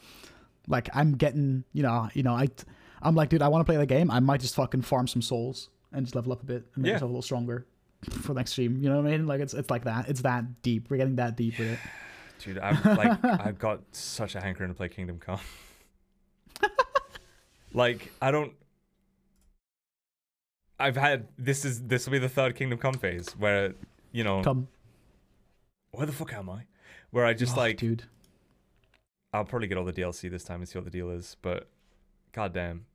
like 0.68 0.90
I'm 0.94 1.14
getting, 1.18 1.64
you 1.74 1.84
know, 1.84 2.10
you 2.14 2.24
know, 2.24 2.34
I, 2.34 2.48
I'm 3.02 3.16
like, 3.16 3.30
dude, 3.30 3.42
I 3.42 3.48
want 3.48 3.62
to 3.66 3.66
play 3.72 3.78
the 3.78 3.86
game. 3.86 4.10
I 4.10 4.20
might 4.20 4.42
just 4.42 4.56
fucking 4.56 4.82
farm 4.84 5.08
some 5.08 5.22
souls 5.22 5.70
and 5.92 6.06
just 6.06 6.16
level 6.16 6.32
up 6.32 6.42
a 6.42 6.46
bit 6.46 6.66
and 6.76 6.84
make 6.84 6.90
Yeah. 6.90 6.94
myself 6.96 7.10
a 7.10 7.12
little 7.14 7.22
stronger 7.22 7.66
for 8.10 8.34
next 8.34 8.52
stream. 8.52 8.82
You 8.82 8.90
know 8.90 8.98
what 9.02 9.08
I 9.08 9.18
mean? 9.18 9.28
Like 9.28 9.42
it's 9.42 9.54
it's 9.54 9.70
like 9.70 9.84
that. 9.84 10.08
It's 10.10 10.22
that 10.22 10.62
deep. 10.62 10.90
We're 10.90 10.98
getting 10.98 11.18
that 11.18 11.36
deep 11.36 11.60
with 11.60 11.68
it. 11.74 11.80
Dude, 12.44 12.58
I've 12.58 12.84
like 12.86 13.24
I've 13.24 13.60
got 13.60 13.82
such 13.92 14.34
a 14.36 14.42
hankering 14.42 14.70
to 14.70 14.76
play 14.76 14.90
Kingdom 14.90 15.20
Come. 15.20 15.40
like 17.74 18.12
I 18.22 18.32
don't. 18.32 18.54
I've 20.80 20.98
had 20.98 21.28
this 21.38 21.64
is 21.66 21.84
this 21.84 22.06
will 22.08 22.14
be 22.14 22.20
the 22.20 22.30
third 22.30 22.56
Kingdom 22.56 22.80
Come 22.80 22.96
phase 22.96 23.30
where 23.38 23.76
you 24.12 24.24
know 24.24 24.42
Come, 24.44 24.68
where 25.92 26.06
the 26.06 26.12
fuck 26.14 26.34
am 26.34 26.50
I? 26.50 26.64
Where 27.12 27.26
I 27.26 27.34
just 27.34 27.56
Oh, 27.58 27.62
like 27.62 27.78
dude. 27.78 28.04
I'll 29.34 29.46
probably 29.46 29.68
get 29.68 29.78
all 29.78 29.86
the 29.86 29.94
DLC 29.94 30.30
this 30.30 30.44
time 30.44 30.60
and 30.60 30.68
see 30.68 30.78
what 30.78 30.86
the 30.86 30.92
deal 30.92 31.10
is, 31.10 31.38
but 31.42 31.70
goddamn. 32.34 32.86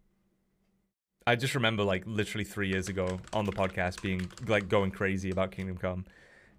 I 1.26 1.34
just 1.34 1.54
remember 1.54 1.82
like 1.82 2.04
literally 2.06 2.44
three 2.44 2.68
years 2.68 2.88
ago 2.88 3.18
on 3.32 3.46
the 3.46 3.52
podcast 3.52 4.00
being 4.02 4.30
like 4.46 4.68
going 4.68 4.90
crazy 4.90 5.30
about 5.30 5.50
Kingdom 5.50 5.76
Come, 5.76 6.04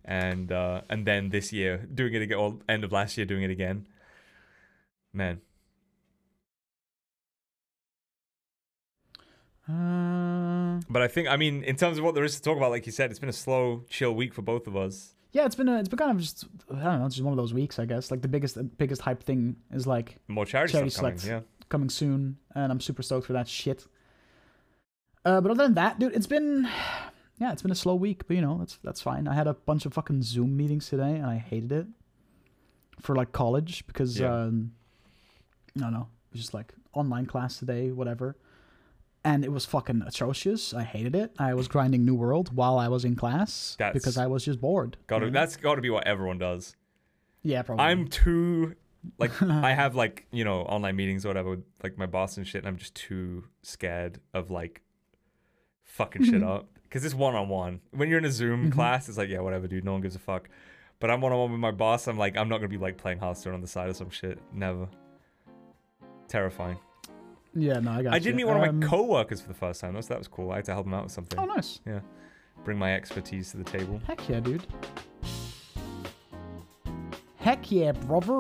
and 0.04 0.52
uh, 0.52 0.82
and 0.90 1.06
then 1.06 1.30
this 1.30 1.54
year 1.54 1.78
doing 1.94 2.14
it 2.14 2.22
again, 2.22 2.38
or 2.38 2.58
end 2.68 2.84
of 2.84 2.92
last 2.92 3.18
year 3.18 3.26
doing 3.26 3.44
it 3.44 3.52
again. 3.52 3.88
Man, 5.14 5.42
Uh, 9.70 10.57
But 10.90 11.02
I 11.02 11.08
think, 11.08 11.28
I 11.28 11.38
mean, 11.38 11.64
in 11.64 11.76
terms 11.76 11.98
of 11.98 12.04
what 12.04 12.16
there 12.16 12.24
is 12.24 12.36
to 12.36 12.42
talk 12.42 12.58
about, 12.58 12.72
like 12.72 12.86
you 12.86 12.92
said, 12.92 13.10
it's 13.12 13.20
been 13.20 13.30
a 13.30 13.34
slow, 13.34 13.84
chill 13.90 14.14
week 14.16 14.34
for 14.34 14.42
both 14.42 14.68
of 14.68 14.76
us. 14.76 15.14
Yeah, 15.32 15.46
it's 15.46 15.56
been 15.56 15.68
a, 15.68 15.78
it's 15.80 15.90
been 15.90 16.00
kind 16.00 16.12
of 16.12 16.20
just 16.20 16.46
I 16.72 16.84
don't 16.84 17.00
know, 17.00 17.06
it's 17.06 17.16
just 17.16 17.24
one 17.26 17.34
of 17.34 17.38
those 17.38 17.54
weeks, 17.54 17.78
I 17.80 17.86
guess. 17.86 18.10
Like 18.12 18.22
the 18.22 18.28
biggest 18.28 18.56
the 18.56 18.64
biggest 18.64 19.02
hype 19.02 19.22
thing 19.22 19.58
is 19.72 19.86
like 19.86 20.18
More 20.28 20.46
charity, 20.46 20.72
Charity 20.74 20.96
coming. 20.96 21.20
Yeah. 21.26 21.42
coming 21.70 21.90
soon, 21.90 22.38
and 22.56 22.72
I'm 22.72 22.80
super 22.80 23.04
stoked 23.04 23.28
for 23.28 23.34
that 23.34 23.48
shit. 23.48 23.86
Uh, 25.26 25.42
but 25.42 25.52
other 25.52 25.64
than 25.64 25.74
that, 25.76 26.00
dude, 26.00 26.16
it's 26.16 26.28
been 26.28 26.68
yeah, 27.40 27.52
it's 27.52 27.62
been 27.62 27.72
a 27.72 27.76
slow 27.76 27.94
week, 27.96 28.26
but 28.28 28.36
you 28.36 28.42
know 28.42 28.58
that's 28.58 28.78
that's 28.84 29.02
fine. 29.02 29.28
I 29.28 29.34
had 29.36 29.48
a 29.48 29.54
bunch 29.54 29.86
of 29.86 29.94
fucking 29.94 30.24
Zoom 30.24 30.56
meetings 30.56 30.88
today, 30.90 31.16
and 31.16 31.26
I 31.26 31.38
hated 31.38 31.72
it 31.72 31.88
for 33.02 33.16
like 33.16 33.32
college 33.32 33.86
because 33.86 34.18
Yeah. 34.20 34.34
um, 34.34 34.72
I 35.78 35.82
don't 35.82 35.94
know, 35.94 36.08
it 36.32 36.34
was 36.34 36.42
just 36.42 36.54
like 36.54 36.74
online 36.94 37.26
class 37.28 37.60
today, 37.60 37.92
whatever. 37.92 38.38
And 39.28 39.44
it 39.44 39.52
was 39.52 39.66
fucking 39.66 40.04
atrocious. 40.08 40.74
I 40.74 40.84
hated 40.84 41.14
it. 41.14 41.34
I 41.38 41.54
was 41.54 41.68
grinding 41.68 42.06
New 42.06 42.16
World 42.16 42.56
while 42.56 42.78
I 42.80 42.88
was 42.88 43.04
in 43.04 43.16
class 43.16 43.76
That's- 43.78 43.94
because 43.94 44.18
I 44.18 44.28
was 44.28 44.46
just 44.46 44.62
bored. 44.62 44.96
Got 45.08 45.20
to? 45.20 45.30
That's 45.32 45.58
got 45.58 45.76
to 45.76 45.82
be 45.82 45.90
what 45.90 46.08
everyone 46.08 46.38
does. 46.38 46.76
yeah, 47.44 47.62
probably. 47.62 47.84
I'm 47.86 48.08
too 48.08 48.76
like 49.20 49.42
I 49.70 49.74
have 49.74 49.96
like 49.96 50.26
you 50.32 50.44
know 50.46 50.62
online 50.62 50.96
meetings 50.96 51.26
or 51.26 51.30
whatever 51.30 51.50
with 51.52 51.64
like 51.84 51.98
my 51.98 52.06
boss 52.06 52.38
and 52.38 52.48
shit, 52.48 52.60
and 52.62 52.68
I'm 52.70 52.78
just 52.78 52.96
too 52.96 53.44
scared 53.62 54.20
of 54.34 54.50
like 54.50 54.82
fucking 55.84 56.24
shit 56.24 56.42
Mhm. 56.42 56.48
up 56.56 56.70
because 56.84 57.04
it's 57.06 57.16
one 57.16 57.36
on 57.36 57.50
one. 57.50 57.82
When 57.92 58.08
you're 58.10 58.20
in 58.20 58.26
a 58.26 58.32
Zoom 58.32 58.70
Mhm. 58.70 58.74
class, 58.74 59.10
it's 59.10 59.18
like 59.18 59.30
yeah, 59.30 59.40
whatever, 59.40 59.68
dude. 59.68 59.84
No 59.86 59.92
one 59.94 60.02
gives 60.02 60.16
a 60.16 60.20
fuck. 60.20 60.50
But 61.00 61.12
I'm 61.12 61.22
one 61.22 61.32
on 61.34 61.38
one 61.40 61.52
with 61.52 61.60
my 61.60 61.72
boss. 61.72 62.08
I'm 62.08 62.18
like 62.18 62.38
I'm 62.38 62.48
not 62.50 62.58
gonna 62.60 62.70
be 62.70 62.78
like 62.78 62.98
playing 62.98 63.20
Hearthstone 63.20 63.54
on 63.54 63.62
the 63.62 63.68
side 63.68 63.90
or 63.90 63.94
some 63.94 64.10
shit. 64.10 64.40
Never. 64.54 64.88
Terrifying. 66.28 66.78
Yeah, 67.56 67.80
no, 67.80 67.92
I 67.92 68.04
got. 68.04 68.14
I 68.14 68.20
did 68.20 68.30
you. 68.30 68.34
meet 68.36 68.46
one 68.46 68.58
of 68.58 68.68
Um, 68.70 68.80
my 68.80 68.88
coworkers 68.88 69.42
for 69.42 69.48
the 69.48 69.54
first 69.54 69.82
time. 69.82 69.94
though, 69.94 70.02
So 70.02 70.10
that 70.10 70.18
was 70.20 70.28
cool. 70.28 70.52
I 70.52 70.58
had 70.58 70.66
to 70.66 70.74
help 70.74 70.86
him 70.86 70.94
out 70.94 71.04
with 71.04 71.12
something. 71.14 71.40
Oh, 71.40 71.46
nice. 71.46 71.80
Yeah, 71.86 72.00
bring 72.64 72.78
my 72.78 72.94
expertise 72.96 73.52
to 73.52 73.58
the 73.58 73.64
table. 73.64 74.00
Heck 74.08 74.28
yeah, 74.30 74.40
dude. 74.40 74.66
Heck 77.38 77.72
yeah, 77.72 77.92
brother. 77.94 78.34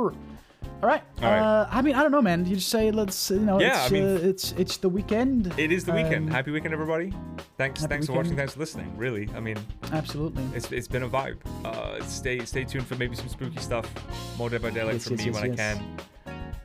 All 0.79 0.87
right. 0.87 1.01
All 1.21 1.31
right. 1.31 1.39
Uh, 1.39 1.67
I 1.71 1.81
mean, 1.81 1.95
I 1.95 2.03
don't 2.03 2.11
know, 2.11 2.21
man. 2.21 2.45
You 2.45 2.55
just 2.55 2.69
say 2.69 2.91
let's, 2.91 3.31
you 3.31 3.39
know, 3.39 3.59
Yeah, 3.59 3.83
it's, 3.83 3.91
I 3.91 3.93
mean- 3.93 4.03
uh, 4.17 4.19
it's 4.29 4.51
it's 4.57 4.77
the 4.77 4.89
weekend. 4.89 5.53
It 5.57 5.71
is 5.71 5.85
the 5.85 5.91
weekend. 5.93 6.27
Um, 6.27 6.31
Happy 6.31 6.51
weekend, 6.51 6.73
everybody. 6.73 7.13
Thanks, 7.57 7.83
thanks 7.85 8.05
for 8.05 8.13
watching. 8.13 8.35
Thanks 8.35 8.53
for 8.53 8.59
listening. 8.59 8.95
Really, 8.95 9.27
I 9.35 9.39
mean, 9.39 9.57
Absolutely. 9.91 10.43
it's 10.53 10.71
it's 10.71 10.87
been 10.87 11.03
a 11.03 11.09
vibe. 11.09 11.37
Uh, 11.65 12.03
stay 12.03 12.45
stay 12.45 12.63
tuned 12.63 12.85
for 12.85 12.95
maybe 12.95 13.15
some 13.15 13.27
spooky 13.29 13.59
stuff. 13.59 13.89
More 14.37 14.49
Dead 14.49 14.61
by 14.61 14.69
Daylight 14.69 14.95
Yes, 14.95 15.03
from 15.07 15.13
yes, 15.17 15.25
me 15.25 15.31
yes, 15.31 15.41
when. 15.41 15.51
I 15.51 15.55
can. 15.55 15.97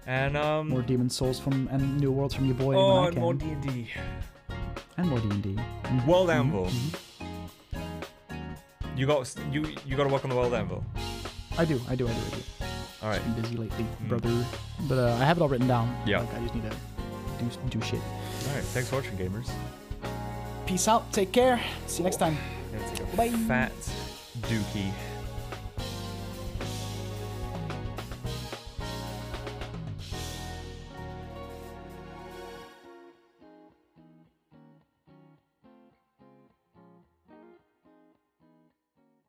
And 0.07 0.37
um, 0.37 0.69
More 0.69 0.83
Demon's 0.83 1.15
Souls 1.17 1.39
from 1.39 1.69
and 1.71 2.01
New 2.01 2.11
Worlds 2.11 2.35
from 2.35 2.47
your 2.47 2.57
boy. 2.57 2.75
oh, 2.75 3.05
and 3.05 3.17
more 3.17 3.35
D 3.35 3.47
and 3.47 3.63
D. 3.63 3.89
and 4.97 5.09
more 5.09 5.21
D 5.21 5.29
and 5.31 5.43
D. 5.43 5.57
World 6.07 6.31
Anvil. 6.31 6.67
Mm-hmm. 6.67 7.79
You 8.99 9.07
got 9.07 9.35
you 9.51 9.65
you 9.87 9.97
got 9.97 10.05
to 10.05 10.11
work 10.11 10.25
on 10.25 10.31
the 10.31 10.37
World 10.37 10.55
Anvil. 10.55 10.85
I 11.59 11.65
do, 11.65 11.81
I 11.89 11.95
do, 11.95 12.09
I 12.09 12.13
do, 12.13 12.19
I 12.19 12.31
do. 12.31 12.43
All 13.03 13.09
right. 13.11 13.23
Been 13.35 13.43
busy 13.43 13.57
lately, 13.57 13.85
Mm. 13.85 14.09
brother. 14.09 14.47
But 14.89 14.99
uh, 14.99 15.15
I 15.21 15.25
have 15.25 15.37
it 15.39 15.43
all 15.43 15.49
written 15.49 15.69
down. 15.69 15.95
Yeah. 16.07 16.21
Like, 16.21 16.35
I 16.35 16.41
just 16.41 16.55
need 16.55 16.65
to 16.71 16.77
do 17.71 17.79
do 17.79 17.87
shit. 17.87 18.01
All 18.01 18.55
right. 18.55 18.65
Thanks 18.75 18.89
for 18.89 18.97
watching, 18.97 19.17
gamers. 19.17 19.51
Peace 20.67 20.89
out. 20.89 21.13
Take 21.13 21.33
care. 21.33 21.61
See 21.87 21.99
you 21.99 22.05
next 22.05 22.17
time. 22.19 22.37
Let's 22.73 22.91
take 22.99 23.13
a 23.13 23.17
Bye. 23.17 23.29
fat 23.49 23.73
dookie. 24.43 24.91